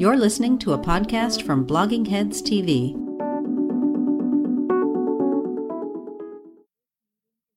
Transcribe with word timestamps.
You're 0.00 0.16
listening 0.16 0.58
to 0.60 0.72
a 0.72 0.78
podcast 0.78 1.42
from 1.42 1.66
Bloggingheads 1.66 2.40
TV. 2.40 2.96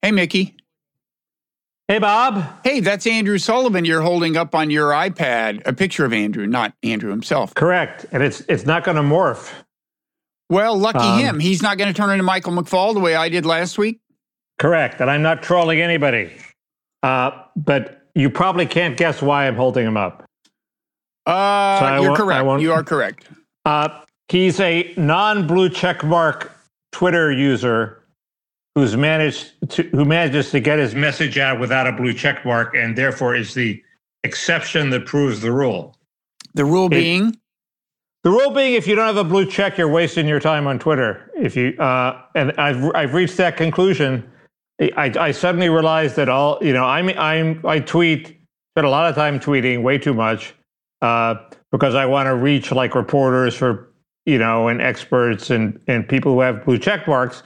Hey, 0.02 0.12
Mickey. 0.12 0.58
Hey, 1.88 2.00
Bob. 2.00 2.44
Hey, 2.66 2.82
that's 2.82 3.08
Andrew 3.08 3.38
Sullivan 3.38 3.86
you're 3.86 4.02
holding 4.02 4.36
up 4.36 4.54
on 4.56 4.70
your 4.70 4.92
iPad, 4.92 5.66
a 5.66 5.72
picture 5.72 6.04
of 6.04 6.12
Andrew, 6.12 6.46
not 6.46 6.74
Andrew 6.84 7.12
himself. 7.12 7.56
Correct. 7.56 8.06
And 8.12 8.22
it's 8.22 8.42
it's 8.50 8.66
not 8.66 8.84
going 8.84 8.98
to 8.98 9.04
morph. 9.04 9.50
Well, 10.50 10.78
lucky 10.78 11.00
um, 11.00 11.20
him. 11.20 11.40
He's 11.40 11.62
not 11.62 11.78
going 11.78 11.94
to 11.94 11.98
turn 11.98 12.10
into 12.10 12.24
Michael 12.24 12.52
McFaul 12.52 12.94
the 12.94 13.00
way 13.00 13.16
I 13.16 13.30
did 13.30 13.46
last 13.46 13.78
week. 13.78 14.02
Correct. 14.60 15.00
And 15.00 15.10
I'm 15.10 15.22
not 15.22 15.44
trolling 15.44 15.80
anybody. 15.80 16.30
Uh, 17.04 17.32
but 17.56 18.02
you 18.16 18.30
probably 18.30 18.66
can't 18.66 18.98
guess 18.98 19.22
why 19.22 19.48
I'm 19.48 19.56
holding 19.56 19.88
him 19.88 19.96
up. 19.96 20.23
Uh, 21.26 21.80
so 21.80 22.04
you're 22.04 22.16
correct. 22.16 22.62
You 22.62 22.74
are 22.74 22.84
correct. 22.84 23.30
Uh, 23.66 24.02
he's 24.28 24.60
a 24.60 24.94
non-blue 24.98 25.70
checkmark 25.70 26.50
Twitter 26.92 27.32
user 27.32 28.04
who's 28.76 28.98
managed 28.98 29.54
to, 29.70 29.84
who 29.84 30.04
manages 30.06 30.52
to 30.52 30.60
get 30.60 30.80
his 30.80 30.96
message 30.96 31.38
out 31.38 31.60
without 31.60 31.88
a 31.88 31.92
blue 31.92 32.14
checkmark, 32.14 32.76
and 32.76 32.98
therefore 32.98 33.36
is 33.36 33.54
the 33.54 33.82
exception 34.24 34.90
that 34.90 35.06
proves 35.06 35.42
the 35.42 35.52
rule. 35.52 35.96
The 36.56 36.66
rule 36.66 36.88
it, 36.88 36.92
being. 36.92 37.38
The 38.24 38.30
rule 38.30 38.52
being, 38.52 38.74
if 38.74 38.88
you 38.88 38.96
don't 38.96 39.06
have 39.06 39.18
a 39.18 39.24
blue 39.24 39.46
check, 39.46 39.78
you're 39.78 39.92
wasting 39.92 40.28
your 40.28 40.40
time 40.40 40.66
on 40.66 40.80
Twitter. 40.80 41.30
If 41.36 41.56
you 41.56 41.76
uh, 41.78 42.22
and 42.36 42.54
I've 42.58 42.84
I've 42.96 43.14
reached 43.14 43.38
that 43.38 43.58
conclusion. 43.58 44.30
I, 44.82 45.14
I 45.18 45.32
suddenly 45.32 45.70
realized 45.70 46.16
that 46.16 46.30
all 46.30 46.58
you 46.62 46.74
know 46.74 46.84
I'm 46.84 47.10
I'm 47.10 47.62
I 47.66 47.80
tweet 47.80 48.40
spend 48.74 48.88
a 48.88 48.90
lot 48.90 49.08
of 49.08 49.16
time 49.16 49.40
tweeting 49.40 49.84
way 49.84 49.98
too 49.98 50.14
much 50.14 50.56
uh, 51.04 51.36
because 51.72 51.96
I 51.96 52.06
want 52.06 52.28
to 52.28 52.36
reach 52.36 52.72
like 52.72 52.96
reporters 52.96 53.54
for 53.54 53.92
you 54.26 54.38
know 54.38 54.70
and 54.70 54.82
experts 54.82 55.50
and 55.50 55.80
and 55.88 56.08
people 56.08 56.34
who 56.34 56.40
have 56.40 56.64
blue 56.66 56.80
check 56.80 57.08
marks, 57.08 57.44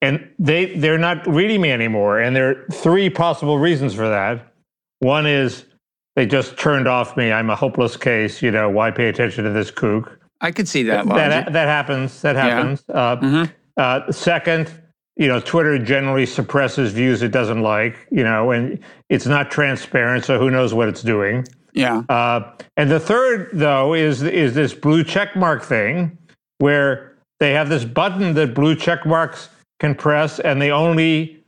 and 0.00 0.30
they 0.38 0.76
they're 0.76 0.96
not 0.96 1.26
reading 1.26 1.60
me 1.60 1.72
anymore. 1.72 2.20
And 2.20 2.34
there 2.34 2.48
are 2.50 2.66
three 2.72 3.10
possible 3.10 3.58
reasons 3.58 3.94
for 3.94 4.08
that. 4.08 4.54
One 5.00 5.26
is 5.26 5.66
they 6.14 6.24
just 6.24 6.56
turned 6.56 6.86
off 6.86 7.16
me. 7.16 7.32
I'm 7.32 7.50
a 7.50 7.56
hopeless 7.56 7.96
case. 7.96 8.40
You 8.40 8.52
know 8.52 8.70
why 8.70 8.92
pay 8.92 9.08
attention 9.08 9.42
to 9.42 9.50
this 9.50 9.72
kook? 9.72 10.20
I 10.40 10.52
could 10.52 10.68
see 10.68 10.84
that. 10.84 11.06
That 11.08 11.52
that 11.52 11.66
happens. 11.66 12.22
That 12.22 12.36
happens. 12.36 12.84
Yeah. 12.88 12.94
Uh, 12.94 13.16
mm-hmm. 13.16 13.52
uh, 13.76 14.12
second, 14.12 14.70
you 15.16 15.26
know, 15.26 15.40
Twitter 15.40 15.80
generally 15.80 16.26
suppresses 16.26 16.92
views 16.92 17.22
it 17.22 17.32
doesn't 17.32 17.62
like. 17.62 18.06
You 18.12 18.22
know, 18.22 18.52
and 18.52 18.78
it's 19.08 19.26
not 19.26 19.50
transparent, 19.50 20.24
so 20.24 20.38
who 20.38 20.48
knows 20.48 20.72
what 20.72 20.88
it's 20.88 21.02
doing. 21.02 21.44
Yeah. 21.74 22.04
Uh, 22.08 22.52
and 22.76 22.90
the 22.90 23.00
third, 23.00 23.50
though, 23.52 23.94
is 23.94 24.22
is 24.22 24.54
this 24.54 24.72
blue 24.72 25.04
check 25.04 25.36
mark 25.36 25.62
thing, 25.62 26.16
where 26.58 27.16
they 27.40 27.52
have 27.52 27.68
this 27.68 27.84
button 27.84 28.34
that 28.34 28.54
blue 28.54 28.76
check 28.76 29.04
marks 29.04 29.50
can 29.80 29.94
press, 29.94 30.38
and 30.38 30.62
they 30.62 30.70
only 30.70 31.44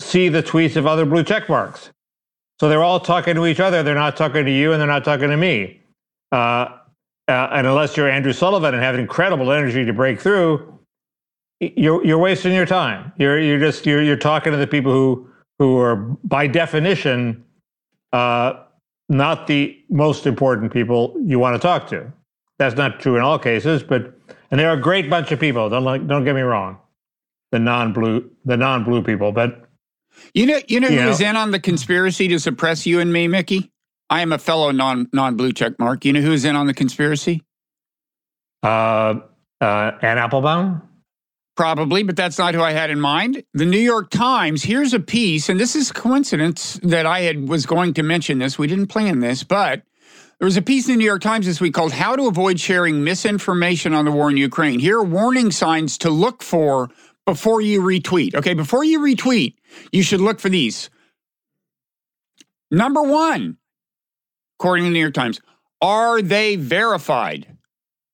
see 0.00 0.28
the 0.28 0.42
tweets 0.42 0.76
of 0.76 0.86
other 0.86 1.06
blue 1.06 1.22
check 1.22 1.48
marks. 1.48 1.90
So 2.58 2.68
they're 2.68 2.82
all 2.82 3.00
talking 3.00 3.36
to 3.36 3.46
each 3.46 3.60
other. 3.60 3.82
They're 3.82 3.94
not 3.94 4.16
talking 4.16 4.44
to 4.44 4.50
you, 4.50 4.72
and 4.72 4.80
they're 4.80 4.88
not 4.88 5.04
talking 5.04 5.30
to 5.30 5.36
me. 5.36 5.80
Uh, 6.32 6.76
uh, 7.28 7.48
and 7.52 7.66
unless 7.66 7.96
you're 7.96 8.08
Andrew 8.10 8.32
Sullivan 8.32 8.74
and 8.74 8.82
have 8.82 8.96
incredible 8.96 9.52
energy 9.52 9.84
to 9.84 9.92
break 9.92 10.20
through, 10.20 10.78
you're 11.60 12.04
you're 12.04 12.18
wasting 12.18 12.52
your 12.52 12.66
time. 12.66 13.12
You're 13.18 13.38
you're 13.38 13.60
just 13.60 13.86
you're 13.86 14.02
you're 14.02 14.16
talking 14.16 14.50
to 14.50 14.58
the 14.58 14.66
people 14.66 14.92
who 14.92 15.28
who 15.60 15.78
are 15.78 15.96
by 16.24 16.48
definition 16.48 17.44
uh, 18.12 18.64
not 19.10 19.48
the 19.48 19.76
most 19.90 20.26
important 20.26 20.72
people 20.72 21.14
you 21.22 21.38
want 21.38 21.54
to 21.54 21.58
talk 21.58 21.88
to. 21.88 22.10
That's 22.58 22.76
not 22.76 23.00
true 23.00 23.16
in 23.16 23.22
all 23.22 23.38
cases, 23.38 23.82
but 23.82 24.14
and 24.50 24.58
they're 24.58 24.72
a 24.72 24.80
great 24.80 25.10
bunch 25.10 25.32
of 25.32 25.40
people. 25.40 25.68
Don't 25.68 25.84
like, 25.84 26.06
don't 26.06 26.24
get 26.24 26.34
me 26.34 26.42
wrong, 26.42 26.78
the 27.50 27.58
non-blue 27.58 28.30
the 28.44 28.56
non-blue 28.56 29.02
people. 29.02 29.32
But 29.32 29.68
you 30.32 30.46
know, 30.46 30.60
you 30.68 30.80
know 30.80 30.88
you 30.88 30.98
who 30.98 31.04
know, 31.06 31.10
is 31.10 31.20
in 31.20 31.36
on 31.36 31.50
the 31.50 31.60
conspiracy 31.60 32.28
to 32.28 32.38
suppress 32.38 32.86
you 32.86 33.00
and 33.00 33.12
me, 33.12 33.28
Mickey? 33.28 33.72
I 34.08 34.22
am 34.22 34.32
a 34.32 34.38
fellow 34.38 34.70
non 34.70 35.08
non-blue 35.12 35.52
check 35.52 35.78
mark. 35.78 36.04
You 36.04 36.12
know 36.12 36.20
who's 36.20 36.44
in 36.44 36.54
on 36.54 36.66
the 36.66 36.74
conspiracy? 36.74 37.42
Uh, 38.62 39.20
uh, 39.60 39.92
Anne 40.02 40.18
Applebaum. 40.18 40.82
Probably, 41.60 42.02
but 42.02 42.16
that's 42.16 42.38
not 42.38 42.54
who 42.54 42.62
I 42.62 42.72
had 42.72 42.88
in 42.88 42.98
mind. 42.98 43.44
The 43.52 43.66
New 43.66 43.76
York 43.76 44.08
Times, 44.08 44.62
here's 44.62 44.94
a 44.94 44.98
piece, 44.98 45.50
and 45.50 45.60
this 45.60 45.76
is 45.76 45.92
coincidence 45.92 46.80
that 46.82 47.04
I 47.04 47.20
had 47.20 47.50
was 47.50 47.66
going 47.66 47.92
to 47.92 48.02
mention 48.02 48.38
this. 48.38 48.58
We 48.58 48.66
didn't 48.66 48.86
plan 48.86 49.20
this, 49.20 49.44
but 49.44 49.82
there 50.38 50.46
was 50.46 50.56
a 50.56 50.62
piece 50.62 50.86
in 50.88 50.94
the 50.94 50.96
New 50.96 51.04
York 51.04 51.20
Times 51.20 51.44
this 51.44 51.60
week 51.60 51.74
called 51.74 51.92
How 51.92 52.16
to 52.16 52.28
Avoid 52.28 52.58
Sharing 52.58 53.04
Misinformation 53.04 53.92
on 53.92 54.06
the 54.06 54.10
War 54.10 54.30
in 54.30 54.38
Ukraine. 54.38 54.78
Here 54.78 55.00
are 55.00 55.04
warning 55.04 55.50
signs 55.50 55.98
to 55.98 56.08
look 56.08 56.42
for 56.42 56.88
before 57.26 57.60
you 57.60 57.82
retweet. 57.82 58.34
Okay, 58.34 58.54
before 58.54 58.82
you 58.82 58.98
retweet, 58.98 59.56
you 59.92 60.02
should 60.02 60.22
look 60.22 60.40
for 60.40 60.48
these. 60.48 60.88
Number 62.70 63.02
one, 63.02 63.58
according 64.58 64.84
to 64.84 64.88
the 64.88 64.94
New 64.94 65.00
York 65.00 65.12
Times, 65.12 65.42
are 65.82 66.22
they 66.22 66.56
verified? 66.56 67.49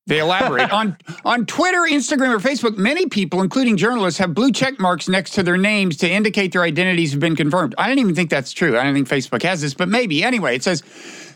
They 0.06 0.20
elaborate 0.20 0.70
on 0.72 0.96
on 1.24 1.46
Twitter, 1.46 1.80
Instagram, 1.80 2.34
or 2.34 2.38
Facebook. 2.38 2.76
Many 2.76 3.06
people, 3.06 3.42
including 3.42 3.76
journalists, 3.76 4.18
have 4.18 4.34
blue 4.34 4.52
check 4.52 4.78
marks 4.78 5.08
next 5.08 5.32
to 5.32 5.42
their 5.42 5.56
names 5.56 5.96
to 5.98 6.10
indicate 6.10 6.52
their 6.52 6.62
identities 6.62 7.12
have 7.12 7.20
been 7.20 7.36
confirmed. 7.36 7.74
I 7.78 7.88
don't 7.88 7.98
even 7.98 8.14
think 8.14 8.30
that's 8.30 8.52
true. 8.52 8.78
I 8.78 8.84
don't 8.84 8.94
think 8.94 9.08
Facebook 9.08 9.42
has 9.42 9.60
this, 9.60 9.74
but 9.74 9.88
maybe 9.88 10.22
anyway. 10.22 10.56
It 10.56 10.62
says 10.62 10.82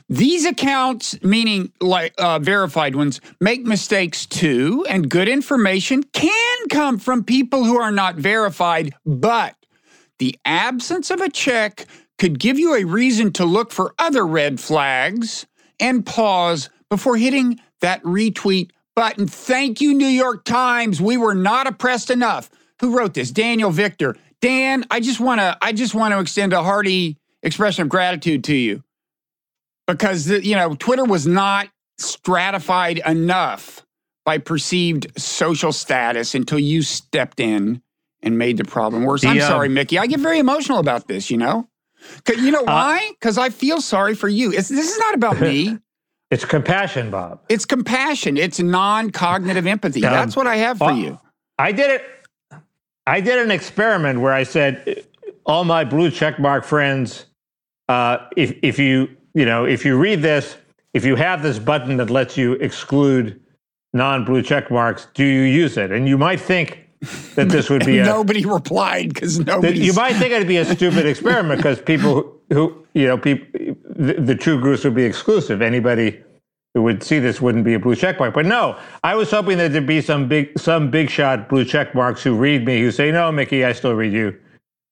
these 0.09 0.45
accounts, 0.45 1.21
meaning 1.23 1.73
like 1.81 2.15
uh, 2.19 2.39
verified 2.39 2.97
ones, 2.97 3.21
make 3.41 3.63
mistakes 3.63 4.27
too, 4.27 4.85
and 4.89 5.09
good 5.09 5.29
information 5.29 6.03
can 6.03 6.69
come 6.69 6.99
from 6.99 7.25
people 7.25 7.65
who 7.65 7.79
are 7.79 7.93
not 7.93 8.17
verified. 8.17 8.95
But 9.05 9.55
the 10.19 10.39
absence 10.45 11.11
of 11.11 11.21
a 11.21 11.31
check 11.31 11.87
could 12.19 12.39
give 12.39 12.59
you 12.59 12.75
a 12.75 12.85
reason 12.85 13.33
to 13.33 13.45
look 13.45 13.73
for 13.73 13.95
other 13.99 14.27
red 14.27 14.61
flags 14.61 15.47
and 15.79 16.05
pause 16.05 16.69
before 16.91 17.17
hitting 17.17 17.59
that 17.81 18.03
retweet 18.03 18.71
button. 18.95 19.27
Thank 19.27 19.81
you, 19.81 19.95
New 19.95 20.07
York 20.07 20.45
Times. 20.45 21.01
We 21.01 21.17
were 21.17 21.35
not 21.35 21.67
oppressed 21.67 22.11
enough. 22.11 22.51
Who 22.81 22.97
wrote 22.97 23.15
this? 23.15 23.31
Daniel 23.31 23.71
Victor. 23.71 24.17
Dan, 24.41 24.85
I 24.91 25.01
just 25.01 25.21
want 25.21 25.41
to 25.41 25.57
I 25.61 25.73
just 25.73 25.95
want 25.95 26.13
to 26.15 26.21
extend 26.21 26.53
a 26.53 26.63
hearty 26.63 27.19
expression 27.43 27.83
of 27.83 27.89
gratitude 27.89 28.45
to 28.45 28.55
you 28.55 28.83
because 29.87 30.29
you 30.29 30.57
know 30.57 30.75
Twitter 30.75 31.05
was 31.05 31.27
not 31.27 31.69
stratified 31.99 33.01
enough 33.07 33.85
by 34.25 34.39
perceived 34.39 35.19
social 35.21 35.73
status 35.73 36.35
until 36.35 36.59
you 36.59 36.83
stepped 36.83 37.41
in 37.41 37.83
and 38.23 38.39
made 38.39 38.57
the 38.57 38.65
problem 38.65 39.05
worse. 39.05 39.25
I'm 39.25 39.41
sorry, 39.41 39.69
Mickey. 39.69 39.99
I 39.99 40.07
get 40.07 40.21
very 40.21 40.39
emotional 40.39 40.79
about 40.79 41.09
this. 41.09 41.31
You 41.31 41.39
know, 41.39 41.69
you 42.29 42.51
know 42.51 42.61
uh, 42.61 42.65
why? 42.65 43.11
Because 43.19 43.39
I 43.39 43.51
feel 43.51 43.81
sorry 43.81 44.15
for 44.15 44.29
you. 44.29 44.53
It's, 44.53 44.69
this 44.69 44.91
is 44.91 44.99
not 44.99 45.15
about 45.15 45.41
me. 45.41 45.79
It's 46.31 46.45
compassion, 46.45 47.11
Bob. 47.11 47.41
It's 47.49 47.65
compassion. 47.65 48.37
It's 48.37 48.61
non-cognitive 48.61 49.67
empathy. 49.67 50.05
Um, 50.05 50.13
That's 50.13 50.37
what 50.37 50.47
I 50.47 50.57
have 50.57 50.79
for 50.79 50.87
well, 50.87 50.97
you. 50.97 51.19
I 51.59 51.73
did 51.73 51.91
it. 51.91 52.05
I 53.07 53.21
did 53.21 53.39
an 53.39 53.51
experiment 53.51 54.21
where 54.21 54.33
I 54.33 54.45
said, 54.45 55.05
all 55.45 55.65
my 55.65 55.85
blue 55.85 56.11
checkmark 56.11 56.65
friends, 56.65 57.27
uh, 57.89 58.19
if 58.37 58.57
if 58.63 58.79
you 58.79 59.09
you 59.35 59.45
know 59.45 59.65
if 59.65 59.85
you 59.85 59.99
read 59.99 60.23
this, 60.23 60.57
if 60.95 61.05
you 61.05 61.17
have 61.17 61.43
this 61.43 61.59
button 61.59 61.97
that 61.97 62.11
lets 62.11 62.37
you 62.37 62.53
exclude 62.55 63.41
non-blue 63.93 64.43
check 64.43 64.71
marks, 64.71 65.09
do 65.15 65.25
you 65.25 65.43
use 65.43 65.77
it? 65.77 65.91
And 65.91 66.09
you 66.09 66.17
might 66.17 66.41
think 66.41 66.87
that 67.35 67.49
this 67.49 67.69
would 67.69 67.85
be 67.85 67.99
a, 68.01 68.05
nobody 68.05 68.45
replied 68.45 69.13
because 69.13 69.41
nobody. 69.41 69.81
You 69.81 69.93
might 69.95 70.15
think 70.15 70.33
it'd 70.33 70.47
be 70.47 70.59
a 70.59 70.65
stupid 70.65 71.07
experiment 71.07 71.59
because 71.59 71.81
people 71.81 72.40
who, 72.53 72.87
you 72.95 73.07
know 73.07 73.17
people 73.17 73.47
the, 73.85 74.15
the 74.15 74.35
true 74.35 74.61
groups 74.61 74.85
would 74.85 74.95
be 74.95 75.05
exclusive. 75.05 75.63
Anybody 75.63 76.23
who 76.75 76.83
would 76.83 77.03
see 77.03 77.19
this 77.19 77.41
wouldn't 77.41 77.65
be 77.65 77.75
a 77.75 77.79
blue 77.79 77.97
check 77.97 78.19
mark. 78.19 78.35
But 78.35 78.47
no, 78.47 78.79
I 79.03 79.15
was 79.15 79.31
hoping 79.31 79.59
that 79.59 79.73
there'd 79.73 79.87
be 79.87 80.01
some 80.01 80.29
big 80.29 80.59
some 80.59 80.91
big 80.91 81.11
shot 81.11 81.49
blue 81.49 81.65
check 81.65 81.95
marks 81.95 82.23
who 82.23 82.37
read 82.37 82.65
me 82.65 82.81
who 82.81 82.91
say, 82.91 83.11
"No, 83.11 83.31
Mickey, 83.33 83.65
I 83.65 83.73
still 83.73 83.95
read 83.95 84.13
you." 84.13 84.37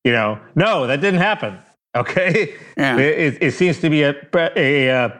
You 0.04 0.12
know, 0.12 0.40
no, 0.54 0.86
that 0.86 1.00
didn't 1.00 1.20
happen. 1.20 1.58
Okay, 1.96 2.54
yeah. 2.76 2.98
it, 2.98 3.38
it, 3.40 3.52
seems 3.52 3.80
to 3.80 3.88
be 3.88 4.02
a 4.02 4.14
a, 4.34 4.88
a, 4.88 5.10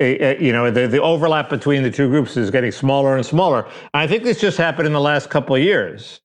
a, 0.00 0.42
you 0.42 0.50
know 0.50 0.70
the, 0.70 0.88
the 0.88 1.00
overlap 1.00 1.50
between 1.50 1.82
the 1.82 1.90
two 1.90 2.08
groups 2.08 2.38
is 2.38 2.50
getting 2.50 2.72
smaller 2.72 3.16
and 3.16 3.24
smaller. 3.24 3.68
I 3.92 4.06
think 4.06 4.24
this 4.24 4.40
just 4.40 4.56
happened 4.56 4.86
in 4.86 4.94
the 4.94 5.00
last 5.00 5.28
couple 5.28 5.54
of 5.54 5.62
years. 5.62 6.22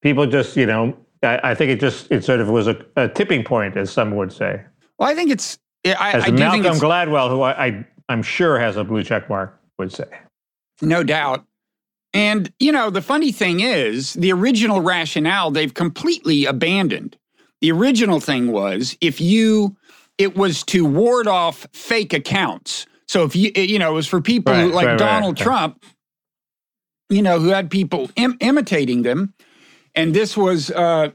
People 0.00 0.26
just 0.26 0.56
you 0.56 0.64
know 0.64 0.96
I, 1.22 1.40
I 1.42 1.54
think 1.54 1.70
it 1.70 1.80
just 1.80 2.10
it 2.10 2.24
sort 2.24 2.40
of 2.40 2.48
was 2.48 2.68
a, 2.68 2.84
a 2.96 3.08
tipping 3.08 3.44
point, 3.44 3.76
as 3.76 3.90
some 3.90 4.14
would 4.16 4.32
say. 4.32 4.62
Well, 5.00 5.08
I 5.08 5.14
think 5.14 5.30
it's 5.30 5.58
I, 5.84 6.12
As 6.12 6.24
I 6.24 6.30
Malcolm 6.30 6.76
Gladwell, 6.76 7.30
who 7.30 7.40
I, 7.40 7.66
I, 7.66 7.86
I'm 8.10 8.22
sure 8.22 8.58
has 8.60 8.76
a 8.76 8.84
blue 8.84 9.02
check 9.02 9.28
mark, 9.30 9.58
would 9.78 9.92
say. 9.92 10.04
No 10.82 11.02
doubt. 11.02 11.44
And, 12.12 12.52
you 12.60 12.70
know, 12.70 12.90
the 12.90 13.00
funny 13.00 13.32
thing 13.32 13.60
is, 13.60 14.12
the 14.14 14.32
original 14.32 14.80
rationale 14.80 15.50
they've 15.50 15.72
completely 15.72 16.44
abandoned. 16.44 17.16
The 17.60 17.72
original 17.72 18.20
thing 18.20 18.52
was 18.52 18.96
if 19.00 19.20
you, 19.20 19.76
it 20.18 20.36
was 20.36 20.62
to 20.64 20.84
ward 20.84 21.26
off 21.26 21.66
fake 21.72 22.12
accounts. 22.12 22.86
So 23.08 23.24
if 23.24 23.34
you 23.34 23.50
you 23.56 23.78
know 23.78 23.90
it 23.90 23.94
was 23.94 24.06
for 24.06 24.20
people 24.20 24.52
Right, 24.52 24.72
like 24.72 24.86
right, 24.86 24.98
Donald 24.98 25.38
right. 25.38 25.44
Trump, 25.44 25.84
you 27.08 27.22
know, 27.22 27.40
who 27.40 27.48
had 27.48 27.70
people 27.70 28.08
Im- 28.16 28.36
imitating 28.40 29.02
them, 29.02 29.34
and 29.94 30.14
this 30.14 30.36
was 30.36 30.70
uh, 30.70 31.10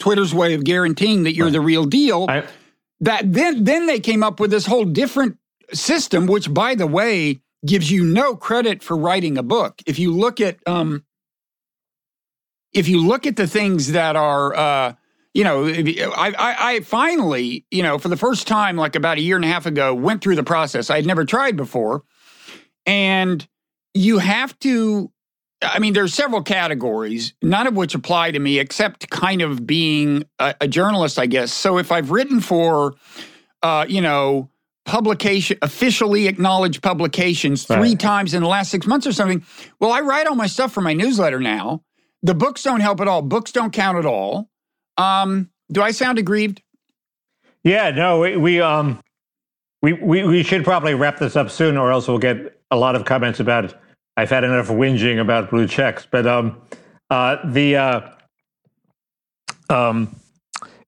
Twitter's 0.00 0.34
way 0.34 0.54
of 0.54 0.64
guaranteeing 0.64 1.22
that 1.24 1.34
you're 1.34 1.50
the 1.50 1.60
real 1.60 1.84
deal. 1.84 2.26
I, 2.28 2.44
that 3.00 3.32
then 3.32 3.64
then 3.64 3.86
they 3.86 4.00
came 4.00 4.22
up 4.22 4.40
with 4.40 4.50
this 4.50 4.66
whole 4.66 4.84
different 4.84 5.38
system, 5.72 6.26
which 6.26 6.52
by 6.52 6.74
the 6.74 6.86
way 6.86 7.40
gives 7.66 7.90
you 7.90 8.04
no 8.04 8.36
credit 8.36 8.82
for 8.82 8.96
writing 8.96 9.36
a 9.36 9.42
book. 9.42 9.80
If 9.86 9.98
you 9.98 10.12
look 10.12 10.40
at 10.40 10.58
um, 10.66 11.04
if 12.72 12.88
you 12.88 13.06
look 13.06 13.26
at 13.26 13.36
the 13.36 13.46
things 13.46 13.92
that 13.92 14.16
are 14.16 14.54
uh, 14.54 14.94
you 15.34 15.44
know, 15.44 15.66
I, 15.66 16.34
I, 16.36 16.56
I 16.72 16.80
finally, 16.80 17.64
you 17.70 17.82
know, 17.82 17.98
for 17.98 18.08
the 18.08 18.16
first 18.16 18.48
time, 18.48 18.76
like 18.76 18.96
about 18.96 19.18
a 19.18 19.20
year 19.20 19.36
and 19.36 19.44
a 19.44 19.48
half 19.48 19.66
ago, 19.66 19.94
went 19.94 20.20
through 20.20 20.34
the 20.34 20.42
process. 20.42 20.90
I 20.90 20.96
had 20.96 21.06
never 21.06 21.24
tried 21.24 21.56
before. 21.56 22.02
And 22.86 23.46
you 23.94 24.18
have 24.18 24.58
to, 24.60 25.12
I 25.62 25.78
mean, 25.80 25.92
there's 25.92 26.14
several 26.14 26.42
categories, 26.42 27.34
none 27.42 27.66
of 27.66 27.74
which 27.74 27.94
apply 27.94 28.30
to 28.30 28.38
me 28.38 28.58
except 28.60 29.10
kind 29.10 29.42
of 29.42 29.66
being 29.66 30.24
a, 30.38 30.54
a 30.60 30.68
journalist, 30.68 31.18
I 31.18 31.26
guess. 31.26 31.52
So 31.52 31.78
if 31.78 31.90
I've 31.90 32.10
written 32.12 32.40
for, 32.40 32.94
uh, 33.62 33.84
you 33.88 34.00
know, 34.00 34.50
publication, 34.84 35.58
officially 35.62 36.28
acknowledged 36.28 36.82
publications 36.82 37.64
three 37.64 37.76
Right. 37.90 37.98
times 38.00 38.34
in 38.34 38.42
the 38.42 38.48
last 38.48 38.70
six 38.70 38.86
months 38.86 39.06
or 39.06 39.12
something, 39.12 39.44
well, 39.80 39.90
I 39.92 40.00
write 40.00 40.26
all 40.28 40.36
my 40.36 40.46
stuff 40.46 40.72
for 40.72 40.80
my 40.80 40.92
newsletter 40.94 41.40
now. 41.40 41.82
The 42.22 42.34
books 42.34 42.62
don't 42.62 42.80
help 42.80 43.00
at 43.00 43.08
all. 43.08 43.22
Books 43.22 43.50
don't 43.52 43.72
count 43.72 43.98
at 43.98 44.06
all. 44.06 44.48
Um, 44.96 45.50
do 45.72 45.82
I 45.82 45.90
sound 45.90 46.18
aggrieved? 46.18 46.62
yeah, 47.64 47.90
no, 47.90 48.20
we, 48.20 48.36
we 48.36 48.60
um 48.60 49.00
we, 49.82 49.92
we 49.92 50.22
we 50.24 50.42
should 50.42 50.64
probably 50.64 50.94
wrap 50.94 51.18
this 51.18 51.36
up 51.36 51.50
soon, 51.50 51.76
or 51.76 51.90
else 51.92 52.08
we'll 52.08 52.18
get 52.18 52.58
a 52.70 52.76
lot 52.76 52.94
of 52.96 53.04
comments 53.04 53.40
about. 53.40 53.74
I've 54.18 54.30
had 54.30 54.42
enough 54.42 54.66
whinging 54.66 55.20
about 55.20 55.48
blue 55.48 55.68
checks, 55.68 56.04
but 56.10 56.26
um, 56.26 56.60
uh, 57.08 57.36
the 57.44 57.76
uh, 57.76 58.10
um, 59.70 60.12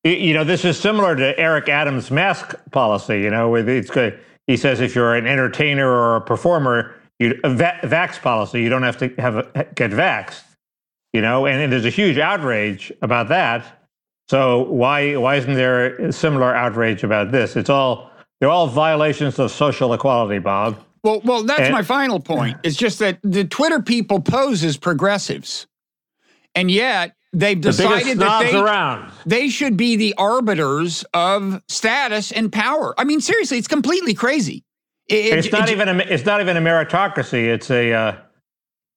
you 0.03 0.35
know, 0.35 0.43
this 0.43 0.65
is 0.65 0.77
similar 0.77 1.15
to 1.15 1.39
Eric 1.39 1.69
Adams' 1.69 2.11
mask 2.11 2.57
policy. 2.73 3.21
You 3.21 3.31
know, 3.31 3.49
where 3.49 3.69
it's 3.69 3.89
good. 3.89 4.19
He 4.49 4.57
says 4.57 4.81
if 4.81 4.97
you're 4.97 5.15
an 5.15 5.29
entertainer 5.29 5.89
or 5.89 6.17
a 6.17 6.21
performer, 6.21 6.97
you 7.21 7.39
a 7.45 7.55
va- 7.55 7.79
vax 7.85 8.21
policy, 8.21 8.63
you 8.63 8.69
don't 8.69 8.83
have 8.83 8.97
to 8.99 9.15
have 9.21 9.37
a, 9.37 9.67
get 9.77 9.93
vaxxed. 9.93 10.43
You 11.13 11.21
know, 11.21 11.47
and, 11.47 11.61
and 11.61 11.73
there's 11.73 11.85
a 11.85 11.91
huge 11.91 12.19
outrage 12.19 12.93
about 13.01 13.29
that. 13.29 13.87
So 14.29 14.65
why 14.65 15.15
why 15.15 15.37
isn't 15.37 15.55
there 15.55 15.95
a 15.99 16.13
similar 16.13 16.53
outrage 16.53 17.05
about 17.05 17.31
this? 17.31 17.55
It's 17.55 17.71
all 17.71 18.11
they're 18.41 18.51
all 18.51 18.67
violations 18.67 19.39
of 19.39 19.53
social 19.53 19.95
equality, 19.95 20.41
Bob. 20.41 20.85
Well, 21.03 21.21
well, 21.25 21.43
that's 21.45 21.61
And- 21.63 21.73
my 21.73 21.83
final 21.83 22.21
point. 22.21 22.59
It's 22.63 22.77
just 22.77 22.99
that 22.99 23.19
the 23.23 23.45
Twitter 23.45 23.81
people 23.81 24.21
pose 24.21 24.63
as 24.65 24.77
progressives, 24.77 25.67
and 26.55 26.71
yet 26.71 27.15
they've 27.33 27.61
The 27.61 27.71
decided 27.71 28.19
that 28.19 28.41
they 28.51 28.59
around. 28.59 29.11
they 29.25 29.49
should 29.49 29.77
be 29.77 29.97
the 29.97 30.15
arbiters 30.19 31.05
of 31.15 31.63
status 31.69 32.33
and 32.33 32.53
power. 32.53 32.95
I 32.99 33.05
mean, 33.05 33.21
seriously, 33.21 33.57
it's 33.59 33.69
completely 33.69 34.15
crazy. 34.15 34.65
It- 35.09 35.39
It's 35.39 35.47
it- 35.47 35.53
not 35.53 35.69
it- 35.69 35.73
even 35.73 35.89
a 35.89 35.99
it's 35.99 36.25
not 36.27 36.41
even 36.41 36.57
a 36.57 36.61
meritocracy. 36.61 37.47
It's 37.47 37.71
a 37.71 37.93
uh, 37.93 38.13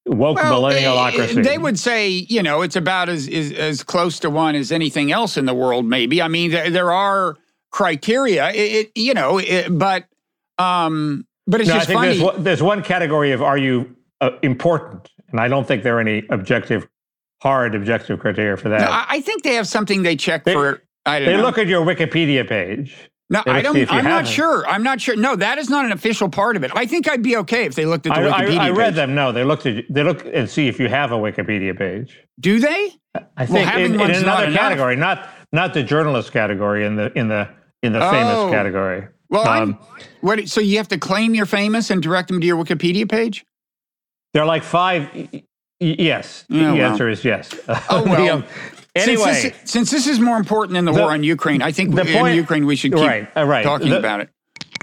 woke 0.06 0.36
well, 0.38 0.62
millennialocracy. 0.62 1.38
eh, 1.38 1.42
They 1.42 1.58
would 1.58 1.80
say, 1.80 2.10
you 2.10 2.44
know, 2.44 2.62
it's 2.64 2.76
about 2.76 3.08
as, 3.08 3.28
as 3.30 3.52
as 3.54 3.84
close 3.84 4.20
to 4.20 4.30
one 4.30 4.56
as 4.56 4.72
anything 4.72 5.12
else 5.12 5.38
in 5.38 5.46
the 5.46 5.54
world. 5.54 5.86
Maybe. 5.86 6.22
I 6.22 6.28
mean, 6.28 6.52
there, 6.52 6.70
there 6.70 6.92
are 6.92 7.38
criteria. 7.72 8.52
It, 8.52 8.92
you 8.96 9.14
know, 9.14 9.40
but 9.72 10.06
um, 10.60 11.26
but 11.48 11.62
it's 11.62 11.70
no, 11.70 11.76
I 11.78 11.80
think 11.86 12.00
funny. 12.00 12.08
there's 12.10 12.22
one- 12.22 12.44
there's 12.44 12.64
one 12.64 12.84
category 12.84 13.32
of 13.32 13.42
are 13.42 13.58
you 13.58 13.96
uh, 14.22 14.32
important, 14.42 15.10
and 15.32 15.40
I 15.40 15.48
don't 15.48 15.68
think 15.68 15.84
there 15.84 15.98
are 15.98 16.02
any 16.02 16.24
objective, 16.30 16.88
hard 17.42 17.76
objective 17.76 18.20
criteria 18.20 18.56
for 18.58 18.70
that. 18.70 18.82
No, 18.82 18.88
I, 18.88 19.06
I 19.10 19.22
think 19.22 19.44
they 19.44 19.56
have 19.56 19.68
something 19.68 20.04
they 20.04 20.16
check 20.16 20.44
They- 20.46 20.54
for. 20.54 20.82
I 21.06 21.20
don't 21.20 21.28
they 21.28 21.36
know. 21.38 21.44
look 21.44 21.58
at 21.58 21.68
your 21.68 21.86
Wikipedia 21.86 22.48
page. 22.48 22.96
no, 23.30 23.44
I 23.46 23.62
don't. 23.62 23.74
see 23.74 23.82
if 23.82 23.92
you 23.92 23.98
I'm 23.98 24.06
not 24.06 24.26
sure. 24.26 24.66
I'm 24.68 24.84
not 24.84 25.02
sure. 25.02 25.18
No, 25.18 25.36
that 25.36 25.58
is 25.58 25.70
not 25.70 25.84
an 25.84 25.92
official 25.92 26.30
part 26.30 26.56
of 26.56 26.64
it. 26.64 26.72
I 26.76 26.86
think 26.86 27.10
I'd 27.10 27.22
be 27.22 27.36
okay 27.38 27.66
if 27.66 27.76
they 27.76 27.86
looked 27.86 28.06
at 28.08 28.14
the 28.16 28.22
I, 28.22 28.38
I, 28.38 28.46
Wikipedia 28.46 28.60
I 28.60 28.70
read 28.70 28.86
page. 28.88 28.96
them. 28.96 29.14
No, 29.16 29.34
they 29.34 29.44
looked 29.44 29.66
at 29.66 29.84
they 29.90 30.02
look 30.04 30.26
and 30.34 30.50
see 30.50 30.70
if 30.70 30.80
you 30.80 30.88
have 30.88 31.12
a 31.12 31.16
Wikipedia 31.18 31.78
page. 31.78 32.18
Do 32.40 32.58
they? 32.60 32.92
I 33.36 33.46
think 33.46 33.68
having 33.68 33.86
in, 33.86 33.92
in 33.96 34.00
one's 34.00 34.22
not 34.22 34.44
another 34.44 34.46
enough. 34.48 34.60
category, 34.62 34.96
not 34.96 35.30
not 35.52 35.74
the 35.74 35.84
journalist 35.84 36.32
category, 36.32 36.86
in 36.86 36.96
the 36.96 37.12
in 37.20 37.28
the 37.28 37.50
in 37.82 37.92
the 37.92 38.00
Oh. 38.02 38.10
famous 38.10 38.52
category. 38.56 39.06
Well, 39.34 39.48
Um, 39.48 39.78
what? 40.22 40.48
So 40.48 40.62
you 40.62 40.78
have 40.78 40.88
to 40.90 40.98
claim 41.00 41.34
you're 41.34 41.48
famous 41.48 41.90
and 41.90 42.02
direct 42.04 42.28
them 42.30 42.40
to 42.40 42.46
your 42.46 42.64
Wikipedia 42.64 43.10
page? 43.10 43.44
There 44.34 44.44
are 44.44 44.46
like 44.46 44.64
five. 44.64 45.10
Yes, 45.80 46.46
Yeah, 46.50 46.72
the 46.72 46.78
well. 46.78 46.92
answer 46.92 47.10
is 47.10 47.26
yes. 47.26 47.50
Oh, 47.90 48.04
The, 48.04 48.10
well. 48.12 48.30
um, 48.38 48.46
anyway, 48.96 49.34
since 49.34 49.42
this, 49.44 49.72
since 49.72 49.92
this 49.92 50.08
is 50.08 50.20
more 50.20 50.38
important 50.38 50.76
than 50.76 50.86
the, 50.86 50.92
The- 50.94 51.02
war 51.02 51.12
on 51.12 51.24
Ukraine, 51.24 51.62
I 51.64 51.72
think 51.72 51.96
the 51.96 52.02
in 52.06 52.14
point- 52.18 52.36
Ukraine 52.36 52.66
we 52.68 52.76
should 52.76 52.94
keep 52.94 53.02
right, 53.02 53.28
uh, 53.36 53.44
right. 53.44 53.64
talking 53.64 53.90
The- 53.90 53.98
about 53.98 54.22
it. 54.22 54.30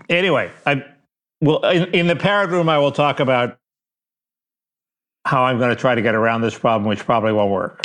anyway, 0.08 0.50
I 0.66 0.84
well 1.40 1.64
in, 1.70 1.84
in 1.94 2.06
the 2.08 2.16
parrot 2.16 2.50
room, 2.50 2.68
I 2.68 2.78
will 2.78 2.92
talk 2.92 3.20
about 3.20 3.56
how 5.26 5.44
I'm 5.44 5.58
going 5.58 5.70
to 5.70 5.76
try 5.76 5.94
to 5.94 6.02
get 6.02 6.14
around 6.16 6.40
this 6.42 6.58
problem, 6.58 6.88
which 6.88 7.00
probably 7.04 7.32
won't 7.32 7.50
work. 7.52 7.80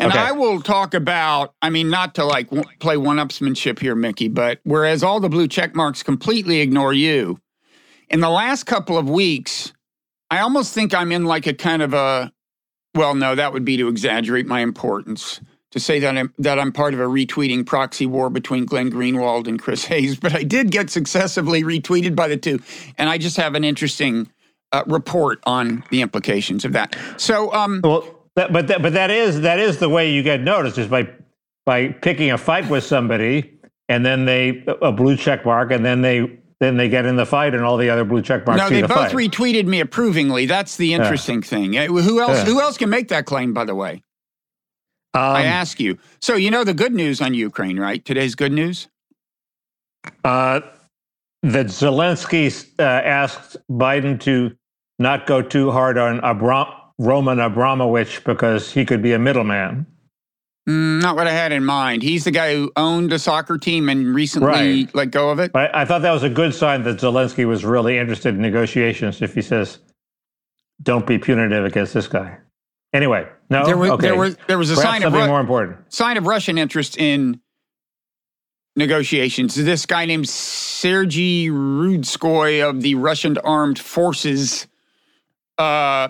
And 0.00 0.10
Okay. 0.12 0.18
I 0.18 0.32
will 0.32 0.62
talk 0.62 0.94
about, 0.94 1.54
I 1.60 1.68
mean, 1.68 1.90
not 1.90 2.14
to 2.14 2.24
like 2.24 2.48
w- 2.48 2.66
play 2.78 2.96
one 2.96 3.18
upsmanship 3.18 3.78
here, 3.78 3.94
Mickey, 3.94 4.28
but 4.28 4.58
whereas 4.64 5.02
all 5.02 5.20
the 5.20 5.28
blue 5.28 5.46
check 5.46 5.74
marks 5.76 6.02
completely 6.02 6.60
ignore 6.60 6.94
you, 6.94 7.38
in 8.08 8.20
the 8.20 8.30
last 8.30 8.64
couple 8.64 8.96
of 8.96 9.10
weeks, 9.10 9.74
I 10.30 10.40
almost 10.40 10.72
think 10.72 10.94
I'm 10.94 11.12
in 11.12 11.26
like 11.26 11.46
a 11.46 11.52
kind 11.52 11.82
of 11.82 11.92
a, 11.92 12.32
well, 12.94 13.14
no, 13.14 13.34
that 13.34 13.52
would 13.52 13.64
be 13.64 13.76
to 13.76 13.88
exaggerate 13.88 14.46
my 14.46 14.60
importance 14.60 15.40
to 15.72 15.78
say 15.78 16.00
that 16.00 16.16
I'm, 16.16 16.32
that 16.38 16.58
I'm 16.58 16.72
part 16.72 16.94
of 16.94 17.00
a 17.00 17.04
retweeting 17.04 17.64
proxy 17.66 18.06
war 18.06 18.30
between 18.30 18.64
Glenn 18.64 18.90
Greenwald 18.90 19.46
and 19.46 19.60
Chris 19.60 19.84
Hayes, 19.84 20.18
but 20.18 20.34
I 20.34 20.42
did 20.44 20.70
get 20.70 20.90
successively 20.90 21.62
retweeted 21.62 22.16
by 22.16 22.26
the 22.26 22.38
two. 22.38 22.58
And 22.96 23.08
I 23.08 23.18
just 23.18 23.36
have 23.36 23.54
an 23.54 23.64
interesting 23.64 24.30
uh, 24.72 24.82
report 24.86 25.40
on 25.44 25.84
the 25.90 26.00
implications 26.00 26.64
of 26.64 26.72
that. 26.72 26.96
So, 27.18 27.52
um, 27.52 27.82
Well, 27.84 28.19
that, 28.36 28.52
but 28.52 28.68
that, 28.68 28.82
but 28.82 28.92
that 28.94 29.10
is 29.10 29.40
that 29.42 29.58
is 29.58 29.78
the 29.78 29.88
way 29.88 30.12
you 30.12 30.22
get 30.22 30.40
noticed 30.40 30.78
is 30.78 30.86
by 30.88 31.08
by 31.66 31.88
picking 31.88 32.30
a 32.30 32.38
fight 32.38 32.68
with 32.68 32.84
somebody, 32.84 33.58
and 33.88 34.04
then 34.04 34.24
they 34.24 34.64
a 34.82 34.92
blue 34.92 35.16
check 35.16 35.44
mark, 35.44 35.70
and 35.72 35.84
then 35.84 36.00
they 36.02 36.38
then 36.60 36.76
they 36.76 36.88
get 36.88 37.06
in 37.06 37.16
the 37.16 37.26
fight, 37.26 37.54
and 37.54 37.64
all 37.64 37.76
the 37.76 37.88
other 37.90 38.04
blue 38.04 38.22
check 38.22 38.46
marks 38.46 38.60
No, 38.62 38.68
they 38.68 38.82
the 38.82 38.88
both 38.88 39.12
fight. 39.12 39.14
retweeted 39.14 39.66
me 39.66 39.80
approvingly. 39.80 40.46
That's 40.46 40.76
the 40.76 40.94
interesting 40.94 41.42
thing. 41.42 41.76
Uh, 41.76 41.86
Who 41.86 42.20
else? 42.20 42.38
Yeah. 42.38 42.44
Who 42.44 42.60
else 42.60 42.76
can 42.78 42.90
make 42.90 43.08
that 43.08 43.24
claim? 43.26 43.52
By 43.54 43.64
the 43.64 43.74
way, 43.74 44.02
I 45.14 45.40
Um, 45.40 45.46
ask 45.46 45.80
you. 45.80 45.98
So 46.20 46.34
you 46.36 46.50
know 46.50 46.64
the 46.64 46.74
good 46.74 46.92
news 46.92 47.20
on 47.20 47.34
Ukraine, 47.34 47.78
right? 47.80 48.04
Today's 48.04 48.34
good 48.34 48.52
news. 48.52 48.88
uh, 50.24 50.60
that 51.42 51.66
Zelensky 51.66 52.66
uh, 52.78 52.82
asked 52.82 53.56
Biden 53.70 54.20
to 54.20 54.54
not 54.98 55.26
go 55.26 55.40
too 55.40 55.70
hard 55.70 55.96
on 55.98 56.20
Abram, 56.20 56.66
Roman 57.00 57.40
Abramovich 57.40 58.22
because 58.24 58.70
he 58.72 58.84
could 58.84 59.00
be 59.02 59.14
a 59.14 59.18
middleman. 59.18 59.86
Mm, 60.68 61.00
not 61.00 61.16
what 61.16 61.26
I 61.26 61.32
had 61.32 61.50
in 61.50 61.64
mind. 61.64 62.02
He's 62.02 62.24
the 62.24 62.30
guy 62.30 62.54
who 62.54 62.70
owned 62.76 63.10
a 63.14 63.18
soccer 63.18 63.56
team 63.56 63.88
and 63.88 64.14
recently 64.14 64.46
Right. 64.48 64.94
let 64.94 65.10
go 65.10 65.30
of 65.30 65.38
it. 65.38 65.50
But 65.52 65.74
I 65.74 65.86
thought 65.86 66.02
that 66.02 66.12
was 66.12 66.22
a 66.22 66.28
good 66.28 66.54
sign 66.54 66.82
that 66.82 66.98
Zelensky 66.98 67.46
was 67.48 67.64
really 67.64 67.96
interested 67.96 68.34
in 68.34 68.42
negotiations. 68.42 69.22
If 69.22 69.34
he 69.34 69.40
says, 69.40 69.78
"Don't 70.82 71.06
be 71.06 71.16
punitive 71.16 71.64
against 71.64 71.94
this 71.94 72.06
guy," 72.06 72.36
anyway, 72.92 73.26
no, 73.48 73.64
There 73.64 73.78
was 73.78 73.90
okay. 73.92 74.02
there 74.08 74.16
was 74.16 74.36
there 74.46 74.58
was 74.58 74.70
a 74.70 74.74
Perhaps 74.74 74.92
sign 74.92 75.02
of 75.02 75.14
Ru- 75.14 75.26
more 75.26 75.40
important. 75.40 75.78
sign 75.92 76.18
of 76.18 76.26
Russian 76.26 76.58
interest 76.58 76.98
in 76.98 77.40
negotiations. 78.76 79.54
This 79.54 79.86
guy 79.86 80.04
named 80.04 80.28
Sergei 80.28 81.46
Rudskoy 81.48 82.68
of 82.68 82.82
the 82.82 82.94
Russian 82.96 83.38
Armed 83.38 83.78
Forces 83.78 84.66
uh, 85.58 86.08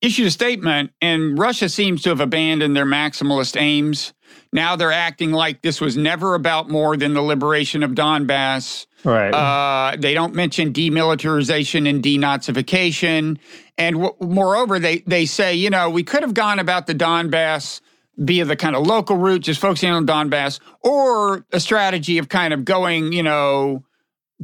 issued 0.00 0.26
a 0.26 0.30
statement, 0.30 0.92
and 1.00 1.38
Russia 1.38 1.68
seems 1.68 2.02
to 2.02 2.10
have 2.10 2.20
abandoned 2.20 2.76
their 2.76 2.86
maximalist 2.86 3.60
aims. 3.60 4.12
Now 4.52 4.76
they're 4.76 4.92
acting 4.92 5.32
like 5.32 5.62
this 5.62 5.80
was 5.80 5.96
never 5.96 6.34
about 6.34 6.68
more 6.68 6.96
than 6.96 7.14
the 7.14 7.22
liberation 7.22 7.82
of 7.82 7.92
Donbass. 7.92 8.86
Right. 9.04 9.30
Uh, 9.30 9.96
they 9.98 10.14
don't 10.14 10.34
mention 10.34 10.72
demilitarization 10.72 11.88
and 11.88 12.02
denazification. 12.02 13.38
And 13.76 13.96
w- 13.96 14.14
moreover, 14.20 14.78
they, 14.78 14.98
they 15.06 15.26
say, 15.26 15.54
you 15.54 15.70
know, 15.70 15.90
we 15.90 16.02
could 16.02 16.22
have 16.22 16.34
gone 16.34 16.58
about 16.58 16.86
the 16.86 16.94
Donbass 16.94 17.80
via 18.16 18.44
the 18.44 18.56
kind 18.56 18.74
of 18.74 18.86
local 18.86 19.16
route, 19.16 19.42
just 19.42 19.60
focusing 19.60 19.90
on 19.90 20.06
Donbass, 20.06 20.60
or 20.82 21.44
a 21.52 21.60
strategy 21.60 22.18
of 22.18 22.28
kind 22.28 22.52
of 22.52 22.64
going, 22.64 23.12
you 23.12 23.22
know, 23.22 23.84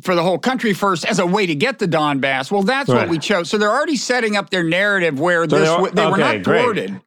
for 0.03 0.15
the 0.15 0.23
whole 0.23 0.39
country 0.39 0.73
first 0.75 1.05
as 1.07 1.19
a 1.19 1.27
way 1.27 1.47
to 1.47 1.55
get 1.55 1.79
the 1.79 1.87
Donbass. 1.87 2.51
Well, 2.51 2.63
that's 2.63 2.89
what 2.89 3.09
we 3.09 3.19
chose. 3.19 3.49
So 3.49 3.59
they're 3.59 3.71
already 3.71 3.97
setting 3.97 4.37
up 4.37 4.51
their 4.51 4.65
narrative 4.65 5.21
where 5.21 5.49
So 5.49 5.59
this 5.59 5.69
they 5.69 5.75
are- 5.75 5.91
they 5.91 6.07
were 6.07 6.13
okay, 6.13 6.37
not 6.39 6.43
great. 6.43 6.61
thwarted. 6.63 7.01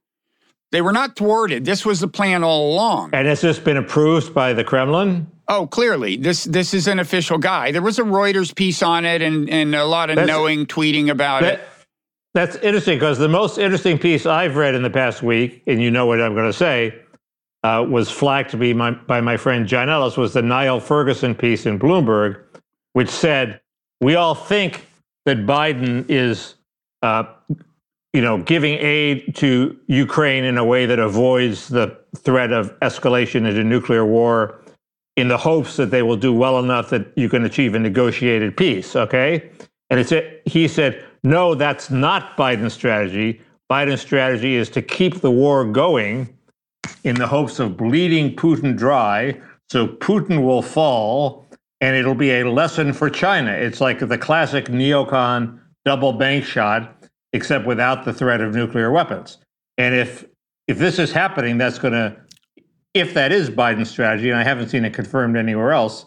They 0.72 0.82
were 0.82 0.92
not 0.94 1.16
thwarted. 1.16 1.64
This 1.66 1.86
was 1.86 2.00
the 2.02 2.08
plan 2.10 2.44
all 2.44 2.74
along. 2.74 3.12
And 3.14 3.28
has 3.28 3.42
this 3.42 3.58
been 3.60 3.78
approved 3.78 4.34
by 4.34 4.54
the 4.54 4.64
Kremlin? 4.64 5.28
Oh, 5.50 5.66
clearly, 5.66 6.18
this 6.18 6.44
this 6.44 6.74
is 6.74 6.88
an 6.88 7.00
official 7.00 7.38
guy. 7.38 7.72
There 7.72 7.82
was 7.82 8.00
a 8.00 8.04
Reuters 8.04 8.54
piece 8.54 8.84
on 8.84 9.06
it, 9.06 9.22
and 9.22 9.50
and 9.50 9.74
a 9.76 9.86
lot 9.86 10.10
of 10.10 10.18
That's- 10.18 10.28
knowing 10.28 10.66
tweeting 10.66 11.10
about 11.10 11.44
it. 11.44 11.62
That's 12.34 12.58
interesting 12.58 13.00
because 13.00 13.18
the 13.18 13.30
most 13.30 13.58
interesting 13.58 13.98
piece 13.98 14.26
I've 14.26 14.58
read 14.58 14.76
in 14.76 14.84
the 14.84 14.90
past 14.90 15.24
week, 15.24 15.64
and 15.68 15.82
you 15.82 15.90
know 15.90 16.06
what 16.06 16.22
I'm 16.22 16.36
going 16.36 16.52
to 16.52 16.58
say, 16.58 16.94
uh, 17.64 17.84
was 17.90 18.12
flagged 18.12 18.52
to 18.52 18.58
be 18.58 18.74
my, 18.74 18.92
by 18.92 19.22
my 19.22 19.38
friend 19.38 19.66
John 19.66 19.90
Ellis, 19.90 20.18
was 20.18 20.34
the 20.34 20.42
Niall 20.44 20.80
Ferguson 20.80 21.34
piece 21.34 21.66
in 21.66 21.80
Bloomberg, 21.80 22.44
which 22.98 23.10
said 23.10 23.62
we 24.02 24.16
all 24.16 24.34
think 24.34 24.88
that 25.28 25.38
Biden 25.46 26.04
is, 26.10 26.56
uh, 27.04 27.26
you 28.12 28.22
know, 28.22 28.40
giving 28.40 28.74
aid 28.80 29.36
to 29.36 29.78
Ukraine 29.86 30.44
in 30.44 30.58
a 30.58 30.66
way 30.66 30.88
that 30.88 30.98
avoids 30.98 31.68
the 31.68 31.96
threat 32.18 32.52
of 32.52 32.74
escalation 32.80 33.48
into 33.48 33.64
nuclear 33.64 34.04
war, 34.04 34.64
in 35.16 35.28
the 35.28 35.38
hopes 35.38 35.76
that 35.76 35.92
they 35.92 36.02
will 36.02 36.18
do 36.18 36.34
well 36.34 36.58
enough 36.58 36.90
that 36.90 37.06
you 37.16 37.30
can 37.30 37.46
achieve 37.46 37.76
a 37.76 37.80
negotiated 37.80 38.58
peace. 38.58 38.96
Okay, 38.96 39.52
and 39.92 40.00
it's 40.00 40.12
he 40.46 40.68
said, 40.68 41.06
no, 41.24 41.54
that's 41.54 41.92
not 41.92 42.36
Biden's 42.36 42.74
strategy. 42.74 43.40
Biden's 43.72 44.02
strategy 44.02 44.56
is 44.56 44.70
to 44.72 44.82
keep 44.82 45.22
the 45.22 45.30
war 45.30 45.66
going 45.66 46.36
in 47.04 47.14
the 47.14 47.28
hopes 47.28 47.60
of 47.60 47.78
bleeding 47.78 48.36
Putin 48.36 48.76
dry, 48.76 49.40
so 49.70 49.88
Putin 49.88 50.44
will 50.44 50.64
fall, 50.64 51.47
and 51.82 51.96
it'll 51.96 52.16
be 52.16 52.32
a 52.32 52.50
lesson 52.50 52.94
for 52.94 53.10
China. 53.10 53.52
It's 53.52 53.82
like 53.82 54.00
the 54.00 54.18
classic 54.18 54.66
neocon 54.66 55.60
double 55.86 56.14
bank 56.14 56.44
shot, 56.44 57.04
except 57.34 57.66
without 57.66 58.06
the 58.06 58.14
threat 58.14 58.42
of 58.42 58.54
nuclear 58.54 58.92
weapons. 58.92 59.38
And 59.78 59.96
if 59.96 60.26
if 60.68 60.78
this 60.78 61.00
is 61.00 61.12
happening, 61.12 61.58
that's 61.58 61.80
going 61.80 61.94
to, 61.94 62.16
if 62.94 63.14
that 63.14 63.32
is 63.32 63.50
Biden's 63.50 63.90
strategy, 63.90 64.30
and 64.30 64.38
I 64.38 64.44
haven't 64.44 64.70
seen 64.70 64.84
it 64.84 64.94
confirmed 64.94 65.38
anywhere 65.38 65.72
else, 65.72 66.06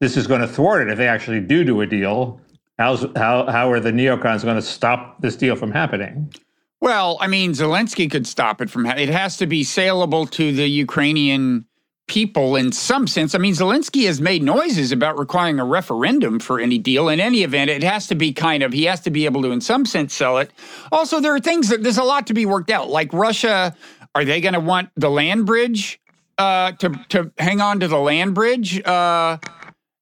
this 0.00 0.16
is 0.16 0.26
going 0.26 0.40
to 0.40 0.48
thwart 0.48 0.88
it 0.88 0.90
if 0.90 0.98
they 0.98 1.08
actually 1.08 1.40
do 1.40 1.64
do 1.64 1.80
a 1.80 1.86
deal. 1.86 2.40
How's 2.78 3.04
how 3.16 3.50
how 3.50 3.70
are 3.70 3.80
the 3.80 3.92
neocons 3.92 4.44
going 4.44 4.56
to 4.56 4.62
stop 4.62 5.20
this 5.20 5.36
deal 5.36 5.56
from 5.56 5.72
happening? 5.72 6.32
Well, 6.80 7.16
I 7.20 7.28
mean, 7.28 7.52
Zelensky 7.52 8.10
could 8.10 8.26
stop 8.26 8.60
it 8.60 8.68
from. 8.68 8.84
Ha- 8.84 8.96
it 8.96 9.08
has 9.08 9.36
to 9.36 9.46
be 9.46 9.62
saleable 9.62 10.26
to 10.26 10.52
the 10.52 10.66
Ukrainian 10.66 11.64
people 12.12 12.56
in 12.56 12.70
some 12.70 13.06
sense. 13.06 13.34
I 13.34 13.38
mean, 13.38 13.54
Zelensky 13.54 14.04
has 14.04 14.20
made 14.20 14.42
noises 14.42 14.92
about 14.92 15.18
requiring 15.18 15.58
a 15.58 15.64
referendum 15.64 16.40
for 16.40 16.60
any 16.60 16.76
deal. 16.76 17.08
In 17.08 17.20
any 17.20 17.42
event, 17.42 17.70
it 17.70 17.82
has 17.82 18.06
to 18.08 18.14
be 18.14 18.34
kind 18.34 18.62
of. 18.62 18.70
He 18.70 18.84
has 18.84 19.00
to 19.00 19.10
be 19.10 19.24
able 19.24 19.40
to, 19.40 19.50
in 19.50 19.62
some 19.62 19.86
sense, 19.86 20.12
sell 20.12 20.36
it. 20.36 20.50
Also, 20.92 21.20
there 21.20 21.34
are 21.34 21.40
things 21.40 21.70
that 21.70 21.82
there's 21.82 21.96
a 21.96 22.04
lot 22.04 22.26
to 22.26 22.34
be 22.34 22.44
worked 22.44 22.68
out. 22.68 22.90
Like 22.90 23.14
Russia, 23.14 23.74
are 24.14 24.26
they 24.26 24.42
going 24.42 24.52
to 24.52 24.60
want 24.60 24.90
the 24.94 25.08
land 25.08 25.46
bridge 25.46 26.02
uh, 26.36 26.72
to 26.72 26.90
to 27.08 27.32
hang 27.38 27.62
on 27.62 27.80
to 27.80 27.88
the 27.88 27.98
land 27.98 28.34
bridge? 28.34 28.78
Uh, 28.84 29.38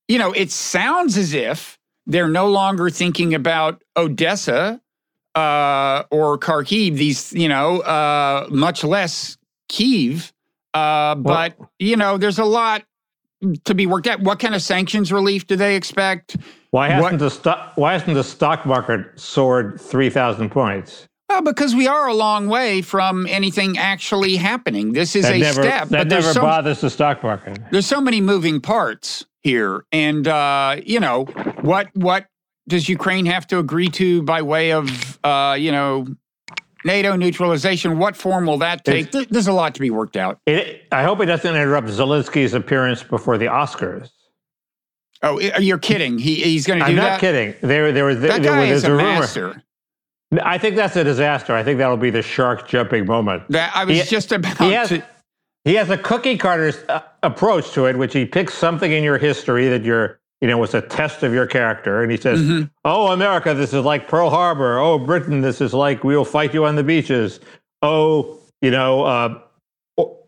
you 0.08 0.18
know, 0.18 0.32
it 0.32 0.50
sounds 0.50 1.16
as 1.16 1.32
if 1.32 1.78
they're 2.06 2.28
no 2.28 2.48
longer 2.48 2.90
thinking 2.90 3.34
about 3.34 3.84
Odessa 3.96 4.80
uh, 5.36 6.02
or 6.10 6.38
Kharkiv, 6.38 6.96
these, 6.96 7.32
you 7.32 7.48
know, 7.48 7.82
uh, 7.82 8.48
much 8.50 8.82
less 8.82 9.38
Kiev. 9.68 10.32
Uh, 10.74 11.14
but, 11.14 11.56
you 11.78 11.96
know, 11.96 12.18
there's 12.18 12.38
a 12.38 12.44
lot 12.44 12.84
to 13.64 13.74
be 13.74 13.86
worked 13.86 14.06
out. 14.06 14.20
What 14.20 14.38
kind 14.38 14.54
of 14.54 14.62
sanctions 14.62 15.12
relief 15.12 15.46
do 15.46 15.56
they 15.56 15.76
expect? 15.76 16.36
Why 16.70 16.88
hasn't 16.88 17.18
the 17.18 17.30
stock 17.30 17.72
Why 17.76 17.92
hasn't 17.94 18.14
the 18.14 18.22
stock 18.24 18.64
market 18.66 19.18
soared 19.18 19.80
three 19.80 20.10
thousand 20.10 20.50
points? 20.50 21.08
Well, 21.28 21.42
because 21.42 21.74
we 21.74 21.86
are 21.86 22.06
a 22.08 22.14
long 22.14 22.48
way 22.48 22.82
from 22.82 23.26
anything 23.28 23.78
actually 23.78 24.36
happening. 24.36 24.92
This 24.92 25.16
is 25.16 25.24
That 25.24 25.34
a 25.34 25.38
never 25.38 25.62
step, 25.62 25.88
that 25.88 25.98
but 25.98 26.08
never 26.08 26.32
so, 26.32 26.40
bothers 26.42 26.80
the 26.80 26.90
stock 26.90 27.22
market. 27.22 27.58
there's 27.70 27.86
so 27.86 28.00
many 28.00 28.20
moving 28.20 28.60
parts 28.60 29.24
here, 29.42 29.84
and 29.90 30.28
uh, 30.28 30.76
you 30.84 31.00
know 31.00 31.24
what 31.62 31.88
what 31.94 32.26
does 32.68 32.88
Ukraine 32.88 33.26
have 33.26 33.46
to 33.48 33.58
agree 33.58 33.88
to 33.88 34.22
by 34.22 34.42
way 34.42 34.72
of 34.72 35.18
uh, 35.24 35.56
you 35.58 35.72
know 35.72 36.06
NATO 36.84 37.16
neutralization? 37.16 37.98
What 37.98 38.16
form 38.16 38.46
will 38.46 38.58
that 38.58 38.84
take? 38.84 39.10
There- 39.12 39.24
There's 39.24 39.46
a 39.48 39.52
lot 39.52 39.74
to 39.74 39.80
be 39.80 39.90
worked 39.90 40.16
out. 40.16 40.38
It, 40.46 40.86
I 40.92 41.02
hope 41.02 41.20
it 41.20 41.26
doesn't 41.26 41.54
interrupt 41.54 41.88
Zelensky's 41.88 42.54
appearance 42.54 43.02
before 43.02 43.38
the 43.38 43.46
Oscars. 43.46 44.10
Oh, 45.22 45.38
you're 45.38 45.78
kidding? 45.78 46.18
He 46.18 46.36
he's 46.36 46.66
going 46.66 46.78
to 46.78 46.86
do 46.86 46.94
that. 46.94 46.98
I'm 47.02 47.04
not 47.10 47.10
that? 47.12 47.20
kidding. 47.20 47.54
There, 47.60 47.92
there 47.92 48.04
was 48.06 48.20
That 48.20 48.42
there, 48.42 48.52
guy 48.52 48.60
was 48.60 48.70
is 48.70 48.84
a 48.84 48.90
rumor. 48.92 49.02
master. 49.02 49.62
I 50.42 50.56
think 50.58 50.76
that's 50.76 50.96
a 50.96 51.04
disaster. 51.04 51.54
I 51.54 51.62
think 51.62 51.78
that'll 51.78 51.96
be 51.98 52.10
the 52.10 52.22
shark 52.22 52.68
jumping 52.68 53.04
moment. 53.04 53.42
That 53.50 53.72
I 53.74 53.84
was 53.84 53.98
He- 54.00 54.04
just 54.08 54.32
about 54.32 54.56
He 54.58 54.72
has, 54.72 54.88
to. 54.90 55.02
he 55.64 55.74
has 55.74 55.90
a 55.90 55.98
cookie 55.98 56.38
cutter 56.38 56.72
uh, 56.88 57.00
approach 57.22 57.72
to 57.72 57.86
it, 57.86 57.98
which 57.98 58.14
he 58.14 58.24
picks 58.24 58.54
something 58.54 58.90
in 58.90 59.02
your 59.04 59.18
history 59.18 59.68
that 59.68 59.84
you're, 59.84 60.19
you 60.40 60.48
know, 60.48 60.56
was 60.58 60.74
a 60.74 60.80
test 60.82 61.22
of 61.22 61.32
your 61.34 61.46
character, 61.46 62.02
and 62.02 62.10
he 62.10 62.16
says, 62.18 62.40
Mm-hmm. 62.40 62.64
"Oh, 62.84 63.08
America, 63.08 63.52
this 63.54 63.72
is 63.74 63.84
like 63.84 64.08
Pearl 64.08 64.30
Harbor. 64.30 64.78
Oh, 64.78 64.98
Britain, 64.98 65.40
this 65.40 65.60
is 65.60 65.74
like 65.74 66.02
we'll 66.04 66.24
fight 66.24 66.54
you 66.54 66.64
on 66.64 66.76
the 66.76 66.82
beaches. 66.84 67.40
Oh, 67.82 68.38
you 68.62 68.70
know, 68.70 69.04
uh, 69.04 69.38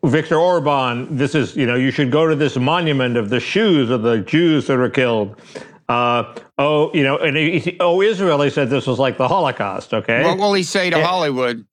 Victor 0.04 0.36
Orban, 0.38 1.16
this 1.16 1.34
is, 1.34 1.56
you 1.56 1.64
know, 1.66 1.76
you 1.76 1.90
should 1.90 2.10
go 2.10 2.26
to 2.26 2.34
this 2.34 2.56
monument 2.56 3.16
of 3.16 3.30
the 3.30 3.40
shoes 3.40 3.88
of 3.90 4.02
the 4.02 4.18
Jews 4.18 4.66
that 4.66 4.76
were 4.76 4.90
killed." 4.90 5.40
Uh, 5.88 6.34
oh, 6.58 6.90
you 6.94 7.02
know, 7.02 7.18
and 7.18 7.36
he, 7.36 7.58
he- 7.58 7.76
oh, 7.80 8.00
Israel, 8.00 8.40
he 8.40 8.48
said 8.50 8.70
this 8.70 8.86
was 8.86 8.98
like 8.98 9.18
the 9.18 9.28
Holocaust. 9.28 9.92
Okay, 9.92 10.22
What 10.24 10.38
will 10.38 10.52
he 10.54 10.62
say 10.62 10.88
to 10.90 10.96
Eh. 10.96 11.02
Hollywood? 11.04 11.66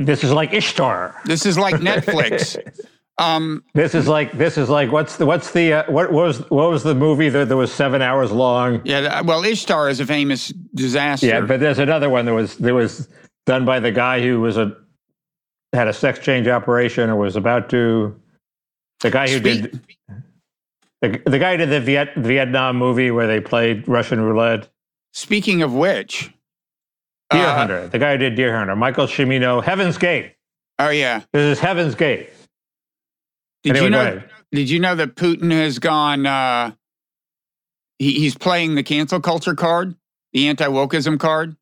this 0.00 0.24
is 0.24 0.32
like 0.32 0.52
Ishtar. 0.54 1.20
This 1.26 1.44
is 1.46 1.58
like 1.58 1.74
Netflix. 1.76 2.56
Um, 3.18 3.64
This 3.74 3.94
is 3.94 4.06
like 4.08 4.32
this 4.32 4.58
is 4.58 4.68
like 4.68 4.92
what's 4.92 5.16
the 5.16 5.24
what's 5.24 5.52
the 5.52 5.72
uh, 5.72 5.90
what, 5.90 6.12
was 6.12 6.40
what 6.50 6.68
was 6.70 6.82
the 6.82 6.94
movie 6.94 7.28
that, 7.30 7.48
that 7.48 7.56
was 7.56 7.72
seven 7.72 8.02
hours 8.02 8.30
long? 8.30 8.82
yeah, 8.84 9.22
well, 9.22 9.42
Ishtar 9.42 9.88
is 9.88 10.00
a 10.00 10.06
famous 10.06 10.48
disaster. 10.74 11.26
Yeah, 11.26 11.40
but 11.40 11.60
there's 11.60 11.78
another 11.78 12.10
one 12.10 12.26
that 12.26 12.34
was 12.34 12.56
that 12.58 12.74
was 12.74 13.08
done 13.46 13.64
by 13.64 13.80
the 13.80 13.90
guy 13.90 14.20
who 14.20 14.40
was 14.42 14.58
a 14.58 14.76
had 15.72 15.88
a 15.88 15.92
sex 15.94 16.18
change 16.18 16.46
operation 16.46 17.08
or 17.08 17.16
was 17.16 17.36
about 17.36 17.70
to. 17.70 18.14
The 19.00 19.10
guy 19.10 19.28
who 19.28 19.38
Speak- 19.38 19.62
did 19.62 19.80
the, 21.02 21.30
the 21.30 21.38
guy 21.38 21.52
who 21.52 21.58
did 21.58 21.70
the 21.70 21.80
Viet, 21.80 22.14
Vietnam 22.16 22.76
movie 22.76 23.10
where 23.10 23.26
they 23.26 23.40
played 23.40 23.86
Russian 23.88 24.20
roulette. 24.20 24.68
Speaking 25.12 25.62
of 25.62 25.72
which, 25.74 26.30
Deer 27.30 27.46
uh, 27.46 27.54
Hunter, 27.54 27.88
the 27.88 27.98
guy 27.98 28.12
who 28.12 28.18
did 28.18 28.34
Deer 28.34 28.54
Hunter, 28.56 28.76
Michael 28.76 29.06
Cimino, 29.06 29.62
Heaven's 29.64 29.96
Gate. 29.98 30.34
Oh 30.78 30.90
yeah, 30.90 31.22
This 31.32 31.56
is 31.56 31.60
Heaven's 31.60 31.94
Gate. 31.94 32.30
Did 33.66 33.76
Anyway, 33.76 33.84
you 33.84 33.90
know? 33.90 34.22
Did 34.52 34.70
you 34.70 34.80
know 34.80 34.94
that 34.94 35.16
Putin 35.16 35.50
has 35.50 35.78
gone? 35.78 36.24
Uh, 36.24 36.72
he, 37.98 38.12
he's 38.12 38.36
playing 38.36 38.74
the 38.74 38.82
cancel 38.82 39.20
culture 39.20 39.54
card, 39.54 39.96
the 40.32 40.48
anti 40.48 40.66
wokeism 40.66 41.18
card. 41.18 41.56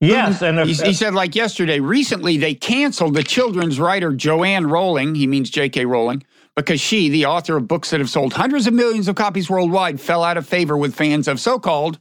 Yes, 0.00 0.42
and 0.42 0.58
if, 0.58 0.66
He, 0.66 0.86
he 0.86 0.92
said, 0.92 1.14
like 1.14 1.34
yesterday, 1.34 1.78
recently 1.78 2.36
they 2.36 2.54
canceled 2.54 3.14
the 3.14 3.22
children's 3.22 3.78
writer 3.78 4.12
Joanne 4.12 4.66
Rowling, 4.66 5.14
he 5.14 5.28
means 5.28 5.48
J.K. 5.48 5.86
Rowling, 5.86 6.24
because 6.56 6.80
she, 6.80 7.08
the 7.08 7.26
author 7.26 7.56
of 7.56 7.68
books 7.68 7.90
that 7.90 8.00
have 8.00 8.10
sold 8.10 8.32
hundreds 8.32 8.66
of 8.66 8.74
millions 8.74 9.06
of 9.06 9.14
copies 9.14 9.48
worldwide, 9.48 10.00
fell 10.00 10.24
out 10.24 10.36
of 10.36 10.46
favor 10.46 10.76
with 10.76 10.94
fans 10.94 11.28
of 11.28 11.38
so 11.38 11.58
called 11.58 12.00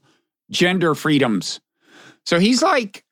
gender 0.49 0.95
freedoms. 0.95 1.59
So 2.25 2.39
he's 2.39 2.63
like, 2.63 3.03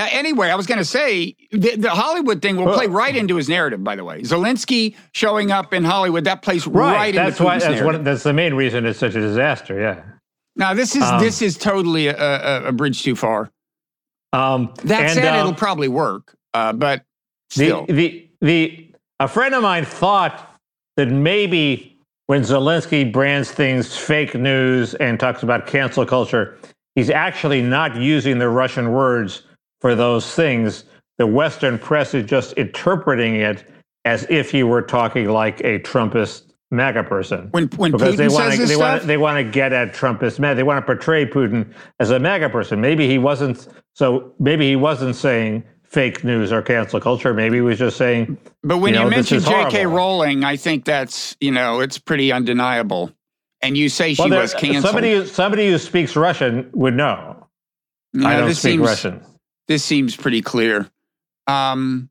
uh, 0.00 0.08
anyway, 0.10 0.48
I 0.48 0.54
was 0.54 0.66
going 0.66 0.78
to 0.78 0.84
say 0.84 1.36
the, 1.50 1.76
the 1.76 1.90
Hollywood 1.90 2.40
thing 2.42 2.56
will 2.56 2.72
play 2.72 2.86
right 2.86 3.14
into 3.14 3.36
his 3.36 3.48
narrative, 3.48 3.84
by 3.84 3.96
the 3.96 4.04
way. 4.04 4.22
Zelensky 4.22 4.96
showing 5.12 5.50
up 5.50 5.72
in 5.72 5.84
Hollywood, 5.84 6.24
that 6.24 6.42
plays 6.42 6.66
right, 6.66 6.94
right, 6.94 7.06
into 7.08 7.20
that's 7.20 7.40
why 7.40 7.56
Putin's 7.56 7.62
that's 7.62 7.74
narrative. 7.80 7.86
one, 7.86 8.04
that's 8.04 8.22
the 8.22 8.32
main 8.32 8.54
reason 8.54 8.86
it's 8.86 8.98
such 8.98 9.14
a 9.14 9.20
disaster. 9.20 9.80
Yeah. 9.80 10.02
now, 10.56 10.74
this 10.74 10.96
is, 10.96 11.02
Um, 11.02 11.20
this 11.20 11.42
is 11.42 11.56
totally 11.58 12.06
a, 12.08 12.16
a, 12.16 12.68
a 12.68 12.72
bridge 12.72 13.02
too 13.02 13.16
far. 13.16 13.50
Um, 14.32 14.72
That 14.84 15.02
and, 15.02 15.12
said, 15.12 15.34
um, 15.34 15.40
it'll 15.40 15.54
probably 15.54 15.88
work, 15.88 16.34
uh, 16.54 16.72
but 16.72 17.02
still. 17.50 17.86
The, 17.86 17.92
the 17.92 18.28
the 18.40 18.94
a 19.18 19.28
friend 19.28 19.54
of 19.54 19.62
mine 19.62 19.84
thought 19.84 20.58
that 20.96 21.08
maybe 21.08 21.98
when 22.26 22.42
Zelensky 22.42 23.12
brands 23.12 23.50
things 23.50 23.96
fake 23.96 24.34
news 24.34 24.94
and 24.94 25.18
talks 25.18 25.42
about 25.42 25.66
cancel 25.66 26.06
culture, 26.06 26.56
he's 26.94 27.10
actually 27.10 27.60
not 27.60 27.96
using 27.96 28.38
the 28.38 28.48
Russian 28.48 28.92
words 28.92 29.42
for 29.80 29.94
those 29.94 30.32
things. 30.34 30.84
The 31.18 31.26
Western 31.26 31.78
press 31.78 32.14
is 32.14 32.24
just 32.24 32.54
interpreting 32.54 33.36
it 33.36 33.64
as 34.04 34.26
if 34.30 34.50
he 34.50 34.62
were 34.62 34.82
talking 34.82 35.28
like 35.28 35.60
a 35.60 35.78
Trumpist 35.80 36.50
MAGA 36.70 37.04
person. 37.04 37.48
when 37.50 37.66
when 37.76 37.92
because 37.92 38.14
Putin 38.14 38.16
they 38.16 38.28
want 38.28 38.54
to 38.54 38.66
they 38.66 38.76
want 38.76 39.02
they 39.02 39.16
want 39.16 39.36
to 39.36 39.44
get 39.44 39.72
at 39.72 39.92
Trumpist 39.92 40.38
man. 40.38 40.56
They 40.56 40.62
want 40.62 40.78
to 40.78 40.86
portray 40.86 41.26
Putin 41.26 41.72
as 41.98 42.10
a 42.10 42.18
MAGA 42.18 42.48
person. 42.50 42.80
Maybe 42.80 43.08
he 43.08 43.18
wasn't. 43.18 43.66
So 43.94 44.32
maybe 44.38 44.68
he 44.68 44.76
wasn't 44.76 45.16
saying 45.16 45.64
fake 45.82 46.22
news 46.22 46.52
or 46.52 46.62
cancel 46.62 47.00
culture. 47.00 47.34
Maybe 47.34 47.56
he 47.56 47.60
was 47.60 47.78
just 47.78 47.96
saying 47.96 48.38
but 48.62 48.78
when 48.78 48.94
you 48.94 49.00
you, 49.00 49.04
know, 49.04 49.10
this 49.10 49.30
mention 49.30 49.50
J.K. 49.50 49.86
Rowling, 49.86 50.44
I 50.44 50.56
think 50.56 50.84
that's 50.84 51.36
you 51.40 51.50
know 51.50 51.80
it's 51.80 51.98
pretty 51.98 52.30
undeniable. 52.30 53.12
And 53.62 53.76
you 53.76 53.88
say 53.88 54.14
she 54.14 54.22
well, 54.22 54.30
there- 54.30 54.40
was 54.40 54.54
canceled. 54.54 54.84
somebody 54.84 55.14
who, 55.14 55.26
somebody 55.26 55.68
who 55.68 55.76
speaks 55.76 56.16
Russian 56.16 56.70
would 56.72 56.94
know. 56.94 57.46
No, 58.12 58.26
I 58.26 58.36
don't 58.36 58.54
speak 58.54 58.72
seems 58.72 58.86
Russian. 58.86 59.20
This 59.70 59.84
seems 59.84 60.16
pretty 60.16 60.42
clear. 60.42 60.90
Um, 61.46 62.10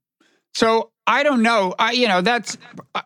so 0.54 0.92
I 1.06 1.24
don't 1.24 1.44
know. 1.44 1.76
I, 1.78 1.92
you 1.92 2.08
know, 2.08 2.22
that's 2.22 2.58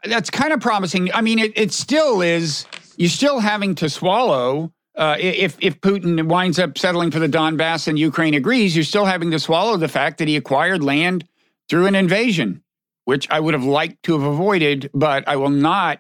that's 0.03 0.29
kind 0.29 0.53
of 0.53 0.62
promising. 0.62 1.12
I 1.12 1.22
mean, 1.22 1.39
it, 1.39 1.53
it 1.57 1.74
still 1.74 2.22
is. 2.22 2.67
You're 2.95 3.10
still 3.10 3.39
having 3.39 3.74
to 3.75 3.89
swallow. 3.89 4.72
Uh, 4.95 5.15
if 5.19 5.57
if 5.60 5.81
Putin 5.81 6.27
winds 6.27 6.60
up 6.60 6.77
settling 6.77 7.10
for 7.10 7.17
the 7.17 7.27
Donbass 7.27 7.88
and 7.88 7.98
Ukraine 7.98 8.36
agrees, 8.36 8.75
you're 8.75 8.86
still 8.86 9.05
having 9.05 9.31
to 9.31 9.39
swallow 9.39 9.75
the 9.75 9.88
fact 9.88 10.19
that 10.19 10.27
he 10.27 10.36
acquired 10.36 10.83
land 10.83 11.27
through 11.67 11.88
an 11.88 11.95
invasion, 11.95 12.62
which 13.05 13.27
I 13.31 13.39
would 13.39 13.55
have 13.55 13.63
liked 13.63 14.03
to 14.03 14.13
have 14.13 14.22
avoided. 14.22 14.91
But 14.93 15.27
I 15.27 15.38
will 15.38 15.50
not 15.50 16.00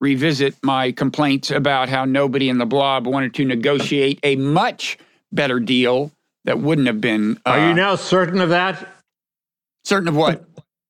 revisit 0.00 0.56
my 0.64 0.90
complaints 0.90 1.52
about 1.52 1.88
how 1.88 2.04
nobody 2.04 2.48
in 2.48 2.58
the 2.58 2.66
blob 2.66 3.06
wanted 3.06 3.32
to 3.34 3.44
negotiate 3.44 4.18
a 4.24 4.34
much 4.34 4.98
better 5.30 5.60
deal 5.60 6.10
that 6.44 6.58
wouldn't 6.58 6.86
have 6.86 7.00
been. 7.00 7.38
Uh, 7.46 7.50
Are 7.50 7.68
you 7.68 7.74
now 7.74 7.94
certain 7.96 8.40
of 8.40 8.50
that? 8.50 8.88
Certain 9.84 10.08
of 10.08 10.16
what? 10.16 10.44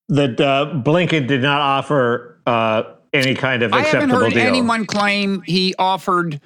That 0.09 0.41
uh, 0.41 0.83
Blinken 0.85 1.27
did 1.27 1.43
not 1.43 1.61
offer 1.61 2.41
uh, 2.47 2.83
any 3.13 3.35
kind 3.35 3.63
of 3.63 3.73
acceptable 3.73 4.07
deal. 4.07 4.07
I 4.07 4.11
haven't 4.11 4.23
heard 4.25 4.33
deal. 4.35 4.47
anyone 4.47 4.87
claim 4.87 5.43
he 5.43 5.75
offered, 5.79 6.41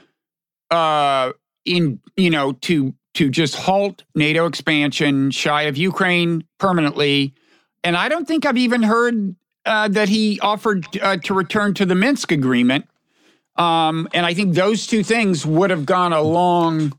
uh, 0.71 1.33
in 1.65 2.01
you 2.17 2.31
know, 2.31 2.53
to 2.53 2.95
to 3.15 3.31
just 3.31 3.55
halt 3.55 4.05
NATO 4.15 4.47
expansion 4.47 5.31
shy 5.31 5.63
of 5.63 5.77
Ukraine 5.77 6.45
permanently. 6.59 7.35
And 7.83 7.97
I 7.97 8.09
don't 8.09 8.29
think 8.29 8.45
I've 8.45 8.59
even 8.59 8.83
heard 8.83 9.35
uh, 9.65 9.89
that 9.89 10.09
he 10.09 10.39
offered 10.41 10.87
uh, 11.01 11.17
to 11.19 11.35
return 11.35 11.75
to 11.75 11.87
the 11.87 11.95
Minsk 11.95 12.31
agreement. 12.31 12.87
Um, 13.57 14.07
and 14.13 14.27
I 14.27 14.35
think 14.35 14.55
those 14.55 14.87
two 14.87 15.03
things 15.03 15.47
would 15.47 15.71
have 15.71 15.87
gone 15.87 16.13
a 16.13 16.21
long 16.21 16.99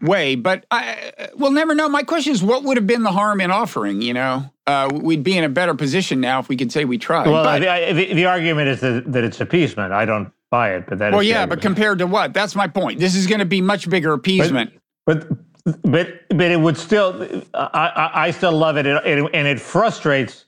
way. 0.00 0.34
But 0.34 0.66
I, 0.70 1.28
we'll 1.36 1.52
never 1.52 1.74
know. 1.74 1.88
My 1.88 2.02
question 2.02 2.32
is, 2.32 2.42
what 2.42 2.64
would 2.64 2.76
have 2.76 2.86
been 2.86 3.02
the 3.02 3.12
harm 3.12 3.40
in 3.40 3.50
offering? 3.50 4.02
You 4.02 4.14
know, 4.14 4.50
uh, 4.66 4.90
we'd 4.92 5.22
be 5.22 5.36
in 5.36 5.44
a 5.44 5.48
better 5.48 5.74
position 5.74 6.20
now 6.20 6.40
if 6.40 6.48
we 6.48 6.56
could 6.56 6.72
say 6.72 6.84
we 6.84 6.98
tried. 6.98 7.28
Well, 7.28 7.44
but, 7.44 7.60
the, 7.60 7.92
the, 7.92 8.14
the, 8.14 8.26
argument 8.26 8.68
is 8.68 8.80
that, 8.80 9.12
that 9.12 9.24
it's 9.24 9.40
appeasement. 9.40 9.92
I 9.92 10.04
don't 10.04 10.32
buy 10.50 10.74
it, 10.74 10.86
but 10.86 10.98
that. 10.98 11.12
Well, 11.12 11.22
yeah, 11.22 11.46
but 11.46 11.60
compared 11.60 11.98
to 11.98 12.06
what? 12.06 12.34
That's 12.34 12.54
my 12.54 12.68
point. 12.68 13.00
This 13.00 13.14
is 13.14 13.26
going 13.26 13.40
to 13.40 13.44
be 13.44 13.60
much 13.60 13.88
bigger 13.88 14.12
appeasement. 14.12 14.72
But, 15.06 15.28
but 15.28 15.82
but 15.82 16.28
but 16.28 16.50
it 16.50 16.60
would 16.60 16.76
still. 16.76 17.44
I 17.54 18.10
I 18.14 18.30
still 18.30 18.52
love 18.52 18.76
it, 18.76 18.86
and 18.86 19.46
it 19.46 19.60
frustrates 19.60 20.46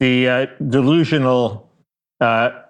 the 0.00 0.28
uh, 0.28 0.46
delusional. 0.68 1.70
Uh, 2.20 2.60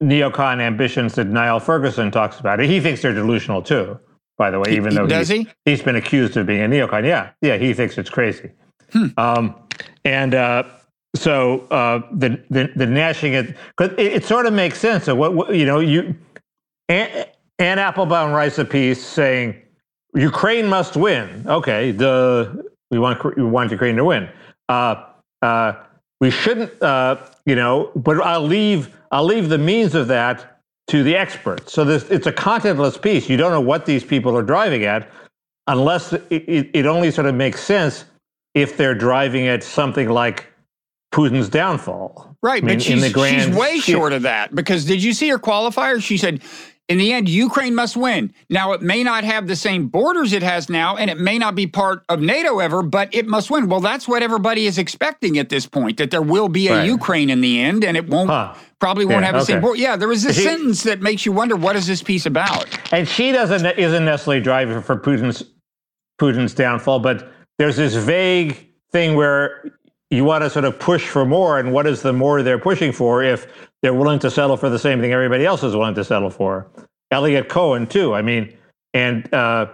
neocon 0.00 0.60
ambitions 0.60 1.16
that 1.16 1.26
Niall 1.26 1.58
Ferguson 1.58 2.12
talks 2.12 2.38
about. 2.38 2.60
He 2.60 2.80
thinks 2.80 3.02
they're 3.02 3.12
delusional 3.12 3.60
too 3.60 3.98
by 4.38 4.50
the 4.50 4.60
way, 4.60 4.76
even 4.76 4.94
though 4.94 5.06
does 5.06 5.28
he? 5.28 5.48
He's 5.64 5.82
been 5.82 5.96
accused 5.96 6.36
of 6.36 6.46
being 6.46 6.62
a 6.62 6.68
neocon. 6.68 7.04
Yeah, 7.04 7.30
yeah, 7.42 7.58
he 7.58 7.74
thinks 7.74 7.98
it's 7.98 8.08
crazy. 8.08 8.52
Hmm. 8.92 9.06
Um, 9.18 9.54
and 10.04 10.34
uh, 10.34 10.62
so 11.14 11.66
uh, 11.70 12.02
the, 12.12 12.42
the 12.48 12.70
the 12.76 12.86
gnashing 12.86 13.34
it 13.34 13.56
because 13.76 13.92
it, 13.98 14.12
it, 14.12 14.24
sort 14.24 14.46
of 14.46 14.52
makes 14.52 14.78
sense. 14.78 15.04
So 15.04 15.14
what, 15.14 15.34
what 15.34 15.54
you 15.54 15.66
know, 15.66 15.80
you 15.80 16.14
Anne 16.88 17.26
Applebaum 17.58 18.32
writes 18.32 18.58
a 18.58 18.64
piece 18.64 19.04
saying 19.04 19.60
Ukraine 20.14 20.66
must 20.66 20.96
win. 20.96 21.44
Okay, 21.46 21.90
the 21.90 22.64
we 22.90 22.98
want 22.98 23.36
we 23.36 23.42
want 23.42 23.70
Ukraine 23.70 23.96
to 23.96 24.04
win. 24.04 24.28
Uh, 24.68 25.04
uh, 25.42 25.72
we 26.20 26.30
shouldn't, 26.30 26.82
uh, 26.82 27.16
you 27.46 27.54
know, 27.54 27.90
but 27.96 28.20
I'll 28.20 28.40
leave 28.46 28.96
I'll 29.10 29.24
leave 29.24 29.48
the 29.48 29.58
means 29.58 29.94
of 29.94 30.08
that 30.08 30.57
to 30.88 31.02
the 31.02 31.14
experts. 31.14 31.72
So 31.72 31.84
this, 31.84 32.04
it's 32.10 32.26
a 32.26 32.32
contentless 32.32 33.00
piece. 33.00 33.28
You 33.28 33.36
don't 33.36 33.52
know 33.52 33.60
what 33.60 33.86
these 33.86 34.04
people 34.04 34.36
are 34.36 34.42
driving 34.42 34.84
at 34.84 35.08
unless 35.66 36.12
it, 36.12 36.24
it, 36.30 36.70
it 36.72 36.86
only 36.86 37.10
sort 37.10 37.26
of 37.26 37.34
makes 37.34 37.62
sense 37.62 38.04
if 38.54 38.76
they're 38.76 38.94
driving 38.94 39.46
at 39.46 39.62
something 39.62 40.08
like 40.08 40.46
Putin's 41.12 41.48
downfall. 41.48 42.36
Right, 42.42 42.62
I 42.62 42.66
mean, 42.66 42.76
but 42.76 42.82
she's, 42.82 43.04
she's 43.04 43.48
way 43.48 43.78
short 43.80 44.12
of 44.12 44.22
that 44.22 44.54
because 44.54 44.84
did 44.84 45.02
you 45.02 45.12
see 45.12 45.28
her 45.28 45.38
qualifier? 45.38 46.02
She 46.02 46.16
said 46.16 46.42
in 46.88 46.96
the 46.96 47.12
end, 47.12 47.28
Ukraine 47.28 47.74
must 47.74 47.98
win. 47.98 48.32
Now, 48.48 48.72
it 48.72 48.80
may 48.80 49.04
not 49.04 49.22
have 49.22 49.46
the 49.46 49.56
same 49.56 49.88
borders 49.88 50.32
it 50.32 50.42
has 50.42 50.70
now, 50.70 50.96
and 50.96 51.10
it 51.10 51.18
may 51.18 51.36
not 51.38 51.54
be 51.54 51.66
part 51.66 52.02
of 52.08 52.20
NATO 52.20 52.60
ever, 52.60 52.82
but 52.82 53.14
it 53.14 53.26
must 53.26 53.50
win. 53.50 53.68
Well, 53.68 53.80
that's 53.80 54.08
what 54.08 54.22
everybody 54.22 54.64
is 54.64 54.78
expecting 54.78 55.38
at 55.38 55.50
this 55.50 55.66
point 55.66 55.98
that 55.98 56.10
there 56.10 56.22
will 56.22 56.48
be 56.48 56.68
a 56.68 56.76
right. 56.76 56.86
Ukraine 56.86 57.28
in 57.28 57.42
the 57.42 57.60
end, 57.60 57.84
and 57.84 57.96
it 57.96 58.08
won't. 58.08 58.30
Huh. 58.30 58.54
Probably 58.80 59.04
won't 59.04 59.20
yeah, 59.20 59.26
have 59.26 59.34
the 59.34 59.40
okay. 59.42 59.52
same 59.54 59.60
border. 59.60 59.78
Yeah, 59.80 59.96
there 59.96 60.08
was 60.08 60.22
this 60.22 60.42
sentence 60.42 60.84
that 60.84 61.02
makes 61.02 61.26
you 61.26 61.32
wonder 61.32 61.56
what 61.56 61.76
is 61.76 61.86
this 61.86 62.02
piece 62.02 62.26
about. 62.26 62.66
And 62.92 63.08
she 63.08 63.32
doesn't 63.32 63.66
isn't 63.76 64.04
necessarily 64.04 64.40
driving 64.40 64.80
for 64.82 64.96
Putin's 64.96 65.42
Putin's 66.20 66.54
downfall, 66.54 67.00
but 67.00 67.30
there's 67.58 67.76
this 67.76 67.94
vague 67.94 68.68
thing 68.92 69.14
where 69.14 69.72
you 70.10 70.24
want 70.24 70.42
to 70.42 70.50
sort 70.50 70.64
of 70.64 70.78
push 70.78 71.06
for 71.06 71.24
more, 71.24 71.58
and 71.58 71.72
what 71.72 71.86
is 71.86 72.02
the 72.02 72.12
more 72.12 72.42
they're 72.42 72.58
pushing 72.58 72.92
for 72.92 73.22
if 73.22 73.46
they're 73.82 73.94
willing 73.94 74.18
to 74.20 74.30
settle 74.30 74.56
for 74.56 74.70
the 74.70 74.78
same 74.78 75.00
thing 75.00 75.12
everybody 75.12 75.44
else 75.44 75.62
is 75.62 75.74
willing 75.74 75.94
to 75.94 76.04
settle 76.04 76.30
for? 76.30 76.66
Eliot 77.10 77.48
Cohen 77.48 77.86
too. 77.86 78.14
I 78.14 78.22
mean, 78.22 78.56
and 78.94 79.32
uh, 79.34 79.66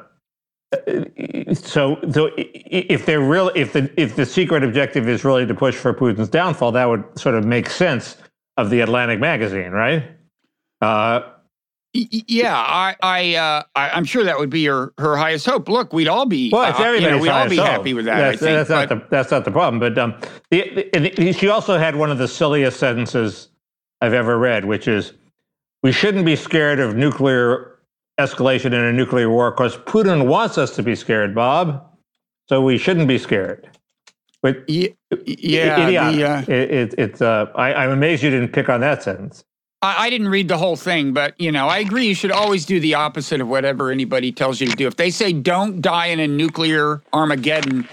so 1.54 1.98
so 2.10 2.30
if 2.36 3.06
they're 3.06 3.20
real, 3.20 3.50
if 3.54 3.72
the 3.72 3.90
if 3.96 4.16
the 4.16 4.26
secret 4.26 4.64
objective 4.64 5.08
is 5.08 5.24
really 5.24 5.46
to 5.46 5.54
push 5.54 5.74
for 5.74 5.92
Putin's 5.94 6.28
downfall, 6.28 6.72
that 6.72 6.86
would 6.86 7.04
sort 7.18 7.34
of 7.34 7.44
make 7.44 7.68
sense 7.68 8.16
of 8.56 8.70
the 8.70 8.80
Atlantic 8.80 9.20
magazine, 9.20 9.70
right? 9.70 10.04
Uh, 10.80 11.20
yeah, 11.94 12.56
I, 12.56 12.96
I, 13.02 13.34
uh, 13.36 13.62
I, 13.76 13.96
am 13.96 14.04
sure 14.04 14.24
that 14.24 14.36
would 14.36 14.50
be 14.50 14.64
her, 14.64 14.92
her 14.98 15.16
highest 15.16 15.46
hope. 15.46 15.68
Look, 15.68 15.92
we'd 15.92 16.08
all 16.08 16.26
be, 16.26 16.50
well, 16.50 16.68
it's 16.68 16.80
uh, 16.80 16.90
you 16.90 17.08
know, 17.08 17.18
we'd 17.18 17.28
all 17.28 17.48
be 17.48 17.56
hope. 17.56 17.66
happy 17.66 17.94
with 17.94 18.06
that. 18.06 18.18
That's, 18.18 18.40
think, 18.40 18.68
that's 18.68 18.70
not 18.70 18.88
the 18.88 19.06
that's 19.10 19.30
not 19.30 19.44
the 19.44 19.52
problem. 19.52 19.78
But 19.78 19.96
um, 19.96 20.18
the, 20.50 20.90
the, 20.92 21.32
she 21.32 21.48
also 21.48 21.78
had 21.78 21.94
one 21.94 22.10
of 22.10 22.18
the 22.18 22.26
silliest 22.26 22.80
sentences 22.80 23.48
I've 24.00 24.12
ever 24.12 24.36
read, 24.38 24.64
which 24.64 24.88
is, 24.88 25.12
"We 25.84 25.92
shouldn't 25.92 26.26
be 26.26 26.34
scared 26.34 26.80
of 26.80 26.96
nuclear 26.96 27.78
escalation 28.20 28.66
in 28.66 28.74
a 28.74 28.92
nuclear 28.92 29.30
war 29.30 29.52
because 29.52 29.76
Putin 29.76 30.26
wants 30.26 30.58
us 30.58 30.74
to 30.74 30.82
be 30.82 30.96
scared, 30.96 31.32
Bob. 31.32 31.86
So 32.48 32.60
we 32.60 32.76
shouldn't 32.76 33.06
be 33.06 33.18
scared." 33.18 33.70
But 34.42 34.68
yeah, 34.68 34.88
yeah 35.26 36.10
the, 36.10 36.24
uh, 36.24 36.40
it, 36.42 36.50
it, 36.50 36.94
it's. 36.98 37.22
Uh, 37.22 37.46
I, 37.54 37.72
I'm 37.72 37.90
amazed 37.90 38.24
you 38.24 38.30
didn't 38.30 38.52
pick 38.52 38.68
on 38.68 38.80
that 38.80 39.04
sentence. 39.04 39.44
I, 39.84 40.04
I 40.04 40.10
didn't 40.10 40.28
read 40.28 40.48
the 40.48 40.56
whole 40.56 40.76
thing, 40.76 41.12
but 41.12 41.38
you 41.38 41.52
know, 41.52 41.68
I 41.68 41.78
agree. 41.78 42.06
You 42.06 42.14
should 42.14 42.32
always 42.32 42.64
do 42.64 42.80
the 42.80 42.94
opposite 42.94 43.42
of 43.42 43.48
whatever 43.48 43.90
anybody 43.90 44.32
tells 44.32 44.60
you 44.60 44.66
to 44.66 44.74
do. 44.74 44.86
If 44.86 44.96
they 44.96 45.10
say 45.10 45.32
don't 45.32 45.82
die 45.82 46.06
in 46.06 46.20
a 46.20 46.26
nuclear 46.26 47.02
Armageddon, 47.12 47.86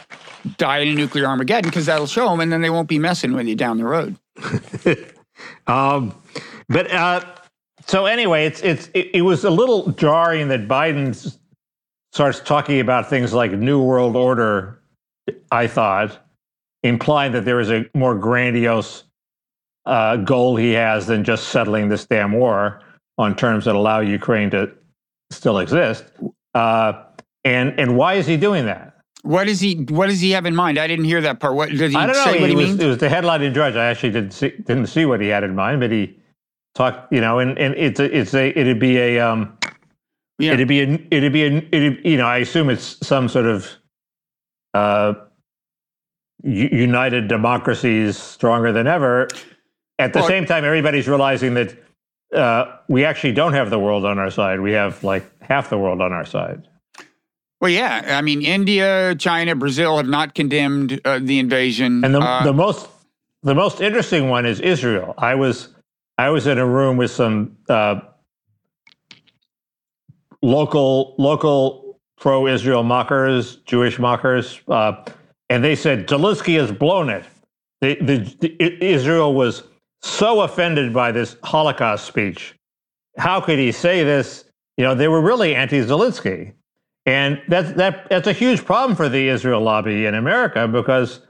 die 0.57 0.79
in 0.79 0.87
a 0.87 0.93
nuclear 0.93 1.25
Armageddon 1.25 1.69
because 1.69 1.85
that'll 1.87 2.07
show 2.07 2.29
them, 2.29 2.39
and 2.39 2.51
then 2.51 2.61
they 2.61 2.69
won't 2.69 2.87
be 2.87 2.97
messing 2.97 3.33
with 3.33 3.45
you 3.45 3.55
down 3.55 3.77
the 3.77 3.83
road. 3.83 4.15
um, 5.67 6.15
but 6.69 6.89
uh, 6.91 7.25
so 7.87 8.05
anyway, 8.05 8.45
it's 8.45 8.61
it's 8.61 8.89
it, 8.93 9.15
it 9.15 9.21
was 9.23 9.43
a 9.43 9.49
little 9.49 9.91
jarring 9.91 10.47
that 10.47 10.69
Biden 10.69 11.37
starts 12.13 12.39
talking 12.39 12.79
about 12.79 13.09
things 13.09 13.33
like 13.33 13.51
New 13.51 13.83
World 13.83 14.15
Order. 14.15 14.81
I 15.51 15.67
thought, 15.67 16.25
implying 16.83 17.33
that 17.33 17.43
there 17.43 17.59
is 17.59 17.69
a 17.69 17.85
more 17.93 18.15
grandiose 18.15 19.03
uh, 19.85 20.17
goal 20.17 20.55
he 20.55 20.71
has 20.73 21.07
than 21.07 21.23
just 21.23 21.49
settling 21.49 21.89
this 21.89 22.05
damn 22.05 22.31
war 22.31 22.81
on 23.17 23.35
terms 23.35 23.65
that 23.65 23.75
allow 23.75 23.99
Ukraine 23.99 24.49
to 24.51 24.71
still 25.31 25.59
exist. 25.59 26.05
Uh, 26.53 27.03
and 27.43 27.79
and 27.79 27.97
why 27.97 28.15
is 28.15 28.27
he 28.27 28.37
doing 28.37 28.65
that? 28.65 28.97
What 29.23 29.47
is 29.47 29.59
he? 29.59 29.85
What 29.89 30.07
does 30.07 30.19
he 30.19 30.31
have 30.31 30.45
in 30.45 30.55
mind? 30.55 30.77
I 30.77 30.87
didn't 30.87 31.05
hear 31.05 31.21
that 31.21 31.39
part. 31.39 31.55
What 31.55 31.69
did 31.69 31.91
he 31.91 31.95
I 31.95 32.05
don't 32.05 32.15
know. 32.15 32.23
Say 32.23 32.47
he 32.47 32.55
was, 32.55 32.79
It 32.79 32.85
was 32.85 32.97
the 32.97 33.09
headline 33.09 33.41
in 33.41 33.53
Drudge. 33.53 33.75
I 33.75 33.85
actually 33.85 34.11
didn't 34.11 34.31
see 34.31 34.49
didn't 34.49 34.87
see 34.87 35.05
what 35.05 35.21
he 35.21 35.27
had 35.27 35.43
in 35.43 35.55
mind, 35.55 35.79
but 35.79 35.91
he 35.91 36.17
talked. 36.75 37.11
You 37.13 37.21
know, 37.21 37.39
and, 37.39 37.57
and 37.57 37.75
it's 37.75 37.99
a, 37.99 38.15
it's 38.15 38.33
a 38.33 38.57
it'd 38.57 38.79
be 38.79 38.97
a 38.97 39.19
um, 39.19 39.57
yeah. 40.39 40.53
it'd 40.53 40.67
be 40.67 40.81
a 40.81 41.07
it'd 41.11 41.33
be 41.33 41.43
a 41.43 41.57
it'd, 41.71 42.05
you 42.05 42.17
know 42.17 42.25
I 42.25 42.37
assume 42.37 42.69
it's 42.69 42.97
some 43.05 43.29
sort 43.29 43.45
of 43.45 43.69
uh, 44.73 45.13
united 46.43 47.27
democracies 47.27 48.17
stronger 48.17 48.71
than 48.71 48.87
ever 48.87 49.27
at 50.01 50.13
the 50.13 50.19
well, 50.19 50.27
same 50.27 50.45
time, 50.45 50.65
everybody's 50.65 51.07
realizing 51.07 51.53
that 51.53 51.75
uh, 52.33 52.77
we 52.87 53.05
actually 53.05 53.33
don't 53.33 53.53
have 53.53 53.69
the 53.69 53.77
world 53.77 54.03
on 54.03 54.17
our 54.17 54.31
side. 54.31 54.59
We 54.59 54.71
have 54.71 55.03
like 55.03 55.23
half 55.43 55.69
the 55.69 55.77
world 55.77 56.01
on 56.01 56.11
our 56.11 56.25
side. 56.25 56.67
Well, 57.59 57.69
yeah. 57.69 58.17
I 58.17 58.21
mean, 58.21 58.41
India, 58.41 59.13
China, 59.15 59.55
Brazil 59.55 59.97
have 59.97 60.07
not 60.07 60.33
condemned 60.33 60.99
uh, 61.05 61.19
the 61.21 61.37
invasion. 61.37 62.03
And 62.03 62.15
the, 62.15 62.19
uh, 62.19 62.43
the 62.43 62.53
most 62.53 62.89
the 63.43 63.53
most 63.53 63.79
interesting 63.79 64.29
one 64.29 64.47
is 64.47 64.59
Israel. 64.59 65.13
I 65.17 65.35
was 65.35 65.69
I 66.17 66.29
was 66.29 66.47
in 66.47 66.57
a 66.57 66.65
room 66.65 66.97
with 66.97 67.11
some 67.11 67.57
uh, 67.69 67.99
local 70.41 71.13
local 71.19 71.99
pro 72.17 72.47
Israel 72.47 72.81
mockers, 72.81 73.57
Jewish 73.57 73.99
mockers, 73.99 74.61
uh, 74.67 75.05
and 75.49 75.63
they 75.63 75.75
said 75.75 76.07
Zelensky 76.07 76.59
has 76.59 76.71
blown 76.71 77.09
it. 77.09 77.25
The, 77.81 77.95
the, 77.95 78.17
the, 78.39 78.83
Israel 78.83 79.33
was 79.33 79.63
so 80.01 80.41
offended 80.41 80.93
by 80.93 81.11
this 81.11 81.35
Holocaust 81.43 82.05
speech. 82.05 82.55
How 83.17 83.41
could 83.41 83.59
he 83.59 83.71
say 83.71 84.03
this? 84.03 84.45
You 84.77 84.85
know, 84.85 84.95
they 84.95 85.07
were 85.07 85.21
really 85.21 85.53
anti-Zelensky. 85.55 86.53
And 87.05 87.41
that's, 87.47 87.71
that, 87.73 88.09
that's 88.09 88.27
a 88.27 88.33
huge 88.33 88.63
problem 88.65 88.95
for 88.95 89.09
the 89.09 89.27
Israel 89.27 89.61
lobby 89.61 90.05
in 90.05 90.15
America 90.15 90.67
because 90.67 91.21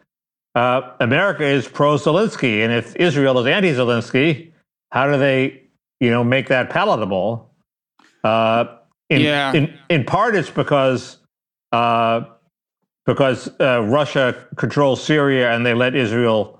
uh, 0.55 0.81
America 0.99 1.45
is 1.45 1.67
pro 1.67 1.95
Zelensky, 1.95 2.63
and 2.63 2.73
if 2.73 2.95
Israel 2.97 3.39
is 3.39 3.47
anti 3.47 3.71
Zelensky, 3.71 4.51
how 4.91 5.09
do 5.09 5.17
they, 5.17 5.63
you 6.01 6.09
know, 6.09 6.23
make 6.23 6.49
that 6.49 6.69
palatable? 6.69 7.49
Uh, 8.23 8.65
in, 9.09 9.21
Yeah. 9.21 9.53
in 9.53 9.77
in 9.89 10.03
part, 10.03 10.35
it's 10.35 10.49
because 10.49 11.19
uh, 11.71 12.25
because 13.05 13.49
uh, 13.61 13.81
Russia 13.83 14.35
controls 14.57 15.01
Syria 15.01 15.53
and 15.53 15.65
they 15.65 15.73
let 15.73 15.95
Israel 15.95 16.59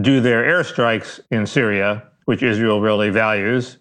do 0.00 0.20
their 0.20 0.42
airstrikes 0.42 1.20
in 1.30 1.46
Syria, 1.46 2.04
which 2.24 2.42
Israel 2.42 2.80
really 2.80 3.10
values. 3.10 3.78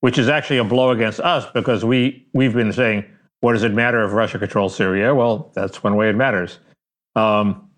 Which 0.00 0.16
is 0.16 0.28
actually 0.28 0.58
a 0.58 0.64
blow 0.64 0.90
against 0.90 1.18
us 1.18 1.44
because 1.52 1.84
we 1.84 2.28
we've 2.32 2.54
been 2.54 2.72
saying, 2.72 3.04
what 3.40 3.54
does 3.54 3.64
it 3.64 3.72
matter 3.72 4.04
if 4.04 4.12
Russia 4.12 4.38
controls 4.38 4.76
Syria? 4.76 5.12
Well, 5.12 5.50
that's 5.56 5.82
one 5.82 5.96
way 5.96 6.08
it 6.08 6.14
matters. 6.14 6.60
Um, 7.16 7.68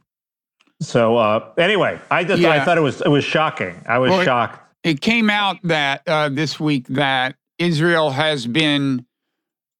so 0.82 1.16
uh, 1.16 1.52
anyway, 1.56 1.98
I 2.10 2.24
just 2.24 2.44
I 2.44 2.62
thought 2.62 2.76
it 2.76 2.82
was 2.82 3.00
it 3.00 3.08
was 3.08 3.24
shocking. 3.24 3.82
I 3.88 3.98
was 3.98 4.10
Well, 4.10 4.20
it- 4.20 4.24
shocked. 4.26 4.60
It 4.82 5.00
came 5.02 5.28
out 5.30 5.58
that 5.64 6.02
uh, 6.06 6.28
this 6.30 6.58
week 6.60 6.86
that 6.88 7.36
Israel 7.58 8.10
has 8.10 8.46
been 8.46 9.04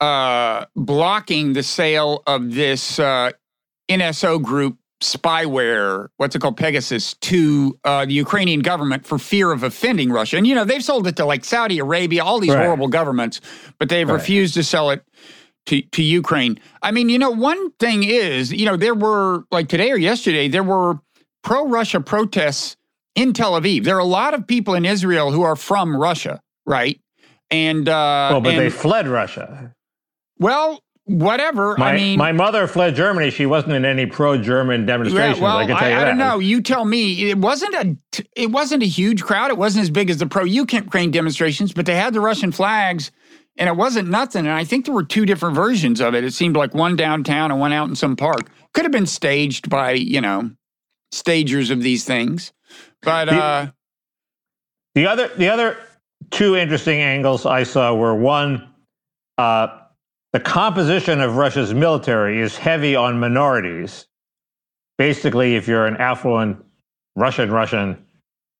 uh, 0.01 0.65
blocking 0.77 1.53
the 1.55 1.63
sale 1.63 2.23
of 2.27 2.55
this 2.55 2.99
uh, 2.99 3.31
NSO 3.91 4.43
group 4.43 4.77
spyware, 5.01 6.09
what's 6.19 6.35
it 6.37 6.41
called, 6.41 6.57
Pegasus, 6.57 7.15
to 7.15 7.79
uh, 7.85 8.05
the 8.05 8.13
Ukrainian 8.15 8.61
government 8.61 9.07
for 9.07 9.19
fear 9.19 9.51
of 9.53 9.63
offending 9.63 10.11
Russia. 10.13 10.37
And, 10.37 10.47
you 10.47 10.55
know, 10.55 10.65
they've 10.65 10.85
sold 10.85 11.07
it 11.07 11.17
to 11.17 11.25
like 11.25 11.45
Saudi 11.45 11.79
Arabia, 11.79 12.23
all 12.23 12.39
these 12.39 12.55
Right. 12.55 12.65
horrible 12.65 12.89
governments, 12.89 13.41
but 13.79 13.89
they've 13.89 14.09
Right. 14.09 14.15
refused 14.15 14.55
to 14.55 14.63
sell 14.63 14.91
it 14.91 15.03
to, 15.67 15.83
to 15.83 16.03
Ukraine. 16.03 16.59
I 16.83 16.91
mean, 16.91 17.09
you 17.09 17.19
know, 17.19 17.31
one 17.31 17.71
thing 17.73 18.03
is, 18.05 18.53
you 18.53 18.67
know, 18.67 18.77
there 18.77 18.95
were 18.95 19.45
like 19.51 19.69
today 19.69 19.91
or 19.91 19.97
yesterday, 19.99 20.49
there 20.49 20.63
were 20.63 20.99
pro 21.43 21.67
Russia 21.67 22.01
protests 22.01 22.77
in 23.15 23.33
Tel 23.33 23.53
Aviv. 23.61 23.85
There 23.85 23.97
are 23.97 24.01
a 24.01 24.05
lot 24.05 24.35
of 24.35 24.47
people 24.47 24.75
in 24.75 24.85
Israel 24.85 25.31
who 25.33 25.43
are 25.43 25.57
from 25.57 25.97
Russia, 25.97 26.41
right? 26.67 27.01
And, 27.51 27.89
uh, 27.89 28.29
Well, 28.33 28.41
but 28.43 28.51
and- 28.55 28.61
they 28.61 28.71
fled 28.71 29.09
Russia. 29.09 29.73
well, 30.39 30.83
whatever. 31.11 31.77
My, 31.77 31.91
I 31.93 31.97
mean, 31.97 32.19
my 32.19 32.33
mother 32.33 32.67
fled 32.67 32.95
Germany. 32.95 33.31
She 33.31 33.47
wasn't 33.47 33.73
in 33.73 33.85
any 33.85 34.07
pro-German 34.07 34.83
yeah, 34.83 34.87
demonstrations. 34.87 35.41
well, 35.41 35.57
I 35.59 35.67
can 35.67 35.77
tell 35.77 35.89
you 35.89 35.97
I, 35.97 35.99
that. 36.01 36.05
don't 36.07 36.19
know. 36.19 36.39
You 36.39 36.63
tell 36.63 36.85
me. 36.85 37.31
It 37.31 37.39
wasn't 37.39 37.75
a 37.75 38.23
it 38.37 38.51
wasn't 38.51 38.83
a 38.83 38.87
huge 38.87 39.23
crowd. 39.23 39.51
It 39.51 39.59
wasn't 39.59 39.83
as 39.83 39.91
big 39.91 40.11
as 40.11 40.19
the 40.19 40.27
pro 40.27 40.45
Ukraine 40.45 41.11
demonstrations, 41.11 41.73
but 41.73 41.87
they 41.87 41.97
had 41.97 42.15
the 42.15 42.21
Russian 42.21 42.53
flags, 42.53 43.11
and 43.59 43.69
it 43.69 43.77
wasn't 43.77 44.09
nothing. 44.09 44.47
And 44.47 44.55
I 44.55 44.65
think 44.65 44.85
there 44.87 44.95
were 44.95 45.05
two 45.05 45.27
different 45.27 45.55
versions 45.55 46.01
of 46.01 46.15
it. 46.15 46.25
It 46.25 46.33
seemed 46.33 46.57
like 46.57 46.75
one 46.75 46.97
downtown 46.97 47.51
and 47.51 47.61
one 47.61 47.73
out 47.73 47.89
in 47.89 47.97
some 47.97 48.17
park. 48.17 48.51
Could 48.73 48.85
have 48.85 48.93
been 48.93 49.07
staged 49.07 49.69
by 49.69 49.93
you 49.93 50.21
know 50.21 50.51
stagers 51.13 51.71
of 51.71 51.83
these 51.83 52.05
things, 52.05 52.53
but 53.03 53.25
The- 53.27 53.35
uh, 53.43 53.67
The 54.95 55.07
other, 55.07 55.29
the 55.37 55.49
other 55.49 55.77
two 56.31 56.57
interesting 56.57 57.01
angles 57.01 57.47
I 57.47 57.63
saw 57.65 57.95
were 57.95 58.15
one, 58.15 58.69
uh, 59.39 59.69
the 60.33 60.41
composition 60.41 61.21
of 61.21 61.37
Russia's 61.37 61.75
military 61.75 62.41
is 62.41 62.57
heavy 62.57 62.95
on 62.95 63.19
minorities. 63.19 64.07
Basically, 64.99 65.57
if 65.57 65.67
you're 65.67 65.87
an 65.87 65.97
affluent 65.97 66.65
Russian 67.17 67.51
Russian, 67.51 68.05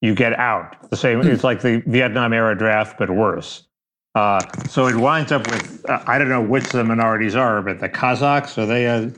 you 0.01 0.15
get 0.15 0.33
out. 0.39 0.91
The 0.91 0.97
same. 0.97 1.21
It's 1.21 1.45
like 1.45 1.61
the 1.61 1.83
Vietnam 1.87 2.33
era 2.33 2.57
draft, 2.57 2.99
but 2.99 3.11
worse. 3.11 3.67
Uh, 4.15 4.41
so 4.69 4.89
it 4.89 4.97
winds 4.97 5.31
up 5.31 5.49
with 5.51 5.89
uh, 5.89 6.03
I 6.07 6.19
don't 6.19 6.29
know 6.29 6.43
which 6.43 6.65
the 6.71 6.83
minorities 6.83 7.37
are, 7.37 7.63
but 7.63 7.79
the 7.79 7.89
Kazakhs 7.89 8.59
are 8.59 8.67
they 8.67 8.87
a 8.87 9.13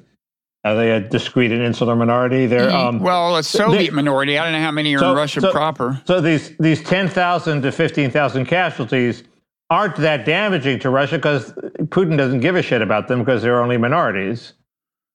are 0.64 0.76
they 0.76 0.90
a 0.92 1.00
discrete 1.00 1.50
and 1.50 1.62
insular 1.62 1.96
minority? 1.96 2.46
They're 2.46 2.70
um, 2.70 2.98
well, 2.98 3.36
a 3.36 3.42
Soviet 3.42 3.94
minority. 3.94 4.38
I 4.38 4.44
don't 4.44 4.52
know 4.52 4.60
how 4.60 4.70
many 4.70 4.94
are 4.94 4.98
so- 4.98 5.10
in 5.12 5.16
Russia 5.16 5.40
so- 5.40 5.52
proper. 5.52 6.02
So 6.04 6.20
these 6.20 6.56
these 6.58 6.82
ten 6.82 7.08
thousand 7.08 7.62
to 7.62 7.72
fifteen 7.72 8.10
thousand 8.10 8.46
casualties 8.46 9.24
aren't 9.70 9.96
that 9.96 10.26
damaging 10.26 10.78
to 10.80 10.90
Russia 10.90 11.16
because 11.16 11.54
Putin 11.92 12.16
doesn't 12.16 12.40
give 12.40 12.56
a 12.56 12.62
shit 12.62 12.82
about 12.82 13.06
them 13.08 13.20
because 13.20 13.42
they're 13.42 13.60
only 13.62 13.76
minorities. 13.76 14.54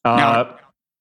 Uh, 0.06 0.46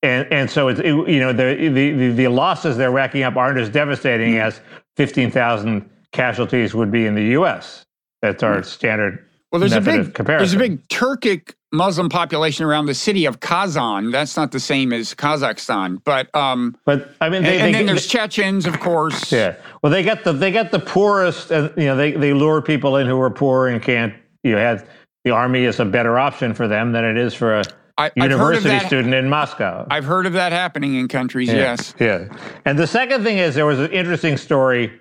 and 0.02 0.26
and 0.32 0.50
so 0.50 0.68
it's 0.68 0.80
it- 0.80 0.86
you 0.86 1.20
know 1.20 1.32
the, 1.32 1.68
the 1.68 2.10
the 2.12 2.28
losses 2.28 2.76
they're 2.76 2.90
racking 2.90 3.22
up 3.22 3.36
aren't 3.36 3.58
as 3.58 3.68
devastating 3.68 4.32
Hmm. 4.32 4.38
as 4.40 4.60
fifteen 4.96 5.30
thousand 5.30 5.88
casualties 6.12 6.74
would 6.74 6.90
be 6.90 7.06
in 7.06 7.14
the 7.14 7.24
U.S. 7.38 7.84
That's 8.22 8.42
our 8.42 8.62
standard. 8.62 9.22
Well, 9.52 9.60
there's 9.60 9.72
a 9.74 9.80
big 9.80 10.12
comparison. 10.14 10.38
there's 10.38 10.54
a 10.54 10.58
big 10.76 10.88
Turkic 10.88 11.54
Muslim 11.72 12.08
population 12.08 12.64
around 12.66 12.86
the 12.86 12.94
city 12.94 13.26
of 13.26 13.38
Kazan. 13.40 14.10
That's 14.10 14.36
not 14.36 14.50
the 14.52 14.58
same 14.60 14.92
as 14.92 15.14
Kazakhstan, 15.14 15.98
but 16.04 16.34
um, 16.34 16.76
But 16.84 17.12
I 17.20 17.28
mean, 17.28 17.38
and, 17.38 17.46
they, 17.46 17.60
and 17.60 17.74
then 17.74 17.82
get- 17.82 17.86
there's 17.86 18.06
Chechens, 18.06 18.66
of 18.66 18.80
course. 18.80 19.30
Yeah. 19.30 19.54
Well, 19.82 19.92
they 19.92 20.02
get 20.02 20.24
the 20.24 20.32
they 20.32 20.50
get 20.50 20.72
the 20.72 20.80
poorest, 20.80 21.50
and 21.50 21.70
you 21.76 21.84
know 21.84 21.96
they 21.96 22.12
they 22.12 22.32
lure 22.32 22.60
people 22.60 22.96
in 22.96 23.06
who 23.06 23.20
are 23.20 23.30
poor 23.30 23.68
and 23.68 23.80
can't. 23.82 24.14
You 24.42 24.52
know, 24.52 24.58
have 24.58 24.88
the 25.26 25.32
army 25.32 25.64
is 25.64 25.80
a 25.80 25.84
better 25.84 26.20
option 26.20 26.54
for 26.54 26.68
them 26.68 26.92
than 26.92 27.04
it 27.04 27.16
is 27.16 27.34
for 27.34 27.58
a 27.58 27.64
I, 27.98 28.12
I've 28.16 28.30
heard 28.30 28.54
of 28.54 28.62
university 28.62 28.86
student 28.86 29.12
in 29.12 29.28
Moscow. 29.28 29.84
I've 29.90 30.04
heard 30.04 30.24
of 30.24 30.34
that 30.34 30.52
happening 30.52 30.94
in 30.94 31.08
countries. 31.08 31.48
yeah. 31.48 31.54
Yes. 31.54 31.94
Yeah. 31.98 32.28
And 32.64 32.78
the 32.78 32.86
second 32.86 33.24
thing 33.24 33.38
is 33.38 33.56
there 33.56 33.66
was 33.66 33.80
an 33.80 33.90
interesting 33.90 34.36
story 34.36 34.92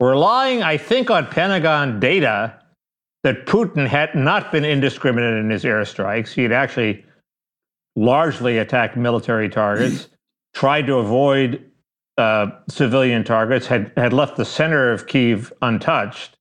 relying, 0.00 0.62
I 0.62 0.78
think, 0.78 1.10
on 1.10 1.26
Pentagon 1.26 2.00
data 2.00 2.58
that 3.24 3.44
Putin 3.44 3.86
had 3.86 4.14
not 4.14 4.50
been 4.50 4.64
indiscriminate 4.64 5.34
in 5.34 5.50
his 5.50 5.64
airstrikes. 5.64 6.28
He 6.32 6.44
had 6.44 6.52
actually 6.52 7.04
largely 7.94 8.56
attacked 8.56 8.96
military 8.96 9.50
targets, 9.50 10.08
tried 10.54 10.86
to 10.86 10.94
avoid 10.94 11.62
uh, 12.16 12.52
civilian 12.70 13.22
targets, 13.22 13.66
had, 13.66 13.92
had 13.98 14.14
left 14.14 14.38
the 14.38 14.46
center 14.46 14.92
of 14.92 15.06
Kiev 15.06 15.52
untouched. 15.60 16.37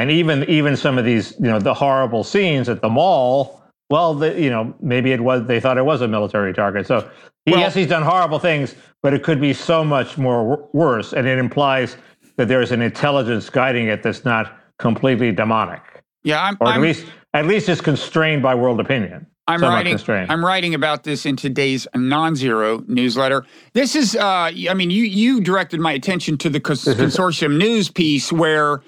And 0.00 0.10
even 0.10 0.44
even 0.48 0.76
some 0.76 0.96
of 0.98 1.04
these, 1.04 1.34
you 1.38 1.46
know, 1.46 1.58
the 1.58 1.74
horrible 1.74 2.24
scenes 2.24 2.68
at 2.68 2.80
the 2.80 2.88
mall. 2.88 3.62
Well, 3.90 4.14
the, 4.14 4.40
you 4.40 4.50
know, 4.50 4.72
maybe 4.80 5.12
it 5.12 5.20
was 5.20 5.46
they 5.46 5.60
thought 5.60 5.76
it 5.76 5.84
was 5.84 6.00
a 6.00 6.08
military 6.08 6.52
target. 6.54 6.86
So 6.86 7.08
Well- 7.46 7.58
yes, 7.60 7.74
he's 7.74 7.88
done 7.88 8.02
horrible 8.02 8.38
things, 8.38 8.74
but 9.02 9.12
it 9.12 9.22
could 9.22 9.40
be 9.40 9.52
so 9.52 9.84
much 9.84 10.16
more 10.16 10.44
wor- 10.46 10.68
worse. 10.72 11.12
And 11.12 11.26
it 11.26 11.38
implies 11.38 11.96
that 12.36 12.48
there's 12.48 12.72
an 12.72 12.80
intelligence 12.82 13.50
guiding 13.50 13.88
it 13.88 14.02
that's 14.02 14.24
not 14.24 14.58
completely 14.78 15.32
demonic, 15.32 15.82
Yeah, 16.22 16.42
I'm. 16.42 16.56
or 16.60 16.68
at 16.68 16.76
I'm, 16.76 16.82
least 16.82 17.04
at 17.34 17.46
least 17.46 17.68
is 17.68 17.80
constrained 17.80 18.42
by 18.42 18.54
world 18.54 18.80
opinion. 18.80 19.26
I'm 19.48 19.60
writing. 19.62 19.98
I'm 20.08 20.44
writing 20.44 20.74
about 20.74 21.02
this 21.02 21.26
in 21.26 21.34
today's 21.34 21.86
non-zero 21.94 22.84
newsletter. 22.86 23.44
This 23.74 23.96
is. 23.96 24.14
Uh, 24.14 24.50
I 24.70 24.74
mean, 24.74 24.90
you 24.90 25.02
you 25.02 25.40
directed 25.40 25.80
my 25.80 25.92
attention 25.92 26.38
to 26.38 26.48
the 26.48 26.60
cons- 26.60 26.84
consortium 26.84 27.58
news 27.58 27.90
piece 27.90 28.32
where 28.32 28.80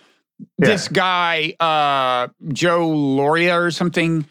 this 0.58 0.88
guy 0.88 1.54
uh, 1.60 2.28
Joe 2.52 2.88
Lauria 2.88 3.60
or 3.60 3.70
something 3.70 4.26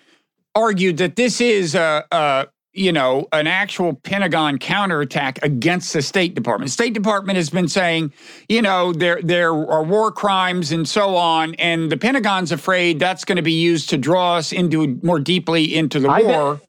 argued 0.56 0.97
that 0.97 1.15
this 1.15 1.41
is 1.41 1.76
a, 1.76 2.06
a 2.12 2.47
you 2.74 2.91
know 2.91 3.28
an 3.32 3.47
actual 3.47 3.93
Pentagon 3.93 4.58
counterattack 4.58 5.43
against 5.43 5.93
the 5.93 6.02
State 6.02 6.36
Department. 6.36 6.69
The 6.69 6.74
State 6.74 6.93
Department 6.93 7.38
has 7.38 7.50
been 7.50 7.67
saying, 7.67 8.13
you 8.50 8.62
know, 8.62 8.93
there 8.93 9.21
there 9.21 9.52
are 9.52 9.84
war 9.84 10.12
crimes 10.12 10.71
and 10.71 10.88
so 10.88 11.15
on, 11.15 11.56
and 11.56 11.91
the 11.91 11.97
Pentagon's 11.97 12.52
afraid 12.52 13.00
that's 13.00 13.26
going 13.26 13.38
to 13.38 13.41
be 13.41 13.54
used 13.54 13.89
to 13.89 13.97
draw 13.97 14.36
us 14.36 14.52
into 14.52 15.00
more 15.04 15.19
deeply 15.19 15.76
into 15.76 16.00
the 16.00 16.10
I 16.10 16.21
war. 16.21 16.62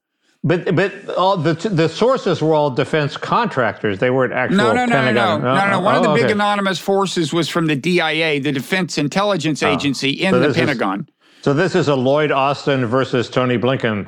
But 0.44 0.74
but 0.74 1.09
all 1.16 1.37
the 1.37 1.55
the 1.55 1.88
sources 1.88 2.42
were 2.42 2.52
all 2.55 2.68
defense 2.70 3.16
contractors. 3.16 3.98
They 4.00 4.11
weren't 4.11 4.33
actual 4.33 4.57
No, 4.57 4.72
no, 4.72 4.85
no, 4.85 4.87
no, 4.87 4.87
no, 4.87 4.94
Pentagon. 4.94 5.42
no, 5.42 5.55
no, 5.55 5.70
no. 5.70 5.81
One 5.81 5.94
of 5.94 6.02
the 6.02 6.09
Oh, 6.11 6.14
big 6.14 6.24
okay. 6.24 6.33
anonymous 6.33 6.81
forces 6.81 7.33
was 7.33 7.48
from 7.48 7.66
the 7.66 7.76
DIA, 7.76 8.40
the 8.40 8.50
Defense 8.50 8.98
Intelligence 8.98 9.62
Agency 9.62 10.11
in 10.11 10.33
So 10.33 10.40
the 10.40 10.48
this 10.48 10.57
is- 10.57 10.61
Pentagon. 10.61 11.09
So 11.42 11.52
this 11.52 11.74
is 11.76 11.88
a 11.88 11.94
Lloyd 11.94 12.31
Austin 12.33 12.87
versus 12.87 13.28
Tony 13.31 13.57
Blinken. 13.59 14.07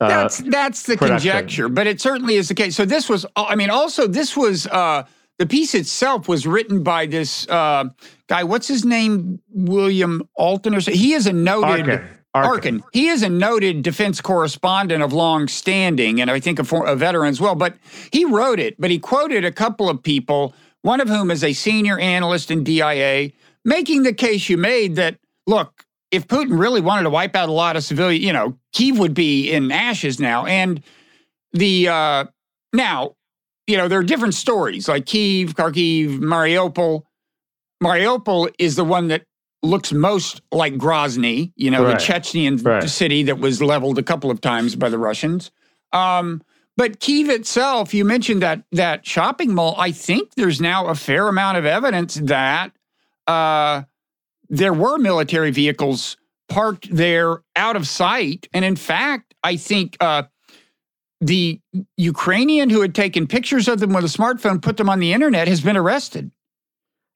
Uh, 0.00 0.08
That's 0.08 0.38
that's 0.38 0.82
the 0.84 0.96
production. 0.96 1.30
conjecture, 1.30 1.68
but 1.68 1.86
it 1.86 2.00
certainly 2.00 2.34
is 2.34 2.48
the 2.48 2.54
case. 2.54 2.74
So 2.76 2.84
this 2.84 3.08
was, 3.08 3.24
I 3.36 3.54
mean, 3.54 3.70
also 3.70 4.06
this 4.08 4.36
was 4.36 4.66
uh, 4.68 5.04
the 5.38 5.46
piece 5.46 5.74
itself 5.74 6.28
was 6.28 6.46
written 6.48 6.82
by 6.82 7.06
this 7.06 7.48
uh, 7.48 7.84
guy. 8.28 8.42
What's 8.44 8.66
his 8.68 8.84
name? 8.84 9.38
William 9.52 10.28
Alton 10.36 10.74
or 10.74 10.80
so. 10.80 10.90
He 10.92 11.12
is 11.14 11.26
a 11.28 11.32
noted. 11.32 11.88
Arkin. 11.88 12.08
Arkin. 12.34 12.82
He 12.92 13.08
is 13.08 13.22
a 13.22 13.28
noted 13.28 13.82
defense 13.82 14.20
correspondent 14.20 15.02
of 15.02 15.12
long 15.12 15.46
standing, 15.46 16.20
and 16.20 16.30
I 16.30 16.40
think 16.40 16.58
a, 16.58 16.64
for, 16.64 16.84
a 16.84 16.96
veteran 16.96 17.28
as 17.28 17.40
well. 17.40 17.54
But 17.54 17.76
he 18.12 18.24
wrote 18.24 18.58
it, 18.58 18.80
but 18.80 18.90
he 18.90 18.98
quoted 18.98 19.44
a 19.44 19.52
couple 19.52 19.88
of 19.88 20.02
people, 20.02 20.54
one 20.82 21.00
of 21.00 21.08
whom 21.08 21.30
is 21.30 21.44
a 21.44 21.52
senior 21.52 21.98
analyst 21.98 22.50
in 22.50 22.64
DIA, 22.64 23.30
making 23.64 24.02
the 24.02 24.12
case 24.12 24.48
you 24.48 24.56
made 24.56 24.96
that 24.96 25.18
look, 25.46 25.84
if 26.10 26.26
Putin 26.26 26.58
really 26.58 26.80
wanted 26.80 27.04
to 27.04 27.10
wipe 27.10 27.36
out 27.36 27.48
a 27.48 27.52
lot 27.52 27.76
of 27.76 27.84
civilian, 27.84 28.22
you 28.22 28.32
know, 28.32 28.56
Kiev 28.72 28.98
would 28.98 29.14
be 29.14 29.52
in 29.52 29.70
ashes 29.70 30.18
now. 30.18 30.46
And 30.46 30.82
the 31.52 31.88
uh, 31.88 32.24
now, 32.72 33.14
you 33.66 33.76
know, 33.76 33.88
there 33.88 33.98
are 33.98 34.04
different 34.04 34.34
stories 34.34 34.88
like 34.88 35.06
Kiev, 35.06 35.54
Kharkiv, 35.54 36.18
Mariupol. 36.18 37.02
Mariupol 37.82 38.52
is 38.58 38.76
the 38.76 38.84
one 38.84 39.08
that 39.08 39.24
looks 39.64 39.92
most 39.92 40.42
like 40.52 40.74
Grozny, 40.74 41.52
you 41.56 41.70
know, 41.70 41.84
Right. 41.84 41.98
the 41.98 42.04
Chechnyan 42.04 42.64
Right. 42.64 42.88
city 42.88 43.22
that 43.24 43.38
was 43.38 43.60
leveled 43.62 43.98
a 43.98 44.02
couple 44.02 44.30
of 44.30 44.40
times 44.40 44.76
by 44.76 44.88
the 44.88 44.98
Russians. 44.98 45.50
Um, 45.92 46.42
but 46.76 47.00
Kiev 47.00 47.28
itself, 47.30 47.94
you 47.94 48.04
mentioned 48.04 48.42
that 48.42 48.62
that 48.72 49.06
shopping 49.06 49.54
mall. 49.54 49.74
I 49.78 49.92
think 49.92 50.34
there's 50.34 50.60
now 50.60 50.86
a 50.86 50.94
fair 50.94 51.28
amount 51.28 51.56
of 51.58 51.64
evidence 51.64 52.16
that 52.16 52.72
uh, 53.26 53.82
there 54.48 54.74
were 54.74 54.98
military 54.98 55.50
vehicles 55.50 56.16
parked 56.48 56.94
there 56.94 57.42
out 57.56 57.76
of 57.76 57.86
sight, 57.86 58.48
and 58.52 58.64
in 58.64 58.76
fact, 58.76 59.34
I 59.42 59.56
think 59.56 59.96
uh, 60.00 60.24
the 61.20 61.60
Ukrainian 61.96 62.68
who 62.70 62.80
had 62.82 62.94
taken 62.94 63.26
pictures 63.26 63.66
of 63.68 63.80
them 63.80 63.92
with 63.92 64.04
a 64.04 64.08
smartphone, 64.08 64.60
put 64.60 64.76
them 64.76 64.90
on 64.90 64.98
the 65.00 65.12
internet, 65.12 65.48
has 65.48 65.60
been 65.62 65.76
arrested. 65.76 66.30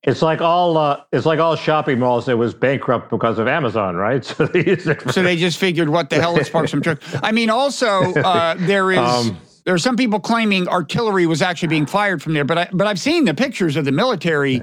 It's 0.05 0.23
like 0.23 0.41
all 0.41 0.77
uh, 0.77 1.03
it's 1.13 1.27
like 1.27 1.41
all 1.41 1.57
shopping 1.57 1.99
malls 1.99 2.27
that 2.27 2.37
was 2.37 2.55
bankrupt 2.55 3.11
because 3.11 3.39
of 3.39 3.49
Amazon, 3.49 3.97
right? 3.97 4.25
So 4.39 4.47
they, 4.47 4.77
so 4.77 5.23
they 5.23 5.37
just 5.37 5.59
figured, 5.59 5.89
what 5.89 6.09
the 6.11 6.21
hell? 6.21 6.33
Let's 6.35 6.49
park 6.49 6.69
some 6.69 6.83
trucks. 6.83 7.05
I 7.23 7.33
mean, 7.33 7.51
also 7.51 8.03
uh, 8.15 8.55
there 8.59 8.93
is. 8.93 8.99
Um, 8.99 9.39
there 9.65 9.75
are 9.75 9.79
some 9.79 9.97
people 9.97 10.19
claiming 10.19 10.67
artillery 10.67 11.27
was 11.27 11.43
actually 11.43 11.69
being 11.69 11.85
fired 11.85 12.23
from 12.23 12.33
there, 12.33 12.45
but 12.45 12.57
I, 12.57 12.69
but 12.73 12.87
I've 12.87 12.99
seen 12.99 13.27
the 13.27 13.35
pictures 13.35 13.77
of 13.77 13.85
the 13.85 13.93
military 13.93 14.63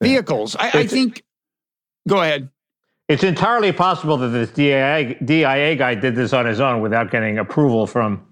vehicles. 0.00 0.54
I, 0.54 0.70
I 0.80 0.86
think. 0.86 1.24
Go 2.06 2.20
ahead. 2.20 2.50
It's 3.08 3.24
entirely 3.24 3.72
possible 3.72 4.16
that 4.18 4.28
this 4.28 4.50
DIA, 4.50 5.16
DIA 5.24 5.76
guy 5.76 5.94
did 5.94 6.14
this 6.14 6.32
on 6.32 6.46
his 6.46 6.60
own 6.60 6.80
without 6.80 7.10
getting 7.10 7.38
approval 7.38 7.86
from 7.86 8.26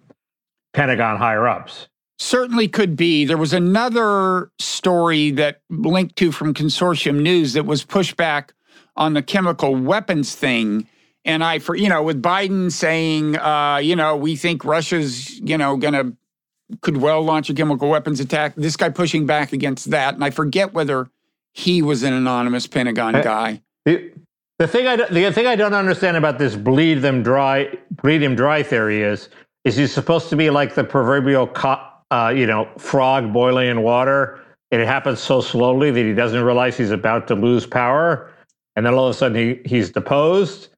Pentagon 0.73 1.19
higher 1.19 1.49
ups. 1.49 1.89
Certainly 2.23 2.69
could 2.69 2.95
be. 2.95 3.25
There 3.25 3.37
was 3.37 3.53
another 3.53 4.53
story 4.61 5.33
that 5.33 5.61
linked 5.69 6.15
to 6.17 6.31
from 6.31 6.55
Consortium 6.55 7.21
News 7.21 7.55
that 7.55 7.67
was 7.67 7.83
pushed 7.83 8.17
back 8.17 8.55
on 8.97 9.15
the 9.15 9.23
chemical 9.23 9.75
weapons 9.75 10.33
thing. 10.37 10.87
And 11.25 11.43
I, 11.43 11.59
for 11.59 11.75
you 11.75 11.89
know, 11.89 12.01
with 12.01 12.23
Biden 12.23 12.71
saying, 12.71 13.37
uh, 13.39 13.79
you 13.83 13.97
know, 13.97 14.17
we 14.17 14.37
think 14.37 14.65
Russia's, 14.65 15.41
you 15.41 15.59
know, 15.59 15.77
going 15.77 15.95
to 15.95 16.17
could 16.81 16.99
well 16.99 17.23
launch 17.23 17.51
a 17.51 17.55
chemical 17.55 17.89
weapons 17.89 18.21
attack. 18.21 18.55
This 18.55 18.77
guy 18.77 18.89
pushing 18.89 19.27
back 19.27 19.53
against 19.53 19.91
that, 19.91 20.15
and 20.15 20.23
I 20.23 20.31
forget 20.31 20.73
whether 20.73 21.11
he 21.53 21.83
was 21.83 22.05
an 22.05 22.13
anonymous 22.13 22.69
Pentagon 22.69 23.15
guy. 23.15 23.63
The, 23.85 24.13
the 24.61 24.69
thing 24.69 24.87
I 24.87 24.95
the 24.95 25.33
thing 25.33 25.49
I 25.49 25.57
don't 25.57 25.75
understand 25.75 26.17
about 26.17 26.39
this 26.39 26.55
bleed 26.55 27.03
them 27.03 27.25
dry, 27.25 27.77
bleed 27.91 28.23
him 28.23 28.37
dry 28.37 28.63
theory 28.63 29.03
is 29.03 29.29
is 29.65 29.77
he 29.77 29.89
supposed 29.89 30.29
to 30.29 30.37
be 30.37 30.51
like 30.51 30.77
the 30.77 30.85
proverbial 30.85 31.49
co- 31.49 31.89
uh, 32.13 32.33
you 32.35 32.47
know 32.47 32.69
frog 32.79 33.33
boiling 33.33 33.69
in 33.69 33.83
water? 33.83 34.39
And 34.71 34.81
it 34.81 34.87
happens 34.87 35.21
so 35.21 35.43
slowly 35.43 35.91
that 35.91 36.03
he 36.03 36.15
doesn't 36.15 36.43
realize 36.43 36.79
he's 36.79 36.93
about 36.93 37.27
to 37.29 37.35
lose 37.35 37.67
power, 37.67 38.31
and 38.75 38.87
then 38.87 38.95
all 38.95 39.07
of 39.07 39.15
a 39.15 39.19
sudden 39.19 39.37
he, 39.37 39.61
he's 39.69 39.91
deposed 39.91 40.69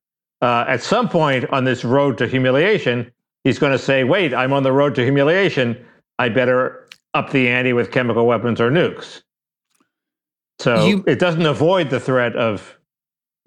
uh, 0.44 0.62
at 0.68 0.82
some 0.82 1.08
point 1.08 1.48
on 1.50 1.64
this 1.64 1.84
road 1.84 2.18
to 2.18 2.26
humiliation, 2.26 3.10
he's 3.44 3.58
going 3.58 3.72
to 3.72 3.78
say, 3.78 4.04
wait, 4.04 4.34
I'm 4.34 4.52
on 4.52 4.62
the 4.62 4.72
road 4.72 4.94
to 4.96 5.02
humiliation. 5.02 5.82
I 6.18 6.28
better 6.28 6.86
up 7.14 7.30
the 7.30 7.48
ante 7.48 7.72
with 7.72 7.90
chemical 7.90 8.26
weapons 8.26 8.60
or 8.60 8.70
nukes. 8.70 9.22
So 10.58 10.86
you, 10.86 11.04
it 11.06 11.18
doesn't 11.18 11.46
avoid 11.46 11.88
the 11.88 11.98
threat 11.98 12.36
of, 12.36 12.78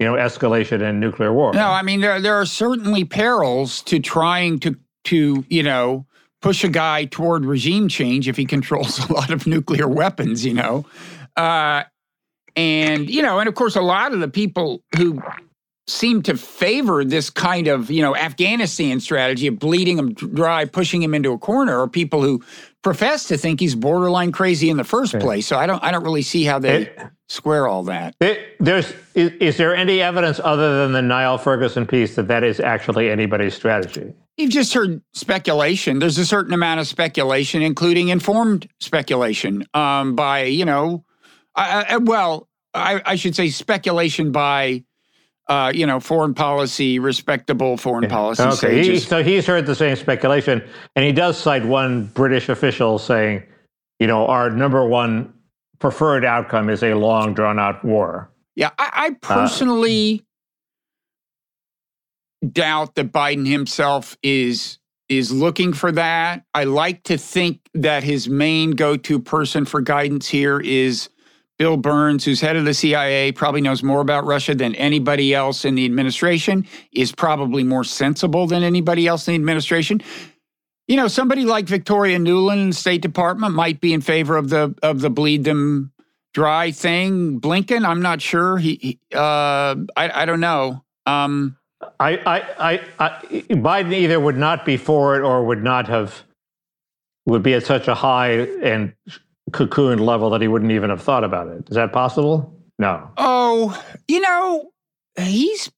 you 0.00 0.06
know, 0.06 0.14
escalation 0.14 0.82
and 0.82 0.98
nuclear 0.98 1.32
war. 1.32 1.52
No, 1.52 1.68
I 1.68 1.82
mean 1.82 2.00
there 2.00 2.20
there 2.20 2.34
are 2.34 2.46
certainly 2.46 3.04
perils 3.04 3.80
to 3.82 4.00
trying 4.00 4.58
to 4.60 4.76
to 5.04 5.44
you 5.48 5.62
know 5.62 6.04
push 6.40 6.64
a 6.64 6.68
guy 6.68 7.04
toward 7.04 7.44
regime 7.44 7.88
change 7.88 8.28
if 8.28 8.36
he 8.36 8.44
controls 8.44 8.98
a 9.08 9.12
lot 9.12 9.30
of 9.30 9.46
nuclear 9.46 9.88
weapons. 9.88 10.44
You 10.44 10.54
know, 10.54 10.86
uh, 11.36 11.84
and 12.56 13.08
you 13.08 13.22
know, 13.22 13.38
and 13.38 13.48
of 13.48 13.54
course, 13.54 13.76
a 13.76 13.82
lot 13.82 14.12
of 14.12 14.20
the 14.20 14.28
people 14.28 14.82
who 14.96 15.22
seem 15.88 16.22
to 16.22 16.36
favor 16.36 17.04
this 17.04 17.30
kind 17.30 17.66
of, 17.66 17.90
you 17.90 18.02
know, 18.02 18.14
Afghanistan 18.14 19.00
strategy 19.00 19.46
of 19.46 19.58
bleeding 19.58 19.98
him 19.98 20.12
dry, 20.12 20.64
pushing 20.66 21.02
him 21.02 21.14
into 21.14 21.32
a 21.32 21.38
corner, 21.38 21.80
are 21.80 21.88
people 21.88 22.22
who 22.22 22.44
profess 22.82 23.24
to 23.28 23.36
think 23.36 23.60
he's 23.60 23.74
borderline 23.74 24.32
crazy 24.32 24.70
in 24.70 24.76
the 24.76 24.84
first 24.84 25.18
place. 25.18 25.46
So 25.46 25.56
I 25.56 25.66
don't, 25.66 25.82
I 25.82 25.90
don't 25.90 26.04
really 26.04 26.22
see 26.22 26.44
how 26.44 26.58
they 26.58 26.82
it, 26.82 26.98
square 27.28 27.66
all 27.66 27.82
that. 27.84 28.14
It, 28.20 28.56
there's, 28.60 28.92
is, 29.14 29.32
is, 29.40 29.56
there 29.56 29.74
any 29.74 30.00
evidence 30.00 30.40
other 30.42 30.82
than 30.82 30.92
the 30.92 31.02
Niall 31.02 31.38
Ferguson 31.38 31.86
piece 31.86 32.14
that 32.16 32.28
that 32.28 32.44
is 32.44 32.60
actually 32.60 33.10
anybody's 33.10 33.54
strategy? 33.54 34.12
You've 34.36 34.50
just 34.50 34.72
heard 34.72 35.02
speculation. 35.14 35.98
There's 35.98 36.18
a 36.18 36.26
certain 36.26 36.54
amount 36.54 36.80
of 36.80 36.86
speculation, 36.86 37.62
including 37.62 38.08
informed 38.08 38.68
speculation 38.80 39.66
um, 39.74 40.14
by, 40.14 40.44
you 40.44 40.64
know, 40.64 41.04
I, 41.56 41.86
I, 41.88 41.96
well, 41.96 42.48
I, 42.72 43.02
I 43.04 43.16
should 43.16 43.34
say 43.34 43.48
speculation 43.50 44.30
by 44.30 44.84
uh, 45.48 45.72
you 45.74 45.86
know, 45.86 45.98
foreign 45.98 46.34
policy, 46.34 46.98
respectable 46.98 47.76
foreign 47.76 48.08
policy. 48.08 48.42
Okay, 48.42 48.82
he, 48.82 48.98
so 48.98 49.22
he's 49.22 49.46
heard 49.46 49.66
the 49.66 49.74
same 49.74 49.96
speculation, 49.96 50.62
and 50.94 51.04
he 51.04 51.12
does 51.12 51.38
cite 51.38 51.64
one 51.64 52.06
British 52.06 52.48
official 52.48 52.98
saying, 52.98 53.42
you 53.98 54.06
know, 54.06 54.26
our 54.26 54.50
number 54.50 54.86
one 54.86 55.32
preferred 55.78 56.24
outcome 56.24 56.68
is 56.68 56.82
a 56.82 56.94
long, 56.94 57.34
drawn 57.34 57.58
out 57.58 57.82
war. 57.84 58.30
Yeah, 58.56 58.70
I, 58.78 58.90
I 58.92 59.06
uh, 59.08 59.14
personally 59.22 60.24
uh, 62.44 62.48
doubt 62.52 62.94
that 62.96 63.12
Biden 63.12 63.46
himself 63.48 64.16
is 64.22 64.78
is 65.08 65.32
looking 65.32 65.72
for 65.72 65.90
that. 65.92 66.44
I 66.52 66.64
like 66.64 67.04
to 67.04 67.16
think 67.16 67.60
that 67.72 68.02
his 68.04 68.28
main 68.28 68.72
go 68.72 68.96
to 68.98 69.18
person 69.18 69.64
for 69.64 69.80
guidance 69.80 70.28
here 70.28 70.60
is 70.60 71.08
Bill 71.58 71.76
Burns, 71.76 72.24
who's 72.24 72.40
head 72.40 72.56
of 72.56 72.64
the 72.64 72.72
CIA, 72.72 73.32
probably 73.32 73.60
knows 73.60 73.82
more 73.82 74.00
about 74.00 74.24
Russia 74.24 74.54
than 74.54 74.74
anybody 74.76 75.34
else 75.34 75.64
in 75.64 75.74
the 75.74 75.84
administration, 75.84 76.66
is 76.92 77.10
probably 77.10 77.64
more 77.64 77.84
sensible 77.84 78.46
than 78.46 78.62
anybody 78.62 79.08
else 79.08 79.26
in 79.26 79.32
the 79.32 79.40
administration. 79.40 80.00
You 80.86 80.96
know, 80.96 81.08
somebody 81.08 81.44
like 81.44 81.66
Victoria 81.66 82.18
Nuland 82.18 82.62
in 82.62 82.68
the 82.70 82.76
State 82.76 83.02
Department 83.02 83.54
might 83.54 83.80
be 83.80 83.92
in 83.92 84.00
favor 84.00 84.36
of 84.36 84.48
the 84.50 84.74
of 84.82 85.00
the 85.00 85.10
bleed 85.10 85.44
them 85.44 85.92
dry 86.32 86.70
thing. 86.70 87.40
Blinken, 87.40 87.84
I'm 87.84 88.00
not 88.00 88.22
sure. 88.22 88.56
He, 88.58 88.78
he 88.80 89.00
uh, 89.12 89.74
I, 89.96 90.22
I 90.22 90.24
don't 90.24 90.40
know. 90.40 90.84
Um, 91.04 91.56
I, 92.00 92.16
I, 92.16 92.40
I, 92.58 92.80
I, 92.98 93.10
Biden 93.50 93.92
either 93.92 94.18
would 94.20 94.36
not 94.36 94.64
be 94.64 94.76
for 94.76 95.16
it 95.16 95.22
or 95.22 95.44
would 95.44 95.62
not 95.62 95.88
have 95.88 96.22
would 97.26 97.42
be 97.42 97.54
at 97.54 97.66
such 97.66 97.88
a 97.88 97.94
high 97.94 98.30
and 98.62 98.94
cocooned 99.50 100.00
level 100.00 100.30
that 100.30 100.40
he 100.40 100.48
wouldn't 100.48 100.72
even 100.72 100.90
have 100.90 101.02
thought 101.02 101.24
about 101.24 101.48
it. 101.48 101.68
Is 101.68 101.74
that 101.74 101.92
possible? 101.92 102.54
No. 102.78 103.10
Oh, 103.16 103.84
you 104.06 104.20
know, 104.20 104.70
he's. 105.18 105.70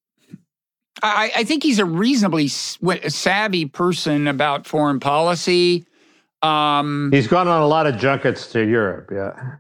I, 1.03 1.33
I 1.37 1.45
think 1.45 1.63
he's 1.63 1.79
a 1.79 1.85
reasonably 1.85 2.49
savvy 2.49 3.65
person 3.65 4.29
about 4.29 4.67
foreign 4.67 5.01
policy. 5.01 5.87
Um, 6.43 7.11
he's 7.13 7.27
gone 7.27 7.49
on 7.49 7.63
a 7.63 7.67
lot 7.67 7.87
of 7.87 7.97
junkets 7.97 8.49
to 8.53 8.67
Europe. 8.67 9.11
Yeah. 9.13 9.57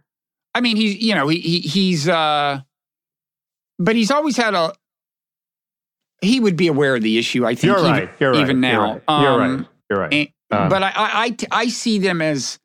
I 0.54 0.60
mean, 0.60 0.76
he's 0.76 1.00
you 1.00 1.14
know 1.14 1.28
he, 1.28 1.40
he 1.40 1.60
he's 1.60 2.08
uh, 2.08 2.60
but 3.78 3.96
he's 3.96 4.10
always 4.10 4.36
had 4.36 4.54
a. 4.54 4.72
He 6.20 6.38
would 6.40 6.56
be 6.56 6.66
aware 6.66 6.96
of 6.96 7.02
the 7.02 7.16
issue. 7.16 7.46
I 7.46 7.54
think. 7.54 7.64
You're 7.64 7.78
even, 7.78 7.92
right. 7.92 8.10
You're 8.18 8.32
right. 8.32 8.40
Even 8.40 8.60
now, 8.60 8.72
you're 8.72 8.92
right. 8.92 9.02
You're 9.08 9.42
um, 9.42 9.56
right. 9.56 9.66
You're 9.88 9.98
right. 10.00 10.32
Um, 10.50 10.68
but 10.68 10.82
I, 10.82 10.88
I, 10.88 11.24
I 11.24 11.36
I 11.52 11.68
see 11.68 11.98
them 11.98 12.20
as 12.20 12.58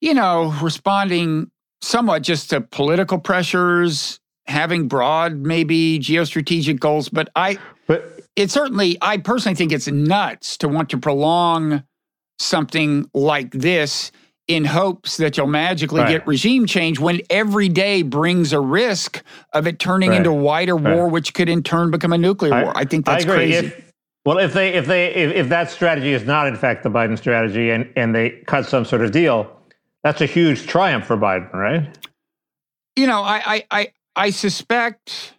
you 0.00 0.14
know, 0.14 0.54
responding 0.62 1.50
somewhat 1.82 2.22
just 2.22 2.50
to 2.50 2.60
political 2.60 3.18
pressures, 3.18 4.20
having 4.46 4.88
broad, 4.88 5.36
maybe 5.36 5.98
geostrategic 5.98 6.80
goals. 6.80 7.08
But 7.08 7.28
I, 7.36 7.58
but 7.86 8.20
it 8.36 8.50
certainly, 8.50 8.96
I 9.02 9.18
personally 9.18 9.54
think 9.54 9.72
it's 9.72 9.88
nuts 9.88 10.56
to 10.58 10.68
want 10.68 10.90
to 10.90 10.98
prolong 10.98 11.84
something 12.38 13.10
like 13.14 13.50
this 13.52 14.12
in 14.46 14.64
hopes 14.64 15.18
that 15.18 15.36
you'll 15.36 15.46
magically 15.46 16.00
right. 16.00 16.08
get 16.08 16.26
regime 16.26 16.66
change 16.66 16.98
when 16.98 17.20
every 17.28 17.68
day 17.68 18.00
brings 18.02 18.54
a 18.54 18.60
risk 18.60 19.22
of 19.52 19.66
it 19.66 19.78
turning 19.78 20.10
right. 20.10 20.16
into 20.16 20.32
wider 20.32 20.74
right. 20.74 20.96
war, 20.96 21.08
which 21.08 21.34
could 21.34 21.50
in 21.50 21.62
turn 21.62 21.90
become 21.90 22.14
a 22.14 22.18
nuclear 22.18 22.54
I, 22.54 22.64
war. 22.64 22.72
I 22.74 22.84
think 22.84 23.04
that's 23.04 23.26
I 23.26 23.28
crazy. 23.28 23.66
If, 23.66 23.92
well, 24.24 24.38
if 24.38 24.54
they 24.54 24.74
if 24.74 24.86
they 24.86 25.14
if, 25.14 25.34
if 25.34 25.48
that 25.50 25.70
strategy 25.70 26.12
is 26.12 26.24
not 26.24 26.46
in 26.46 26.56
fact 26.56 26.82
the 26.82 26.90
Biden 26.90 27.18
strategy 27.18 27.70
and 27.70 27.90
and 27.94 28.14
they 28.14 28.42
cut 28.46 28.66
some 28.66 28.84
sort 28.84 29.02
of 29.02 29.12
deal, 29.12 29.57
that's 30.04 30.20
a 30.20 30.26
huge 30.26 30.66
triumph 30.66 31.06
for 31.06 31.16
Biden, 31.16 31.52
right? 31.52 31.96
You 32.96 33.06
know, 33.06 33.22
I 33.22 33.42
I 33.44 33.64
I, 33.70 33.92
I 34.16 34.30
suspect. 34.30 35.34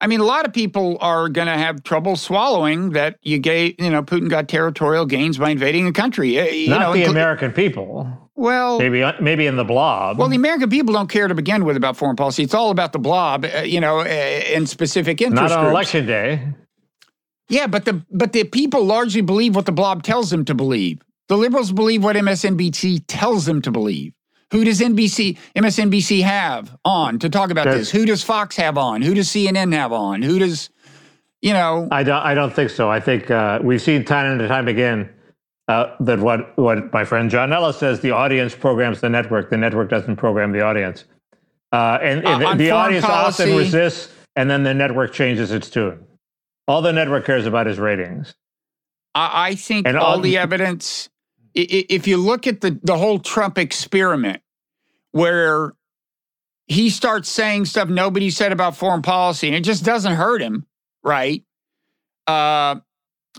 I 0.00 0.08
mean, 0.08 0.20
a 0.20 0.24
lot 0.24 0.44
of 0.44 0.52
people 0.52 0.98
are 1.00 1.30
going 1.30 1.46
to 1.46 1.54
have 1.54 1.82
trouble 1.82 2.16
swallowing 2.16 2.90
that 2.90 3.16
you 3.22 3.38
gave, 3.38 3.76
you 3.78 3.88
know, 3.88 4.02
Putin 4.02 4.28
got 4.28 4.46
territorial 4.46 5.06
gains 5.06 5.38
by 5.38 5.48
invading 5.48 5.86
a 5.86 5.92
country. 5.92 6.36
Eh, 6.38 6.50
you 6.50 6.68
Not 6.68 6.80
know, 6.80 6.92
the 6.92 7.04
American 7.04 7.50
people. 7.50 8.06
Well, 8.34 8.78
maybe 8.78 9.02
uh, 9.02 9.14
maybe 9.22 9.46
in 9.46 9.56
the 9.56 9.64
blob. 9.64 10.18
Well, 10.18 10.28
the 10.28 10.36
American 10.36 10.68
people 10.68 10.92
don't 10.92 11.08
care 11.08 11.26
to 11.26 11.34
begin 11.34 11.64
with 11.64 11.78
about 11.78 11.96
foreign 11.96 12.16
policy. 12.16 12.42
It's 12.42 12.52
all 12.52 12.70
about 12.70 12.92
the 12.92 12.98
blob, 12.98 13.46
uh, 13.46 13.60
you 13.60 13.80
know, 13.80 14.00
uh, 14.00 14.04
in 14.04 14.66
specific 14.66 15.22
interest. 15.22 15.40
Not 15.42 15.52
on 15.52 15.64
groups. 15.64 15.72
election 15.72 16.06
day. 16.06 16.46
Yeah, 17.48 17.66
but 17.66 17.86
the 17.86 18.04
but 18.10 18.32
the 18.32 18.44
people 18.44 18.84
largely 18.84 19.22
believe 19.22 19.56
what 19.56 19.64
the 19.64 19.72
blob 19.72 20.02
tells 20.02 20.28
them 20.28 20.44
to 20.44 20.54
believe. 20.54 21.00
The 21.28 21.36
liberals 21.36 21.72
believe 21.72 22.04
what 22.04 22.16
MSNBC 22.16 23.04
tells 23.08 23.46
them 23.46 23.60
to 23.62 23.70
believe. 23.70 24.12
Who 24.52 24.64
does 24.64 24.80
NBC, 24.80 25.36
MSNBC 25.56 26.22
have 26.22 26.76
on 26.84 27.18
to 27.18 27.28
talk 27.28 27.50
about 27.50 27.64
That's, 27.64 27.78
this? 27.78 27.90
Who 27.90 28.06
does 28.06 28.22
Fox 28.22 28.54
have 28.56 28.78
on? 28.78 29.02
Who 29.02 29.12
does 29.12 29.28
CNN 29.28 29.72
have 29.72 29.92
on? 29.92 30.22
Who 30.22 30.38
does, 30.38 30.70
you 31.42 31.52
know? 31.52 31.88
I 31.90 32.04
don't. 32.04 32.22
I 32.22 32.32
don't 32.34 32.54
think 32.54 32.70
so. 32.70 32.88
I 32.88 33.00
think 33.00 33.28
uh, 33.28 33.58
we've 33.60 33.82
seen 33.82 34.04
time 34.04 34.38
and 34.38 34.48
time 34.48 34.68
again 34.68 35.10
uh, 35.66 35.96
that 35.98 36.20
what 36.20 36.56
what 36.56 36.92
my 36.92 37.04
friend 37.04 37.28
John 37.28 37.52
Ellis 37.52 37.76
says: 37.76 37.98
the 38.00 38.12
audience 38.12 38.54
programs 38.54 39.00
the 39.00 39.08
network, 39.08 39.50
the 39.50 39.56
network 39.56 39.90
doesn't 39.90 40.14
program 40.14 40.52
the 40.52 40.60
audience, 40.60 41.04
uh, 41.72 41.98
and, 42.00 42.24
and 42.24 42.44
Uh, 42.44 42.54
the, 42.54 42.70
audience 42.70 43.04
policy- 43.04 43.42
often 43.42 43.56
resists, 43.56 44.12
and 44.36 44.48
then 44.48 44.62
the 44.62 44.74
network 44.74 45.12
changes 45.12 45.50
its 45.50 45.68
tune. 45.68 46.06
All 46.68 46.82
the 46.82 46.92
network 46.92 47.26
cares 47.26 47.46
about 47.46 47.66
is 47.66 47.80
ratings. 47.80 48.32
I, 49.16 49.48
I 49.48 49.54
think 49.56 49.88
And 49.88 49.96
all 49.96 50.14
all- 50.14 50.20
the 50.20 50.38
evidence, 50.38 51.08
if 51.56 52.06
you 52.06 52.18
look 52.18 52.46
at 52.46 52.60
the, 52.60 52.78
the 52.82 52.96
whole 52.96 53.18
Trump 53.18 53.58
experiment, 53.58 54.42
where 55.12 55.72
he 56.66 56.90
starts 56.90 57.28
saying 57.28 57.64
stuff 57.64 57.88
nobody 57.88 58.30
said 58.30 58.52
about 58.52 58.76
foreign 58.76 59.02
policy, 59.02 59.46
and 59.46 59.56
it 59.56 59.64
just 59.64 59.84
doesn't 59.84 60.14
hurt 60.14 60.42
him, 60.42 60.66
right? 61.02 61.42
Uh, 62.26 62.76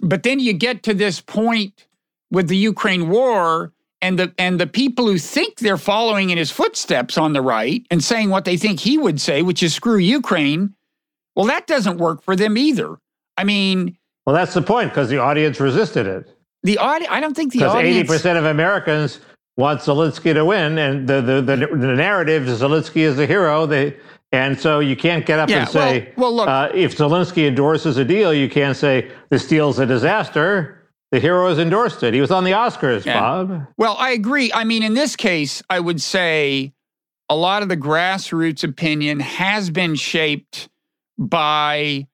but 0.02 0.24
then 0.24 0.40
you 0.40 0.54
get 0.54 0.84
to 0.84 0.94
this 0.94 1.22
point 1.22 1.88
with 2.32 2.48
the 2.48 2.58
Ukraine 2.58 3.10
war, 3.10 3.74
and 4.02 4.18
the 4.20 4.34
and 4.38 4.60
the 4.60 4.68
people 4.68 5.08
who 5.08 5.18
think 5.18 5.58
they're 5.58 5.78
following 5.78 6.30
in 6.30 6.38
his 6.38 6.52
footsteps 6.52 7.18
on 7.18 7.34
the 7.34 7.42
right 7.42 7.86
and 7.90 8.04
saying 8.04 8.30
what 8.30 8.46
they 8.46 8.58
think 8.58 8.80
he 8.80 8.98
would 8.98 9.20
say, 9.20 9.42
which 9.42 9.64
is 9.64 9.74
screw 9.74 9.98
Ukraine. 9.98 10.76
Well, 11.36 11.48
that 11.48 11.68
doesn't 11.68 11.98
work 11.98 12.24
for 12.24 12.36
them 12.36 12.58
either. 12.58 12.98
I 13.38 13.44
mean, 13.44 13.98
Well, 14.26 14.36
that's 14.36 14.54
the 14.54 14.62
point 14.62 14.90
because 14.90 15.10
the 15.10 15.20
audience 15.20 15.60
resisted 15.60 16.08
it. 16.08 16.37
The 16.68 16.78
audience. 16.78 17.12
I 17.12 17.20
don't 17.20 17.36
think 17.36 17.54
the 17.54 17.60
Because 17.60 17.76
80% 17.76 18.38
of 18.38 18.46
Americans 18.46 19.20
want 19.56 19.80
Zelensky 19.82 20.34
to 20.34 20.46
win, 20.46 20.78
and 20.78 21.08
the 21.08 21.22
the, 21.22 21.42
the, 21.42 21.56
the 21.68 21.96
narrative 21.96 22.48
is 22.48 22.62
Zelensky 22.62 22.98
is 23.02 23.16
the 23.18 23.26
hero. 23.26 23.66
They 23.66 23.96
and 24.34 24.60
so 24.60 24.80
you 24.80 24.96
can't 24.98 25.26
get 25.26 25.40
up 25.40 25.50
Yeah, 25.50 25.62
and 25.62 25.70
say, 25.70 26.14
well- 26.18 26.34
well, 26.34 26.36
look- 26.36 26.50
uh, 26.50 26.70
if 26.76 26.98
Zelensky 26.98 27.48
endorses 27.48 27.98
a 27.98 28.04
deal, 28.06 28.34
you 28.34 28.50
can't 28.50 28.76
say 28.76 29.10
this 29.30 29.48
deal's 29.48 29.80
a 29.80 29.86
disaster. 29.86 30.74
The 31.12 31.22
hero 31.22 31.48
has 31.48 31.58
endorsed 31.58 32.04
it. 32.04 32.14
He 32.14 32.20
was 32.20 32.32
on 32.32 32.44
the 32.44 32.52
Oscars, 32.52 33.06
Yeah. 33.06 33.22
Bob. 33.22 33.66
Well, 33.78 33.96
I 33.98 34.12
agree. 34.12 34.52
I 34.54 34.66
mean, 34.66 34.84
in 34.84 34.94
this 34.94 35.16
case, 35.16 35.64
I 35.70 35.80
would 35.80 36.02
say 36.02 36.74
a 37.30 37.36
lot 37.38 37.64
of 37.64 37.70
the 37.70 37.78
grassroots 37.78 38.66
opinion 38.66 39.22
has 39.22 39.70
been 39.70 39.96
shaped 39.96 40.68
by 41.18 42.08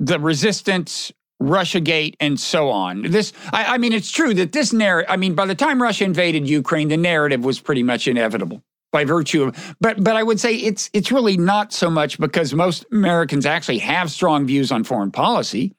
the 0.00 0.18
resistance, 0.18 1.12
Russiagate, 1.42 2.14
and 2.20 2.38
so 2.38 2.70
on. 2.70 3.02
This, 3.02 3.32
I, 3.52 3.74
I 3.74 3.78
mean, 3.78 3.92
it's 3.92 4.10
true 4.10 4.34
that 4.34 4.52
this 4.52 4.72
narrative. 4.72 5.10
I 5.10 5.16
mean, 5.16 5.34
by 5.34 5.46
the 5.46 5.54
time 5.54 5.82
Russia 5.82 6.04
invaded 6.04 6.48
Ukraine, 6.48 6.88
the 6.88 6.96
narrative 6.96 7.44
was 7.44 7.60
pretty 7.60 7.82
much 7.82 8.06
inevitable 8.08 8.62
by 8.92 9.04
virtue 9.04 9.44
of. 9.44 9.76
But, 9.80 10.04
but 10.04 10.16
I 10.16 10.22
would 10.22 10.38
say 10.38 10.54
it's 10.54 10.90
it's 10.92 11.10
really 11.10 11.36
not 11.36 11.72
so 11.72 11.90
much 11.90 12.18
because 12.18 12.54
most 12.54 12.84
Americans 12.92 13.46
actually 13.46 13.78
have 13.78 14.10
strong 14.10 14.46
views 14.46 14.70
on 14.70 14.84
foreign 14.84 15.10
policy. 15.10 15.74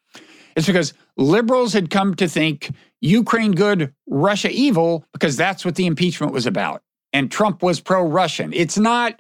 It's 0.56 0.68
because 0.68 0.94
liberals 1.18 1.74
had 1.74 1.90
come 1.90 2.16
to 2.16 2.28
think 2.28 2.72
Ukraine 3.02 3.54
good, 3.54 3.94
Russia 4.08 4.50
evil, 4.52 5.06
because 5.14 5.36
that's 5.36 5.66
what 5.66 5.76
the 5.76 5.86
impeachment 5.86 6.34
was 6.34 6.46
about. 6.46 6.82
And 7.12 7.32
Trump 7.32 7.62
was 7.62 7.80
pro 7.80 8.04
Russian. 8.04 8.54
It's 8.54 8.78
not, 8.78 9.20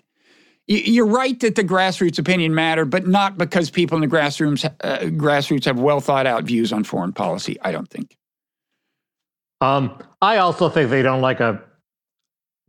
you're 0.68 1.08
right 1.08 1.40
that 1.42 1.56
the 1.56 1.64
grassroots 1.64 2.20
opinion 2.20 2.56
mattered, 2.56 2.86
but 2.86 3.08
not 3.08 3.38
because 3.38 3.70
people 3.70 3.98
in 3.98 4.02
the 4.02 4.16
grassroots, 4.16 4.66
uh, 4.82 4.98
grassroots 5.00 5.66
have 5.66 5.80
well 5.80 6.00
thought 6.00 6.26
out 6.26 6.44
views 6.44 6.72
on 6.72 6.84
foreign 6.84 7.14
policy, 7.14 7.58
I 7.62 7.72
don't 7.72 7.90
think. 7.90 8.18
Um, 9.62 9.98
I 10.22 10.38
also 10.38 10.70
think 10.70 10.90
they 10.90 11.02
don't 11.02 11.22
like 11.22 11.40
a 11.40 11.62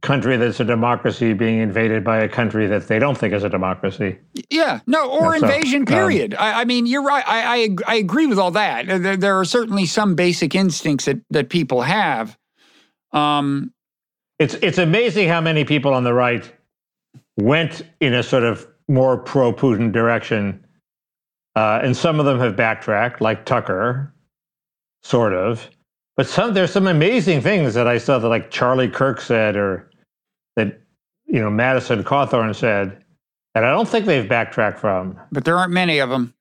country 0.03 0.37
that's 0.37 0.61
a 0.61 0.65
democracy 0.65 1.33
being 1.33 1.61
invaded 1.61 2.05
by 2.05 2.19
a 2.19 2.29
country 2.29 2.67
that 2.67 2.89
they 2.89 2.99
don't 2.99 3.17
think 3.17 3.33
is 3.33 3.43
a 3.43 3.49
democracy. 3.49 4.19
Yeah, 4.51 4.81
no, 4.87 5.11
or 5.11 5.39
so, 5.39 5.45
invasion, 5.45 5.83
um, 5.83 5.87
period. 5.87 6.35
I, 6.35 6.61
I 6.61 6.65
mean, 6.67 6.87
you're 6.87 7.03
right. 7.03 7.25
I, 7.27 7.57
I, 7.57 7.95
I 7.95 7.95
agree 7.97 8.27
with 8.27 8.39
all 8.39 8.51
that. 8.51 8.87
There, 8.87 9.17
there 9.17 9.39
are 9.39 9.45
certainly 9.45 9.87
some 9.87 10.15
basic 10.15 10.55
instincts 10.55 11.07
that, 11.07 11.21
that 11.31 11.49
people 11.49 11.83
have. 11.83 12.37
Um, 13.13 13.73
It's 14.39 14.55
it's 14.55 14.79
amazing 14.79 15.29
how 15.29 15.41
many 15.41 15.65
people 15.65 15.95
on 15.95 16.05
the 16.05 16.13
right 16.13 16.53
went 17.37 17.83
in 18.01 18.15
a 18.15 18.23
sort 18.23 18.45
of 18.45 18.67
more 18.89 19.17
pro 19.17 19.53
Putin 19.53 19.93
direction, 19.93 20.65
uh, 21.57 21.81
and 21.83 21.97
some 21.97 22.21
of 22.21 22.27
them 22.27 22.39
have 22.39 22.57
backtracked, 22.57 23.21
like 23.21 23.45
Tucker, 23.45 24.13
sort 25.03 25.33
of. 25.33 25.69
But 26.17 26.27
some 26.27 26.55
there's 26.55 26.73
some 26.73 26.87
amazing 26.87 27.41
things 27.41 27.75
that 27.75 27.89
I 27.89 27.99
saw 27.99 28.19
that 28.19 28.29
like 28.29 28.51
Charlie 28.51 28.89
Kirk 28.89 29.21
said, 29.21 29.57
or 29.57 29.91
that 30.57 30.81
you 31.27 31.41
know 31.41 31.51
Madison 31.51 32.05
Cawthorn 32.05 32.55
said, 32.55 33.05
that 33.55 33.65
I 33.65 33.71
don't 33.71 33.89
think 33.89 34.07
they've 34.07 34.29
backtracked 34.29 34.79
from. 34.79 35.19
but 35.33 35.45
there 35.45 35.59
aren't 35.59 35.73
many 35.73 35.99
of 35.99 36.11
them. 36.11 36.35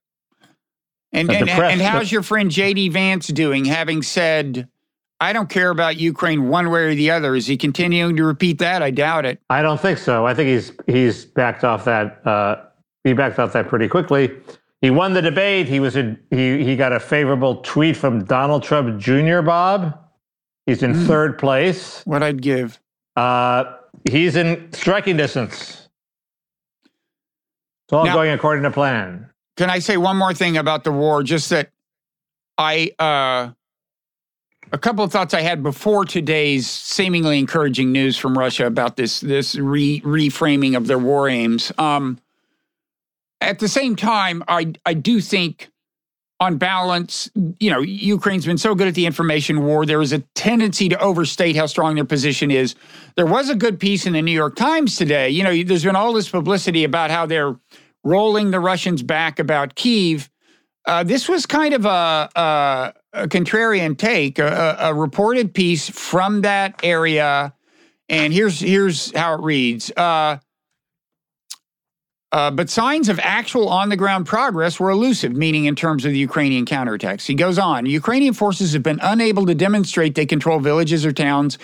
And 1.11 1.31
and, 1.31 1.47
and 1.47 1.81
how's 1.81 2.11
your 2.11 2.23
friend 2.23 2.49
JD 2.49 2.91
Vance 2.91 3.27
doing? 3.27 3.65
Having 3.65 4.01
said, 4.01 4.67
I 5.19 5.31
don't 5.31 5.49
care 5.49 5.69
about 5.69 5.97
Ukraine 5.97 6.49
one 6.49 6.69
way 6.69 6.81
or 6.83 6.95
the 6.95 7.11
other. 7.11 7.35
Is 7.35 7.47
he 7.47 7.55
continuing 7.55 8.15
to 8.17 8.23
repeat 8.25 8.59
that? 8.59 8.81
I 8.81 8.91
doubt 8.91 9.25
it. 9.25 9.39
I 9.49 9.61
don't 9.61 9.79
think 9.79 9.97
so. 9.97 10.25
I 10.25 10.33
think 10.33 10.49
he's 10.49 10.71
he's 10.87 11.25
backed 11.25 11.63
off 11.63 11.85
that. 11.85 12.25
Uh, 12.27 12.57
he 13.03 13.13
backed 13.13 13.39
off 13.39 13.53
that 13.53 13.67
pretty 13.69 13.87
quickly. 13.87 14.31
He 14.81 14.89
won 14.89 15.13
the 15.13 15.21
debate. 15.21 15.67
He 15.67 15.79
was 15.79 15.95
in, 15.95 16.19
he 16.29 16.63
he 16.65 16.75
got 16.75 16.91
a 16.91 16.99
favorable 16.99 17.57
tweet 17.57 17.95
from 17.95 18.25
Donald 18.25 18.63
Trump 18.63 18.99
Jr. 18.99 19.41
Bob. 19.41 19.97
He's 20.65 20.83
in 20.83 20.93
Mm. 20.93 21.07
third 21.07 21.37
place. 21.37 22.01
What 22.05 22.21
I'd 22.23 22.41
give. 22.41 22.79
Uh, 23.15 23.65
he's 24.09 24.35
in 24.35 24.71
striking 24.73 25.15
distance. 25.17 25.87
It's 27.85 27.93
all 27.93 28.05
Now- 28.05 28.13
going 28.15 28.31
according 28.31 28.63
to 28.63 28.71
plan. 28.71 29.29
Can 29.55 29.69
I 29.69 29.79
say 29.79 29.97
one 29.97 30.17
more 30.17 30.33
thing 30.33 30.57
about 30.57 30.83
the 30.83 30.91
war? 30.91 31.21
Just 31.23 31.49
that 31.51 31.69
I, 32.57 32.91
uh, 32.97 33.51
a 34.73 34.77
couple 34.79 35.05
of 35.05 35.11
thoughts 35.11 35.35
I 35.35 35.41
had 35.41 35.61
before 35.61 36.03
today's 36.03 36.67
seemingly 36.67 37.37
encouraging 37.37 37.91
news 37.91 38.17
from 38.17 38.37
Russia 38.37 38.65
about 38.65 38.97
this 38.97 39.19
this 39.21 39.55
re, 39.55 40.01
reframing 40.01 40.75
of 40.75 40.87
their 40.87 40.97
war 40.97 41.29
aims. 41.29 41.71
Um, 41.77 42.19
at 43.39 43.59
the 43.59 43.67
same 43.67 43.95
time, 43.95 44.43
I 44.47 44.73
I 44.83 44.95
do 44.95 45.21
think, 45.21 45.69
on 46.39 46.57
balance, 46.57 47.29
you 47.59 47.69
know, 47.69 47.79
Ukraine's 47.79 48.47
been 48.47 48.57
so 48.57 48.73
good 48.73 48.87
at 48.87 48.95
the 48.95 49.05
information 49.05 49.63
war. 49.63 49.85
There 49.85 50.01
is 50.01 50.11
a 50.11 50.19
tendency 50.33 50.89
to 50.89 50.99
overstate 50.99 51.55
how 51.55 51.67
strong 51.67 51.93
their 51.93 52.03
position 52.03 52.49
is. 52.49 52.73
There 53.15 53.27
was 53.27 53.49
a 53.49 53.55
good 53.55 53.79
piece 53.79 54.07
in 54.07 54.13
the 54.13 54.23
New 54.23 54.31
York 54.31 54.55
Times 54.55 54.95
today. 54.95 55.29
You 55.29 55.43
know, 55.43 55.63
there's 55.63 55.83
been 55.83 55.95
all 55.95 56.13
this 56.13 56.29
publicity 56.29 56.83
about 56.83 57.11
how 57.11 57.27
they're 57.27 57.55
rolling 58.03 58.49
the 58.49 58.59
Russians 58.59 59.03
back 59.03 59.37
about 59.37 59.75
Kiev. 59.75 60.31
Uh, 60.85 61.03
this 61.03 61.29
was 61.29 61.45
kind 61.45 61.73
of 61.73 61.85
a, 61.85 62.29
a, 62.35 62.93
a 63.13 63.27
contrarian 63.27 63.97
take, 63.97 64.39
a, 64.39 64.77
a, 64.79 64.93
reported 64.93 65.53
piece 65.53 65.89
from 65.89 66.41
that 66.41 66.79
area, 66.83 67.53
and 68.09 68.33
here's 68.33 68.59
here's 68.59 69.15
how 69.15 69.35
it 69.35 69.41
reads. 69.41 69.91
Uh, 69.95 70.37
uh, 72.31 72.49
but 72.49 72.67
signs 72.67 73.09
of 73.09 73.19
actual 73.19 73.69
on 73.69 73.89
the 73.89 73.95
ground 73.95 74.25
progress 74.25 74.79
were 74.79 74.89
elusive, 74.89 75.33
meaning 75.33 75.65
in 75.65 75.75
terms 75.75 76.03
of 76.03 76.11
the 76.11 76.17
Ukrainian 76.17 76.65
counterattacks. 76.65 77.27
He 77.27 77.35
goes 77.35 77.59
on 77.59 77.85
Ukrainian 77.85 78.33
forces 78.33 78.73
have 78.73 78.81
been 78.81 78.99
unable 79.03 79.45
to 79.45 79.53
demonstrate 79.53 80.15
they 80.15 80.25
control 80.25 80.59
villages 80.59 81.05
or 81.05 81.11
towns 81.11 81.59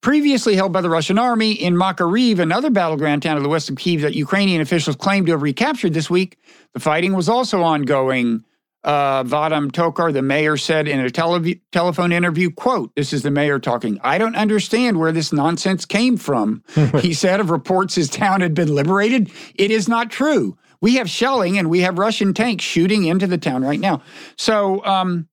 previously 0.00 0.56
held 0.56 0.72
by 0.72 0.80
the 0.80 0.90
Russian 0.90 1.18
army 1.18 1.52
in 1.52 1.74
Makariv, 1.74 2.38
another 2.38 2.70
battleground 2.70 3.22
town 3.22 3.36
to 3.36 3.42
the 3.42 3.48
west 3.48 3.70
of 3.70 3.76
Kiev 3.76 4.00
that 4.02 4.14
Ukrainian 4.14 4.60
officials 4.60 4.96
claim 4.96 5.26
to 5.26 5.32
have 5.32 5.42
recaptured 5.42 5.94
this 5.94 6.10
week. 6.10 6.38
The 6.74 6.80
fighting 6.80 7.14
was 7.14 7.28
also 7.28 7.62
ongoing. 7.62 8.44
Uh, 8.84 9.24
Vadym 9.24 9.72
Tokar, 9.72 10.12
the 10.12 10.22
mayor, 10.22 10.56
said 10.56 10.86
in 10.86 11.00
a 11.00 11.10
tele- 11.10 11.60
telephone 11.72 12.12
interview, 12.12 12.50
quote, 12.50 12.94
this 12.94 13.12
is 13.12 13.22
the 13.22 13.30
mayor 13.30 13.58
talking, 13.58 14.00
I 14.02 14.18
don't 14.18 14.36
understand 14.36 14.98
where 14.98 15.12
this 15.12 15.32
nonsense 15.32 15.84
came 15.84 16.16
from. 16.16 16.62
he 17.00 17.12
said 17.12 17.40
of 17.40 17.50
reports 17.50 17.96
his 17.96 18.08
town 18.08 18.40
had 18.40 18.54
been 18.54 18.74
liberated. 18.74 19.30
It 19.56 19.70
is 19.70 19.88
not 19.88 20.10
true. 20.10 20.56
We 20.80 20.94
have 20.94 21.10
shelling 21.10 21.58
and 21.58 21.68
we 21.68 21.80
have 21.80 21.98
Russian 21.98 22.34
tanks 22.34 22.64
shooting 22.64 23.04
into 23.04 23.26
the 23.26 23.38
town 23.38 23.64
right 23.64 23.80
now. 23.80 24.02
So, 24.36 24.84
um, 24.84 25.28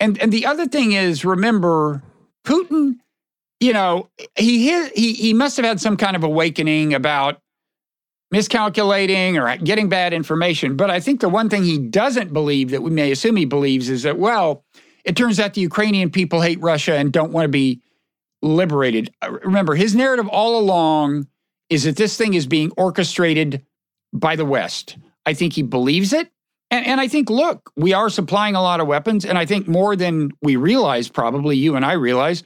and 0.00 0.18
and 0.18 0.32
the 0.32 0.46
other 0.46 0.66
thing 0.66 0.92
is, 0.92 1.22
remember, 1.22 2.02
Putin 2.46 2.96
you 3.60 3.74
know, 3.74 4.08
he 4.36 4.88
he 4.94 5.12
he 5.12 5.34
must 5.34 5.56
have 5.58 5.66
had 5.66 5.80
some 5.80 5.96
kind 5.96 6.16
of 6.16 6.24
awakening 6.24 6.94
about 6.94 7.40
miscalculating 8.30 9.38
or 9.38 9.56
getting 9.56 9.88
bad 9.88 10.12
information. 10.12 10.76
But 10.76 10.90
I 10.90 11.00
think 11.00 11.20
the 11.20 11.28
one 11.28 11.48
thing 11.48 11.64
he 11.64 11.78
doesn't 11.78 12.32
believe 12.32 12.70
that 12.70 12.82
we 12.82 12.90
may 12.90 13.10
assume 13.10 13.36
he 13.36 13.44
believes 13.44 13.88
is 13.88 14.04
that 14.04 14.18
well, 14.18 14.64
it 15.04 15.16
turns 15.16 15.40
out 15.40 15.54
the 15.54 15.60
Ukrainian 15.60 16.10
people 16.10 16.40
hate 16.40 16.60
Russia 16.60 16.94
and 16.94 17.12
don't 17.12 17.32
want 17.32 17.44
to 17.44 17.48
be 17.48 17.80
liberated. 18.42 19.12
Uh, 19.22 19.32
Remember, 19.32 19.74
his 19.74 19.94
narrative 19.94 20.28
all 20.28 20.58
along 20.58 21.26
is 21.68 21.84
that 21.84 21.96
this 21.96 22.16
thing 22.16 22.34
is 22.34 22.46
being 22.46 22.72
orchestrated 22.76 23.64
by 24.12 24.36
the 24.36 24.44
West. 24.44 24.96
I 25.26 25.34
think 25.34 25.52
he 25.52 25.62
believes 25.62 26.12
it. 26.12 26.30
And, 26.70 26.86
and 26.86 27.00
I 27.00 27.08
think, 27.08 27.30
look, 27.30 27.70
we 27.76 27.92
are 27.92 28.08
supplying 28.08 28.54
a 28.54 28.62
lot 28.62 28.80
of 28.80 28.86
weapons. 28.86 29.24
And 29.24 29.38
I 29.38 29.46
think 29.46 29.68
more 29.68 29.96
than 29.96 30.30
we 30.42 30.56
realize, 30.56 31.08
probably 31.08 31.56
you 31.56 31.76
and 31.76 31.84
I 31.84 31.92
realize, 31.92 32.42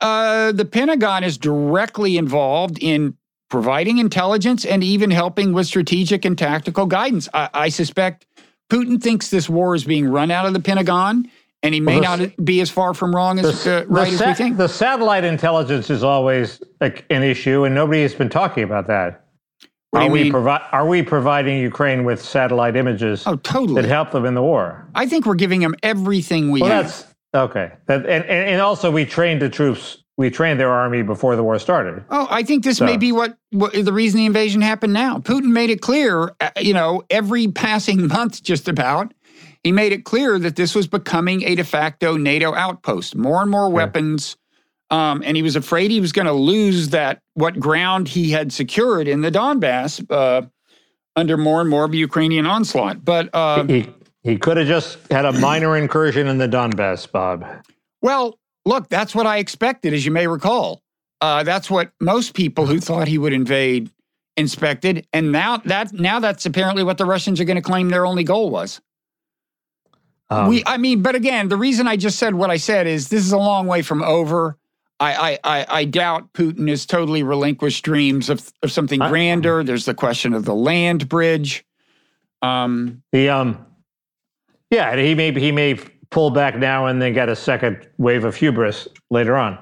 uh, 0.00 0.52
the 0.52 0.64
Pentagon 0.64 1.24
is 1.24 1.38
directly 1.38 2.16
involved 2.16 2.78
in 2.80 3.16
providing 3.58 3.98
intelligence 3.98 4.64
and 4.64 4.82
even 4.82 5.12
helping 5.12 5.52
with 5.52 5.64
strategic 5.64 6.24
and 6.24 6.36
tactical 6.36 6.86
guidance. 6.86 7.28
I, 7.32 7.48
I 7.54 7.68
suspect 7.68 8.26
Putin 8.68 9.00
thinks 9.00 9.30
this 9.30 9.48
war 9.48 9.76
is 9.76 9.84
being 9.84 10.08
run 10.08 10.32
out 10.32 10.44
of 10.44 10.54
the 10.54 10.58
Pentagon, 10.60 11.30
and 11.62 11.72
he 11.72 11.78
may 11.78 12.00
Well, 12.00 12.16
the- 12.16 12.26
not 12.26 12.44
be 12.44 12.60
as 12.60 12.68
far 12.68 12.94
from 12.94 13.14
wrong 13.14 13.38
as 13.38 13.62
The, 13.62 13.82
uh, 13.82 13.84
right 13.86 14.10
the 14.12 14.24
as 14.26 14.26
we 14.26 14.34
think. 14.34 14.56
the 14.56 14.66
satellite 14.68 15.22
intelligence 15.22 15.88
is 15.88 16.02
always 16.02 16.60
like 16.80 17.04
an 17.10 17.22
issue, 17.22 17.62
and 17.62 17.72
nobody 17.76 18.02
has 18.02 18.12
been 18.12 18.28
talking 18.28 18.64
about 18.64 18.88
that. 18.88 19.20
What 19.90 20.02
are 20.02 20.10
we 20.10 20.32
provi- 20.32 20.64
Are 20.72 20.88
we 20.88 21.02
providing 21.04 21.58
Ukraine 21.60 22.02
with 22.02 22.20
satellite 22.20 22.74
images 22.74 23.22
oh, 23.28 23.36
totally. 23.36 23.80
that 23.82 23.88
help 23.88 24.10
them 24.10 24.24
in 24.24 24.34
the 24.34 24.42
war? 24.42 24.88
I 24.96 25.06
think 25.06 25.26
we're 25.26 25.36
giving 25.36 25.60
them 25.60 25.76
everything 25.84 26.50
we 26.50 26.60
Well, 26.60 26.70
have. 26.72 26.86
that's 26.86 27.06
okay. 27.32 27.70
That, 27.86 28.00
and, 28.00 28.24
and 28.24 28.48
and 28.50 28.60
also 28.60 28.90
we 28.90 29.04
trained 29.04 29.40
the 29.40 29.48
troops. 29.48 29.98
We 30.16 30.30
trained 30.30 30.60
their 30.60 30.70
army 30.70 31.02
before 31.02 31.34
the 31.34 31.42
war 31.42 31.58
started. 31.58 32.04
Oh, 32.10 32.28
I 32.30 32.44
think 32.44 32.62
this 32.62 32.78
So- 32.78 32.84
may 32.86 32.96
be 32.96 33.10
what, 33.10 33.36
what 33.50 33.72
the 33.72 33.92
reason 33.92 34.18
the 34.18 34.26
invasion 34.26 34.60
happened 34.60 34.92
now. 34.92 35.18
Putin 35.18 35.46
made 35.50 35.70
it 35.70 35.80
clear, 35.80 36.32
uh, 36.40 36.50
you 36.60 36.72
know, 36.72 37.02
every 37.10 37.48
passing 37.48 38.06
month, 38.08 38.42
just 38.42 38.68
about, 38.68 39.12
he 39.64 39.72
made 39.72 39.92
it 39.92 40.04
clear 40.04 40.38
that 40.38 40.56
this 40.56 40.74
was 40.74 40.86
becoming 40.86 41.42
a 41.42 41.54
de 41.54 41.64
facto 41.64 42.16
NATO 42.16 42.54
outpost. 42.54 43.16
More 43.16 43.42
and 43.42 43.50
more 43.50 43.68
weapons, 43.70 44.36
um, 44.90 45.22
and 45.24 45.36
he 45.36 45.42
was 45.42 45.56
afraid 45.56 45.90
he 45.90 46.00
was 46.00 46.12
going 46.12 46.26
to 46.26 46.32
lose 46.32 46.90
that 46.90 47.20
what 47.32 47.58
ground 47.58 48.06
he 48.06 48.30
had 48.30 48.52
secured 48.52 49.08
in 49.08 49.22
the 49.22 49.30
Donbass 49.32 50.04
uh, 50.10 50.42
under 51.16 51.36
more 51.36 51.60
and 51.62 51.70
more 51.70 51.84
of 51.84 51.92
a 51.92 51.96
Ukrainian 51.96 52.46
onslaught. 52.46 53.04
But 53.04 53.30
uh, 53.34 53.64
he 53.64 53.88
he 54.22 54.36
could 54.36 54.58
have 54.58 54.66
just 54.66 54.98
had 55.10 55.24
a 55.24 55.32
minor 55.32 55.76
incursion 55.76 56.28
in 56.28 56.38
the 56.38 56.46
Donbass, 56.48 57.10
Bob. 57.10 57.44
Well, 58.02 58.38
look, 58.64 58.88
that's 58.88 59.14
what 59.14 59.26
I 59.26 59.38
expected, 59.38 59.92
as 59.92 60.04
you 60.04 60.10
may 60.10 60.26
recall. 60.26 60.82
Uh, 61.20 61.42
that's 61.42 61.70
what 61.70 61.92
most 62.00 62.34
people 62.34 62.66
who 62.66 62.80
thought 62.80 63.08
he 63.08 63.18
would 63.18 63.32
invade 63.32 63.90
inspected, 64.36 65.06
and 65.12 65.32
now 65.32 65.58
that 65.58 65.92
now 65.92 66.18
that's 66.20 66.44
apparently 66.44 66.82
what 66.82 66.98
the 66.98 67.04
Russians 67.04 67.40
are 67.40 67.44
going 67.44 67.56
to 67.56 67.62
claim 67.62 67.88
their 67.88 68.04
only 68.04 68.24
goal 68.24 68.50
was. 68.50 68.80
Um, 70.28 70.48
we, 70.48 70.62
I 70.66 70.76
mean, 70.76 71.02
but 71.02 71.14
again, 71.14 71.48
the 71.48 71.56
reason 71.56 71.86
I 71.86 71.96
just 71.96 72.18
said 72.18 72.34
what 72.34 72.50
I 72.50 72.56
said 72.56 72.86
is 72.86 73.08
this 73.08 73.24
is 73.24 73.32
a 73.32 73.38
long 73.38 73.66
way 73.66 73.82
from 73.82 74.02
over. 74.02 74.58
I, 75.00 75.14
I, 75.14 75.38
I, 75.44 75.66
I 75.68 75.84
doubt 75.84 76.32
Putin 76.32 76.68
has 76.68 76.86
totally 76.86 77.22
relinquished 77.22 77.84
dreams 77.84 78.30
of, 78.30 78.52
of 78.62 78.72
something 78.72 79.00
I- 79.02 79.08
grander. 79.08 79.62
There's 79.62 79.84
the 79.84 79.94
question 79.94 80.32
of 80.32 80.44
the 80.44 80.54
land 80.54 81.08
bridge. 81.08 81.64
Um, 82.42 83.02
the 83.12 83.30
um, 83.30 83.66
yeah, 84.70 84.96
he 84.96 85.14
may 85.14 85.32
he 85.32 85.52
may 85.52 85.78
pull 86.14 86.30
back 86.30 86.56
now 86.56 86.86
and 86.86 87.02
then 87.02 87.12
get 87.12 87.28
a 87.28 87.34
second 87.36 87.88
wave 87.98 88.24
of 88.24 88.36
hubris 88.36 88.86
later 89.10 89.36
on. 89.36 89.58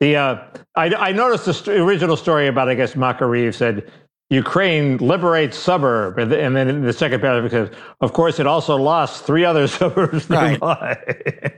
The 0.00 0.16
uh, 0.16 0.38
I 0.76 0.94
I 1.08 1.12
noticed 1.12 1.46
the 1.46 1.54
st- 1.54 1.78
original 1.80 2.16
story 2.16 2.46
about 2.46 2.68
I 2.68 2.74
guess 2.74 2.92
Makariv 2.94 3.54
said 3.54 3.90
Ukraine 4.30 4.98
liberates 4.98 5.56
suburb, 5.58 6.18
and, 6.18 6.30
th- 6.30 6.42
and 6.44 6.54
then 6.54 6.82
the 6.82 6.92
second 6.92 7.20
paragraph 7.22 7.50
says, 7.50 7.70
of 8.02 8.12
course, 8.12 8.38
it 8.38 8.46
also 8.46 8.76
lost 8.76 9.24
three 9.24 9.42
other 9.46 9.66
suburbs 9.78 10.28
Right. 10.28 10.50
nearby. 10.50 10.98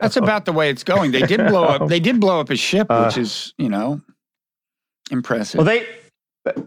That's 0.01 0.17
about 0.17 0.45
the 0.45 0.53
way 0.53 0.71
it's 0.71 0.85
going. 0.85 1.11
They 1.11 1.23
did 1.23 1.45
blow 1.49 1.65
up. 1.65 1.89
They 1.95 1.99
did 2.01 2.21
blow 2.21 2.39
up 2.41 2.49
a 2.51 2.57
ship, 2.57 2.87
Uh, 2.89 3.05
which 3.07 3.19
is 3.19 3.53
you 3.59 3.69
know 3.69 4.01
impressive. 5.11 5.59
Well, 5.59 5.67
they 5.67 5.87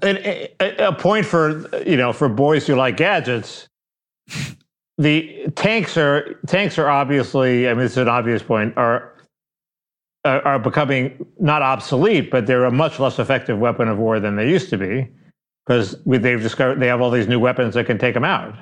a, 0.04 0.50
a, 0.60 0.88
a 0.90 0.94
point 0.94 1.26
for 1.26 1.66
you 1.88 1.96
know 1.96 2.12
for 2.14 2.28
boys 2.30 2.68
who 2.68 2.76
like 2.76 2.98
gadgets. 2.98 3.68
The 4.98 5.48
tanks 5.56 5.98
are 5.98 6.36
tanks 6.48 6.78
are 6.78 6.90
obviously. 6.90 7.68
I 7.68 7.74
mean, 7.74 7.86
it's 7.86 7.98
an 7.98 8.08
obvious 8.08 8.44
point. 8.44 8.78
Are 8.78 9.14
are 10.26 10.60
becoming 10.60 11.26
not 11.40 11.62
obsolete, 11.62 12.32
but 12.32 12.48
they're 12.48 12.66
a 12.66 12.72
much 12.72 13.00
less 13.00 13.20
effective 13.20 13.60
weapon 13.60 13.88
of 13.90 13.98
war 13.98 14.20
than 14.20 14.36
they 14.36 14.50
used 14.50 14.70
to 14.70 14.78
be, 14.78 15.10
because 15.66 15.98
they've 16.06 16.42
discovered 16.42 16.80
they 16.80 16.88
have 16.88 17.02
all 17.02 17.12
these 17.12 17.28
new 17.28 17.40
weapons 17.40 17.74
that 17.74 17.86
can 17.86 17.98
take 17.98 18.14
them 18.14 18.24
out. 18.24 18.56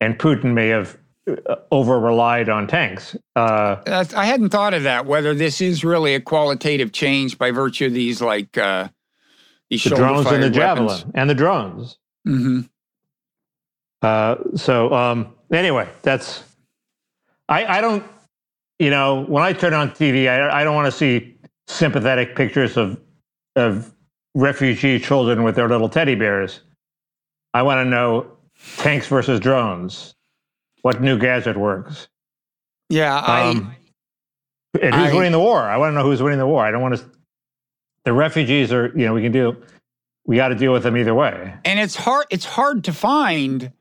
And 0.00 0.18
Putin 0.18 0.52
may 0.52 0.68
have 0.68 0.98
over 1.70 1.98
relied 1.98 2.48
on 2.48 2.66
tanks. 2.66 3.16
Uh, 3.36 3.76
I 3.86 4.24
hadn't 4.26 4.50
thought 4.50 4.74
of 4.74 4.82
that. 4.82 5.06
Whether 5.06 5.34
this 5.34 5.60
is 5.60 5.84
really 5.84 6.14
a 6.14 6.20
qualitative 6.20 6.92
change 6.92 7.38
by 7.38 7.50
virtue 7.50 7.86
of 7.86 7.94
these 7.94 8.20
like 8.20 8.58
uh, 8.58 8.88
these 9.68 9.84
the 9.84 9.90
drones 9.90 10.26
and 10.26 10.42
the 10.42 10.50
javelin 10.50 11.10
and 11.14 11.30
the 11.30 11.34
drones. 11.34 11.98
hmm 12.24 12.62
Uh, 14.02 14.36
so 14.56 14.92
um, 14.94 15.34
anyway, 15.52 15.88
that's 16.02 16.42
I, 17.48 17.78
I 17.78 17.80
don't 17.80 18.04
you 18.78 18.90
know 18.90 19.22
when 19.24 19.42
I 19.42 19.52
turn 19.52 19.74
on 19.74 19.90
TV, 19.90 20.28
I, 20.28 20.60
I 20.60 20.64
don't 20.64 20.74
want 20.74 20.86
to 20.86 20.92
see 20.96 21.36
sympathetic 21.66 22.34
pictures 22.36 22.76
of 22.76 22.98
of 23.56 23.92
refugee 24.34 24.98
children 25.00 25.42
with 25.42 25.56
their 25.56 25.68
little 25.68 25.88
teddy 25.88 26.14
bears. 26.14 26.60
I 27.52 27.62
want 27.62 27.84
to 27.84 27.90
know 27.90 28.30
tanks 28.78 29.06
versus 29.08 29.40
drones. 29.40 30.14
What 30.82 31.02
new 31.02 31.18
gadget 31.18 31.56
works? 31.56 32.08
Yeah, 32.88 33.18
I 33.18 33.50
Um, 33.50 33.74
and 34.80 34.94
who's 34.94 35.10
I- 35.10 35.14
winning 35.14 35.32
the 35.32 35.40
war? 35.40 35.60
I 35.62 35.76
want 35.76 35.90
to 35.92 35.94
know 35.96 36.04
who's 36.04 36.22
winning 36.22 36.38
the 36.38 36.46
war. 36.46 36.64
I 36.64 36.70
don't 36.70 36.80
want 36.80 36.96
to. 36.96 37.04
The 38.04 38.12
refugees 38.14 38.72
are 38.72 38.86
you 38.96 39.04
know 39.04 39.12
we 39.12 39.20
can 39.22 39.32
do. 39.32 39.62
We 40.24 40.36
got 40.36 40.48
to 40.48 40.54
deal 40.54 40.72
with 40.72 40.84
them 40.84 40.96
either 40.96 41.14
way. 41.14 41.52
and 41.64 41.78
it's 41.80 41.96
hard. 41.96 42.26
It's 42.30 42.44
hard 42.44 42.84
to 42.84 42.92
find 42.92 43.72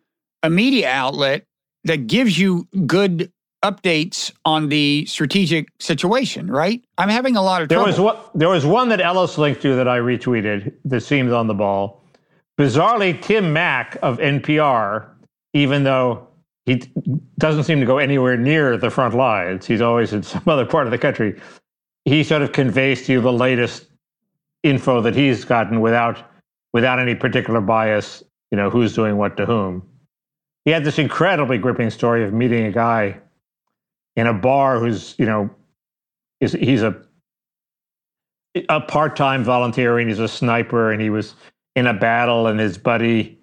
a 0.44 0.50
media 0.50 0.90
outlet 0.90 1.44
that 1.86 2.08
gives 2.08 2.38
you 2.38 2.68
good 2.86 3.32
updates 3.64 4.32
on 4.46 4.70
the 4.70 5.06
strategic 5.06 5.68
situation. 5.80 6.50
Right? 6.50 6.84
I'm 6.98 7.10
having 7.10 7.36
a 7.36 7.42
lot 7.42 7.62
of 7.62 7.70
There 7.70 7.78
trouble. 7.78 7.92
was 7.92 8.00
one. 8.00 8.18
There 8.36 8.50
was 8.50 8.66
one 8.66 8.90
that 8.90 9.02
Ellis 9.02 9.38
linked 9.38 9.62
to 9.64 9.76
that 9.76 9.88
I 9.88 10.00
retweeted 10.00 10.74
that 10.86 11.02
seemed 11.02 11.32
on 11.32 11.48
the 11.48 11.54
ball. 11.54 12.04
Bizarrely, 12.60 13.22
Tim 13.22 13.54
Mak 13.54 13.98
of 14.02 14.18
NPR, 14.18 15.08
even 15.54 15.84
though 15.84 16.28
he 16.66 16.84
doesn't 17.38 17.64
seem 17.64 17.80
to 17.80 17.86
go 17.86 17.98
anywhere 18.00 18.36
near 18.38 18.76
the 18.78 18.90
front 18.90 19.16
lines, 19.16 19.66
he's 19.66 19.82
always 19.82 20.12
in 20.14 20.24
some 20.34 20.44
other 20.48 20.66
part 20.66 20.86
of 20.86 20.92
the 20.92 20.98
country. 20.98 21.40
He 22.06 22.24
sort 22.24 22.42
of 22.42 22.52
conveys 22.52 23.06
to 23.06 23.14
you 23.14 23.22
the 23.22 23.32
latest 23.34 23.86
info 24.64 25.02
that 25.02 25.16
he's 25.16 25.46
gotten 25.46 25.80
without 25.82 26.18
without 26.74 27.00
any 27.00 27.16
particular 27.16 27.62
bias. 27.62 28.24
You 28.52 28.58
know 28.58 28.70
who's 28.70 28.94
doing 28.94 29.18
what 29.18 29.38
to 29.38 29.46
whom. 29.46 29.88
He 30.66 30.72
had 30.72 30.84
this 30.84 30.99
incredibly 30.99 31.57
gripping 31.57 31.89
story 31.89 32.24
of 32.24 32.34
meeting 32.34 32.66
a 32.66 32.72
guy 32.72 33.20
in 34.16 34.28
a 34.28 34.34
bar 34.34 34.80
who's 34.80 35.16
you 35.18 35.26
know 35.26 35.49
is 36.41 36.53
he's 36.53 36.84
a 36.84 37.01
a 38.68 38.82
part-time 38.82 39.43
volunteer 39.43 39.99
and 39.99 40.10
he's 40.10 40.20
a 40.20 40.28
sniper 40.28 40.91
and 40.91 41.01
he 41.01 41.10
was 41.10 41.36
in 41.76 41.88
a 41.88 41.93
battle 41.93 42.47
and 42.47 42.60
his 42.60 42.78
buddy 42.78 43.38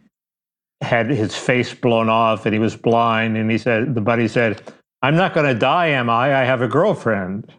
had 0.83 1.09
his 1.09 1.35
face 1.35 1.73
blown 1.73 2.09
off 2.09 2.45
and 2.45 2.53
he 2.53 2.59
was 2.59 2.77
blind 2.77 3.37
and 3.37 3.51
he 3.51 3.57
said 3.57 3.95
the 3.95 4.01
buddy 4.01 4.29
said 4.29 4.61
i'm 5.03 5.17
not 5.17 5.33
going 5.33 5.47
to 5.47 5.59
die 5.59 5.87
am 5.87 6.11
i 6.11 6.43
i 6.43 6.45
have 6.45 6.61
a 6.61 6.69
girlfriend 6.69 7.51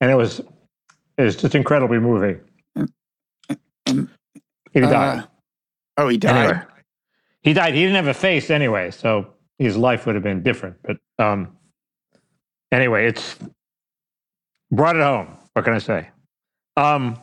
and 0.00 0.10
it 0.10 0.14
was 0.14 0.40
it 1.18 1.22
was 1.22 1.36
just 1.36 1.54
incredibly 1.54 1.98
moving 1.98 2.40
And, 3.86 4.08
he 4.72 4.80
died 4.80 5.20
uh, 5.20 5.26
oh, 5.96 6.08
he 6.08 6.16
died. 6.16 6.50
Anyway. 6.50 6.64
He 7.44 7.54
died 7.54 7.74
he 7.74 7.82
didn't 7.82 7.96
have 7.96 8.08
a 8.08 8.14
face 8.14 8.50
anyway 8.50 8.90
so 8.92 9.28
his 9.58 9.76
life 9.76 10.06
would 10.06 10.16
have 10.16 10.24
been 10.24 10.42
different 10.42 10.76
but 10.84 10.98
um 11.24 11.56
anyway 12.72 13.06
it's 13.06 13.36
brought 14.72 14.96
it 14.96 15.02
home 15.02 15.28
what 15.54 15.64
can 15.64 15.74
i 15.74 15.78
say 15.78 16.08
um 16.76 17.18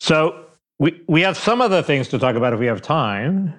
so 0.00 0.46
we 0.78 1.02
we 1.08 1.22
have 1.22 1.36
some 1.38 1.60
other 1.62 1.82
things 1.82 2.08
to 2.08 2.18
talk 2.18 2.36
about 2.36 2.52
if 2.54 2.60
we 2.60 2.66
have 2.66 2.82
time 2.82 3.54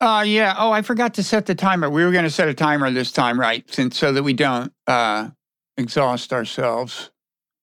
Uh, 0.00 0.24
yeah. 0.26 0.54
Oh, 0.58 0.72
I 0.72 0.82
forgot 0.82 1.14
to 1.16 1.24
set 1.24 1.46
the 1.46 1.56
timer. 1.56 1.90
We 1.90 2.04
were 2.04 2.12
going 2.12 2.24
to 2.24 2.30
set 2.30 2.48
a 2.48 2.54
timer 2.54 2.90
this 2.92 3.12
time, 3.12 3.40
right? 3.40 3.64
Since 3.72 3.98
so 3.98 4.12
that 4.12 4.22
we 4.24 4.34
don't 4.34 4.72
uh, 4.86 5.30
exhaust 5.78 6.32
ourselves. 6.34 7.10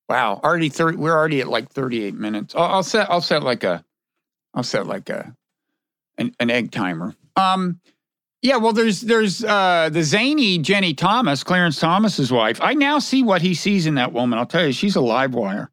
Wow, 0.10 0.42
already 0.44 0.70
thirty. 0.70 0.98
We're 0.98 1.16
already 1.18 1.42
at 1.42 1.50
like 1.50 1.72
thirty-eight 1.72 2.16
minutes. 2.16 2.56
I'll, 2.56 2.66
I'll 2.66 2.84
set. 2.84 3.10
I'll 3.12 3.22
set 3.22 3.44
like 3.44 3.64
a. 3.64 3.84
I'll 4.56 4.64
set 4.64 4.88
like 4.88 5.10
a, 5.10 5.36
an, 6.18 6.34
an 6.40 6.50
egg 6.50 6.72
timer. 6.72 7.16
Um, 7.36 7.80
yeah. 8.42 8.58
Well, 8.58 8.74
there's 8.74 9.02
there's 9.02 9.44
uh 9.44 9.90
the 9.92 10.04
zany 10.04 10.60
Ginni 10.60 10.96
Thomas, 10.96 11.44
Clarence 11.44 11.80
Thomas's 11.80 12.32
wife. 12.32 12.60
I 12.62 12.74
now 12.74 13.00
see 13.00 13.24
what 13.24 13.42
he 13.42 13.54
sees 13.54 13.86
in 13.88 13.96
that 13.96 14.12
woman. 14.14 14.38
I'll 14.38 14.46
tell 14.46 14.66
you, 14.66 14.72
she's 14.74 14.96
a 14.96 15.02
live 15.02 15.34
wire. 15.34 15.70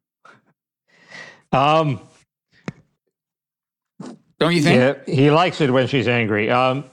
um 1.51 1.99
Don't 4.39 4.53
you 4.55 4.61
think? 4.61 4.77
yeah, 4.77 5.13
he 5.13 5.29
likes 5.29 5.61
it 5.61 5.69
when 5.71 5.87
she's 5.87 6.07
angry 6.07 6.49
um 6.49 6.85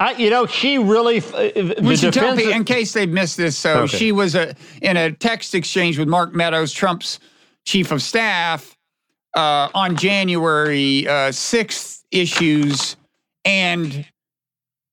I, 0.00 0.14
you 0.14 0.30
know 0.30 0.46
she 0.46 0.78
really 0.78 1.18
uh, 1.20 1.80
We 1.80 1.96
should 1.96 2.12
tell 2.12 2.34
people 2.36 2.52
in 2.52 2.64
case 2.64 2.92
they've 2.92 3.08
missed 3.08 3.36
this. 3.36 3.56
So 3.56 3.82
Okay. 3.82 3.96
she 3.98 4.10
was 4.10 4.34
a, 4.34 4.56
in 4.82 4.96
a 4.96 5.12
text 5.12 5.54
exchange 5.54 5.96
with 5.96 6.08
Mark 6.08 6.34
Meadows, 6.34 6.72
Trump's 6.72 7.20
chief 7.64 7.92
of 7.92 8.02
staff, 8.02 8.76
uh, 9.36 9.68
on 9.74 9.94
January 9.96 11.06
uh, 11.06 11.30
6th 11.30 12.01
issues, 12.12 12.96
and 13.44 14.06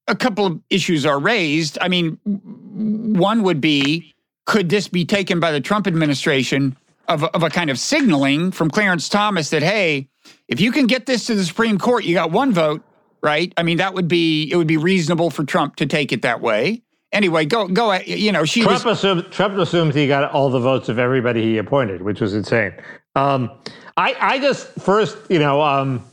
a 0.07 0.15
couple 0.15 0.45
of 0.45 0.59
issues 0.69 1.05
are 1.05 1.19
raised. 1.19 1.77
I 1.81 1.87
mean, 1.87 2.17
one 2.23 3.43
would 3.43 3.61
be 3.61 4.13
could 4.45 4.69
this 4.69 4.87
be 4.87 5.05
taken 5.05 5.39
by 5.39 5.51
the 5.51 5.61
Trump 5.61 5.85
administration 5.85 6.75
of, 7.07 7.21
a- 7.21 7.35
of 7.35 7.43
a 7.43 7.49
kind 7.49 7.69
of 7.69 7.77
signaling 7.77 8.51
from 8.51 8.71
Clarence 8.71 9.07
Thomas 9.07 9.51
that, 9.51 9.61
hey, 9.61 10.07
if 10.47 10.59
you 10.59 10.71
can 10.71 10.87
get 10.87 11.05
this 11.05 11.25
to 11.27 11.35
the 11.35 11.43
Supreme 11.45 11.77
Court, 11.77 12.03
you 12.03 12.15
got 12.15 12.31
one 12.31 12.51
vote 12.51 12.83
right? 13.21 13.53
I 13.57 13.63
mean, 13.63 13.77
that 13.77 13.93
would 13.93 14.07
be 14.07 14.49
it 14.51 14.55
would 14.55 14.67
be 14.67 14.77
reasonable 14.77 15.29
for 15.29 15.43
Trump 15.43 15.75
to 15.77 15.85
take 15.85 16.11
it 16.11 16.21
that 16.21 16.41
way. 16.41 16.81
anyway, 17.11 17.45
go 17.45 17.67
go. 17.67 17.93
You 17.93 18.31
know, 18.31 18.45
she 18.45 18.61
Trump 18.61 18.85
was. 18.85 18.97
assumed 18.99 19.31
Trump 19.31 19.57
assumed 19.57 19.93
he 19.93 20.07
got 20.07 20.31
all 20.31 20.49
the 20.49 20.59
votes 20.59 20.89
of 20.89 20.99
everybody 20.99 21.41
he 21.43 21.57
appointed, 21.57 22.01
which 22.01 22.21
was 22.21 22.33
insane. 22.33 22.73
Um, 23.15 23.51
I 23.97 24.15
I 24.19 24.39
just 24.39 24.67
first 24.79 25.17
you 25.29 25.39
know 25.39 25.61
um, 25.61 26.03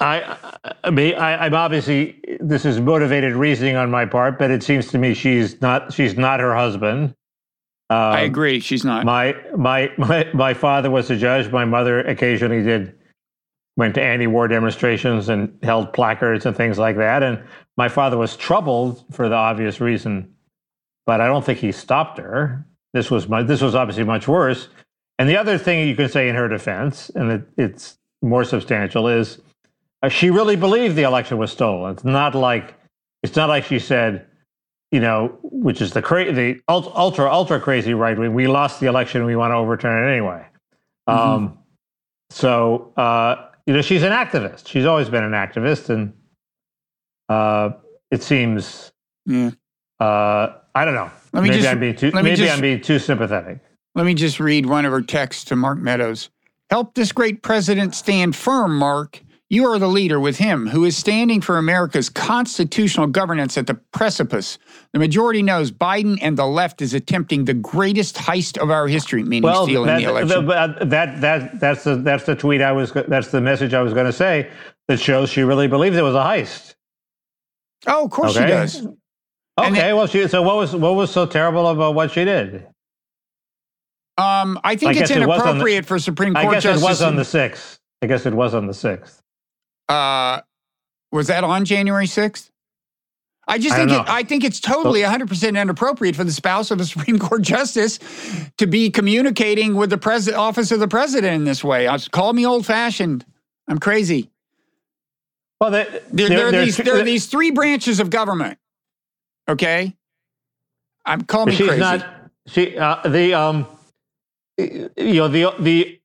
I 0.00 0.36
I 0.82 0.90
mean 0.90 1.14
I, 1.14 1.46
I'm 1.46 1.54
obviously 1.54 2.20
this 2.40 2.64
is 2.64 2.80
motivated 2.80 3.34
reasoning 3.34 3.76
on 3.76 3.90
my 3.90 4.06
part, 4.06 4.38
but 4.38 4.50
it 4.50 4.62
seems 4.62 4.88
to 4.88 4.98
me 4.98 5.14
she's 5.14 5.60
not 5.60 5.92
she's 5.92 6.16
not 6.16 6.40
her 6.40 6.54
husband. 6.54 7.14
Um, 7.90 7.98
I 7.98 8.20
agree. 8.20 8.60
She's 8.60 8.84
not. 8.84 9.04
My 9.04 9.36
my 9.56 9.92
my 9.98 10.28
my 10.34 10.54
father 10.54 10.90
was 10.90 11.10
a 11.10 11.16
judge. 11.16 11.50
My 11.52 11.64
mother 11.64 12.00
occasionally 12.00 12.62
did 12.62 12.94
went 13.76 13.94
to 13.94 14.02
anti-war 14.02 14.48
demonstrations 14.48 15.28
and 15.28 15.58
held 15.62 15.92
placards 15.92 16.46
and 16.46 16.56
things 16.56 16.78
like 16.78 16.96
that. 16.96 17.22
And 17.22 17.42
my 17.76 17.88
father 17.88 18.16
was 18.16 18.36
troubled 18.36 19.04
for 19.10 19.28
the 19.28 19.34
obvious 19.34 19.80
reason, 19.80 20.32
but 21.06 21.20
I 21.20 21.26
don't 21.26 21.44
think 21.44 21.58
he 21.58 21.72
stopped 21.72 22.18
her. 22.18 22.64
This 22.92 23.10
was 23.10 23.28
my, 23.28 23.42
this 23.42 23.60
was 23.60 23.74
obviously 23.74 24.04
much 24.04 24.28
worse. 24.28 24.68
And 25.18 25.28
the 25.28 25.36
other 25.36 25.58
thing 25.58 25.88
you 25.88 25.96
can 25.96 26.08
say 26.08 26.28
in 26.28 26.36
her 26.36 26.48
defense, 26.48 27.10
and 27.14 27.32
it, 27.32 27.48
it's 27.56 27.98
more 28.22 28.44
substantial, 28.44 29.08
is 29.08 29.40
she 30.08 30.30
really 30.30 30.56
believed 30.56 30.96
the 30.96 31.02
election 31.02 31.38
was 31.38 31.52
stolen. 31.52 31.92
It's 31.92 32.04
not 32.04 32.34
like 32.34 32.74
it's 33.22 33.36
not 33.36 33.48
like 33.48 33.64
she 33.64 33.78
said, 33.78 34.26
you 34.90 35.00
know, 35.00 35.38
which 35.42 35.80
is 35.80 35.92
the 35.92 36.02
cra- 36.02 36.32
the 36.32 36.60
ultra 36.68 37.30
ultra 37.30 37.60
crazy 37.60 37.94
right 37.94 38.18
wing. 38.18 38.34
We 38.34 38.46
lost 38.46 38.80
the 38.80 38.86
election. 38.86 39.24
We 39.24 39.36
want 39.36 39.52
to 39.52 39.56
overturn 39.56 40.06
it 40.06 40.12
anyway. 40.12 40.46
Mm-hmm. 41.08 41.18
Um, 41.18 41.58
so 42.30 42.92
uh, 42.96 43.50
you 43.66 43.74
know, 43.74 43.82
she's 43.82 44.02
an 44.02 44.12
activist. 44.12 44.66
She's 44.66 44.84
always 44.84 45.08
been 45.08 45.24
an 45.24 45.32
activist, 45.32 45.90
and 45.90 46.12
uh, 47.28 47.70
it 48.10 48.22
seems, 48.22 48.92
yeah. 49.26 49.50
uh, 50.00 50.52
I 50.74 50.84
don't 50.84 50.94
know. 50.94 51.10
Let 51.32 51.42
me 51.42 51.50
maybe 51.50 51.62
just, 51.62 51.72
I'm 51.72 51.80
being 51.80 51.96
too. 51.96 52.10
Maybe 52.12 52.34
just- 52.34 52.52
I'm 52.52 52.60
being 52.60 52.80
too 52.80 52.98
sympathetic. 52.98 53.60
Let 53.94 54.06
me 54.06 54.14
just 54.14 54.40
read 54.40 54.66
one 54.66 54.84
of 54.84 54.92
her 54.92 55.02
texts 55.02 55.44
to 55.44 55.56
Mark 55.56 55.78
Meadows. 55.78 56.28
Help 56.70 56.94
this 56.94 57.12
great 57.12 57.42
president 57.42 57.94
stand 57.94 58.34
firm, 58.34 58.76
Mark. 58.76 59.22
You 59.50 59.66
are 59.66 59.78
the 59.78 59.88
leader 59.88 60.18
with 60.18 60.38
him 60.38 60.66
who 60.66 60.84
is 60.84 60.96
standing 60.96 61.40
for 61.40 61.58
America's 61.58 62.08
constitutional 62.08 63.06
governance 63.06 63.58
at 63.58 63.66
the 63.66 63.74
precipice. 63.74 64.58
The 64.92 64.98
majority 64.98 65.42
knows 65.42 65.70
Biden 65.70 66.18
and 66.22 66.36
the 66.36 66.46
left 66.46 66.80
is 66.80 66.94
attempting 66.94 67.44
the 67.44 67.54
greatest 67.54 68.16
heist 68.16 68.56
of 68.56 68.70
our 68.70 68.88
history, 68.88 69.22
meaning 69.22 69.52
stealing 69.62 69.86
that, 69.86 69.98
the 69.98 70.04
election. 70.04 70.46
that, 70.46 70.90
that 70.90 71.20
that 71.20 71.60
that's 71.60 71.84
the 71.84 71.96
that's 71.96 72.24
the 72.24 72.34
tweet 72.34 72.62
I 72.62 72.72
was, 72.72 72.92
that's 72.92 73.28
the 73.28 73.40
message 73.40 73.74
I 73.74 73.82
was 73.82 73.92
going 73.92 74.06
to 74.06 74.12
say. 74.12 74.50
That 74.88 74.98
shows 74.98 75.30
she 75.30 75.42
really 75.42 75.66
believes 75.68 75.96
it 75.96 76.02
was 76.02 76.14
a 76.14 76.18
heist. 76.18 76.74
oh, 77.86 78.04
of 78.06 78.10
course 78.10 78.32
she 78.34 78.40
does. 78.40 78.86
Okay, 79.58 79.90
it- 79.90 79.94
well, 79.94 80.06
she. 80.06 80.26
So 80.26 80.42
what 80.42 80.56
was 80.56 80.74
what 80.74 80.94
was 80.94 81.10
so 81.10 81.26
terrible 81.26 81.68
about 81.68 81.94
what 81.94 82.10
she 82.10 82.24
did? 82.24 82.66
Um, 84.16 84.58
I 84.64 84.76
think 84.76 84.96
I 84.96 85.00
it's 85.00 85.10
it 85.10 85.14
the- 85.14 85.22
inappropriate 85.22 85.86
for 85.86 85.98
Supreme 85.98 86.34
Court 86.34 86.46
I 86.46 86.50
guess 86.52 86.62
justice. 86.64 86.82
it 86.82 86.86
was 86.86 87.02
on 87.02 87.16
the 87.16 87.24
sixth. 87.24 87.78
I 88.02 88.06
guess 88.06 88.26
it 88.26 88.34
was 88.34 88.54
on 88.54 88.66
the 88.66 88.74
sixth. 88.74 89.22
Uh, 89.88 90.40
was 91.12 91.28
that 91.28 91.44
on 91.44 91.64
January 91.64 92.06
6th? 92.06 92.50
I 93.46 93.58
just 93.58 93.74
I 93.74 93.78
think 93.78 93.90
it. 93.90 94.08
I 94.08 94.22
think 94.22 94.44
it's 94.44 94.58
totally 94.58 95.02
100% 95.02 95.60
inappropriate 95.60 96.16
for 96.16 96.24
the 96.24 96.32
spouse 96.32 96.70
of 96.70 96.80
a 96.80 96.84
Supreme 96.86 97.18
Court 97.18 97.42
justice 97.42 97.98
to 98.56 98.66
be 98.66 98.90
communicating 98.90 99.74
with 99.76 99.90
the 99.90 99.98
president, 99.98 100.40
office 100.40 100.70
of 100.70 100.80
the 100.80 100.88
president 100.88 101.34
in 101.34 101.44
this 101.44 101.62
way. 101.62 101.86
I 101.86 101.98
call 101.98 102.32
me 102.32 102.46
old 102.46 102.64
fashioned. 102.64 103.24
I'm 103.68 103.78
crazy. 103.78 104.30
Well, 105.60 105.70
There, 105.70 105.86
there, 106.10 106.48
are 106.48 106.52
these, 106.52 106.76
there 106.76 106.98
are 106.98 107.04
these 107.04 107.26
three 107.26 107.50
branches 107.50 108.00
of 108.00 108.10
government. 108.10 108.58
Okay, 109.48 109.94
I'm 111.04 111.22
call 111.22 111.46
me 111.46 111.54
she's 111.54 111.66
crazy. 111.66 111.80
not. 111.80 112.06
She 112.46 112.78
uh, 112.78 113.06
the 113.06 113.34
um, 113.34 113.66
you 114.56 114.90
know 114.96 115.28
the 115.28 115.54
the 115.58 116.00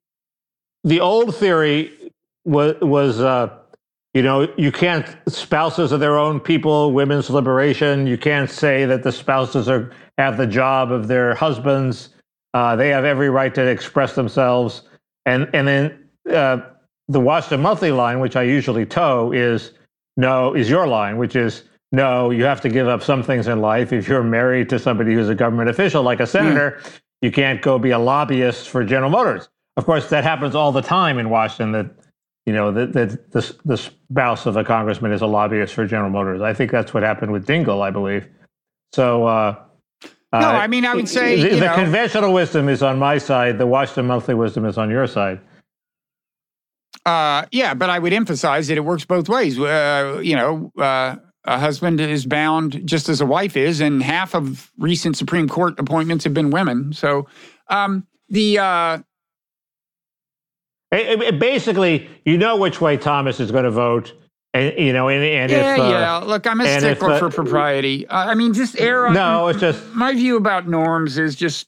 the 0.83 0.99
old 0.99 1.35
theory 1.35 2.11
was 2.45 2.75
was 2.81 3.21
uh, 3.21 3.57
you 4.13 4.21
know 4.21 4.51
you 4.57 4.71
can't 4.71 5.05
spouses 5.27 5.91
of 5.91 5.99
their 5.99 6.17
own 6.17 6.39
people, 6.39 6.91
women's 6.93 7.29
liberation. 7.29 8.07
You 8.07 8.17
can't 8.17 8.49
say 8.49 8.85
that 8.85 9.03
the 9.03 9.11
spouses 9.11 9.69
are 9.69 9.91
have 10.17 10.37
the 10.37 10.47
job 10.47 10.91
of 10.91 11.07
their 11.07 11.35
husbands. 11.35 12.09
Uh, 12.53 12.75
they 12.75 12.89
have 12.89 13.05
every 13.05 13.29
right 13.29 13.53
to 13.55 13.65
express 13.65 14.15
themselves. 14.15 14.83
And 15.25 15.49
and 15.53 15.67
then 15.67 16.09
uh, 16.31 16.61
the 17.07 17.19
Washington 17.19 17.61
Monthly 17.61 17.91
line, 17.91 18.19
which 18.19 18.35
I 18.35 18.43
usually 18.43 18.85
toe, 18.85 19.31
is 19.31 19.73
no 20.17 20.55
is 20.55 20.69
your 20.69 20.87
line, 20.87 21.17
which 21.17 21.35
is 21.35 21.63
no, 21.91 22.29
you 22.29 22.43
have 22.43 22.61
to 22.61 22.69
give 22.69 22.87
up 22.87 23.01
some 23.01 23.23
things 23.23 23.47
in 23.47 23.61
life. 23.61 23.91
If 23.91 24.07
you're 24.07 24.23
married 24.23 24.69
to 24.69 24.79
somebody 24.79 25.13
who's 25.13 25.29
a 25.29 25.35
government 25.35 25.69
official, 25.69 26.03
like 26.03 26.19
a 26.19 26.27
senator, 26.27 26.79
you 27.21 27.31
can't 27.31 27.61
go 27.61 27.79
be 27.79 27.91
a 27.91 27.99
lobbyist 27.99 28.69
for 28.69 28.83
General 28.83 29.09
Motors. 29.09 29.49
Of 29.75 29.85
course, 29.85 30.09
that 30.09 30.23
happens 30.23 30.55
all 30.55 30.71
the 30.71 30.81
time 30.81 31.17
in 31.17 31.29
Washington. 31.29 31.71
That 31.71 31.91
you 32.49 32.55
know 32.57 32.71
that 32.71 32.93
that 32.93 33.31
the, 33.31 33.55
the 33.63 33.77
spouse 33.77 34.47
of 34.47 34.57
a 34.57 34.63
congressman 34.63 35.11
is 35.11 35.21
a 35.21 35.27
lobbyist 35.27 35.75
for 35.75 35.85
General 35.85 36.09
Motors. 36.09 36.41
I 36.41 36.53
think 36.57 36.71
that's 36.71 36.91
what 36.95 37.03
happened 37.03 37.31
with 37.31 37.45
Dingell, 37.45 37.81
I 37.81 37.91
believe. 37.91 38.27
So. 38.93 39.25
Uh, 39.25 39.55
No, 40.33 40.39
I 40.39 40.67
mean, 40.67 40.85
I 40.85 40.93
would 40.95 41.09
say, 41.09 41.41
the, 41.41 41.49
the 41.49 41.65
know- 41.65 41.75
conventional 41.75 42.33
wisdom 42.33 42.69
is 42.69 42.81
on 42.83 42.99
my 42.99 43.17
side. 43.19 43.57
The 43.57 43.65
Washington 43.67 44.07
Monthly 44.07 44.35
wisdom 44.35 44.65
is 44.65 44.77
on 44.77 44.89
your 44.89 45.07
side. 45.07 45.39
Uh, 47.05 47.45
yeah, 47.51 47.73
but 47.73 47.89
I 47.89 47.97
would 47.97 48.13
emphasize 48.13 48.67
that 48.67 48.77
it 48.77 48.85
works 48.85 49.05
both 49.05 49.27
ways. 49.29 49.59
Uh, 49.59 50.19
you 50.23 50.35
know, 50.35 50.71
uh, 50.77 51.15
a 51.45 51.57
husband 51.57 51.99
is 52.01 52.25
bound 52.25 52.85
just 52.85 53.09
as 53.09 53.21
a 53.21 53.25
wife 53.25 53.57
is, 53.57 53.79
and 53.81 54.03
half 54.03 54.35
of 54.35 54.71
recent 54.77 55.17
Supreme 55.17 55.47
Court 55.47 55.79
appointments 55.79 56.23
have 56.25 56.33
been 56.33 56.51
women. 56.51 56.93
So 56.93 57.27
um, 57.69 58.05
the 58.29 58.59
uh, 58.59 58.99
It- 60.91 61.21
it- 61.21 61.39
basically, 61.39 62.09
you 62.25 62.37
know 62.37 62.57
which 62.57 62.81
way 62.81 62.97
Thomas 62.97 63.39
is 63.39 63.51
going 63.51 63.65
to 63.65 63.71
vote, 63.71 64.13
and 64.53 64.73
you 64.77 64.91
know, 64.93 65.07
and, 65.09 65.23
and 65.23 65.51
yeah, 65.51 65.73
if 65.73 65.79
uh, 65.79 65.83
yeah. 65.83 66.17
Look, 66.17 66.47
I'm 66.47 66.59
a 66.61 66.63
and 66.63 66.83
if, 66.83 66.97
stickler 66.97 67.13
uh, 67.13 67.19
for 67.19 67.29
propriety. 67.29 68.07
Uh, 68.07 68.27
I 68.27 68.35
mean, 68.35 68.53
just 68.53 68.79
err 68.79 69.07
on. 69.07 69.13
no, 69.13 69.47
it's 69.47 69.59
just 69.59 69.83
my 69.93 70.13
view 70.13 70.35
about 70.37 70.67
norms 70.67 71.17
is 71.17 71.35
just 71.35 71.67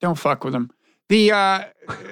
don't 0.00 0.18
fuck 0.18 0.42
with 0.42 0.52
them. 0.52 0.70
The 1.08 1.30
uh, 1.32 1.64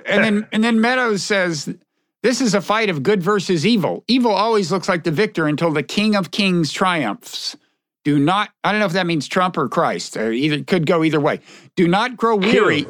and 0.07 0.25
then 0.25 0.47
and 0.53 0.63
then 0.63 0.81
Meadows 0.81 1.23
says 1.23 1.75
this 2.23 2.41
is 2.41 2.55
a 2.55 2.61
fight 2.61 2.89
of 2.89 3.03
good 3.03 3.23
versus 3.23 3.67
evil. 3.67 4.05
Evil 4.07 4.31
always 4.31 4.71
looks 4.71 4.89
like 4.89 5.05
the 5.05 5.11
victor 5.11 5.47
until 5.47 5.73
the 5.73 5.83
King 5.83 6.15
of 6.15 6.31
Kings 6.31 6.73
triumphs. 6.73 7.57
Do 8.05 8.19
not. 8.19 8.51
I 8.63 8.71
don't 8.71 8.81
know 8.81 8.87
if 8.87 8.93
that 8.93 9.07
means 9.07 9.27
Trump 9.27 9.57
or 9.57 9.69
Christ. 9.69 10.17
Or 10.17 10.31
either 10.31 10.63
could 10.63 10.87
go 10.87 11.03
either 11.05 11.21
way. 11.21 11.41
Do 11.75 11.89
not 11.89 12.17
grow 12.17 12.37
weary. 12.37 12.87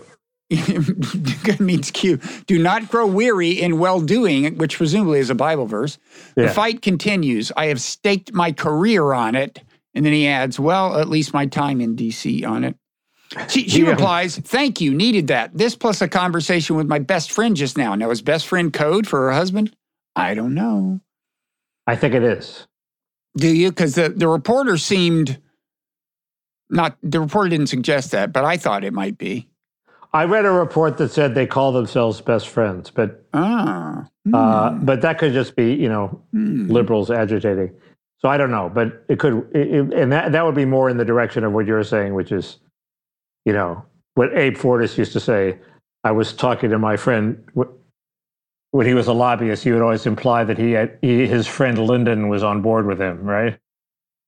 means 1.61 1.91
Q. 1.91 2.19
Do 2.47 2.59
not 2.59 2.89
grow 2.89 3.07
weary 3.07 3.51
in 3.51 3.79
well 3.79 4.01
doing, 4.01 4.57
which 4.59 4.77
presumably 4.77 5.19
is 5.21 5.31
a 5.31 5.35
Bible 5.35 5.67
verse. 5.67 5.99
The 6.37 6.49
fight 6.49 6.83
continues. 6.83 7.53
I 7.57 7.67
have 7.67 7.81
staked 7.81 8.33
my 8.33 8.53
career 8.53 9.13
on 9.13 9.35
it. 9.35 9.61
And 9.95 10.05
then 10.05 10.13
he 10.13 10.27
adds, 10.27 10.59
well, 10.59 10.99
at 10.99 11.09
least 11.09 11.33
my 11.33 11.47
time 11.47 11.81
in 11.81 11.95
DC 11.95 12.45
on 12.47 12.65
it. 12.65 12.77
She, 13.49 13.69
she 13.69 13.83
Yeah. 13.83 13.91
replies, 13.91 14.37
Thank 14.37 14.81
you, 14.81 14.93
needed 14.93 15.29
that. 15.29 15.57
This 15.57 15.77
plus 15.77 16.01
a 16.03 16.09
conversation 16.09 16.77
with 16.77 16.87
my 16.87 16.99
best 16.99 17.31
friend 17.33 17.57
just 17.57 17.77
now. 17.77 17.95
Now, 17.95 18.11
is 18.11 18.23
best 18.23 18.47
friend 18.47 18.73
code 18.73 19.07
for 19.07 19.21
her 19.27 19.33
husband? 19.33 19.75
I 20.17 20.35
don't 20.35 20.55
know. 20.55 21.01
I 21.87 21.97
think 21.97 22.15
it 22.15 22.23
is. 22.23 22.67
Do 23.37 23.49
you? 23.49 23.71
Because 23.71 23.95
the, 23.95 24.09
the 24.09 24.29
reporter 24.29 24.77
seemed 24.79 25.39
not, 26.71 26.97
the 27.03 27.21
reporter 27.21 27.49
didn't 27.51 27.67
suggest 27.69 28.13
that, 28.13 28.33
but 28.33 28.45
I 28.45 28.57
thought 28.57 28.85
it 28.85 28.93
might 28.93 29.19
be. 29.19 29.49
I 30.15 30.25
read 30.25 30.45
a 30.47 30.51
report 30.51 30.97
that 30.99 31.11
said 31.11 31.35
they 31.35 31.47
call 31.47 31.73
themselves 31.73 32.21
best 32.21 32.49
friends, 32.49 32.91
but 32.91 33.25
Ah. 33.35 34.07
uh, 34.33 34.71
but 34.71 35.01
that 35.03 35.19
could 35.19 35.33
just 35.33 35.57
be 35.57 35.75
you 35.75 35.89
know 35.89 36.23
Hmm. 36.33 36.69
liberals 36.69 37.11
agitating. 37.11 37.73
So 38.21 38.29
I 38.29 38.37
don't 38.39 38.51
know, 38.51 38.71
but 38.73 39.05
it 39.09 39.19
could, 39.19 39.47
it, 39.55 39.93
and 39.93 40.11
that 40.13 40.33
that 40.33 40.45
would 40.47 40.55
be 40.55 40.65
more 40.65 40.89
in 40.89 40.97
the 40.97 41.05
direction 41.05 41.45
of 41.45 41.53
what 41.53 41.67
you're 41.67 41.83
saying, 41.85 42.15
which 42.15 42.33
is, 42.33 42.59
you 43.45 43.53
know, 43.53 43.85
what 44.15 44.33
Abe 44.35 44.57
Fortas 44.57 44.97
used 44.97 45.13
to 45.13 45.21
say. 45.21 45.59
I 46.05 46.13
was 46.13 46.33
talking 46.33 46.71
to 46.71 46.79
my 46.79 46.97
friend 46.97 47.45
when 48.71 48.87
he 48.87 48.95
was 48.95 49.09
a 49.09 49.13
lobbyist. 49.13 49.65
He 49.65 49.73
would 49.73 49.83
always 49.83 50.07
imply 50.07 50.45
that 50.45 50.57
he 50.59 50.73
had 50.73 50.97
he, 51.03 51.27
his 51.27 51.47
friend 51.47 51.77
Lyndon 51.79 52.29
was 52.29 52.43
on 52.43 52.63
board 52.63 52.87
with 52.87 53.01
him, 53.01 53.25
right? 53.25 53.59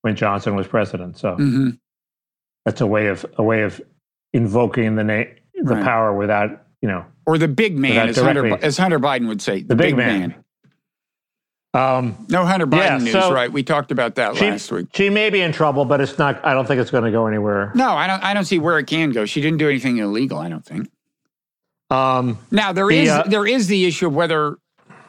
When 0.03 0.16
Johnson 0.16 0.57
was 0.57 0.66
president. 0.66 1.16
So 1.16 1.37
Mhm. 1.37 1.78
that's 2.64 2.80
a 2.80 2.87
way 2.87 3.07
of 3.07 3.24
a 3.39 3.43
way 3.43 3.62
of 3.62 3.80
invoking 4.34 4.97
the 4.97 5.05
name, 5.05 5.28
the 5.62 5.74
Right. 5.76 5.84
power 5.84 6.12
without 6.12 6.62
you 6.82 6.88
know 6.88 7.04
Or 7.26 7.38
the 7.38 7.48
big 7.48 7.78
man, 7.78 8.09
as 8.09 8.16
Hunter, 8.16 8.59
as 8.62 8.76
Hunter 8.78 8.98
Biden 9.00 9.28
would 9.28 9.40
say. 9.42 9.62
The, 9.62 9.74
big 9.76 9.96
man. 9.96 10.34
Um, 11.74 12.24
No 12.28 12.44
Hunter 12.46 12.66
Biden 12.66 12.78
Yeah, 12.78 12.98
news, 12.98 13.12
so- 13.12 13.32
right? 13.32 13.52
We 13.52 13.62
talked 13.62 13.90
about 13.90 14.14
that 14.14 14.36
she, 14.36 14.48
last 14.50 14.70
week. 14.72 14.86
she 14.94 15.11
may 15.11 15.28
be 15.30 15.40
in 15.42 15.52
trouble, 15.52 15.84
but 15.84 16.00
it's 16.00 16.16
not. 16.18 16.44
I 16.44 16.54
don't 16.54 16.66
think 16.66 16.80
it's 16.80 16.90
going 16.90 17.04
to 17.04 17.11
go 17.11 17.26
anywhere. 17.26 17.70
No, 17.74 17.90
I 17.90 18.07
don't. 18.07 18.22
I 18.24 18.32
don't 18.34 18.44
see 18.46 18.59
where 18.59 18.78
it 18.78 18.86
can 18.86 19.11
go. 19.11 19.26
She 19.26 19.40
didn't 19.42 19.59
do 19.59 19.68
anything 19.68 19.98
illegal. 19.98 20.38
I 20.38 20.48
don't 20.48 20.64
think. 20.64 20.88
Um, 21.90 22.38
Now 22.50 22.72
there 22.72 22.88
The, 22.88 22.98
is 22.98 23.09
uh, 23.11 23.22
there 23.24 23.46
is 23.46 23.66
the 23.68 23.84
issue 23.86 24.07
of 24.07 24.14
whether. 24.14 24.57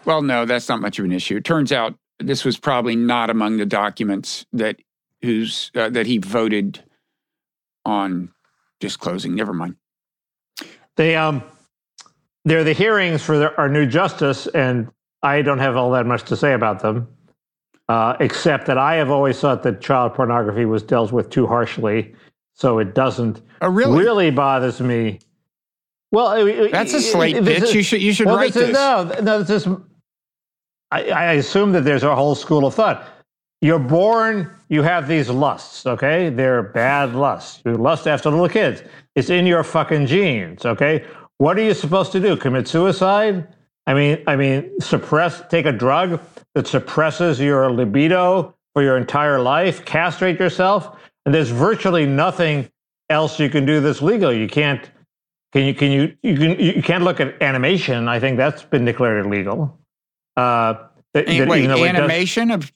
Well, 0.06 0.22
no, 0.22 0.46
that's 0.46 0.70
not 0.70 0.80
much 0.82 1.00
of 1.00 1.06
an 1.06 1.12
issue. 1.12 1.38
It 1.38 1.44
turns 1.46 1.72
out 1.72 1.96
this 2.20 2.44
was 2.46 2.58
probably 2.58 2.96
not 2.96 3.30
among 3.30 3.58
the 3.58 3.66
documents 3.66 4.46
that 4.54 4.78
who's 5.22 5.72
uh, 5.76 5.90
that 5.90 6.06
he 6.06 6.18
voted 6.18 6.84
on 7.86 8.32
disclosing. 8.80 9.36
Never 9.36 9.54
mind. 9.54 9.76
They 10.98 11.16
um, 11.16 11.42
they're 12.46 12.64
the 12.64 12.74
hearings 12.74 13.24
for 13.24 13.38
the, 13.38 13.56
our 13.58 13.70
new 13.70 13.86
justice, 13.86 14.48
and 14.48 14.90
I 15.24 15.42
don't 15.42 15.60
have 15.60 15.76
all 15.78 15.92
that 15.92 16.06
much 16.06 16.24
to 16.24 16.36
say 16.36 16.54
about 16.54 16.80
them, 16.82 17.08
uh, 17.88 18.16
except 18.20 18.66
that 18.68 18.78
I 18.78 18.96
have 18.96 19.10
always 19.10 19.40
thought 19.40 19.64
that 19.64 19.80
child 19.82 20.14
pornography 20.16 20.66
was 20.66 20.84
dealt 20.84 21.12
with 21.12 21.30
too 21.30 21.48
harshly, 21.48 22.14
so 22.54 22.80
it 22.80 22.94
doesn't 22.96 23.42
Oh, 23.62 23.70
really? 23.70 23.98
really 24.04 24.32
bothers 24.32 24.82
me. 24.82 25.20
Well, 26.12 26.46
That's 26.72 26.94
a 26.94 27.02
slate 27.02 27.36
is- 27.48 27.74
You 27.74 27.84
should 27.84 28.02
you 28.02 28.14
should 28.14 28.28
well, 28.28 28.38
write 28.38 28.54
this 28.54 28.68
this. 28.68 28.70
is- 28.70 28.76
no, 28.76 29.20
no, 29.22 29.44
this 29.44 29.66
is. 29.68 29.74
I, 30.90 31.10
I 31.10 31.32
assume 31.34 31.74
that 31.74 31.84
there's 31.84 32.04
a 32.04 32.16
whole 32.16 32.34
school 32.34 32.66
of 32.66 32.74
thought. 32.74 33.04
You're 33.62 33.80
born, 33.80 34.52
you 34.70 34.84
have 34.84 35.08
these 35.08 35.30
lusts, 35.30 35.86
okay? 35.86 36.30
They're 36.30 36.62
bad 36.62 37.16
lusts. 37.16 37.62
You 37.66 37.74
lust 37.74 38.08
after 38.08 38.30
little 38.30 38.50
kids. 38.50 38.84
It's 39.16 39.30
in 39.32 39.48
your 39.48 39.64
fucking 39.64 40.06
genes, 40.06 40.66
okay? 40.66 41.06
What 41.40 41.58
are 41.58 41.64
you 41.64 41.74
supposed 41.74 42.12
to 42.12 42.20
do? 42.20 42.38
Commit 42.38 42.68
suicide? 42.68 43.48
I 43.88 43.94
mean, 43.94 44.24
I 44.28 44.36
mean, 44.36 44.80
suppress, 44.80 45.42
take 45.50 45.66
a 45.66 45.72
drug 45.72 46.20
that 46.54 46.68
suppresses 46.68 47.40
your 47.40 47.72
libido 47.72 48.54
for 48.74 48.84
your 48.84 48.98
entire 48.98 49.40
life, 49.40 49.84
castrate 49.86 50.40
yourself, 50.40 50.96
and 51.26 51.34
there's 51.34 51.50
virtually 51.50 52.06
nothing 52.06 52.70
else 53.10 53.40
you 53.40 53.50
can 53.50 53.66
do 53.66 53.80
that's 53.80 54.02
legal. 54.02 54.32
You 54.32 54.48
can't. 54.48 54.90
Can 55.54 55.66
you? 55.66 55.74
Can 55.74 55.92
you? 55.92 56.16
You 56.22 56.36
can. 56.38 56.60
You 56.60 56.84
can't 56.84 57.04
look 57.04 57.20
at 57.22 57.42
animation. 57.42 58.08
I 58.10 58.20
think 58.20 58.38
that's 58.38 58.64
been 58.64 58.84
declared 58.86 59.26
illegal. 59.26 59.80
Uh, 60.36 60.74
that- 61.14 61.28
that 61.28 61.48
wait, 61.48 61.60
even 61.64 61.70
though 61.72 61.78
does- 61.78 61.88
animation 61.96 62.52
of 62.52 62.72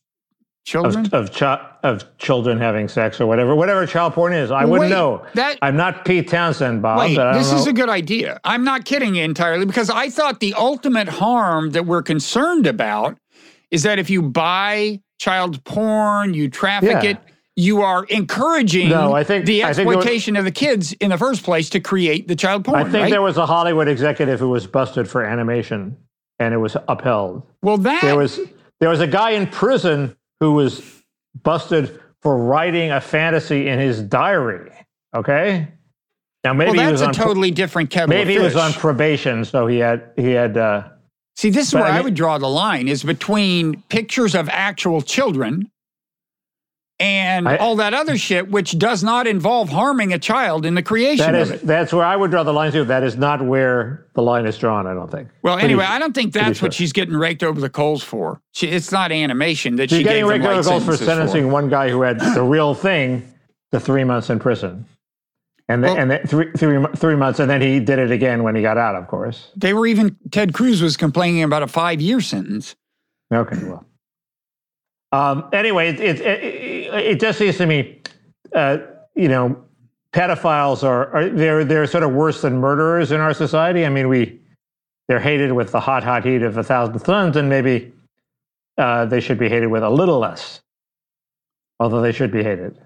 children. 0.65 1.05
of 1.07 1.13
of, 1.13 1.31
chi- 1.33 1.67
of 1.83 2.17
children 2.17 2.57
having 2.59 2.87
sex 2.87 3.19
or 3.19 3.25
whatever, 3.25 3.55
whatever 3.55 3.85
child 3.85 4.13
porn 4.13 4.33
is. 4.33 4.51
I 4.51 4.65
wouldn't 4.65 4.89
Wait, 4.89 4.95
know. 4.95 5.25
that- 5.33 5.57
I'm 5.61 5.75
not 5.75 6.05
Pete 6.05 6.27
Townshend, 6.27 6.81
Bob. 6.81 6.99
Wait, 6.99 7.15
but 7.15 7.27
I 7.27 7.31
don't 7.33 7.41
this 7.41 7.51
is 7.51 7.67
a 7.67 7.73
good 7.73 7.89
idea. 7.89 8.39
I'm 8.43 8.63
not 8.63 8.85
kidding 8.85 9.15
you 9.15 9.23
entirely 9.23 9.65
because 9.65 9.89
I 9.89 10.09
thought 10.09 10.39
the 10.39 10.53
ultimate 10.53 11.07
harm 11.07 11.71
that 11.71 11.85
we're 11.85 12.03
concerned 12.03 12.67
about 12.67 13.17
is 13.71 13.83
that 13.83 13.99
if 13.99 14.09
you 14.09 14.21
buy 14.21 15.01
child 15.19 15.63
porn, 15.63 16.33
you 16.33 16.49
traffic 16.49 17.03
Yeah. 17.03 17.11
it, 17.11 17.17
you 17.55 17.81
are 17.81 18.05
encouraging 18.05 18.89
No, 18.89 19.13
I 19.13 19.23
think- 19.23 19.45
the 19.45 19.61
think 19.61 19.67
was- 19.69 19.79
exploitation 19.79 20.35
of 20.35 20.45
the 20.45 20.51
kids 20.51 20.93
in 20.93 21.09
the 21.09 21.17
first 21.17 21.43
place 21.43 21.69
to 21.71 21.79
create 21.79 22.27
the 22.27 22.35
child 22.35 22.65
porn. 22.65 22.79
I 22.79 22.83
think 22.83 22.93
right? 23.03 23.11
there 23.11 23.21
was 23.21 23.37
a 23.37 23.45
Hollywood 23.45 23.87
executive 23.87 24.39
who 24.39 24.49
was 24.49 24.67
busted 24.67 25.07
for 25.07 25.23
animation, 25.23 25.97
and 26.39 26.53
it 26.53 26.57
was 26.57 26.75
upheld. 26.87 27.43
well, 27.61 27.77
that 27.77 28.01
There 28.01 28.15
was 28.17 28.39
there 28.79 28.89
was 28.89 28.99
a 28.99 29.05
guy 29.07 29.31
in 29.31 29.45
prison 29.47 30.15
who 30.41 30.51
was 30.53 31.03
busted 31.43 32.01
for 32.19 32.35
writing 32.35 32.91
a 32.91 32.99
fantasy 32.99 33.69
in 33.69 33.79
his 33.79 34.01
diary. 34.01 34.71
Okay, 35.15 35.69
now 36.43 36.53
maybe 36.53 36.71
well, 36.71 36.73
he 36.73 36.79
that's 36.79 36.91
was 36.93 37.01
a 37.01 37.05
on 37.07 37.13
totally 37.13 37.51
different 37.51 37.89
kettle 37.89 38.09
maybe 38.09 38.33
he 38.33 38.39
was 38.39 38.55
on 38.57 38.73
probation, 38.73 39.45
so 39.45 39.67
he 39.67 39.77
had 39.77 40.11
he 40.17 40.31
had. 40.31 40.57
Uh, 40.57 40.89
See, 41.37 41.49
this 41.49 41.69
is 41.69 41.73
where 41.73 41.85
I 41.85 41.99
I, 41.99 42.01
would 42.01 42.13
draw 42.13 42.37
the 42.37 42.49
line 42.49 42.89
is 42.89 43.03
between 43.03 43.81
pictures 43.83 44.35
of 44.35 44.49
actual 44.49 45.01
children 45.01 45.71
and 47.01 47.49
I- 47.49 47.57
all 47.57 47.75
that 47.77 47.93
other 47.93 48.17
shit, 48.17 48.49
which 48.49 48.77
does 48.77 49.03
not 49.03 49.27
involve 49.27 49.69
harming 49.69 50.13
a 50.13 50.19
child 50.19 50.65
in 50.65 50.75
the 50.75 50.83
creation 50.83 51.31
that 51.31 51.35
of 51.35 51.41
is 51.41 51.61
it. 51.61 51.67
that's 51.67 51.91
where 51.91 52.05
I 52.05 52.15
would 52.15 52.31
draw 52.31 52.43
the 52.43 52.53
line 52.53 52.71
too. 52.71 52.83
That 52.85 53.03
is 53.03 53.17
not 53.17 53.43
where 53.43 54.05
the 54.13 54.21
line 54.21 54.45
is 54.45 54.57
drawn. 54.57 54.85
I 54.87 54.93
don't 54.93 55.09
think. 55.09 55.29
Well, 55.41 55.55
Pretty- 55.55 55.67
anyway, 55.73 55.85
I 55.85 55.99
don't 55.99 56.13
think 56.13 56.33
that's 56.33 56.61
what 56.61 56.73
she's 56.73 56.93
getting 56.93 57.15
raked 57.15 57.43
over 57.43 57.59
the 57.59 57.69
coals 57.69 58.03
for. 58.03 58.39
She, 58.53 58.67
it's 58.67 58.91
not 58.91 59.11
animation 59.11 59.77
that 59.77 59.89
She's 59.89 59.99
she 59.99 60.03
getting 60.03 60.25
raked 60.25 60.45
over 60.45 60.61
the 60.61 60.69
coals 60.69 60.85
for 60.85 60.95
sentencing 60.97 61.51
one 61.51 61.69
guy 61.69 61.89
who 61.89 62.01
had 62.03 62.19
the 62.19 62.43
real 62.43 62.73
thing 62.73 63.27
to 63.71 63.79
three 63.79 64.03
months 64.03 64.29
in 64.29 64.37
prison, 64.39 64.85
and 65.69 65.83
then, 65.83 65.91
Well- 65.93 66.01
and 66.01 66.11
then 66.11 66.27
three, 66.27 66.51
three, 66.57 66.85
three 66.95 67.15
months, 67.15 67.39
and 67.39 67.49
then 67.49 67.61
he 67.61 67.79
did 67.79 67.99
it 67.99 68.11
again 68.11 68.43
when 68.43 68.55
he 68.55 68.61
got 68.61 68.77
out. 68.77 68.95
Of 68.95 69.07
course. 69.07 69.47
They 69.55 69.73
were 69.73 69.87
even 69.87 70.17
Ted 70.31 70.53
Cruz 70.53 70.81
was 70.81 70.97
complaining 70.97 71.43
about 71.43 71.63
a 71.63 71.67
five-year 71.67 72.21
sentence. 72.21 72.75
Okay, 73.33 73.57
well. 73.63 73.85
Um, 75.11 75.49
anyway, 75.51 75.89
it, 75.89 75.99
it, 75.99 76.21
it, 76.21 76.93
it 76.93 77.19
just 77.19 77.39
seems 77.39 77.57
to 77.57 77.65
me, 77.65 78.01
uh, 78.55 78.77
you 79.15 79.27
know, 79.27 79.63
pedophiles 80.13 80.83
are, 80.83 81.13
are 81.13 81.29
they're 81.29 81.65
they're 81.65 81.87
sort 81.87 82.03
of 82.03 82.11
worse 82.11 82.41
than 82.41 82.57
murderers 82.57 83.11
in 83.11 83.19
our 83.19 83.33
society. 83.33 83.85
I 83.85 83.89
mean, 83.89 84.07
we 84.07 84.39
they're 85.07 85.19
hated 85.19 85.51
with 85.51 85.71
the 85.71 85.79
hot, 85.79 86.03
hot 86.03 86.25
heat 86.25 86.41
of 86.41 86.57
a 86.57 86.63
thousand 86.63 86.99
suns, 86.99 87.35
and 87.35 87.49
maybe 87.49 87.91
uh, 88.77 89.05
they 89.05 89.19
should 89.19 89.37
be 89.37 89.49
hated 89.49 89.67
with 89.67 89.83
a 89.83 89.89
little 89.89 90.19
less, 90.19 90.61
although 91.79 92.01
they 92.01 92.13
should 92.13 92.31
be 92.31 92.43
hated. 92.43 92.79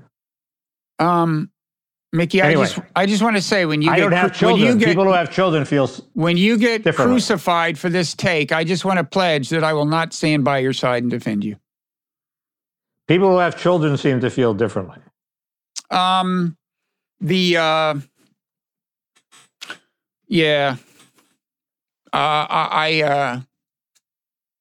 Um, 0.97 1.51
Mickey, 2.11 2.41
Anyway. 2.41 2.63
I 2.63 2.65
just 2.65 2.79
I 2.95 3.05
just 3.05 3.21
want 3.21 3.35
to 3.35 3.41
say 3.41 3.65
when 3.65 3.81
you 3.81 3.91
I 3.91 3.97
get 3.97 4.01
don't 4.01 4.11
have 4.13 4.33
cru- 4.33 4.53
when 4.53 4.57
you 4.57 4.75
get 4.75 4.87
People 4.87 5.03
who 5.03 5.11
have 5.11 5.31
children 5.31 5.65
feel 5.65 5.87
when 6.13 6.37
you 6.37 6.57
get 6.57 6.83
crucified 6.95 7.77
for 7.77 7.89
this 7.89 8.15
take, 8.15 8.51
I 8.51 8.63
just 8.63 8.85
want 8.85 8.97
to 8.99 9.03
pledge 9.03 9.49
that 9.49 9.63
I 9.63 9.73
will 9.73 9.85
not 9.85 10.13
stand 10.13 10.43
by 10.43 10.59
your 10.59 10.73
side 10.73 11.03
and 11.03 11.11
defend 11.11 11.43
you. 11.43 11.57
People 13.07 13.29
who 13.29 13.37
have 13.37 13.57
children 13.57 13.97
seem 13.97 14.19
to 14.21 14.29
feel 14.29 14.53
differently. 14.53 14.97
Um, 15.91 16.57
the 17.19 17.57
uh, 17.57 17.95
yeah, 20.27 20.77
uh, 22.11 22.17
I 22.17 22.67
I, 22.71 23.01
uh, 23.03 23.41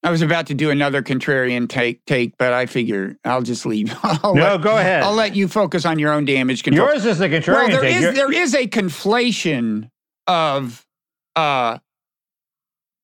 I 0.03 0.11
was 0.11 0.21
about 0.21 0.47
to 0.47 0.53
do 0.53 0.69
another 0.69 1.01
contrarian 1.01 1.67
take 1.67 2.05
take, 2.05 2.37
but 2.37 2.53
I 2.53 2.67
figure 2.67 3.17
I'll 3.25 3.41
just 3.41 3.65
leave. 3.65 3.95
I'll 4.03 4.35
No, 4.35 4.53
let, 4.53 4.61
go 4.61 4.77
ahead. 4.77 5.03
I'll 5.03 5.13
let 5.13 5.35
you 5.35 5.47
focus 5.47 5.85
on 5.85 5.99
your 5.99 6.13
own 6.13 6.25
damage 6.25 6.63
control. 6.63 6.87
Yours 6.89 7.05
is 7.05 7.17
the 7.17 7.27
contrarian 7.27 7.69
well, 7.69 7.69
there 7.69 7.81
take. 7.81 7.95
Is, 7.95 8.15
there 8.15 8.31
is 8.31 8.53
a 8.53 8.67
conflation 8.67 9.89
of 10.27 10.85
uh, 11.35 11.79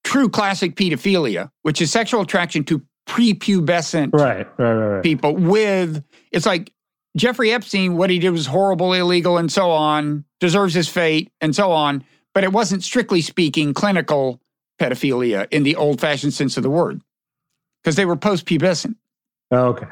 true 0.03 0.29
classic 0.29 0.75
pedophilia, 0.75 1.49
which 1.63 1.81
is 1.81 1.91
sexual 1.91 2.21
attraction 2.21 2.63
to 2.65 2.83
prepubescent 3.11 4.13
right, 4.13 4.47
right, 4.57 4.73
right, 4.73 4.87
right. 4.95 5.03
people 5.03 5.35
with 5.35 6.01
it's 6.31 6.45
like 6.45 6.71
Jeffrey 7.17 7.51
Epstein, 7.51 7.97
what 7.97 8.09
he 8.09 8.19
did 8.19 8.29
was 8.29 8.45
horrible, 8.45 8.93
illegal, 8.93 9.37
and 9.37 9.51
so 9.51 9.69
on, 9.71 10.23
deserves 10.39 10.73
his 10.73 10.87
fate, 10.87 11.29
and 11.41 11.53
so 11.53 11.71
on. 11.71 12.05
But 12.33 12.45
it 12.45 12.53
wasn't 12.53 12.83
strictly 12.83 13.21
speaking 13.21 13.73
clinical 13.73 14.39
pedophilia 14.79 15.47
in 15.51 15.63
the 15.63 15.75
old 15.75 15.99
fashioned 15.99 16.33
sense 16.33 16.55
of 16.55 16.63
the 16.63 16.69
word. 16.69 17.01
Because 17.83 17.97
they 17.97 18.05
were 18.05 18.15
post 18.15 18.45
pubescent. 18.45 18.95
Okay. 19.51 19.87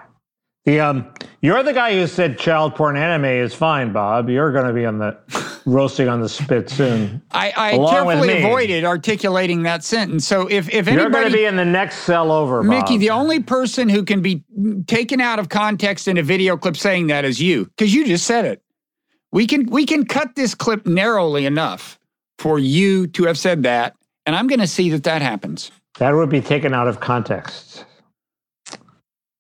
The 0.69 0.79
um, 0.81 1.07
you're 1.41 1.63
the 1.63 1.73
guy 1.73 1.93
who 1.93 2.05
said 2.05 2.37
child 2.37 2.75
porn 2.75 2.95
anime 2.95 3.25
is 3.25 3.55
fine, 3.55 3.91
Bob. 3.91 4.29
You're 4.29 4.51
going 4.51 4.67
to 4.67 4.73
be 4.73 4.85
on 4.85 4.99
the 4.99 5.17
roasting 5.65 6.07
on 6.07 6.21
the 6.21 6.29
spit 6.29 6.69
soon. 6.69 7.23
I, 7.31 7.51
I 7.57 7.77
carefully 7.77 8.37
avoided 8.43 8.85
articulating 8.85 9.63
that 9.63 9.83
sentence. 9.83 10.27
So 10.27 10.45
if, 10.45 10.69
if 10.69 10.87
anybody, 10.87 10.93
You're 10.93 11.09
going 11.09 11.31
to 11.31 11.35
be 11.35 11.45
in 11.45 11.55
the 11.55 11.65
next 11.65 11.99
cell 11.99 12.31
over, 12.31 12.61
Bob. 12.61 12.69
Mickey, 12.69 12.97
the 12.97 13.09
only 13.09 13.41
person 13.41 13.89
who 13.89 14.03
can 14.03 14.21
be 14.21 14.43
taken 14.85 15.19
out 15.19 15.39
of 15.39 15.49
context 15.49 16.07
in 16.07 16.19
a 16.19 16.23
video 16.23 16.55
clip 16.55 16.77
saying 16.77 17.07
that 17.07 17.25
is 17.25 17.41
you, 17.41 17.65
because 17.65 17.91
you 17.91 18.05
just 18.05 18.27
said 18.27 18.45
it. 18.45 18.61
We 19.31 19.47
can 19.47 19.65
we 19.71 19.87
can 19.87 20.05
cut 20.05 20.35
this 20.35 20.53
clip 20.53 20.85
narrowly 20.85 21.47
enough 21.47 21.99
for 22.37 22.59
you 22.59 23.07
to 23.07 23.23
have 23.23 23.39
said 23.39 23.63
that, 23.63 23.95
and 24.27 24.35
I'm 24.35 24.45
going 24.45 24.59
to 24.59 24.67
see 24.67 24.91
that 24.91 25.03
that 25.05 25.23
happens. 25.23 25.71
that 25.97 26.11
would 26.11 26.29
be 26.29 26.41
taken 26.41 26.75
out 26.75 26.87
of 26.87 26.99
context. 26.99 27.85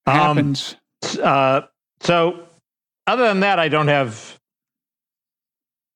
Um, 0.07 0.15
Happens. 0.15 0.75
Uh, 1.21 1.61
so, 2.01 2.45
other 3.07 3.23
than 3.23 3.39
that, 3.41 3.59
I 3.59 3.69
don't 3.69 3.87
have 3.87 4.37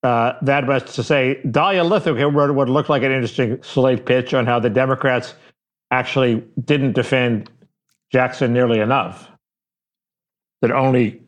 uh, 0.03 0.33
that 0.41 0.65
much 0.65 0.95
to 0.95 1.03
say. 1.03 1.41
Dahlia 1.49 1.83
Lithwick 1.83 2.33
wrote 2.33 2.53
what 2.53 2.69
looked 2.69 2.89
like 2.89 3.03
an 3.03 3.11
interesting 3.11 3.61
slate 3.63 4.05
pitch 4.05 4.33
on 4.33 4.45
how 4.45 4.59
the 4.59 4.69
Democrats 4.69 5.35
actually 5.91 6.43
didn't 6.65 6.93
defend 6.93 7.49
Jackson 8.11 8.53
nearly 8.53 8.79
enough. 8.79 9.29
That 10.61 10.71
only 10.71 11.21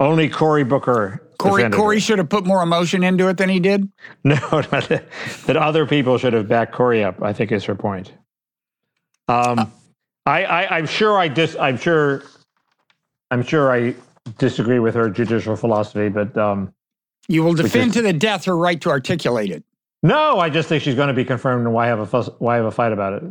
only 0.00 0.28
Cory 0.28 0.64
Booker. 0.64 1.22
Cory 1.38 1.62
defended 1.62 1.76
Cory 1.78 2.00
should 2.00 2.18
have 2.18 2.28
put 2.28 2.46
more 2.46 2.62
emotion 2.62 3.02
into 3.02 3.28
it 3.28 3.36
than 3.36 3.48
he 3.48 3.60
did. 3.60 3.90
No, 4.24 4.36
that, 4.36 5.04
that 5.46 5.56
other 5.56 5.86
people 5.86 6.18
should 6.18 6.32
have 6.34 6.48
backed 6.48 6.72
Cory 6.72 7.02
up. 7.02 7.22
I 7.22 7.32
think 7.32 7.52
is 7.52 7.64
her 7.64 7.74
point. 7.74 8.12
Um, 9.28 9.72
I, 10.26 10.44
I, 10.44 10.76
I'm 10.76 10.86
sure 10.86 11.18
I 11.18 11.28
dis. 11.28 11.56
I'm 11.58 11.78
sure. 11.78 12.22
I'm 13.30 13.42
sure 13.42 13.72
I 13.72 13.94
disagree 14.38 14.78
with 14.78 14.94
her 14.94 15.08
judicial 15.08 15.56
philosophy, 15.56 16.08
but 16.08 16.36
um, 16.36 16.72
You 17.28 17.42
will 17.44 17.54
defend 17.54 17.88
is- 17.90 17.94
to 17.96 18.02
the 18.02 18.12
death 18.12 18.44
her 18.46 18.56
right 18.56 18.80
to 18.82 18.90
articulate 18.90 19.50
it. 19.50 19.64
no, 20.02 20.38
I 20.38 20.50
just 20.50 20.68
think 20.68 20.82
she's 20.82 20.94
going 20.94 21.08
to 21.08 21.14
be 21.14 21.24
confirmed, 21.24 21.64
and 21.66 21.74
why 21.74 21.86
have 21.86 22.00
a 22.00 22.06
fuss, 22.06 22.28
why 22.38 22.56
have 22.56 22.64
a 22.64 22.70
fight 22.70 22.92
about 22.92 23.14
it? 23.14 23.22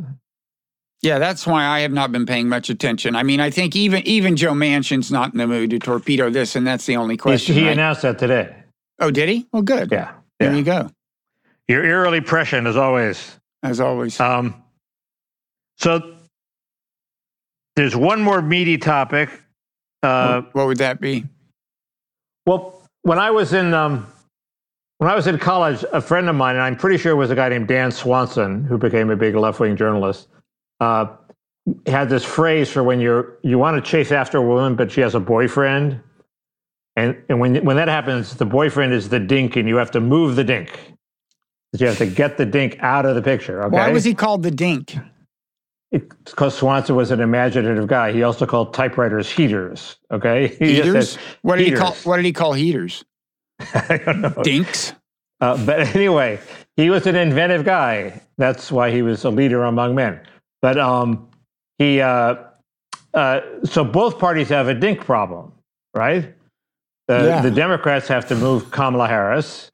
Yeah, 1.02 1.18
that's 1.18 1.48
why 1.48 1.64
I 1.66 1.80
have 1.80 1.94
not 1.94 2.12
been 2.12 2.26
paying 2.26 2.50
much 2.50 2.70
attention. 2.70 3.16
I 3.16 3.24
mean, 3.24 3.40
I 3.40 3.50
think 3.50 3.74
even 3.76 4.06
even 4.06 4.36
Joe 4.36 4.52
Manchin's 4.52 5.10
not 5.12 5.32
in 5.32 5.38
the 5.38 5.48
mood 5.48 5.70
to 5.70 5.80
torpedo 5.80 6.30
this, 6.30 6.58
and 6.58 6.68
that's 6.68 6.86
the 6.86 6.98
only 6.98 7.16
question. 7.16 7.56
he 7.56 7.64
right? 7.64 7.72
announced 7.72 8.02
that 8.02 8.20
today. 8.20 8.54
oh, 9.00 9.10
did 9.10 9.30
he? 9.30 9.48
Well, 9.54 9.62
good. 9.62 9.90
Yeah, 9.92 10.12
There 10.40 10.54
you 10.54 10.64
go. 10.64 10.90
You're 11.70 11.86
eerily 11.86 12.20
prescient 12.20 12.68
as 12.68 12.76
always. 12.76 13.40
As 13.64 13.80
always. 13.80 14.20
Um, 14.20 14.62
so 15.78 16.16
there's 17.78 17.96
one 17.96 18.22
more 18.22 18.42
meaty 18.42 18.78
topic. 18.78 19.30
Uh, 20.04 20.42
what 20.54 20.68
would 20.68 20.78
that 20.78 21.02
be? 21.02 21.26
Well, 22.46 22.82
when 23.04 23.20
I 23.20 23.32
was 23.32 23.54
in 23.54 23.74
um, 23.74 24.08
when 25.00 25.10
I 25.10 25.16
was 25.16 25.28
in 25.28 25.38
college, 25.38 25.84
a 25.92 26.02
friend 26.02 26.30
of 26.30 26.36
mine, 26.36 26.56
and 26.56 26.64
I'm 26.64 26.76
pretty 26.76 26.98
sure 26.98 27.12
it 27.12 27.16
was 27.16 27.32
a 27.32 27.36
guy 27.36 27.50
named 27.50 27.68
Dan 27.68 27.92
Swanson, 27.92 28.64
who 28.64 28.78
became 28.78 29.10
a 29.10 29.16
big 29.16 29.36
left 29.36 29.60
wing 29.60 29.76
journalist, 29.76 30.28
uh, 30.80 31.08
had 31.86 32.10
this 32.10 32.24
phrase 32.24 32.70
for 32.70 32.84
when 32.84 33.00
you're 33.00 33.38
you 33.44 33.58
want 33.58 33.84
to 33.84 33.90
chase 33.90 34.12
after 34.12 34.38
a 34.38 34.42
woman, 34.42 34.76
but 34.76 34.92
she 34.92 35.02
has 35.02 35.16
a 35.16 35.20
boyfriend, 35.20 36.02
and 36.96 37.18
and 37.30 37.40
when 37.40 37.64
when 37.66 37.76
that 37.76 37.88
happens, 37.88 38.36
the 38.36 38.46
boyfriend 38.46 38.94
is 38.94 39.10
the 39.10 39.20
dink, 39.20 39.56
and 39.56 39.68
you 39.68 39.76
have 39.76 39.92
to 39.92 40.00
move 40.00 40.36
the 40.36 40.44
dink. 40.44 40.94
You 41.78 41.86
have 41.88 41.98
to 42.00 42.08
get 42.08 42.38
the 42.38 42.46
dink 42.46 42.78
out 42.80 43.06
of 43.06 43.16
the 43.16 43.22
picture. 43.22 43.62
Okay? 43.64 43.76
Why 43.76 43.92
was 43.92 44.04
he 44.04 44.16
called 44.16 44.42
the 44.42 44.50
dink? 44.50 44.98
Because 45.92 46.56
Swanson 46.56 46.96
was 46.96 47.12
an 47.12 47.20
imaginative 47.20 47.88
guy. 47.88 48.12
He 48.12 48.24
also 48.24 48.46
called 48.46 48.74
typewriters 48.74 49.32
heaters. 49.32 49.98
Okay, 50.12 50.48
he 50.60 50.76
heaters. 50.76 51.18
what 51.42 51.58
did 51.58 51.66
heaters. 51.66 51.80
he 51.80 51.86
call? 51.86 51.96
What 52.04 52.16
did 52.18 52.26
he 52.26 52.34
call 52.34 52.54
heaters? 52.54 53.04
I 53.74 54.02
don't 54.06 54.22
know. 54.22 54.44
Dinks. 54.44 54.94
Uh, 55.42 55.64
but 55.66 55.80
anyway, 55.96 56.40
he 56.76 56.90
was 56.90 57.08
an 57.08 57.16
inventive 57.16 57.66
guy. 57.66 58.22
That's 58.38 58.72
why 58.72 58.92
he 58.92 59.02
was 59.02 59.24
a 59.26 59.30
leader 59.30 59.64
among 59.64 59.96
men. 59.96 60.22
But 60.62 60.78
um, 60.78 61.30
he 61.78 62.02
uh, 62.02 62.36
uh, 63.14 63.42
so 63.64 63.84
both 63.84 64.20
parties 64.20 64.50
have 64.50 64.68
a 64.68 64.74
dink 64.74 65.06
problem, 65.06 65.52
right? 65.94 66.36
The, 67.08 67.24
yeah. 67.24 67.42
the 67.42 67.52
Democrats 67.52 68.08
have 68.08 68.28
to 68.28 68.36
move 68.36 68.70
Kamala 68.70 69.08
Harris, 69.08 69.72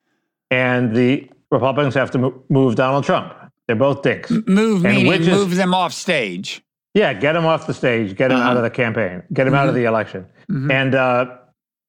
and 0.51 0.95
the 0.95 1.30
Republicans 1.51 1.93
have 1.95 2.11
to 2.11 2.41
move 2.49 2.76
Donald 2.76 3.03
Trump. 3.03 3.34
They're 3.68 3.76
both 3.76 4.01
dicks. 4.01 4.30
Move 4.30 4.86
and 4.86 5.03
meaning 5.03 5.26
move 5.26 5.55
them 5.55 5.74
off 5.74 5.93
stage. 5.93 6.61
Yeah, 6.93 7.13
get 7.13 7.34
them 7.34 7.45
off 7.45 7.68
the 7.68 7.74
stage, 7.74 8.16
get 8.16 8.30
them 8.30 8.39
uh-huh. 8.39 8.51
out 8.51 8.57
of 8.57 8.63
the 8.63 8.70
campaign, 8.70 9.24
get 9.34 9.43
them 9.43 9.53
mm-hmm. 9.53 9.55
out 9.55 9.68
of 9.68 9.76
mm-hmm. 9.76 9.84
the 9.84 9.88
election, 9.89 10.26
mm-hmm. 10.49 10.72
and 10.72 10.95
uh, 10.95 11.38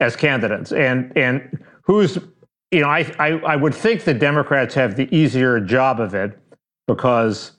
as 0.01 0.17
candidates. 0.17 0.73
And 0.73 1.13
and 1.17 1.65
who's 1.83 2.19
you 2.73 2.81
know 2.81 2.89
I, 2.89 3.13
I 3.19 3.29
I 3.39 3.57
would 3.57 3.75
think 3.75 4.05
the 4.05 4.15
Democrats 4.15 4.75
have 4.75 4.97
the 4.97 5.15
easier 5.15 5.61
job 5.61 6.01
of 6.01 6.15
it 6.15 6.39
because 6.89 7.53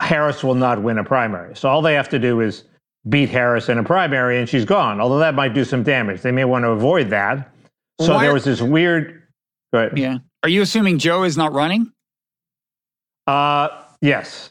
Harris 0.00 0.42
will 0.42 0.54
not 0.54 0.82
win 0.82 0.98
a 0.98 1.04
primary. 1.04 1.56
So 1.56 1.68
all 1.68 1.80
they 1.80 1.94
have 1.94 2.08
to 2.10 2.18
do 2.18 2.40
is 2.40 2.64
beat 3.08 3.30
Harris 3.30 3.68
in 3.68 3.78
a 3.78 3.84
primary, 3.84 4.38
and 4.38 4.48
she's 4.48 4.64
gone. 4.64 5.00
Although 5.00 5.18
that 5.20 5.34
might 5.34 5.54
do 5.54 5.64
some 5.64 5.82
damage. 5.82 6.22
They 6.22 6.32
may 6.32 6.44
want 6.44 6.64
to 6.64 6.70
avoid 6.70 7.10
that. 7.10 7.50
So 8.00 8.14
Why? 8.14 8.24
there 8.24 8.34
was 8.34 8.44
this 8.44 8.60
weird. 8.60 9.22
Yeah. 9.72 10.18
Are 10.42 10.48
you 10.48 10.60
assuming 10.60 10.98
Joe 10.98 11.22
is 11.22 11.38
not 11.38 11.52
running? 11.52 11.90
Uh, 13.26 13.68
yes. 14.00 14.50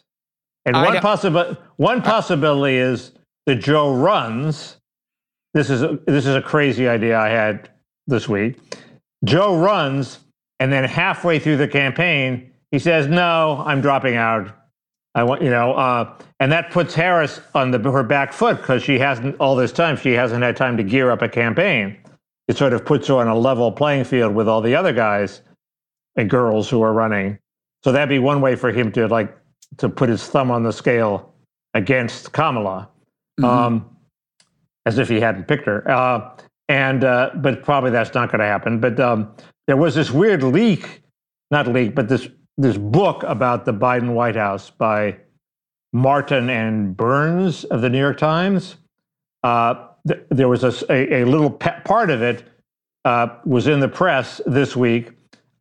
And 0.65 0.75
one, 0.75 0.99
possible, 0.99 1.57
one 1.77 2.01
possibility 2.01 2.77
is 2.77 3.11
that 3.45 3.55
Joe 3.55 3.95
runs. 3.95 4.77
This 5.53 5.69
is 5.69 5.81
a, 5.81 5.99
this 6.05 6.25
is 6.25 6.35
a 6.35 6.41
crazy 6.41 6.87
idea 6.87 7.17
I 7.17 7.29
had 7.29 7.69
this 8.07 8.29
week. 8.29 8.59
Joe 9.25 9.57
runs, 9.57 10.19
and 10.59 10.71
then 10.71 10.83
halfway 10.83 11.39
through 11.39 11.57
the 11.57 11.67
campaign, 11.67 12.51
he 12.71 12.79
says, 12.79 13.07
"No, 13.07 13.63
I'm 13.65 13.81
dropping 13.81 14.15
out. 14.15 14.55
I 15.13 15.23
want 15.23 15.41
you 15.41 15.49
know," 15.49 15.73
uh, 15.73 16.15
and 16.39 16.51
that 16.51 16.71
puts 16.71 16.93
Harris 16.93 17.41
on 17.53 17.71
the, 17.71 17.79
her 17.79 18.03
back 18.03 18.31
foot 18.31 18.57
because 18.57 18.81
she 18.81 18.97
hasn't 18.97 19.35
all 19.39 19.55
this 19.55 19.71
time. 19.71 19.97
She 19.97 20.13
hasn't 20.13 20.43
had 20.43 20.55
time 20.55 20.77
to 20.77 20.83
gear 20.83 21.11
up 21.11 21.21
a 21.21 21.27
campaign. 21.29 21.97
It 22.47 22.57
sort 22.57 22.73
of 22.73 22.85
puts 22.85 23.07
her 23.07 23.15
on 23.15 23.27
a 23.27 23.37
level 23.37 23.71
playing 23.71 24.05
field 24.05 24.33
with 24.33 24.47
all 24.47 24.61
the 24.61 24.75
other 24.75 24.93
guys 24.93 25.41
and 26.15 26.29
girls 26.29 26.69
who 26.69 26.81
are 26.81 26.93
running. 26.93 27.39
So 27.83 27.91
that'd 27.91 28.09
be 28.09 28.19
one 28.19 28.41
way 28.41 28.55
for 28.55 28.71
him 28.71 28.91
to 28.93 29.07
like 29.07 29.35
to 29.77 29.89
put 29.89 30.09
his 30.09 30.25
thumb 30.25 30.51
on 30.51 30.63
the 30.63 30.73
scale 30.73 31.33
against 31.73 32.31
Kamala, 32.31 32.89
mm-hmm. 33.39 33.45
um, 33.45 33.97
as 34.85 34.97
if 34.97 35.09
he 35.09 35.19
hadn't 35.19 35.47
picked 35.47 35.65
her. 35.65 35.89
Uh, 35.89 36.37
and 36.69 37.03
uh, 37.03 37.31
but 37.35 37.63
probably 37.63 37.91
that's 37.91 38.13
not 38.13 38.31
going 38.31 38.39
to 38.39 38.45
happen. 38.45 38.79
But 38.79 38.99
um, 38.99 39.33
there 39.67 39.77
was 39.77 39.95
this 39.95 40.11
weird 40.11 40.43
leak, 40.43 41.01
not 41.49 41.67
leak, 41.67 41.95
but 41.95 42.07
this 42.07 42.27
this 42.57 42.77
book 42.77 43.23
about 43.23 43.65
the 43.65 43.73
Biden 43.73 44.13
White 44.13 44.35
House 44.35 44.69
by 44.69 45.17
Martin 45.93 46.49
and 46.49 46.95
Burns 46.95 47.63
of 47.65 47.81
the 47.81 47.89
New 47.89 47.99
York 47.99 48.17
Times. 48.17 48.75
Uh, 49.43 49.87
th- 50.07 50.21
there 50.29 50.47
was 50.47 50.63
a, 50.63 50.91
a, 50.91 51.23
a 51.23 51.25
little 51.25 51.49
part 51.49 52.09
of 52.09 52.21
it 52.21 52.43
uh, 53.05 53.27
was 53.45 53.67
in 53.67 53.79
the 53.79 53.87
press 53.87 54.39
this 54.45 54.75
week 54.75 55.11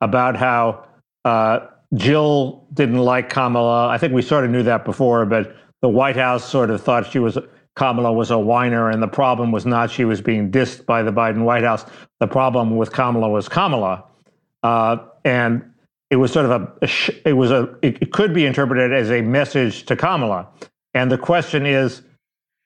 about 0.00 0.36
how 0.36 0.84
uh, 1.24 1.66
Jill 1.94 2.66
didn't 2.72 2.98
like 2.98 3.30
Kamala. 3.30 3.88
I 3.88 3.98
think 3.98 4.12
we 4.12 4.22
sort 4.22 4.44
of 4.44 4.50
knew 4.50 4.62
that 4.62 4.84
before, 4.84 5.26
but 5.26 5.56
the 5.82 5.88
White 5.88 6.16
House 6.16 6.48
sort 6.48 6.70
of 6.70 6.80
thought 6.82 7.10
she 7.10 7.18
was 7.18 7.38
Kamala 7.76 8.12
was 8.12 8.30
a 8.30 8.38
whiner, 8.38 8.90
and 8.90 9.02
the 9.02 9.08
problem 9.08 9.52
was 9.52 9.64
not 9.64 9.90
she 9.90 10.04
was 10.04 10.20
being 10.20 10.50
dissed 10.50 10.86
by 10.86 11.02
the 11.02 11.12
Biden 11.12 11.44
White 11.44 11.64
House. 11.64 11.84
The 12.18 12.26
problem 12.26 12.76
with 12.76 12.92
Kamala 12.92 13.28
was 13.28 13.48
Kamala, 13.48 14.04
uh, 14.62 14.98
and 15.24 15.72
it 16.10 16.16
was 16.16 16.32
sort 16.32 16.46
of 16.46 16.50
a, 16.50 16.88
it 17.24 17.32
was 17.32 17.50
a 17.50 17.74
it, 17.82 18.12
could 18.12 18.34
be 18.34 18.44
interpreted 18.44 18.92
as 18.92 19.10
a 19.10 19.22
message 19.22 19.84
to 19.86 19.96
Kamala. 19.96 20.48
And 20.94 21.10
the 21.10 21.18
question 21.18 21.64
is, 21.66 22.02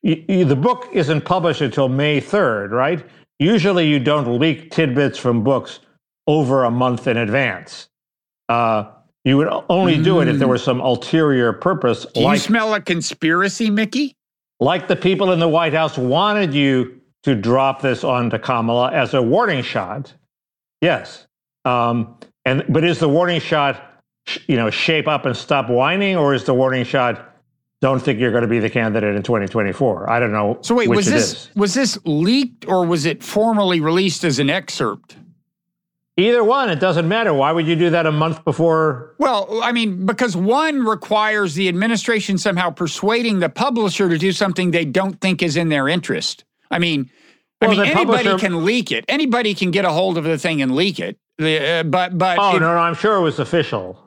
the 0.02 0.58
book 0.60 0.88
isn't 0.92 1.24
published 1.24 1.60
until 1.60 1.88
May 1.88 2.20
third, 2.20 2.72
right? 2.72 3.04
Usually, 3.38 3.86
you 3.86 4.00
don't 4.00 4.38
leak 4.38 4.70
tidbits 4.70 5.18
from 5.18 5.44
books 5.44 5.80
over 6.26 6.64
a 6.64 6.70
month 6.70 7.06
in 7.06 7.16
advance. 7.18 7.88
Uh, 8.48 8.90
you 9.24 9.38
would 9.38 9.48
only 9.70 10.00
do 10.00 10.20
it 10.20 10.28
if 10.28 10.38
there 10.38 10.46
mm. 10.46 10.52
was 10.52 10.62
some 10.62 10.80
ulterior 10.80 11.52
purpose. 11.52 12.06
Do 12.14 12.20
like, 12.20 12.34
you 12.34 12.40
smell 12.40 12.74
a 12.74 12.80
conspiracy, 12.80 13.70
Mickey? 13.70 14.16
Like 14.60 14.86
the 14.86 14.96
people 14.96 15.32
in 15.32 15.38
the 15.38 15.48
White 15.48 15.72
House 15.72 15.96
wanted 15.96 16.52
you 16.52 17.00
to 17.22 17.34
drop 17.34 17.80
this 17.80 18.04
onto 18.04 18.38
Kamala 18.38 18.92
as 18.92 19.14
a 19.14 19.22
warning 19.22 19.62
shot. 19.62 20.12
Yes. 20.82 21.26
Um, 21.64 22.18
and 22.44 22.64
but 22.68 22.84
is 22.84 22.98
the 22.98 23.08
warning 23.08 23.40
shot, 23.40 24.02
you 24.46 24.56
know, 24.56 24.68
shape 24.68 25.08
up 25.08 25.24
and 25.24 25.34
stop 25.34 25.70
whining, 25.70 26.16
or 26.16 26.34
is 26.34 26.44
the 26.44 26.52
warning 26.52 26.84
shot, 26.84 27.34
don't 27.80 28.00
think 28.00 28.20
you're 28.20 28.30
going 28.30 28.42
to 28.42 28.48
be 28.48 28.58
the 28.58 28.68
candidate 28.68 29.16
in 29.16 29.22
2024? 29.22 30.10
I 30.10 30.20
don't 30.20 30.32
know. 30.32 30.58
So 30.60 30.74
wait, 30.74 30.88
was 30.90 31.06
this 31.06 31.48
was 31.54 31.72
this 31.72 31.98
leaked 32.04 32.68
or 32.68 32.84
was 32.84 33.06
it 33.06 33.22
formally 33.22 33.80
released 33.80 34.22
as 34.22 34.38
an 34.38 34.50
excerpt? 34.50 35.16
Either 36.16 36.44
one, 36.44 36.70
it 36.70 36.78
doesn't 36.78 37.08
matter. 37.08 37.34
Why 37.34 37.50
would 37.50 37.66
you 37.66 37.74
do 37.74 37.90
that 37.90 38.06
a 38.06 38.12
month 38.12 38.44
before? 38.44 39.14
Well, 39.18 39.60
I 39.64 39.72
mean, 39.72 40.06
because 40.06 40.36
one 40.36 40.84
requires 40.84 41.54
the 41.54 41.68
administration 41.68 42.38
somehow 42.38 42.70
persuading 42.70 43.40
the 43.40 43.48
publisher 43.48 44.08
to 44.08 44.16
do 44.16 44.30
something 44.30 44.70
they 44.70 44.84
don't 44.84 45.20
think 45.20 45.42
is 45.42 45.56
in 45.56 45.70
their 45.70 45.88
interest. 45.88 46.44
I 46.70 46.78
mean, 46.78 47.10
well, 47.60 47.70
I 47.70 47.74
mean, 47.74 47.80
anybody 47.86 48.24
publisher... 48.24 48.38
can 48.38 48.64
leak 48.64 48.92
it. 48.92 49.04
Anybody 49.08 49.54
can 49.54 49.72
get 49.72 49.84
a 49.84 49.90
hold 49.90 50.16
of 50.16 50.24
the 50.24 50.38
thing 50.38 50.62
and 50.62 50.76
leak 50.76 51.00
it. 51.00 51.18
Uh, 51.40 51.82
but 51.82 52.16
but 52.16 52.38
oh 52.38 52.52
no, 52.52 52.58
no, 52.74 52.78
I'm 52.78 52.94
sure 52.94 53.16
it 53.16 53.22
was 53.22 53.40
official. 53.40 53.98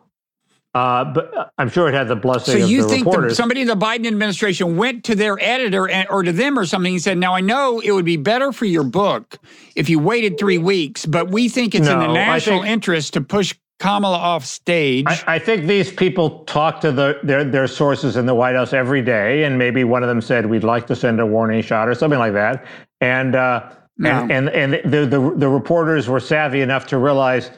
Uh, 0.77 1.03
but 1.05 1.51
I'm 1.57 1.69
sure 1.69 1.89
it 1.89 1.95
had 1.95 2.07
the 2.07 2.15
blessing 2.15 2.53
of 2.53 2.59
the 2.59 2.65
state. 2.67 2.67
so 2.67 2.67
you 2.67 2.83
the 2.83 2.87
think 2.87 3.29
the, 3.29 3.33
somebody 3.33 3.61
in 3.61 3.67
the 3.67 3.75
Biden 3.75 4.05
administration 4.05 4.77
went 4.77 5.03
to 5.05 5.15
their 5.15 5.35
editor 5.41 5.89
and, 5.89 6.07
or 6.07 6.21
to 6.21 6.31
them 6.31 6.57
or 6.57 6.67
something 6.67 6.93
and 6.93 7.01
said, 7.01 7.17
"Now 7.17 7.33
I 7.33 7.41
know 7.41 7.79
it 7.79 7.91
would 7.93 8.05
be 8.05 8.15
better 8.15 8.51
for 8.51 8.65
your 8.65 8.83
book 8.83 9.39
if 9.75 9.89
you 9.89 9.97
waited 9.97 10.37
three 10.37 10.59
weeks, 10.59 11.03
but 11.07 11.31
we 11.31 11.49
think 11.49 11.73
it's 11.73 11.87
no, 11.87 11.93
in 11.93 11.99
the 11.99 12.13
national 12.13 12.61
think, 12.61 12.71
interest 12.73 13.13
to 13.13 13.21
push 13.21 13.55
Kamala 13.79 14.17
off 14.17 14.45
stage." 14.45 15.07
I, 15.07 15.23
I, 15.25 15.39
think 15.39 15.65
these 15.65 15.91
people 15.91 16.43
talk 16.43 16.79
to 16.81 16.91
the, 16.91 17.17
their 17.23 17.43
their 17.43 17.67
sources 17.67 18.15
in 18.15 18.27
the 18.27 18.35
White 18.35 18.53
House 18.53 18.71
every 18.71 19.01
day, 19.01 19.45
and 19.45 19.57
maybe 19.57 19.83
one 19.83 20.03
of 20.03 20.09
them 20.09 20.21
said, 20.21 20.45
"We'd 20.45 20.63
like 20.63 20.85
to 20.87 20.95
send 20.95 21.19
a 21.19 21.25
warning 21.25 21.63
shot" 21.63 21.87
or 21.87 21.95
something 21.95 22.19
like 22.19 22.33
that, 22.33 22.67
and 23.01 23.35
uh, 23.35 23.67
no. 23.97 24.11
and 24.11 24.31
and, 24.31 24.49
and 24.49 24.93
the, 24.93 25.07
the 25.07 25.33
the 25.37 25.49
reporters 25.49 26.07
were 26.07 26.19
savvy 26.19 26.61
enough 26.61 26.85
to 26.87 26.99
realize 26.99 27.49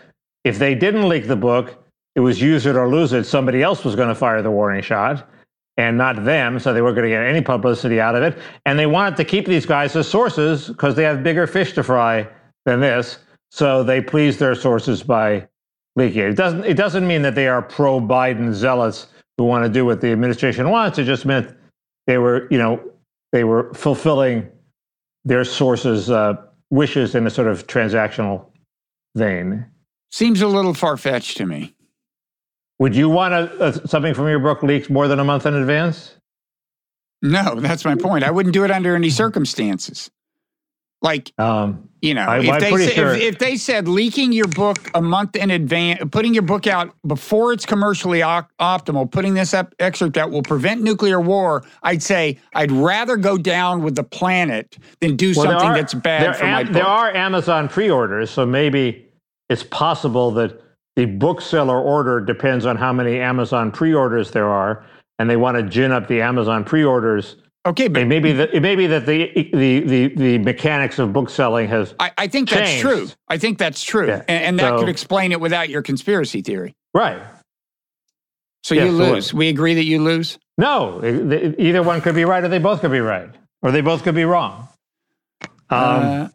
if 0.46 0.58
they 0.58 0.74
didn't 0.74 1.10
leak 1.10 1.28
the 1.28 1.36
book 1.36 1.84
it 2.16 2.22
was 2.22 2.42
use 2.42 2.66
it 2.66 2.76
or 2.76 2.90
lose 2.90 3.14
it. 3.14 3.26
Somebody 3.26 3.62
else 3.62 3.84
was 3.84 3.96
going 3.96 4.10
to 4.10 4.16
fire 4.16 4.42
the 4.42 4.52
warning 4.52 4.82
shot 4.82 5.28
and 5.78 5.98
not 5.98 6.26
them. 6.26 6.60
So 6.60 6.74
they 6.74 6.82
weren't 6.82 6.96
going 6.96 7.10
to 7.10 7.16
get 7.16 7.24
any 7.24 7.42
publicity 7.42 8.02
out 8.02 8.16
of 8.16 8.24
it. 8.24 8.38
And 8.66 8.78
they 8.78 8.86
wanted 8.86 9.16
to 9.18 9.24
keep 9.24 9.46
these 9.46 9.66
guys 9.66 9.96
as 9.96 10.08
sources 10.08 10.68
because 10.68 10.96
they 10.96 11.04
have 11.04 11.24
bigger 11.24 11.48
fish 11.48 11.74
to 11.74 11.84
fry 11.84 12.28
than 12.66 12.82
this. 12.82 13.20
So 13.52 13.84
they 13.84 14.02
pleased 14.02 14.40
their 14.40 14.56
sources 14.56 15.02
by 15.02 15.48
leaking 15.96 16.22
it. 16.22 16.30
It 16.32 16.36
doesn't, 16.36 16.66
it 16.66 16.76
doesn't 16.76 17.08
mean 17.08 17.22
that 17.22 17.36
they 17.36 17.48
are 17.48 17.62
pro 17.62 18.00
Biden 18.00 18.54
zealots 18.54 19.08
who 19.38 19.46
want 19.46 19.64
to 19.64 19.70
do 19.70 19.86
what 19.86 20.02
the 20.02 20.12
administration 20.12 20.70
wants. 20.70 20.98
It 20.98 21.06
just 21.06 21.26
meant 21.26 21.56
they 22.08 22.18
were, 22.18 22.48
you 22.52 22.58
know, 22.58 22.82
they 23.32 23.44
were 23.44 23.74
fulfilling 23.74 24.50
their 25.24 25.46
sources' 25.46 26.10
uh, 26.10 26.34
wishes 26.70 27.16
in 27.16 27.26
a 27.26 27.30
sort 27.30 27.48
of 27.48 27.68
transactional 27.68 28.46
vein. 29.16 29.66
Seems 30.12 30.42
a 30.42 30.48
little 30.48 30.74
far 30.74 30.98
fetched 30.98 31.38
to 31.38 31.46
me. 31.46 31.74
Would 32.80 32.96
you 32.96 33.10
want 33.10 33.34
a, 33.34 33.66
a, 33.68 33.88
something 33.88 34.14
from 34.14 34.28
your 34.28 34.40
book 34.40 34.64
leaked 34.64 34.90
more 34.90 35.08
than 35.08 35.20
a 35.20 35.24
month 35.24 35.46
in 35.46 35.54
advance? 35.54 36.16
No, 37.22 37.56
that's 37.60 37.84
my 37.84 37.96
point. 37.96 38.24
I 38.24 38.32
wouldn't 38.32 38.54
do 38.54 38.64
it 38.64 38.72
under 38.72 38.96
any 38.96 39.10
circumstances. 39.10 40.10
Like, 41.02 41.32
Um, 41.38 41.90
you 42.02 42.14
know, 42.14 42.26
I- 42.26 42.40
if, 42.40 42.60
they 42.60 42.72
said, 42.86 42.94
sure- 42.94 43.14
if, 43.16 43.22
if 43.22 43.40
they 43.40 43.56
said 43.58 43.88
leaking 43.90 44.32
your 44.34 44.48
book 44.48 44.78
a 44.94 45.02
month 45.02 45.36
in 45.36 45.50
advance, 45.52 46.02
putting 46.12 46.34
your 46.34 46.44
book 46.44 46.68
out 46.68 46.94
before 47.06 47.52
it's 47.54 47.66
commercially 47.66 48.22
op- 48.22 48.50
optimal, 48.60 49.10
putting 49.10 49.34
this 49.34 49.54
up, 49.54 49.74
excerpt 49.80 50.18
out 50.18 50.32
will 50.32 50.44
prevent 50.44 50.82
nuclear 50.82 51.20
war, 51.20 51.64
I'd 51.84 52.04
say 52.04 52.38
I'd 52.54 52.72
rather 52.72 53.16
go 53.18 53.38
down 53.38 53.82
with 53.84 53.96
the 53.96 54.04
planet 54.04 54.78
than 55.02 55.16
do 55.18 55.34
well, 55.36 55.46
something 55.48 55.70
are- 55.70 55.76
that's 55.76 55.94
bad 55.94 56.36
for 56.38 56.46
my 56.46 56.64
book. 56.64 56.74
There 56.74 56.86
are 56.86 57.14
Amazon 57.14 57.68
pre-orders, 57.70 58.30
so 58.30 58.46
maybe 58.46 59.08
it's 59.50 59.64
possible 59.64 60.32
that 60.32 60.62
the 61.00 61.06
bookseller 61.06 61.80
order 61.80 62.20
depends 62.20 62.66
on 62.66 62.76
how 62.76 62.92
many 62.92 63.20
Amazon 63.22 63.72
pre-orders 63.72 64.32
there 64.32 64.50
are, 64.50 64.86
and 65.18 65.30
they 65.30 65.38
want 65.38 65.56
to 65.56 65.64
gin 65.64 65.94
up 65.94 66.10
the 66.10 66.20
Amazon 66.22 66.66
pre-orders. 66.66 67.38
okay, 67.66 67.88
but 67.88 68.02
It 68.02 68.06
may 68.08 68.20
be 68.20 68.34
that 68.34 68.54
it 68.54 68.60
may 68.62 68.76
be 68.76 68.86
that 68.88 69.06
the 69.06 69.32
the 69.54 69.80
the, 69.80 70.08
the 70.16 70.38
mechanics 70.40 71.00
of 71.00 71.14
bookselling 71.14 71.70
has 71.70 71.96
I, 72.02 72.12
I 72.18 72.28
think 72.28 72.50
that's 72.50 72.82
true. 72.82 73.08
I 73.30 73.38
think 73.38 73.58
that's 73.60 73.82
true. 73.82 74.08
Yeah. 74.08 74.24
And, 74.28 74.44
and 74.44 74.60
that 74.60 74.72
So- 74.74 74.80
could 74.80 74.90
explain 74.90 75.32
it 75.32 75.40
without 75.40 75.70
your 75.70 75.82
conspiracy 75.82 76.42
theory. 76.42 76.76
right. 76.94 77.22
So 78.66 78.76
Yes, 78.76 78.88
you 78.88 78.92
lose. 78.92 79.34
We 79.34 79.48
agree 79.48 79.74
that 79.76 79.86
you 79.86 80.04
lose? 80.04 80.38
No, 80.58 81.00
it- 81.00 81.32
it- 81.32 81.56
either 81.60 81.82
one 81.82 82.02
could 82.02 82.14
be 82.16 82.26
right, 82.26 82.44
or 82.44 82.50
they 82.50 82.60
both 82.60 82.82
could 82.82 82.92
be 82.92 83.00
right, 83.00 83.30
or 83.62 83.72
they 83.72 83.80
both 83.80 84.04
could 84.04 84.16
be 84.16 84.26
wrong. 84.26 84.68
Um, 85.70 85.80
Uh, 85.80 86.28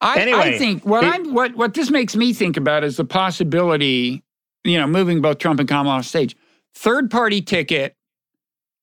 I, 0.00 0.32
I 0.32 0.58
think 0.58 0.84
what 0.84 1.04
it- 1.04 1.12
I'm 1.14 1.34
what 1.34 1.54
what 1.56 1.74
this 1.74 1.90
makes 1.90 2.16
me 2.16 2.32
think 2.32 2.56
about 2.56 2.84
is 2.84 2.96
the 2.96 3.04
possibility, 3.04 4.22
you 4.64 4.78
know, 4.78 4.86
moving 4.86 5.20
both 5.20 5.38
Trump 5.38 5.60
and 5.60 5.68
Kamala 5.68 5.96
off 5.96 6.04
stage. 6.06 6.36
Third 6.74 7.10
party 7.10 7.42
ticket, 7.42 7.96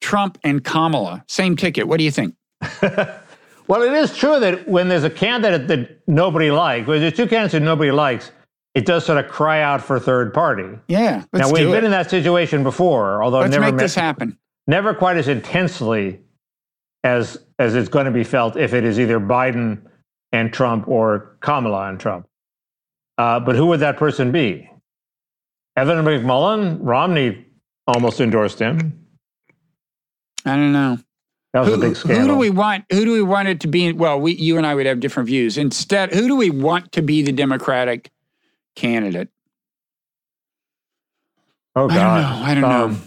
Trump 0.01 0.37
and 0.43 0.63
Kamala, 0.63 1.23
same 1.27 1.55
ticket. 1.55 1.87
What 1.87 1.97
do 1.97 2.03
you 2.03 2.11
think? 2.11 2.35
well, 3.67 3.81
it 3.81 3.93
is 3.93 4.15
true 4.15 4.39
that 4.39 4.67
when 4.67 4.87
there's 4.89 5.03
a 5.03 5.09
candidate 5.09 5.67
that 5.69 6.01
nobody 6.07 6.51
likes, 6.51 6.87
when 6.87 6.99
there's 7.01 7.13
two 7.13 7.27
candidates 7.27 7.53
that 7.53 7.61
nobody 7.61 7.91
likes, 7.91 8.31
it 8.75 8.85
does 8.85 9.05
sort 9.05 9.23
of 9.23 9.31
cry 9.31 9.61
out 9.61 9.81
for 9.81 9.99
third 9.99 10.33
party. 10.33 10.67
Yeah, 10.87 11.23
now 11.33 11.51
we've 11.51 11.71
been 11.71 11.85
in 11.85 11.91
that 11.91 12.09
situation 12.09 12.61
before, 12.63 13.23
although 13.23 13.39
Let's 13.39 13.51
never 13.51 13.65
make 13.65 13.75
met- 13.75 13.81
this 13.81 13.95
happen. 13.95 14.37
never 14.67 14.93
quite 14.93 15.17
as 15.17 15.27
intensely 15.27 16.19
as 17.03 17.37
as 17.57 17.73
it's 17.73 17.89
going 17.89 18.05
to 18.05 18.11
be 18.11 18.23
felt 18.23 18.55
if 18.55 18.73
it 18.73 18.83
is 18.83 18.99
either 18.99 19.19
Biden 19.19 19.81
and 20.31 20.53
Trump 20.53 20.87
or 20.87 21.37
Kamala 21.41 21.89
and 21.89 21.99
Trump. 21.99 22.27
Uh, 23.17 23.39
but 23.39 23.55
who 23.55 23.67
would 23.67 23.79
that 23.79 23.97
person 23.97 24.31
be? 24.31 24.69
Evan 25.75 26.03
McMullin, 26.03 26.79
Romney 26.81 27.45
almost 27.87 28.19
endorsed 28.19 28.59
him. 28.59 29.05
I 30.45 30.55
don't 30.55 30.73
know. 30.73 30.97
That 31.53 31.61
was 31.61 31.69
Who, 31.69 31.75
a 31.75 31.77
big 31.77 31.95
scandal. 31.95 32.21
who 32.21 32.27
do 32.27 32.37
we 32.37 32.49
want? 32.49 32.85
Who 32.91 33.05
do 33.05 33.11
we 33.13 33.21
want 33.21 33.47
it 33.47 33.61
to 33.61 33.67
be? 33.67 33.91
Well, 33.91 34.19
we, 34.19 34.33
you 34.33 34.57
and 34.57 34.67
I 34.67 34.75
would 34.75 34.85
have 34.85 34.99
different 34.99 35.27
views. 35.27 35.57
Instead, 35.57 36.13
who 36.13 36.27
do 36.27 36.35
we 36.35 36.49
want 36.49 36.91
to 36.93 37.01
be 37.01 37.21
the 37.21 37.31
Democratic 37.31 38.11
candidate? 38.75 39.29
oh 41.75 41.89
I 41.89 41.95
God, 41.95 42.21
don't 42.21 42.39
know. 42.39 42.45
I 42.45 42.53
don't 42.53 42.61
know. 42.91 43.01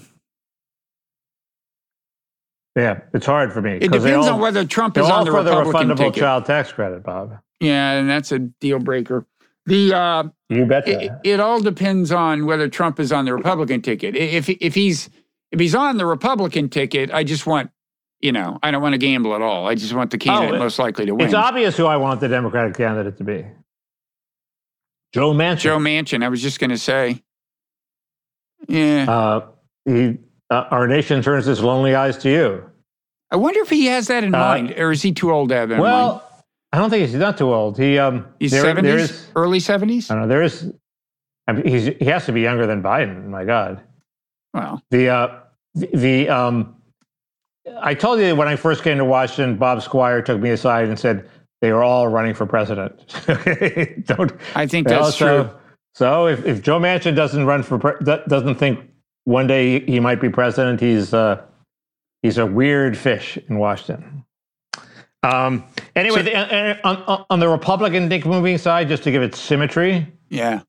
Yeah, 2.77 3.01
it's 3.13 3.27
hard 3.27 3.53
for 3.53 3.61
me. 3.61 3.73
It 3.77 3.91
depends 3.91 4.27
all- 4.29 4.35
on 4.35 4.41
whether 4.41 4.65
Trump 4.65 4.97
is 4.97 5.09
on 5.09 5.25
the 5.25 5.31
for 5.33 5.43
the 5.43 5.51
Republican 5.57 5.91
refundable 5.91 5.97
ticket. 5.99 6.15
child 6.21 6.45
tax 6.45 6.73
credit, 6.73 7.03
Bob. 7.03 7.37
Yeah, 7.59 7.93
and 7.93 8.09
that's 8.09 8.33
a 8.33 8.39
deal 8.39 8.79
breaker. 8.79 9.27
The 9.67 9.93
uh, 9.93 10.25
You 10.49 10.65
betcha. 10.67 11.03
it, 11.05 11.13
it 11.25 11.41
all 11.41 11.61
depends 11.61 12.11
on 12.13 12.47
whether 12.47 12.69
Trump 12.69 12.99
is 13.01 13.13
on 13.13 13.25
the 13.27 13.35
Republican 13.35 13.83
ticket. 13.83 14.17
If 14.17 14.49
if 14.49 14.75
he's 14.75 15.11
if 15.51 15.61
he's 15.61 15.75
on 15.75 15.97
the 15.99 16.07
Republican 16.07 16.69
ticket, 16.71 17.11
I 17.13 17.25
just 17.25 17.45
want 17.47 17.71
you 18.21 18.33
know 18.33 18.59
I 18.63 18.71
don't 18.71 18.81
want 18.83 18.95
to 18.95 18.99
gamble 18.99 19.35
at 19.35 19.43
all. 19.43 19.67
I 19.69 19.75
just 19.75 19.93
want 19.93 20.11
the 20.13 20.19
candidate 20.19 20.53
Oh, 20.53 20.57
it- 20.57 20.59
most 20.61 20.79
likely 20.79 21.07
to 21.07 21.15
win. 21.15 21.27
it's 21.27 21.35
obvious 21.35 21.77
who 21.77 21.87
I 21.87 21.97
want 21.99 22.21
the 22.21 22.29
Democratic 22.29 22.77
candidate 22.77 23.19
to 23.19 23.25
be. 23.25 23.45
Joe 25.13 25.35
Manchin. 25.35 25.59
Joe 25.59 25.79
Manchin. 25.79 26.25
I 26.25 26.29
was 26.29 26.41
just 26.41 26.61
going 26.61 26.71
to 26.71 26.79
say. 26.79 27.23
Yeah, 28.69 29.07
Uh, 29.11 29.47
he, 29.85 30.19
uh, 30.51 30.67
our 30.71 30.87
nation 30.87 31.23
turns 31.23 31.47
its 31.49 31.61
lonely 31.61 31.95
eyes 31.95 32.19
to 32.19 32.31
you. 32.31 32.71
I 33.31 33.37
wonder 33.37 33.61
if 33.61 33.71
he 33.71 33.87
has 33.87 34.09
that 34.09 34.25
in 34.25 34.35
uh, 34.35 34.39
mind, 34.39 34.75
or 34.77 34.91
is 34.91 35.03
he 35.03 35.13
too 35.13 35.33
old 35.33 35.51
to 35.51 35.55
have 35.55 35.69
that 35.69 35.77
in 35.77 35.81
mind? 35.81 35.93
Well, 35.93 36.45
I 36.73 36.79
don't 36.79 36.91
think 36.91 37.07
he's 37.07 37.15
not 37.15 37.39
too 37.39 37.53
old. 37.53 37.79
He 37.79 37.99
um, 37.99 38.27
He's 38.39 38.51
seventies, 38.51 39.29
early 39.37 39.61
seventies. 39.61 40.11
I 40.11 40.15
don't 40.15 40.23
know. 40.23 40.29
There 40.29 40.43
is. 40.43 40.73
I 41.47 41.53
mean, 41.53 41.67
he's 41.67 41.87
he 41.99 42.05
has 42.07 42.27
to 42.27 42.33
be 42.33 42.41
younger 42.41 42.67
than 42.67 42.83
Biden. 42.83 43.27
My 43.27 43.45
God. 43.45 43.81
Well, 44.53 44.83
The 44.91 45.09
uh, 45.09 45.39
the, 45.75 45.87
the 45.95 46.29
um, 46.29 46.77
I 47.81 47.95
told 47.95 48.21
you 48.21 48.35
when 48.35 48.49
I 48.49 48.57
first 48.57 48.83
came 48.83 48.99
to 48.99 49.05
Washington, 49.05 49.57
Bob 49.57 49.79
Squier 49.79 50.25
took 50.25 50.41
me 50.41 50.51
aside 50.51 50.89
and 50.89 50.99
said 50.99 51.29
they 51.61 51.73
were 51.73 51.83
all 51.83 52.09
running 52.09 52.35
for 52.35 52.47
president. 52.47 53.05
don't. 54.07 54.33
I 54.55 54.67
think 54.67 54.89
that's 54.89 55.17
so, 55.17 55.45
true. 55.45 55.57
So 55.95 56.27
if, 56.27 56.45
if 56.47 56.63
Joe 56.63 56.79
Manchin 56.81 57.15
doesn't 57.15 57.45
run 57.47 57.63
for 57.63 57.79
pre- 57.79 58.05
doesn't 58.05 58.57
think 58.57 58.90
one 59.31 59.47
day 59.47 59.81
he 59.81 60.01
might 60.01 60.21
be 60.21 60.29
president, 60.29 60.81
he's 60.81 61.15
uh, 61.15 61.41
he's 62.23 62.39
a 62.39 62.45
weird 62.45 62.97
fish 62.99 63.39
in 63.49 63.59
Washington. 63.59 64.25
Um, 65.23 65.65
anyway, 65.95 66.19
So- 66.19 66.23
the, 66.25 66.35
uh, 66.37 66.77
uh, 66.85 67.03
on, 67.09 67.25
on 67.31 67.41
the 67.41 67.49
Republican 67.49 68.09
Dick 68.09 68.27
moving 68.27 68.59
side, 68.59 68.89
just 68.89 69.03
to 69.05 69.11
give 69.11 69.23
it 69.23 69.35
symmetry, 69.35 70.07
Yeah. 70.31 70.61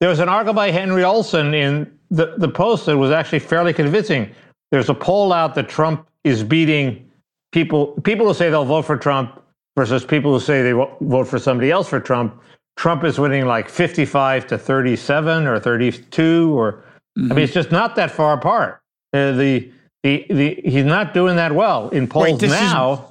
there 0.00 0.08
was 0.08 0.20
an 0.20 0.28
article 0.28 0.54
by 0.54 0.70
Henry 0.70 1.02
Olsen 1.02 1.54
in 1.54 1.98
the, 2.10 2.34
the 2.38 2.48
Post 2.48 2.86
that 2.86 2.96
was 2.96 3.10
actually 3.10 3.38
fairly 3.40 3.72
convincing. 3.72 4.30
There's 4.70 4.88
a 4.90 4.94
poll 4.94 5.32
out 5.32 5.54
that 5.56 5.68
Trump 5.68 6.08
is 6.24 6.42
beating 6.44 7.10
people 7.52 7.92
people 8.02 8.26
who 8.26 8.34
say 8.34 8.50
they'll 8.50 8.64
vote 8.64 8.82
for 8.84 8.96
Trump 8.96 9.40
versus 9.76 10.04
people 10.04 10.32
who 10.32 10.40
say 10.40 10.62
they 10.62 10.72
vote 10.72 11.24
for 11.28 11.38
somebody 11.38 11.70
else 11.70 11.88
for 11.88 12.00
Trump. 12.00 12.40
Trump 12.76 13.04
is 13.04 13.18
winning 13.18 13.46
like 13.46 13.68
55 13.68 14.46
to 14.48 14.58
37 14.58 15.46
or 15.46 15.58
32 15.60 16.58
or 16.58 16.82
I 17.16 17.20
Mhm. 17.20 17.28
mean 17.30 17.38
it's 17.40 17.52
just 17.54 17.70
not 17.70 17.96
that 17.96 18.10
far 18.10 18.34
apart. 18.34 18.80
Uh, 19.12 19.32
the, 19.32 19.70
the 20.02 20.26
the 20.28 20.60
he's 20.64 20.84
not 20.84 21.14
doing 21.14 21.36
that 21.36 21.52
well 21.52 21.88
in 21.90 22.06
polls 22.08 22.42
is- 22.42 22.50
now. 22.50 23.10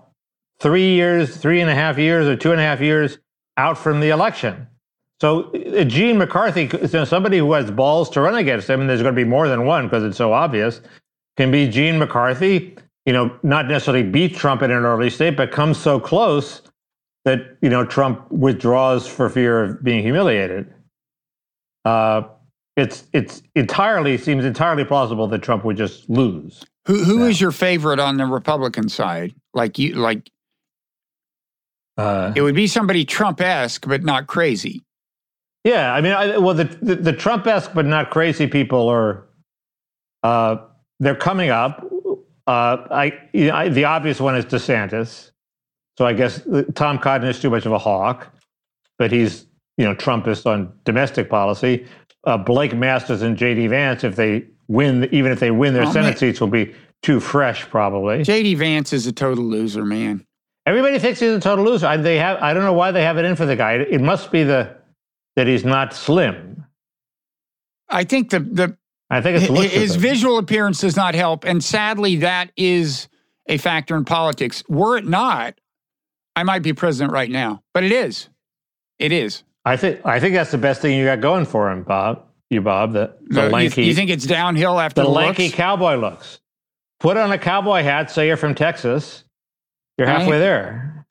Three 0.60 0.92
years, 0.94 1.36
three 1.36 1.60
and 1.62 1.70
a 1.70 1.76
half 1.76 1.98
years, 1.98 2.28
or 2.28 2.36
two 2.38 2.52
and 2.52 2.60
a 2.62 2.64
half 2.64 2.80
years 2.80 3.18
out 3.58 3.78
from 3.78 4.00
the 4.00 4.10
election. 4.10 4.68
So 5.22 5.52
uh, 5.54 5.84
Gene 5.84 6.18
McCarthy, 6.18 6.70
you 6.72 6.90
know, 6.94 7.04
somebody 7.06 7.38
who 7.38 7.52
has 7.54 7.70
balls 7.72 8.10
to 8.12 8.22
run 8.22 8.36
against 8.36 8.70
him, 8.70 8.80
and 8.82 8.90
there's 8.90 9.02
going 9.02 9.14
to 9.16 9.20
be 9.22 9.28
more 9.28 9.48
than 9.50 9.66
one 9.66 9.86
because 9.88 10.04
it's 10.04 10.18
so 10.18 10.32
obvious, 10.32 10.80
can 11.38 11.52
be 11.52 11.68
Gene 11.68 11.98
McCarthy. 12.00 12.78
You 13.06 13.12
know, 13.14 13.38
not 13.44 13.68
necessarily 13.68 14.04
beat 14.04 14.36
Trump 14.36 14.62
in 14.62 14.72
an 14.72 14.86
early 14.86 15.10
state, 15.10 15.36
but 15.36 15.52
comes 15.52 15.78
so 15.78 16.00
close 16.00 16.62
that 17.26 17.58
you 17.62 17.70
know 17.70 17.84
Trump 17.86 18.32
withdraws 18.32 19.06
for 19.08 19.30
fear 19.30 19.64
of 19.64 19.84
being 19.84 20.02
humiliated. 20.02 20.74
Uh, 21.84 22.22
it's 22.76 23.04
it's 23.14 23.42
entirely 23.56 24.18
seems 24.18 24.46
entirely 24.46 24.84
plausible 24.86 25.28
that 25.28 25.42
Trump 25.42 25.64
would 25.66 25.78
just 25.78 26.10
lose. 26.10 26.64
Who 26.88 27.04
who 27.04 27.20
Yeah. 27.24 27.30
is 27.30 27.40
your 27.42 27.52
favorite 27.52 28.00
on 28.00 28.18
the 28.18 28.26
Republican 28.26 28.90
side? 28.90 29.34
Like 29.54 29.78
you, 29.80 29.96
like 29.96 30.30
Uh, 31.98 32.34
it 32.36 32.42
would 32.42 32.56
be 32.56 32.66
somebody 32.68 33.06
Trump-esque, 33.06 33.88
but 33.88 34.04
not 34.04 34.26
crazy. 34.28 34.82
Yeah, 35.64 35.94
I 35.94 36.02
mean, 36.02 36.12
I, 36.12 36.38
well, 36.40 36.56
the, 36.56 36.66
the 36.82 36.96
the 36.96 37.14
Trump-esque 37.14 37.72
but 37.74 37.86
not 37.86 38.10
crazy 38.10 38.48
people 38.48 38.90
are, 38.90 39.26
uh, 40.24 40.58
they're 41.00 41.16
coming 41.16 41.52
up. 41.52 41.86
Uh, 42.48 42.78
I, 42.92 43.18
you 43.32 43.48
know, 43.48 43.56
I 43.56 43.70
the 43.70 43.86
obvious 43.86 44.20
one 44.20 44.36
is 44.36 44.44
DeSantis, 44.46 45.32
so 45.98 46.06
I 46.06 46.12
guess 46.14 46.46
uh, 46.48 46.64
Tom 46.76 46.98
Cotton 46.98 47.28
is 47.28 47.40
too 47.40 47.50
much 47.52 47.66
of 47.66 47.72
a 47.72 47.78
hawk, 47.78 48.28
but 48.98 49.12
he's 49.12 49.46
you 49.78 49.86
know 49.86 49.96
Trumpist 49.96 50.46
on 50.46 50.74
domestic 50.84 51.30
policy. 51.30 51.86
Uh, 52.26 52.38
Blake 52.38 52.74
Masters 52.74 53.22
and 53.22 53.36
J.D. 53.38 53.68
Vance, 53.68 54.04
if 54.04 54.16
they 54.16 54.46
win, 54.68 55.08
even 55.12 55.32
if 55.32 55.40
they 55.40 55.52
win 55.52 55.74
their 55.74 55.84
Oh, 55.84 55.92
Senate 55.92 56.10
man. 56.10 56.18
seats, 56.18 56.40
will 56.40 56.48
be 56.48 56.74
too 57.02 57.20
fresh 57.20 57.70
probably. 57.70 58.24
J.D. 58.24 58.56
Vance 58.56 58.94
is 58.94 59.08
a 59.08 59.12
total 59.12 59.44
loser, 59.44 59.84
man. 59.84 60.26
Everybody 60.66 61.00
thinks 61.00 61.20
he's 61.20 61.34
a 61.34 61.40
total 61.42 61.66
loser. 61.66 61.86
I, 61.88 61.98
they 61.98 62.18
have. 62.18 62.42
I 62.42 62.54
don't 62.54 62.64
know 62.64 62.72
why 62.74 62.92
they 62.92 63.04
have 63.04 63.18
it 63.18 63.26
in 63.26 63.36
for 63.36 63.46
the 63.46 63.56
guy. 63.58 63.74
It 63.74 64.00
must 64.00 64.32
be 64.32 64.44
the 64.44 64.78
that 65.36 65.48
he's 65.48 65.66
not 65.66 65.94
slim. 65.94 66.66
I 67.90 68.06
think 68.06 68.30
the 68.30 68.40
the 68.40 68.78
I 69.10 69.20
think 69.22 69.38
it's 69.38 69.48
the 69.48 69.54
looks 69.54 69.76
of 69.76 69.82
his 69.82 69.96
visual 69.98 70.38
appearance 70.38 70.80
does 70.80 70.96
not 70.96 71.16
help, 71.16 71.44
and 71.44 71.62
sadly, 71.62 72.16
that 72.18 72.52
is 72.56 73.10
a 73.48 73.58
factor 73.58 73.98
in 73.98 74.06
politics. 74.06 74.64
Were 74.70 74.96
it 74.98 75.06
not, 75.06 75.60
I 76.38 76.44
might 76.44 76.64
be 76.64 76.72
president 76.72 77.12
right 77.12 77.30
now, 77.30 77.62
but 77.74 77.84
it 77.84 77.92
is. 77.92 78.30
It 78.98 79.12
is. 79.12 79.44
I 79.66 79.78
think 79.78 80.02
I 80.06 80.20
think 80.20 80.36
that's 80.36 80.52
the 80.52 80.58
best 80.58 80.82
thing 80.82 80.98
you 80.98 81.06
got 81.06 81.22
going 81.22 81.46
for 81.46 81.72
him, 81.72 81.84
Bob. 81.84 82.26
You, 82.50 82.62
Bob, 82.62 82.94
the, 82.94 83.16
the 83.28 83.44
you- 83.46 83.50
lanky, 83.50 83.86
You, 83.86 83.96
think 83.96 84.10
it's 84.12 84.26
downhill 84.28 84.80
after 84.80 85.02
the 85.02 85.08
the, 85.08 85.14
lanky 85.14 85.44
looks? 85.46 85.56
cowboy 85.56 85.96
looks. 85.96 86.40
Put 87.00 87.18
on 87.18 87.32
a 87.32 87.38
cowboy 87.38 87.82
hat. 87.84 88.12
Say 88.12 88.28
you're 88.28 88.38
from 88.38 88.54
Texas. 88.56 89.24
You're 89.98 90.08
halfway 90.08 90.38
there. 90.40 91.06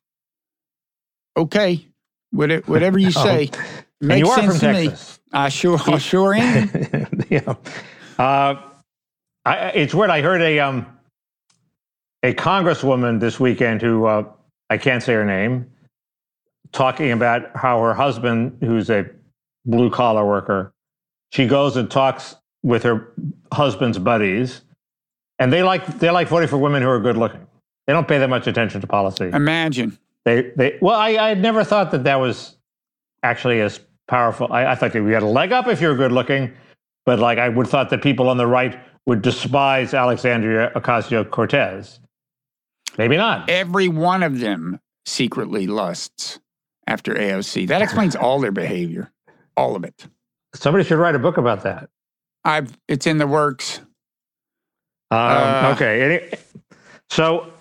Okay, 1.37 1.87
What- 2.31 2.69
whatever 2.69 2.99
you 2.99 3.11
say 3.11 3.51
Oh, 3.53 4.07
makes 4.07 4.19
you 4.21 4.29
are 4.29 4.37
sense 4.41 4.47
from 4.59 4.61
to 4.61 4.73
me. 4.73 4.89
Texas. 4.89 5.21
I 5.33 5.49
sure, 5.49 5.79
I 5.87 5.99
sure 6.11 6.35
am. 6.35 7.09
yeah. 7.31 7.55
Uh, 8.19 8.55
I, 9.45 9.57
it's 9.71 9.95
weird. 9.95 10.11
I 10.11 10.21
heard 10.21 10.43
a 10.43 10.61
um, 10.61 10.87
a 12.23 12.35
congresswoman 12.35 13.19
this 13.19 13.41
weekend 13.41 13.81
who 13.83 14.05
uh, 14.05 14.25
I 14.71 14.77
can't 14.79 15.03
say 15.03 15.15
her 15.15 15.25
name 15.25 15.72
talking 16.73 17.13
about 17.13 17.55
how 17.55 17.81
her 17.81 17.95
husband, 17.95 18.59
who's 18.61 18.91
a 18.91 19.07
blue 19.65 19.91
collar 19.91 20.27
worker, 20.27 20.73
she 21.31 21.47
goes 21.47 21.77
and 21.77 21.91
talks 21.91 22.37
with 22.63 22.83
her 22.83 23.13
husband's 23.53 23.99
buddies, 23.99 24.63
and 25.39 25.53
they 25.53 25.63
like 25.63 25.87
they 25.99 26.11
like 26.11 26.29
voting 26.29 26.49
for 26.49 26.59
women 26.59 26.83
who 26.83 26.89
are 26.89 27.01
good 27.01 27.17
looking. 27.17 27.47
They 27.87 27.93
don't 27.93 28.07
pay 28.07 28.19
that 28.19 28.31
much 28.31 28.47
attention 28.47 28.81
to 28.81 28.87
policy. 28.87 29.31
Imagine. 29.33 29.99
They 30.25 30.53
they 30.57 30.79
well, 30.81 30.99
I 30.99 31.11
I 31.17 31.29
had 31.31 31.41
never 31.41 31.65
thought 31.65 31.91
that 31.93 32.05
that 32.05 32.17
was 32.17 32.57
actually 33.23 33.61
as 33.61 33.81
powerful. 34.09 34.53
I, 34.53 34.67
I 34.67 34.75
thought 34.75 34.93
that 34.93 35.03
we 35.03 35.13
had 35.13 35.23
a 35.23 35.27
leg 35.27 35.53
up 35.53 35.67
if 35.67 35.81
you're 35.81 35.97
good 35.97 36.13
looking, 36.13 36.53
but 37.07 37.19
like 37.19 37.39
I 37.39 37.49
would 37.49 37.67
thought 37.67 37.91
that 37.91 38.03
people 38.03 38.29
on 38.29 38.37
the 38.37 38.47
right 38.47 38.79
would 39.07 39.23
despise 39.23 39.95
Alexandria 39.95 40.71
Ocasio 40.77 41.29
Cortez. 41.29 41.99
Maybe 42.99 43.17
not. 43.17 43.49
Every 43.49 43.89
one 43.89 44.23
of 44.23 44.39
them 44.39 44.79
secretly 45.07 45.67
lusts 45.67 46.39
after 46.87 47.15
AOC. 47.15 47.69
That 47.69 47.83
explains 47.83 48.17
all 48.17 48.41
their 48.41 48.53
behavior, 48.53 49.11
all 49.57 49.77
of 49.77 49.85
it. 49.85 50.07
Somebody 50.55 50.85
should 50.85 50.99
write 50.99 51.15
a 51.15 51.19
book 51.19 51.37
about 51.37 51.63
that. 51.63 51.89
I've 52.45 52.77
it's 52.89 53.07
in 53.07 53.19
the 53.19 53.27
works. 53.27 53.79
Um, 55.11 55.19
Uh, 55.19 55.73
okay. 55.77 56.03
Any, 56.03 56.39
so. 57.11 57.53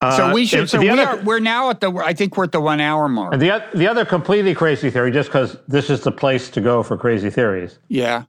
uh, 0.00 0.16
So 0.16 0.32
we 0.32 0.46
should. 0.46 0.68
So 0.68 0.80
we 0.80 0.88
other, 0.88 1.02
are, 1.06 1.16
We're 1.22 1.40
now 1.40 1.70
at 1.70 1.80
the. 1.80 1.90
I 1.92 2.12
think 2.14 2.36
we're 2.36 2.44
at 2.44 2.52
the 2.52 2.60
one 2.60 2.80
hour 2.80 3.08
mark. 3.08 3.32
And 3.34 3.42
the, 3.42 3.62
the 3.74 3.86
other 3.86 4.04
completely 4.04 4.54
crazy 4.54 4.90
theory, 4.90 5.10
just 5.12 5.28
because 5.28 5.56
this 5.68 5.90
is 5.90 6.00
the 6.00 6.12
place 6.12 6.50
to 6.50 6.60
go 6.60 6.82
for 6.82 6.96
crazy 6.96 7.30
theories, 7.30 7.78
Yeah. 7.88 8.24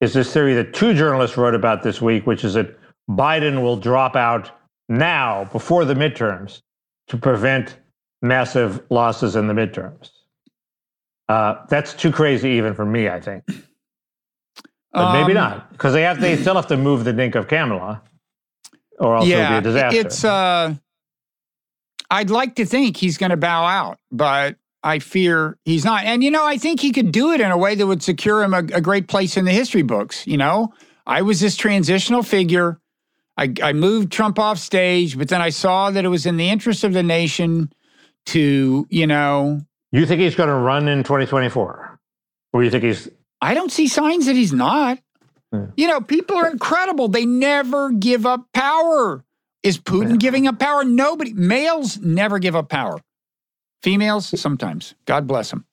is 0.00 0.12
this 0.12 0.32
theory 0.32 0.54
that 0.54 0.72
two 0.72 0.94
journalists 0.94 1.36
wrote 1.36 1.54
about 1.54 1.82
this 1.82 2.00
week, 2.00 2.26
which 2.26 2.44
is 2.44 2.54
that 2.54 2.78
Biden 3.10 3.62
will 3.62 3.76
drop 3.76 4.14
out 4.16 4.50
now 4.88 5.44
before 5.52 5.84
the 5.84 5.94
midterms 5.94 6.60
to 7.08 7.16
prevent 7.16 7.76
massive 8.22 8.82
losses 8.90 9.36
in 9.36 9.46
the 9.46 9.54
midterms. 9.54 10.10
Uh, 11.28 11.64
that's 11.68 11.92
too 11.94 12.10
crazy 12.10 12.50
even 12.50 12.74
for 12.74 12.86
me, 12.86 13.08
I 13.08 13.20
think. 13.20 13.44
But 14.92 15.12
maybe 15.12 15.32
Um, 15.32 15.34
not, 15.34 15.70
because 15.72 15.92
they 15.92 16.02
have 16.02 16.20
they 16.20 16.36
still 16.36 16.54
have 16.54 16.66
to 16.68 16.76
move 16.76 17.04
the 17.04 17.12
Dink 17.12 17.34
of 17.34 17.46
Kamala, 17.48 18.02
or 18.98 19.16
else 19.16 19.26
yeah, 19.28 19.44
it'll 19.44 19.60
be 19.60 19.68
a 19.68 19.72
disaster. 19.72 20.00
it's. 20.00 20.24
uh 20.24 20.74
I'd 22.10 22.30
like 22.30 22.54
to 22.54 22.64
think 22.64 22.96
he's 22.96 23.18
going 23.18 23.30
to 23.32 23.36
bow 23.36 23.64
out, 23.66 23.98
but 24.10 24.56
I 24.82 24.98
fear 24.98 25.58
he's 25.66 25.84
not. 25.84 26.04
And 26.04 26.24
you 26.24 26.30
know, 26.30 26.44
I 26.46 26.56
think 26.56 26.80
he 26.80 26.90
could 26.90 27.12
do 27.12 27.32
it 27.32 27.40
in 27.42 27.50
a 27.50 27.58
way 27.58 27.74
that 27.74 27.86
would 27.86 28.02
secure 28.02 28.42
him 28.42 28.54
a, 28.54 28.58
a 28.60 28.80
great 28.80 29.08
place 29.08 29.36
in 29.36 29.44
the 29.44 29.52
history 29.52 29.82
books. 29.82 30.26
You 30.26 30.38
know, 30.38 30.72
I 31.06 31.20
was 31.20 31.40
this 31.40 31.54
transitional 31.54 32.22
figure. 32.22 32.80
I, 33.36 33.52
I 33.62 33.72
moved 33.74 34.10
Trump 34.10 34.38
off 34.38 34.58
stage, 34.58 35.18
but 35.18 35.28
then 35.28 35.42
I 35.42 35.50
saw 35.50 35.90
that 35.90 36.04
it 36.04 36.08
was 36.08 36.24
in 36.24 36.38
the 36.38 36.48
interest 36.48 36.82
of 36.82 36.94
the 36.94 37.02
nation 37.02 37.70
to, 38.28 38.86
you 38.90 39.06
know, 39.06 39.60
you 39.92 40.06
think 40.06 40.20
he's 40.20 40.34
going 40.34 40.48
to 40.48 40.54
run 40.54 40.88
in 40.88 41.02
2024, 41.04 41.98
or 42.52 42.64
you 42.64 42.70
think 42.70 42.84
he's 42.84 43.08
I 43.40 43.54
don't 43.54 43.70
see 43.70 43.86
signs 43.88 44.26
that 44.26 44.34
he's 44.36 44.52
not. 44.52 44.98
Yeah. 45.52 45.66
You 45.76 45.86
know, 45.86 46.00
people 46.00 46.36
are 46.36 46.50
incredible. 46.50 47.08
They 47.08 47.24
never 47.24 47.90
give 47.90 48.26
up 48.26 48.46
power. 48.52 49.24
Is 49.62 49.78
Putin 49.78 50.10
Yeah. 50.10 50.16
giving 50.16 50.46
up 50.46 50.58
power? 50.58 50.84
Nobody. 50.84 51.32
Males 51.32 51.98
never 51.98 52.38
give 52.38 52.54
up 52.56 52.68
power. 52.68 53.00
Females, 53.82 54.38
sometimes. 54.40 54.94
God 55.06 55.26
bless 55.26 55.50
them. 55.50 55.64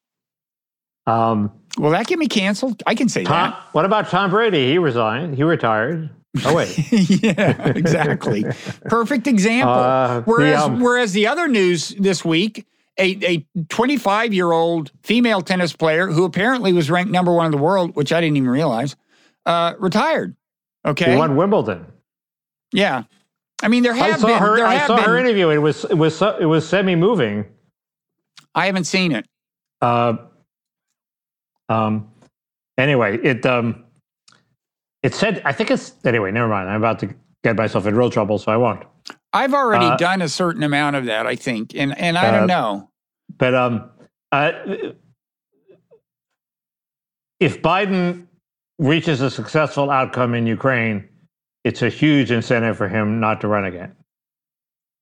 um, 1.07 1.51
Will 1.77 1.91
that 1.91 2.07
get 2.07 2.17
me 2.19 2.27
canceled? 2.27 2.81
I 2.87 2.95
can 2.95 3.09
say 3.09 3.23
Tom, 3.25 3.53
what 3.73 3.83
about 3.83 4.07
Tom 4.09 4.29
Brady? 4.29 4.71
He 4.71 4.77
resigned. 4.77 5.35
He 5.35 5.43
retired. 5.43 6.09
Oh 6.43 6.55
wait. 6.55 6.77
yeah, 7.23 7.69
exactly. 7.69 8.45
Perfect 8.85 9.27
example. 9.27 9.73
Uh, 9.73 10.21
whereas, 10.23 10.63
um, 10.63 10.79
whereas 10.81 11.13
the 11.13 11.27
other 11.27 11.47
news 11.47 11.89
this 11.99 12.25
week, 12.25 12.65
a 12.99 13.45
25 13.69 14.33
year 14.33 14.51
old 14.51 14.91
female 15.03 15.41
tennis 15.41 15.73
player 15.73 16.07
who 16.07 16.23
apparently 16.23 16.73
was 16.73 16.89
ranked 16.89 17.11
number 17.11 17.33
one 17.33 17.45
in 17.45 17.51
the 17.51 17.57
world, 17.57 17.95
which 17.95 18.11
I 18.11 18.21
didn't 18.21 18.37
even 18.37 18.49
realize, 18.49 18.95
uh, 19.45 19.73
retired. 19.79 20.35
Okay. 20.85 21.11
He 21.11 21.17
won 21.17 21.35
Wimbledon. 21.35 21.85
Yeah. 22.71 23.03
I 23.63 23.67
mean, 23.67 23.83
there 23.83 23.93
I 23.93 23.97
have 23.97 24.19
saw 24.19 24.27
been. 24.27 24.39
her. 24.39 24.65
I 24.65 24.85
saw 24.85 24.97
been, 24.97 25.05
her 25.05 25.17
interview. 25.17 25.49
It 25.49 25.57
was 25.57 25.85
it 25.85 25.95
was 25.95 26.21
it 26.21 26.45
was 26.45 26.67
semi 26.67 26.95
moving. 26.95 27.45
I 28.53 28.65
haven't 28.67 28.83
seen 28.83 29.11
it. 29.11 29.25
Uh, 29.81 30.17
um. 31.69 32.11
Anyway, 32.77 33.17
it 33.17 33.45
um, 33.45 33.84
it 35.05 35.13
said. 35.13 35.41
I 35.45 35.51
think 35.53 35.69
it's 35.71 35.93
anyway. 36.03 36.31
Never 36.31 36.47
mind. 36.47 36.69
I'm 36.69 36.81
about 36.81 36.99
to 36.99 37.07
get 37.43 37.55
myself 37.55 37.85
in 37.85 37.95
real 37.95 38.09
trouble, 38.09 38.37
so 38.39 38.51
I 38.51 38.57
won't. 38.57 38.83
I've 39.33 39.53
already 39.53 39.85
Uh, 39.85 39.97
done 39.97 40.21
a 40.21 40.29
certain 40.29 40.63
amount 40.63 40.95
of 40.95 41.05
that, 41.05 41.27
I 41.27 41.35
think, 41.35 41.75
and 41.75 41.97
and 41.97 42.17
I 42.17 42.27
Uh, 42.27 42.31
don't 42.31 42.47
know. 42.47 42.89
But 43.37 43.53
um, 43.53 43.89
uh, 44.31 44.51
if 47.39 47.61
Biden 47.61 48.27
reaches 48.79 49.21
a 49.21 49.29
successful 49.29 49.89
outcome 49.89 50.33
in 50.33 50.47
Ukraine, 50.47 51.07
it's 51.63 51.81
a 51.81 51.89
huge 51.89 52.31
incentive 52.31 52.75
for 52.77 52.87
him 52.87 53.19
not 53.19 53.41
to 53.41 53.47
run 53.47 53.65
again, 53.65 53.95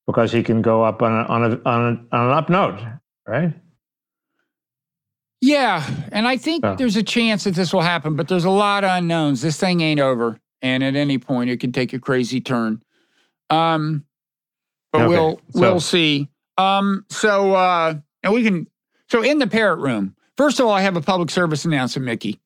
because 0.06 0.32
he 0.32 0.42
can 0.42 0.62
go 0.62 0.82
up 0.84 1.02
on 1.02 1.12
a, 1.12 1.24
on 1.34 1.44
a, 1.44 1.48
on, 1.64 1.80
a, 2.12 2.16
on 2.16 2.26
an 2.28 2.32
up 2.40 2.48
note, 2.48 2.78
right? 3.26 3.52
Yeah, 5.44 5.84
and 6.10 6.26
I 6.26 6.38
think 6.38 6.64
Yeah. 6.64 6.74
there's 6.76 6.96
a 6.96 7.02
chance 7.02 7.44
that 7.44 7.54
this 7.54 7.70
will 7.74 7.82
happen, 7.82 8.16
but 8.16 8.28
there's 8.28 8.46
a 8.46 8.50
lot 8.50 8.82
of 8.82 8.90
unknowns. 8.90 9.42
This 9.42 9.58
thing 9.60 9.82
ain't 9.82 10.00
over, 10.00 10.40
and 10.62 10.82
at 10.82 10.96
any 10.96 11.18
point 11.18 11.50
it 11.50 11.58
could 11.58 11.74
take 11.74 11.92
a 11.92 11.98
crazy 11.98 12.40
turn. 12.40 12.80
Um, 13.50 14.06
but 14.90 15.02
Okay, 15.02 15.08
we'll 15.08 15.40
so- 15.50 15.60
we'll 15.60 15.80
see. 15.80 16.30
Um, 16.56 17.04
so 17.10 17.52
uh, 17.54 17.94
and 18.22 18.32
we 18.32 18.42
can. 18.42 18.66
So 19.10 19.22
in 19.22 19.38
the 19.38 19.46
parrot 19.46 19.80
room, 19.80 20.16
first 20.38 20.60
of 20.60 20.66
all, 20.66 20.72
I 20.72 20.80
have 20.80 20.96
a 20.96 21.02
public 21.02 21.28
service 21.30 21.66
announcement, 21.66 22.06
Mickey. 22.06 22.40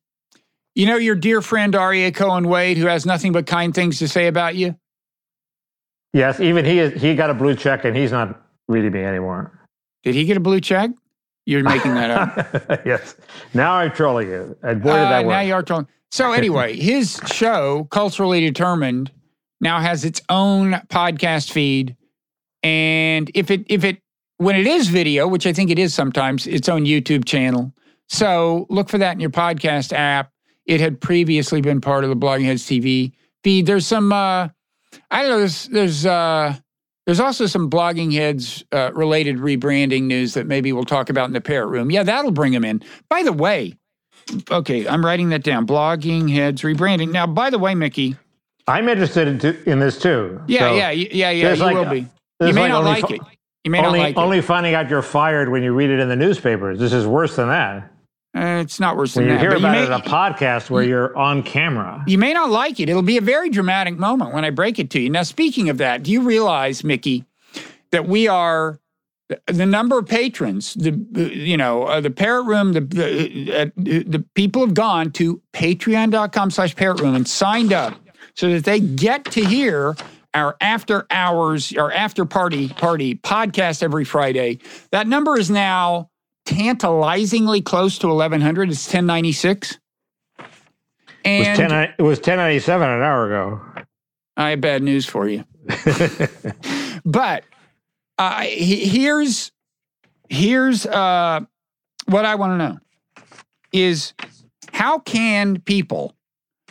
You 0.75 0.87
know 0.87 0.97
your 0.97 1.15
dear 1.15 1.41
friend 1.41 1.75
Aryeh 1.75 2.13
Cohen-Wade, 2.13 2.79
who 2.79 2.87
has 2.87 3.07
nothing 3.07 3.31
but 3.31 3.47
kind 3.47 3.73
things 3.73 4.01
to 4.01 4.09
say 4.09 4.27
about 4.27 4.57
you. 4.57 4.75
Yes, 6.13 6.41
even 6.41 6.65
he 6.65 6.81
is, 6.81 7.01
he 7.01 7.15
got 7.15 7.31
a 7.31 7.35
blue 7.35 7.55
check 7.55 7.85
and 7.85 7.97
he's 7.97 8.11
not 8.11 8.41
reading 8.67 8.91
me 8.93 9.05
anymore. 9.05 9.53
Did 10.03 10.15
he 10.17 10.25
get 10.25 10.37
a 10.37 10.41
blue 10.41 10.61
check? 10.61 10.91
You're 11.49 11.63
making 11.63 11.95
that 11.95 12.11
up. 12.11 12.83
yes. 12.87 13.17
Now 13.55 13.73
I'm 13.73 13.91
trolling 13.93 14.29
you. 14.29 14.55
And 14.63 14.83
boy, 14.83 14.93
did 14.93 14.99
Uh, 14.99 15.09
that 15.09 15.27
now 15.27 15.41
you 15.41 15.55
are 15.55 15.63
trolling. 15.63 15.87
So 16.11 16.33
anyway, 16.33 16.77
his 16.77 17.19
show, 17.33 17.89
Culturally 17.91 18.41
Determined, 18.43 19.11
now 19.59 19.81
has 19.81 20.05
its 20.05 20.21
own 20.29 20.73
podcast 20.91 21.51
feed. 21.51 21.97
And 22.63 23.31
if 23.35 23.51
it 23.51 23.63
if 23.71 23.83
it 23.83 24.03
when 24.37 24.57
it 24.57 24.67
is 24.67 24.89
video, 24.89 25.27
which 25.27 25.47
I 25.47 25.55
think 25.55 25.71
it 25.71 25.79
is 25.79 25.95
sometimes, 25.95 26.47
its 26.47 26.69
own 26.69 26.85
YouTube 26.85 27.25
channel. 27.25 27.73
So 28.11 28.67
look 28.69 28.91
for 28.91 28.99
that 28.99 29.13
in 29.15 29.21
your 29.21 29.31
podcast 29.31 29.95
app. 29.95 30.31
It 30.67 30.81
had 30.81 31.01
previously 31.01 31.63
been 31.63 31.81
part 31.81 32.05
of 32.05 32.11
the 32.11 32.17
Bloggingheads 32.17 32.67
TV 32.67 33.13
feed. 33.43 33.65
There's 33.65 33.87
some 33.87 34.13
uh 34.13 34.49
I 35.11 35.23
don't 35.23 35.31
know, 35.31 35.39
there's 35.39 35.65
there's 35.69 36.05
uh 36.05 36.57
there's 37.09 37.21
also 37.21 37.47
some 37.47 37.71
Bloggingheads 37.71 38.65
uh, 38.71 38.93
related 38.93 39.39
rebranding 39.39 40.03
news 40.03 40.35
that 40.35 40.47
maybe 40.47 40.75
we'll 40.75 40.85
talk 40.85 41.09
about 41.09 41.25
in 41.25 41.33
the 41.33 41.41
parrot 41.41 41.69
room. 41.69 41.91
Yeah, 41.91 42.03
that'll 42.03 42.33
bring 42.33 42.53
them 42.53 42.67
in. 42.67 42.83
By 43.09 43.23
the 43.23 43.33
way, 43.33 43.79
okay, 44.51 44.87
I'm 44.87 45.03
writing 45.03 45.31
that 45.31 45.43
down. 45.43 45.67
Bloggingheads 45.67 46.59
rebranding. 46.59 47.11
Now, 47.11 47.27
by 47.27 47.49
the 47.49 47.59
way, 47.59 47.75
Mickey. 47.75 48.15
I'm 48.67 48.91
interested 48.91 49.27
in, 49.27 49.39
t- 49.39 49.59
in 49.65 49.79
this 49.79 49.99
too. 49.99 50.39
Yeah, 50.49 50.59
So 50.59 50.75
yeah, 50.75 50.91
yeah, 50.91 51.31
yeah. 51.31 51.55
You 51.55 51.65
like- 51.65 51.75
will 51.75 51.87
be. 51.87 52.07
You 52.41 52.53
may 52.53 52.61
like 52.61 52.69
not 52.73 52.85
like 52.85 53.09
fi- 53.09 53.15
it. 53.15 53.21
You 53.65 53.71
may 53.71 53.79
only, 53.79 54.01
not 54.01 54.05
like 54.05 54.17
it. 54.17 54.21
only 54.21 54.41
finding 54.43 54.75
out 54.75 54.91
you're 54.91 55.01
fired 55.01 55.49
when 55.49 55.63
you 55.63 55.73
read 55.73 55.89
it 55.89 56.01
in 56.01 56.11
the 56.11 56.17
newspapers. 56.17 56.79
This 56.79 56.93
is 56.93 57.07
worse 57.07 57.37
than 57.37 57.49
that. 57.49 57.91
Uh, 58.37 58.61
it's 58.63 58.79
not 58.79 58.97
worse 58.97 59.17
When 59.17 59.25
than 59.27 59.35
you 59.35 59.39
that. 59.39 59.41
hear 59.43 59.51
but 59.53 59.59
about 59.59 59.77
you 59.77 59.83
it 59.85 59.87
in 59.87 59.93
a 59.93 60.01
podcast 60.01 60.71
where 60.71 60.83
you're 60.83 61.17
on 61.17 61.43
camera. 61.43 62.05
you 62.07 62.19
may 62.19 62.33
not 62.35 62.51
like 62.51 62.79
it. 62.79 62.89
It'll 62.89 63.03
be 63.03 63.17
a 63.17 63.23
very 63.23 63.49
dramatic 63.51 63.99
moment 63.99 64.35
when 64.35 64.45
I 64.45 64.51
break 64.51 64.79
it 64.79 64.91
to 64.91 65.01
you. 65.01 65.11
Now, 65.11 65.23
speaking 65.23 65.69
of 65.71 65.79
that, 65.79 66.03
do 66.03 66.13
you 66.13 66.21
realize, 66.21 66.85
Mickey, 66.85 67.25
that 67.91 68.07
we 68.07 68.29
are 68.29 68.79
the 69.47 69.67
number 69.67 69.99
of 69.99 70.07
patrons, 70.07 70.75
the 70.75 70.91
you 71.35 71.57
know 71.57 71.85
uh, 71.85 72.01
the 72.01 72.11
parrot 72.11 72.43
room, 72.45 72.73
the 72.75 72.81
the, 72.81 73.53
uh, 73.63 73.67
the 73.77 74.25
people 74.35 74.63
have 74.65 74.75
gone 74.75 75.11
to 75.13 75.41
Patreon.com/slash 75.53 76.77
parrot 76.77 77.01
room 77.01 77.15
and 77.15 77.27
signed 77.27 77.73
up 77.73 77.95
so 78.35 78.51
that 78.53 78.65
they 78.65 78.79
get 78.81 79.25
to 79.27 79.45
hear 79.45 79.97
our 80.35 80.57
after 80.61 81.07
hours, 81.11 81.75
our 81.77 81.91
after 81.93 82.25
party 82.25 82.69
party 82.69 83.17
podcast 83.17 83.83
every 83.83 84.05
Friday. 84.05 84.59
That 84.93 85.07
number 85.09 85.39
is 85.39 85.51
now 85.51 86.11
tantalizingly 86.49 87.61
close 87.61 87.99
to 87.99 88.09
1100. 88.09 88.71
It's 88.71 88.87
1096. 88.87 89.79
It 91.25 91.49
was, 91.49 91.59
10, 91.59 91.73
it 91.99 92.03
was 92.03 92.19
1097 92.19 92.89
an 92.89 93.03
hour 93.03 93.27
ago. 93.27 93.61
I 94.37 94.51
have 94.51 94.61
bad 94.61 94.83
news 94.83 95.05
for 95.05 95.29
you. 95.29 95.45
but 97.05 97.45
uh, 98.17 98.45
here's 98.45 99.53
here's 100.31 100.87
uh, 100.87 101.41
what 102.07 102.25
I 102.25 102.35
want 102.37 102.59
to 102.59 102.69
know 102.69 102.79
is 103.73 104.15
how 104.73 105.01
can 105.01 105.61
people, 105.61 106.15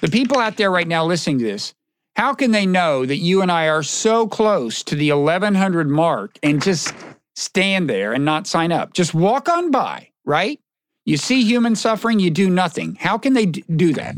the 0.01 0.07
people 0.07 0.39
out 0.39 0.57
there 0.57 0.71
right 0.71 0.87
now 0.87 1.05
listening 1.05 1.37
to 1.39 1.45
this, 1.45 1.75
how 2.15 2.33
can 2.33 2.51
they 2.51 2.65
know 2.65 3.05
that 3.05 3.17
you 3.17 3.43
and 3.43 3.51
I 3.51 3.67
are 3.67 3.83
so 3.83 4.27
close 4.27 4.81
to 4.83 4.95
the 4.95 5.11
1100 5.11 5.87
mark 5.87 6.39
and 6.41 6.63
just 6.63 6.95
stand 7.37 7.89
there 7.89 8.13
and 8.13 8.25
not 8.25 8.47
sign 8.47 8.71
up. 8.71 8.93
Just 8.93 9.13
walk 9.13 9.47
on 9.47 9.71
by, 9.71 10.09
right? 10.25 10.59
You 11.05 11.15
see 11.17 11.43
human 11.43 11.75
suffering, 11.75 12.19
you 12.19 12.31
do 12.31 12.49
nothing. 12.49 12.95
How 12.99 13.17
can 13.17 13.33
they 13.33 13.45
do 13.45 13.93
that? 13.93 14.15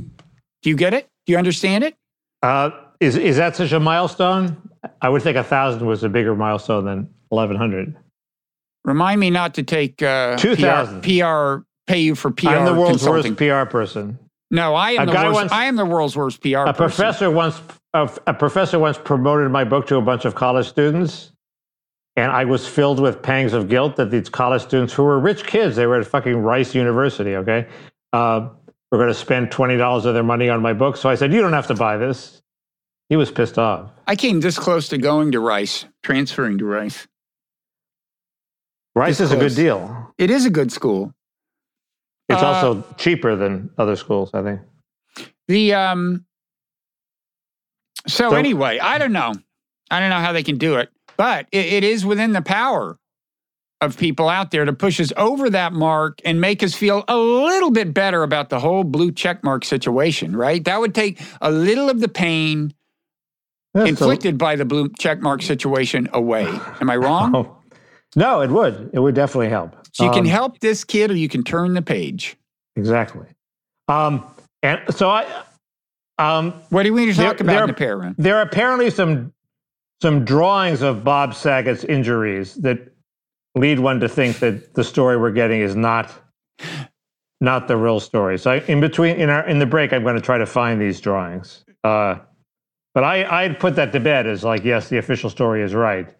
Do 0.64 0.70
you 0.70 0.76
get 0.76 0.94
it? 0.94 1.08
Do 1.28 1.34
you 1.34 1.38
understand 1.38 1.84
it? 1.84 1.96
Uh, 2.42 2.72
is 3.00 3.16
is 3.16 3.38
that 3.38 3.56
such 3.56 3.72
a 3.74 3.80
milestone? 3.80 4.58
I 5.02 5.10
would 5.10 5.22
think 5.22 5.38
a 5.38 5.44
thousand 5.44 5.86
was 5.86 6.04
a 6.04 6.10
bigger 6.10 6.36
milestone 6.36 6.86
than 6.86 7.10
eleven 7.32 7.58
hundred. 7.58 7.96
Remind 8.86 9.20
me 9.20 9.30
not 9.30 9.56
to 9.56 9.64
take 9.64 10.02
uh, 10.02 10.38
2,000. 10.38 11.02
PR, 11.02 11.08
PR, 11.08 11.64
pay 11.86 12.00
you 12.00 12.16
for 12.16 12.32
PR. 12.32 12.48
I'm 12.50 12.66
the 12.66 12.74
world's 12.74 13.06
worst 13.08 13.36
PR 13.36 13.66
person. 13.66 14.18
No, 14.50 14.74
I 14.74 14.92
am 14.92 15.10
A 15.10 15.12
the 15.12 15.18
worst. 15.18 15.34
once- 15.34 15.52
I 15.52 15.66
am 15.66 15.76
the 15.76 15.86
world's 15.86 16.16
worst 16.16 16.42
PR. 16.42 16.60
A 16.60 16.66
person. 16.74 16.76
professor 16.76 17.30
once 17.30 17.62
a, 17.94 18.10
a 18.26 18.34
professor 18.34 18.80
once 18.80 18.98
promoted 18.98 19.52
my 19.52 19.66
book 19.66 19.86
to 19.88 19.98
a 19.98 20.02
bunch 20.02 20.24
of 20.26 20.34
college 20.34 20.68
students, 20.68 21.34
and 22.16 22.32
I 22.32 22.46
was 22.46 22.68
filled 22.68 23.00
with 23.00 23.22
pangs 23.22 23.54
of 23.54 23.70
guilt 23.70 23.96
that 23.98 24.12
these 24.12 24.30
college 24.30 24.62
students 24.64 24.94
who 24.94 25.04
were 25.04 25.20
rich 25.20 25.46
kids, 25.46 25.76
they 25.76 25.86
were 25.86 26.00
at 26.00 26.08
fucking 26.08 26.36
Rice 26.38 26.76
University, 26.76 27.36
okay, 27.36 27.68
uh, 28.14 28.50
were 28.92 28.98
going 28.98 29.10
to 29.10 29.14
spend 29.14 29.52
twenty 29.52 29.78
dollars 29.78 30.06
of 30.06 30.14
their 30.14 30.24
money 30.24 30.50
on 30.50 30.62
my 30.62 30.74
book. 30.74 30.98
So 30.98 31.10
I 31.10 31.16
said, 31.16 31.32
"You 31.34 31.42
don't 31.42 31.54
have 31.54 31.68
to 31.68 31.76
buy 31.76 31.98
this." 31.98 32.42
He 33.10 33.16
was 33.16 33.32
pissed 33.32 33.58
off. 33.58 33.90
I 34.06 34.16
came 34.16 34.40
this 34.40 34.60
close 34.60 34.88
to 34.90 34.98
going 34.98 35.32
to 35.32 35.40
Rice, 35.40 35.86
transferring 36.04 36.60
to 36.60 36.66
Rice. 36.66 37.08
Rice 38.96 39.18
This 39.18 39.28
is 39.28 39.32
a 39.32 39.38
good 39.38 39.56
deal. 39.56 40.14
It 40.18 40.30
is 40.30 40.46
a 40.46 40.50
good 40.50 40.72
school. 40.72 41.14
It's 42.28 42.42
Uh, 42.44 42.46
also 42.46 42.84
cheaper 42.98 43.36
than 43.36 43.72
other 43.78 43.96
schools, 43.96 44.30
I 44.34 44.44
think. 44.44 44.62
The 45.48 45.74
um. 45.74 46.26
So, 48.08 48.30
So- 48.30 48.36
anyway, 48.36 48.80
I 48.80 48.98
don't 48.98 49.12
know. 49.14 49.34
I 49.92 50.00
don't 50.00 50.10
know 50.12 50.20
how 50.20 50.32
they 50.34 50.44
can 50.44 50.58
do 50.58 50.76
it, 50.76 50.90
but 51.20 51.48
it, 51.52 51.66
it 51.66 51.84
is 51.84 52.06
within 52.06 52.32
the 52.32 52.42
power 52.42 52.98
of 53.82 53.98
people 53.98 54.30
out 54.30 54.52
there 54.52 54.64
to 54.66 54.72
push 54.74 55.00
us 55.02 55.12
over 55.18 55.50
that 55.50 55.74
mark 55.74 56.20
and 56.26 56.40
make 56.42 56.64
us 56.64 56.74
feel 56.74 57.04
a 57.10 57.18
little 57.18 57.72
bit 57.72 57.94
better 57.94 58.24
about 58.24 58.50
the 58.50 58.60
whole 58.60 58.84
blue 58.86 59.12
check 59.12 59.44
mark 59.44 59.64
situation. 59.66 60.34
Right? 60.36 60.64
That 60.64 60.80
would 60.80 60.96
take 60.96 61.20
a 61.42 61.52
little 61.52 61.90
of 61.90 62.00
the 62.00 62.08
pain 62.08 62.74
Yeah, 63.76 63.82
so- 63.84 63.88
inflicted 63.88 64.38
by 64.38 64.56
the 64.56 64.66
blue 64.66 64.90
check 64.98 65.20
mark 65.22 65.42
situation 65.42 66.08
away. 66.14 66.46
Am 66.82 66.90
I 66.90 66.96
wrong? 66.96 67.36
Oh. 67.36 67.56
No, 68.16 68.42
it 68.42 68.50
would. 68.50 68.90
It 68.92 68.98
would 69.00 69.14
definitely 69.14 69.50
help. 69.50 69.76
So 69.94 70.04
you 70.04 70.10
can 70.10 70.22
Um, 70.22 70.26
help 70.26 70.60
this 70.62 70.84
kid, 70.84 71.12
or 71.12 71.16
you 71.16 71.30
can 71.30 71.44
turn 71.44 71.76
the 71.76 71.84
page. 71.84 72.36
Exactly. 72.76 73.28
Um, 73.88 74.24
and 74.64 74.82
so 74.90 75.12
I, 75.12 75.28
um, 76.18 76.54
What 76.70 76.84
do 76.84 76.92
we 76.94 77.06
need 77.06 77.12
to 77.14 77.18
There- 77.22 77.28
talk 77.32 77.40
about 77.40 77.54
there- 77.54 77.64
in 77.66 77.76
the 77.76 77.96
room? 78.08 78.16
there 78.18 78.38
are 78.38 78.42
apparently 78.42 78.90
some 78.90 79.32
some 80.02 80.24
drawings 80.26 80.82
of 80.82 81.04
Bob 81.04 81.34
Saget's 81.34 81.84
injuries 81.84 82.56
that 82.56 82.94
lead 83.56 83.80
one 83.80 84.00
to 84.00 84.10
think 84.10 84.40
that 84.40 84.74
the 84.74 84.84
story 84.84 85.18
we're 85.18 85.32
getting 85.32 85.62
is 85.62 85.76
not 85.76 86.12
not 87.42 87.68
the 87.68 87.78
real 87.78 88.00
story. 88.00 88.38
So 88.38 88.52
I, 88.52 88.56
in 88.68 88.82
between 88.82 89.16
in 89.18 89.30
our 89.30 89.48
in 89.48 89.60
the 89.60 89.66
break, 89.66 89.94
I'm 89.94 90.04
going 90.04 90.16
to 90.16 90.22
try 90.22 90.38
to 90.38 90.46
find 90.46 90.82
these 90.82 91.00
drawings. 91.00 91.64
Uh, 91.84 92.20
but 92.94 93.04
I 93.04 93.44
I'd 93.44 93.60
put 93.60 93.76
that 93.76 93.92
to 93.94 94.00
bed 94.00 94.28
as 94.28 94.44
like 94.44 94.64
yes, 94.64 94.90
the 94.90 94.98
official 94.98 95.30
story 95.30 95.62
is 95.62 95.74
right, 95.74 96.14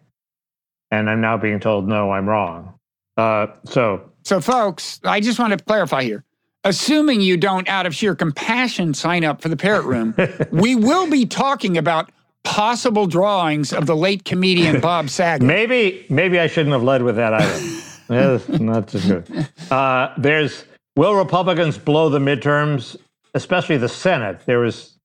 and 0.90 1.08
I'm 1.08 1.20
now 1.20 1.36
being 1.36 1.60
told 1.60 1.88
no, 1.88 2.10
I'm 2.10 2.28
wrong. 2.28 2.74
Uh, 3.16 3.48
so 3.64 4.10
So, 4.22 4.40
folks, 4.40 5.00
I 5.04 5.20
just 5.20 5.38
want 5.38 5.56
to 5.56 5.64
clarify 5.64 6.02
here. 6.02 6.24
Assuming 6.62 7.22
you 7.22 7.38
don't, 7.38 7.66
out 7.68 7.86
of 7.86 7.94
sheer 7.94 8.14
compassion, 8.14 8.92
sign 8.92 9.24
up 9.24 9.40
for 9.40 9.48
the 9.48 9.56
Parrot 9.56 9.86
Room, 9.86 10.14
we 10.50 10.74
will 10.74 11.08
be 11.08 11.24
talking 11.24 11.78
about 11.78 12.10
possible 12.44 13.06
drawings 13.06 13.72
of 13.72 13.86
the 13.86 13.96
late 13.96 14.24
comedian 14.24 14.80
Bob 14.88 15.08
Saget. 15.10 15.42
Maybe 15.42 16.06
maybe 16.08 16.38
I 16.38 16.46
shouldn't 16.46 16.72
have 16.72 16.82
led 16.82 17.02
with 17.02 17.16
that 17.16 17.34
either. 17.34 17.76
That's 18.38 18.48
not 18.60 18.90
so 18.90 18.98
good. 19.20 19.48
Uh, 19.70 20.12
there's 20.18 20.64
will 20.96 21.14
Republicans 21.14 21.78
blow 21.78 22.08
the 22.08 22.18
midterms, 22.18 22.96
especially 23.34 23.76
the 23.76 23.88
Senate? 23.88 24.40
There 24.46 24.58
was 24.58 24.98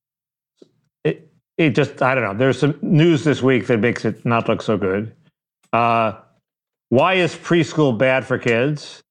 it. 1.03 1.31
It 1.57 1.71
just 1.71 2.01
I 2.01 2.15
don't 2.15 2.23
know. 2.23 2.33
There's 2.33 2.59
some 2.59 2.77
news 2.81 3.23
this 3.23 3.41
week 3.43 3.67
that 3.67 3.79
makes 3.79 4.05
it 4.05 4.25
not 4.25 4.49
look 4.49 4.61
so 4.61 4.77
good. 4.77 5.13
Uh, 5.71 6.13
why 6.89 7.15
is 7.15 7.35
preschool 7.35 7.97
bad 7.97 8.25
for 8.25 8.37
kids? 8.37 9.03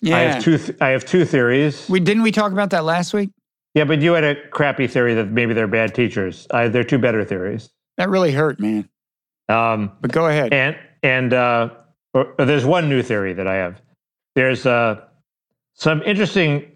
yeah. 0.00 0.16
I 0.16 0.20
have 0.20 0.42
two. 0.42 0.58
Th- 0.58 0.78
I 0.80 0.88
have 0.88 1.04
two 1.04 1.24
theories. 1.24 1.88
we, 1.88 2.00
didn't 2.00 2.22
we 2.22 2.32
talk 2.32 2.52
about 2.52 2.70
that 2.70 2.84
last 2.84 3.12
week? 3.14 3.30
Yeah, 3.74 3.84
but 3.84 4.00
you 4.00 4.12
had 4.12 4.24
a 4.24 4.48
crappy 4.48 4.86
theory 4.86 5.14
that 5.14 5.30
maybe 5.30 5.54
they're 5.54 5.66
bad 5.68 5.94
teachers. 5.94 6.46
There 6.50 6.78
are 6.78 6.84
two 6.84 6.98
better 6.98 7.24
theories. 7.24 7.70
That 7.96 8.08
really 8.08 8.32
hurt, 8.32 8.58
man. 8.60 8.88
Um, 9.48 9.92
But 10.00 10.12
go 10.12 10.26
ahead. 10.26 10.52
And 10.52 10.76
and 11.02 11.32
uh, 11.32 11.70
or, 12.14 12.34
or 12.38 12.44
there's 12.44 12.64
one 12.64 12.88
new 12.88 13.02
theory 13.02 13.32
that 13.34 13.46
I 13.46 13.56
have. 13.56 13.80
There's 14.34 14.64
uh, 14.66 15.00
some 15.74 16.02
interesting 16.02 16.70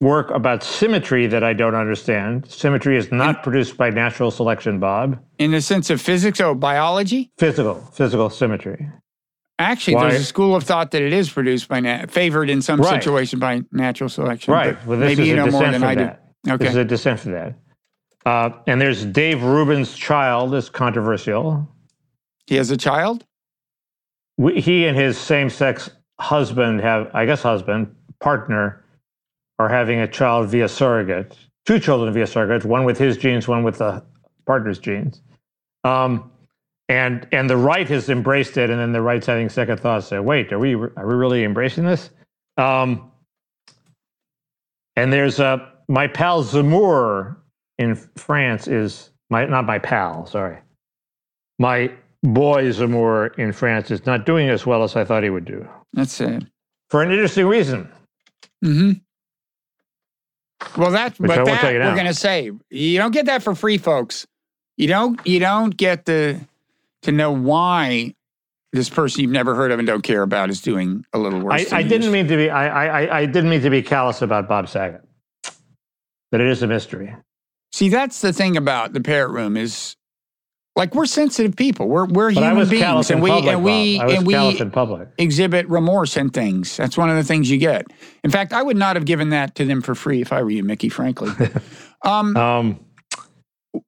work 0.00 0.30
about 0.30 0.62
symmetry 0.62 1.26
that 1.26 1.42
I 1.42 1.52
don't 1.54 1.74
understand. 1.74 2.50
Symmetry 2.50 2.96
is 2.98 3.10
not 3.10 3.42
produced 3.42 3.76
by 3.76 3.88
natural 3.90 4.30
selection, 4.30 4.78
Bob. 4.78 5.18
In 5.38 5.52
the 5.52 5.62
sense 5.62 5.88
of 5.90 6.00
physics 6.02 6.40
or 6.40 6.54
biology, 6.54 7.30
Physical, 7.38 7.76
physical 7.92 8.28
symmetry. 8.28 8.88
Actually, 9.58 9.94
Why- 9.96 10.10
there's 10.10 10.22
a 10.22 10.24
school 10.24 10.54
of 10.54 10.64
thought 10.64 10.90
that 10.92 11.02
it 11.02 11.12
is 11.12 11.30
produced 11.30 11.68
by, 11.68 11.80
nat- 11.80 12.10
favored 12.10 12.50
in 12.50 12.62
some 12.62 12.80
Right. 12.80 13.02
situation 13.02 13.38
by 13.38 13.62
natural 13.72 14.08
selection. 14.10 14.52
Right. 14.52 14.76
Well, 14.86 14.98
this 14.98 15.08
maybe 15.10 15.22
is 15.22 15.28
you 15.28 15.34
a 15.34 15.46
know 15.46 15.52
more 15.52 15.70
than 15.70 15.82
I 15.82 15.94
do. 15.94 16.04
that. 16.04 16.22
This 16.44 16.52
Okay. 16.54 16.66
is 16.68 16.76
a 16.76 16.84
dissent 16.84 17.20
from 17.20 17.32
that. 17.32 17.54
Uh, 18.24 18.50
and 18.66 18.80
there's 18.80 19.04
Dave 19.04 19.42
Rubin's 19.42 19.94
child 19.94 20.54
is 20.54 20.68
controversial. 20.68 21.68
he 22.48 22.54
has 22.56 22.70
a 22.70 22.76
child? 22.76 23.24
we, 24.38 24.60
he 24.60 24.86
and 24.86 24.96
his 24.96 25.16
same-sex 25.18 25.90
husband 26.20 26.80
have, 26.80 27.10
I 27.14 27.24
guess, 27.26 27.42
husband 27.42 27.94
partner 28.20 28.84
are 29.58 29.68
having 29.68 29.98
a 30.00 30.06
child 30.06 30.48
via 30.50 30.68
surrogate. 30.68 31.36
Two 31.64 31.78
children 31.80 32.12
via 32.12 32.26
surrogate, 32.26 32.64
one 32.64 32.84
with 32.84 32.98
his 32.98 33.16
genes, 33.16 33.48
one 33.48 33.62
with 33.64 33.78
the 33.78 34.02
partner's 34.46 34.78
genes. 34.78 35.22
Um, 35.84 36.30
and 36.88 37.26
and 37.32 37.50
the 37.50 37.56
right 37.56 37.88
has 37.88 38.08
embraced 38.08 38.56
it, 38.56 38.70
and 38.70 38.78
then 38.78 38.92
the 38.92 39.02
right's 39.02 39.26
having 39.26 39.48
second 39.48 39.80
thoughts. 39.80 40.06
Say, 40.08 40.18
wait, 40.18 40.52
are 40.52 40.58
we 40.58 40.74
are 40.74 41.06
we 41.06 41.14
really 41.14 41.44
embracing 41.44 41.84
this? 41.84 42.10
Um, 42.56 43.10
and 44.94 45.12
there's 45.12 45.40
uh, 45.40 45.58
my 45.88 46.06
pal 46.06 46.42
Zemmour 46.42 47.36
in 47.78 47.96
France 48.16 48.68
is 48.68 49.10
my 49.30 49.46
not 49.46 49.66
my 49.66 49.78
pal, 49.78 50.26
sorry, 50.26 50.58
my 51.58 51.90
boy 52.22 52.70
Zemmour 52.70 53.36
in 53.38 53.52
France 53.52 53.90
is 53.90 54.06
not 54.06 54.24
doing 54.26 54.48
as 54.48 54.64
well 54.66 54.82
as 54.82 54.96
I 54.96 55.04
thought 55.04 55.22
he 55.22 55.30
would 55.30 55.44
do 55.44 55.68
That's 55.92 56.12
sad. 56.12 56.50
for 56.90 57.02
an 57.02 57.10
interesting 57.10 57.46
reason. 57.46 57.90
Mm-hmm. 58.64 58.92
Well, 60.80 60.90
that 60.92 61.18
Which 61.18 61.28
but 61.28 61.44
that 61.44 61.62
we're 61.62 61.96
gonna 61.96 62.14
say 62.14 62.50
you 62.70 62.98
don't 62.98 63.12
get 63.12 63.26
that 63.26 63.42
for 63.42 63.54
free, 63.54 63.78
folks. 63.78 64.26
You 64.76 64.88
don't 64.88 65.24
you 65.26 65.38
don't 65.38 65.76
get 65.76 66.04
the 66.06 66.40
to 67.06 67.12
know 67.12 67.32
why 67.32 68.14
this 68.72 68.88
person 68.90 69.22
you've 69.22 69.30
never 69.30 69.54
heard 69.54 69.72
of 69.72 69.78
and 69.78 69.86
don't 69.86 70.02
care 70.02 70.22
about 70.22 70.50
is 70.50 70.60
doing 70.60 71.04
a 71.12 71.18
little 71.18 71.40
worse. 71.40 71.72
I, 71.72 71.78
I 71.78 71.82
didn't 71.82 72.12
mean 72.12 72.28
to 72.28 72.36
be 72.36 72.50
I, 72.50 72.66
I 73.06 73.18
I- 73.20 73.26
didn't 73.26 73.48
mean 73.50 73.62
to 73.62 73.70
be 73.70 73.82
callous 73.82 74.22
about 74.22 74.48
Bob 74.48 74.68
Saget, 74.68 75.02
but 76.30 76.40
it 76.40 76.46
is 76.48 76.62
a 76.62 76.66
mystery. 76.66 77.14
See, 77.72 77.88
that's 77.88 78.20
the 78.20 78.32
thing 78.32 78.56
about 78.56 78.92
the 78.92 79.00
parrot 79.00 79.30
room 79.30 79.56
is 79.56 79.96
like 80.74 80.94
we're 80.94 81.06
sensitive 81.06 81.56
people. 81.56 81.88
We're 81.88 82.06
we're 82.06 82.34
But 82.34 82.42
human 82.42 82.68
beings, 82.68 83.10
and 83.10 83.22
we 83.22 83.30
public. 83.30 83.52
and 83.54 83.64
we 83.64 83.98
and 84.00 84.26
we 84.26 84.34
in 84.60 84.70
public. 84.70 85.08
exhibit 85.18 85.66
remorse 85.68 86.16
and 86.16 86.32
things. 86.32 86.76
That's 86.76 86.98
one 86.98 87.08
of 87.08 87.16
the 87.16 87.24
things 87.24 87.50
you 87.50 87.56
get. 87.58 87.86
In 88.24 88.30
fact, 88.30 88.52
I 88.52 88.62
would 88.62 88.76
not 88.76 88.96
have 88.96 89.04
given 89.06 89.30
that 89.30 89.54
to 89.56 89.64
them 89.64 89.80
for 89.80 89.94
free 89.94 90.20
if 90.20 90.32
I 90.32 90.42
were 90.42 90.50
you, 90.50 90.62
Mickey. 90.64 90.88
Frankly. 90.90 91.30
um, 92.02 92.36
Um, 92.36 92.80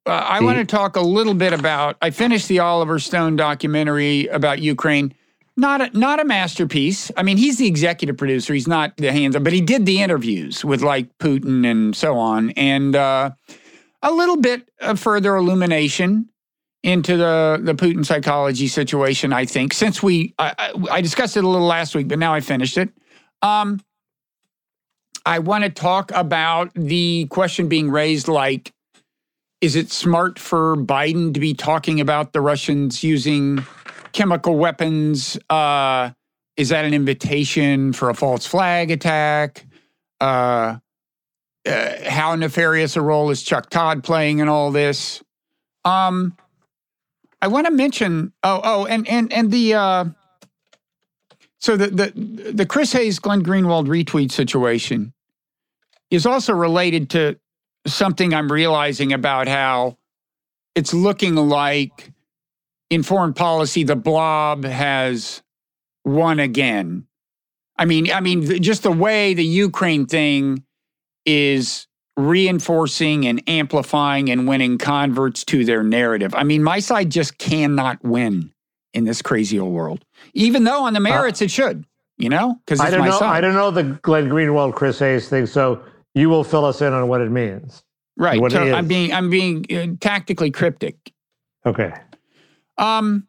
Uh, 0.05 0.11
I 0.11 0.41
want 0.41 0.57
to 0.57 0.65
talk 0.65 0.95
a 0.95 1.01
little 1.01 1.33
bit 1.33 1.53
about. 1.53 1.97
I 2.01 2.09
finished 2.09 2.47
the 2.47 2.59
Oliver 2.59 2.99
Stone 2.99 3.35
documentary 3.35 4.27
about 4.27 4.59
Ukraine. 4.59 5.13
Not 5.57 5.81
a, 5.81 5.97
not 5.97 6.21
a 6.21 6.25
masterpiece. 6.25 7.11
I 7.17 7.23
mean, 7.23 7.37
he's 7.37 7.57
the 7.57 7.67
executive 7.67 8.17
producer. 8.17 8.53
He's 8.53 8.67
not 8.67 8.95
the 8.95 9.11
hands 9.11 9.35
on, 9.35 9.43
but 9.43 9.51
he 9.51 9.59
did 9.61 9.85
the 9.85 10.01
interviews 10.01 10.63
with 10.63 10.81
like 10.81 11.17
Putin 11.17 11.69
and 11.69 11.95
so 11.95 12.17
on, 12.17 12.51
and 12.51 12.95
uh, 12.95 13.31
a 14.01 14.11
little 14.11 14.37
bit 14.37 14.69
of 14.79 14.99
further 14.99 15.35
illumination 15.35 16.29
into 16.81 17.17
the 17.17 17.59
the 17.61 17.73
Putin 17.73 18.05
psychology 18.05 18.67
situation. 18.67 19.33
I 19.33 19.43
think 19.43 19.73
since 19.73 20.01
we 20.01 20.33
I, 20.39 20.55
I, 20.57 20.73
I 20.91 21.01
discussed 21.01 21.35
it 21.35 21.43
a 21.43 21.47
little 21.47 21.67
last 21.67 21.93
week, 21.93 22.07
but 22.07 22.19
now 22.19 22.33
I 22.33 22.39
finished 22.39 22.77
it. 22.77 22.89
Um, 23.41 23.81
I 25.25 25.39
want 25.39 25.65
to 25.65 25.69
talk 25.69 26.11
about 26.13 26.73
the 26.73 27.27
question 27.29 27.67
being 27.67 27.91
raised, 27.91 28.29
like 28.29 28.73
is 29.61 29.75
it 29.75 29.91
smart 29.91 30.39
for 30.39 30.75
Biden 30.77 31.33
to 31.33 31.39
be 31.39 31.53
talking 31.53 31.99
about 31.99 32.33
the 32.33 32.41
Russians 32.41 33.03
using 33.03 33.65
chemical 34.13 34.57
weapons? 34.57 35.37
Uh, 35.49 36.11
is 36.57 36.69
that 36.69 36.85
an 36.85 36.93
invitation 36.93 37.93
for 37.93 38.09
a 38.09 38.13
false 38.13 38.45
flag 38.45 38.91
attack? 38.91 39.65
Uh, 40.21 40.77
uh, 41.65 42.09
how 42.09 42.35
nefarious 42.35 42.95
a 42.95 43.01
role 43.01 43.29
is 43.29 43.43
Chuck 43.43 43.69
Todd 43.69 44.03
playing 44.03 44.39
in 44.39 44.47
all 44.47 44.71
this? 44.71 45.21
Um, 45.85 46.35
I 47.41 47.47
want 47.47 47.67
to 47.67 47.71
mention. 47.71 48.33
Oh, 48.43 48.61
oh, 48.63 48.85
and 48.85 49.07
and 49.07 49.31
and 49.31 49.51
the 49.51 49.73
uh, 49.73 50.05
So 51.59 51.75
the 51.75 51.87
the 51.87 52.51
the 52.51 52.65
Chris 52.65 52.93
Hayes 52.93 53.19
Glenn 53.19 53.43
Greenwald 53.43 53.87
retweet 53.87 54.31
situation 54.31 55.13
is 56.09 56.25
also 56.25 56.53
related 56.53 57.09
to 57.11 57.37
something 57.85 58.33
I'm 58.33 58.51
realizing 58.51 59.13
about 59.13 59.47
how 59.47 59.97
it's 60.75 60.93
looking 60.93 61.35
like 61.35 62.11
in 62.89 63.03
foreign 63.03 63.33
policy 63.33 63.83
the 63.83 63.95
blob 63.95 64.63
has 64.65 65.41
won 66.05 66.39
again. 66.39 67.05
I 67.77 67.85
mean, 67.85 68.11
I 68.11 68.19
mean, 68.19 68.61
just 68.61 68.83
the 68.83 68.91
way 68.91 69.33
the 69.33 69.45
Ukraine 69.45 70.05
thing 70.05 70.63
is 71.25 71.87
reinforcing 72.17 73.25
and 73.25 73.41
amplifying 73.47 74.29
and 74.29 74.47
winning 74.47 74.77
converts 74.77 75.45
to 75.45 75.63
their 75.63 75.83
narrative. 75.83 76.35
I 76.35 76.43
mean, 76.43 76.61
my 76.61 76.79
side 76.79 77.09
just 77.09 77.37
cannot 77.37 78.03
win 78.03 78.51
in 78.93 79.05
this 79.05 79.21
crazy 79.21 79.59
old 79.59 79.73
world, 79.73 80.03
even 80.33 80.65
though 80.65 80.83
on 80.83 80.93
the 80.93 80.99
merits 80.99 81.41
uh, 81.41 81.45
it 81.45 81.51
should. 81.51 81.85
You 82.17 82.27
know, 82.27 82.59
because 82.65 82.81
I 82.81 82.89
don't 82.89 83.05
know. 83.05 83.17
Side. 83.17 83.37
I 83.37 83.39
don't 83.39 83.53
know 83.53 83.71
the 83.71 83.97
Glenn 84.01 84.27
Greenwald, 84.27 84.75
Chris 84.75 84.99
Hayes 84.99 85.29
thing. 85.29 85.45
So 85.45 85.81
you 86.19 86.29
will 86.29 86.43
fill 86.43 86.65
us 86.65 86.81
in 86.81 86.93
on 86.93 87.07
what 87.07 87.21
it 87.21 87.31
means. 87.31 87.83
Right. 88.17 88.39
So 88.51 88.73
I'm 88.73 88.87
being 88.87 89.13
I'm 89.13 89.29
being 89.29 89.65
uh, 89.71 89.95
tactically 89.99 90.51
cryptic. 90.51 91.13
Okay. 91.65 91.93
Um, 92.77 93.27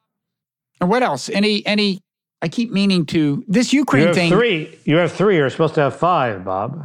what 0.80 1.02
else? 1.02 1.28
Any 1.28 1.64
any? 1.66 2.00
I 2.42 2.48
keep 2.48 2.72
meaning 2.72 3.04
to 3.06 3.44
this 3.46 3.72
Ukraine 3.72 4.00
you 4.00 4.06
have 4.08 4.16
thing. 4.16 4.32
Three. 4.32 4.78
You 4.84 4.96
have 4.96 5.12
three. 5.12 5.36
You're 5.36 5.50
supposed 5.50 5.74
to 5.74 5.82
have 5.82 5.96
five, 5.96 6.44
Bob. 6.44 6.84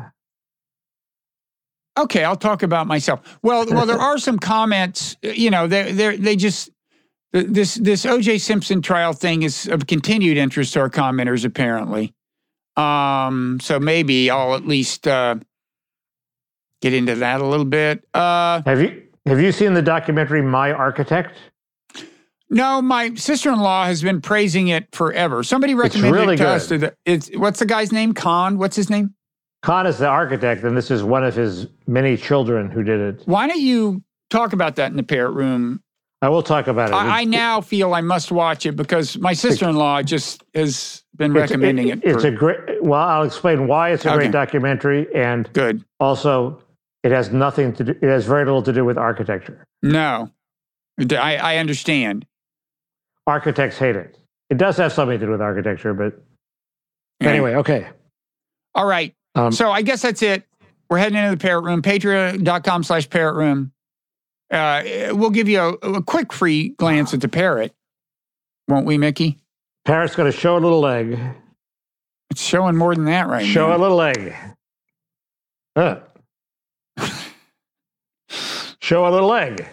Okay, 1.98 2.26
I'll 2.26 2.36
talk 2.36 2.62
about 2.62 2.88
myself. 2.88 3.40
Well, 3.42 3.66
well, 3.68 3.86
there 3.86 4.00
are 4.00 4.18
some 4.18 4.38
comments. 4.38 5.16
You 5.22 5.50
know, 5.50 5.66
they 5.66 5.94
they 5.94 6.18
they 6.18 6.36
just 6.36 6.70
this 7.32 7.76
this 7.76 8.06
O.J. 8.06 8.38
Simpson 8.40 8.82
trial 8.82 9.14
thing 9.14 9.44
is 9.44 9.68
of 9.68 9.88
continued 9.88 10.38
interest 10.38 10.74
to 10.74 10.82
our 10.82 10.90
commenters, 10.90 11.46
apparently. 11.46 12.14
Um, 12.76 13.60
so 13.62 13.80
maybe 13.80 14.30
I'll 14.30 14.56
at 14.56 14.68
least 14.68 15.08
uh, 15.08 15.36
get 16.86 16.94
into 16.94 17.16
that 17.16 17.42
a 17.42 17.46
little 17.46 17.66
bit. 17.66 18.08
Uh, 18.14 18.62
have 18.66 18.80
you 18.80 19.02
have 19.26 19.40
you 19.40 19.52
seen 19.52 19.74
the 19.74 19.82
documentary 19.82 20.44
My 20.44 20.72
Architect? 20.72 21.36
No, 22.52 22.80
my 22.80 23.16
sister-in-law 23.16 23.86
has 23.86 24.04
been 24.04 24.22
praising 24.22 24.68
it 24.68 24.88
forever. 24.94 25.42
Somebody 25.42 25.74
recommended 25.74 26.16
really 26.16 26.34
it 26.36 26.38
to 26.38 26.44
good. 26.44 26.48
us. 26.48 26.68
To 26.68 26.78
the, 26.78 26.96
it's, 27.04 27.30
what's 27.36 27.58
the 27.58 27.66
guy's 27.66 27.92
name? 27.92 28.14
Kahn. 28.14 28.60
What's 28.60 28.76
his 28.76 28.88
name? 28.88 29.16
Kahn 29.64 29.88
is 29.88 29.98
the 29.98 30.06
architect, 30.06 30.64
and 30.64 30.78
this 30.78 30.92
is 30.92 31.04
one 31.04 31.24
of 31.24 31.34
his 31.34 31.66
many 31.88 32.16
children 32.16 32.70
who 32.70 32.84
did 32.84 33.00
it. 33.00 33.24
Why 33.26 33.48
don't 33.48 33.60
you 33.60 34.04
talk 34.30 34.54
about 34.54 34.76
that 34.76 34.92
in 34.92 34.98
the 34.98 35.04
parrot 35.04 35.32
room? 35.32 35.82
I 36.22 36.30
will 36.30 36.44
talk 36.44 36.68
about 36.68 36.90
it. 36.90 36.94
I, 36.94 37.22
I 37.22 37.24
now 37.24 37.62
feel 37.62 37.96
I 37.96 38.02
must 38.02 38.32
watch 38.32 38.68
it 38.68 38.76
because 38.76 39.18
my 39.18 39.34
sister-in-law 39.34 40.04
just 40.04 40.44
has 40.54 41.04
been 41.16 41.34
recommending 41.34 41.88
it, 41.88 42.04
it. 42.04 42.16
It's 42.16 42.24
a 42.24 42.32
great. 42.32 42.60
Well, 42.84 43.02
I'll 43.02 43.24
explain 43.24 43.68
why 43.68 43.92
it's 43.92 44.06
a 44.06 44.10
okay. 44.10 44.18
great 44.18 44.32
documentary, 44.32 45.14
and 45.16 45.52
good. 45.54 45.84
Also, 46.00 46.62
it 47.06 47.12
has 47.12 47.32
nothing 47.32 47.72
to 47.74 47.84
do. 47.84 47.92
It 47.92 48.10
has 48.10 48.26
very 48.26 48.46
little 48.46 48.64
to 48.64 48.74
do 48.74 48.84
with 48.84 48.98
architecture. 48.98 49.64
No, 49.84 50.32
I, 51.00 51.38
I 51.38 51.58
understand. 51.58 52.26
Architects 53.28 53.78
hate 53.78 53.96
it. 53.96 54.18
It 54.50 54.58
does 54.58 54.76
have 54.78 54.92
something 54.92 55.20
to 55.20 55.26
do 55.28 55.32
with 55.32 55.42
architecture, 55.42 55.94
but 55.94 56.20
anyway, 57.22 57.56
okay. 57.56 57.88
All 58.74 58.88
right. 58.88 59.14
Um, 59.36 59.52
so 59.52 59.72
I 59.72 59.84
guess 59.84 60.02
that's 60.02 60.24
it. 60.24 60.46
We're 60.90 60.98
heading 60.98 61.20
into 61.20 61.30
the 61.30 61.42
parrot 61.42 61.64
room, 61.64 61.84
patreon.com 61.84 62.84
slash 62.84 63.08
parrot 63.08 63.36
room. 63.36 63.72
Uh, 64.50 65.12
we'll 65.12 65.30
give 65.30 65.48
you 65.48 65.60
a, 65.60 65.74
a, 65.74 66.02
quick 66.02 66.34
free 66.34 66.70
glance 66.70 67.14
at 67.14 67.22
the 67.22 67.28
parrot, 67.28 67.74
won't 68.68 68.86
we, 68.86 68.98
Mickey? 68.98 69.40
Parrot's 69.86 70.16
going 70.16 70.32
to 70.32 70.38
show 70.38 70.58
a 70.58 70.60
little 70.60 70.80
leg. 70.80 71.20
It's 72.32 72.42
showing 72.42 72.76
more 72.76 72.96
than 72.96 73.06
that 73.06 73.28
right 73.28 73.46
show 73.46 73.68
now. 73.68 73.74
Show 73.74 73.78
a 73.78 73.82
little 73.82 73.98
leg. 73.98 74.36
Huh. 75.76 76.00
Show 78.86 79.08
a 79.08 79.10
little 79.10 79.30
leg. 79.30 79.68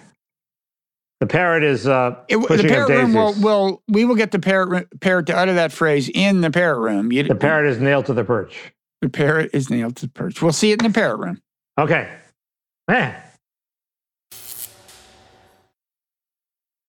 The 1.20 1.26
parrot 1.26 1.62
is 1.62 1.86
uh, 1.86 2.16
it, 2.28 2.38
the 2.38 2.64
parrot 2.66 2.88
room 2.88 3.14
will, 3.14 3.34
will 3.34 3.82
we 3.86 4.04
will 4.04 4.16
get 4.16 4.32
the 4.32 4.40
parrot 4.40 4.88
parrot 5.00 5.26
to 5.26 5.36
utter 5.36 5.54
that 5.54 5.70
phrase 5.70 6.10
in 6.12 6.40
the 6.40 6.50
parrot 6.50 6.80
room. 6.80 7.12
You, 7.12 7.22
the 7.22 7.36
parrot 7.36 7.70
is 7.70 7.78
nailed 7.78 8.06
to 8.06 8.14
the 8.14 8.24
perch. 8.24 8.72
The 9.02 9.08
parrot 9.08 9.50
is 9.52 9.70
nailed 9.70 9.96
to 9.96 10.06
the 10.06 10.12
perch. 10.12 10.42
We'll 10.42 10.52
see 10.52 10.72
it 10.72 10.82
in 10.82 10.90
the 10.90 10.94
parrot 10.94 11.18
room. 11.18 11.40
Okay. 11.78 12.10
Man, 12.88 13.14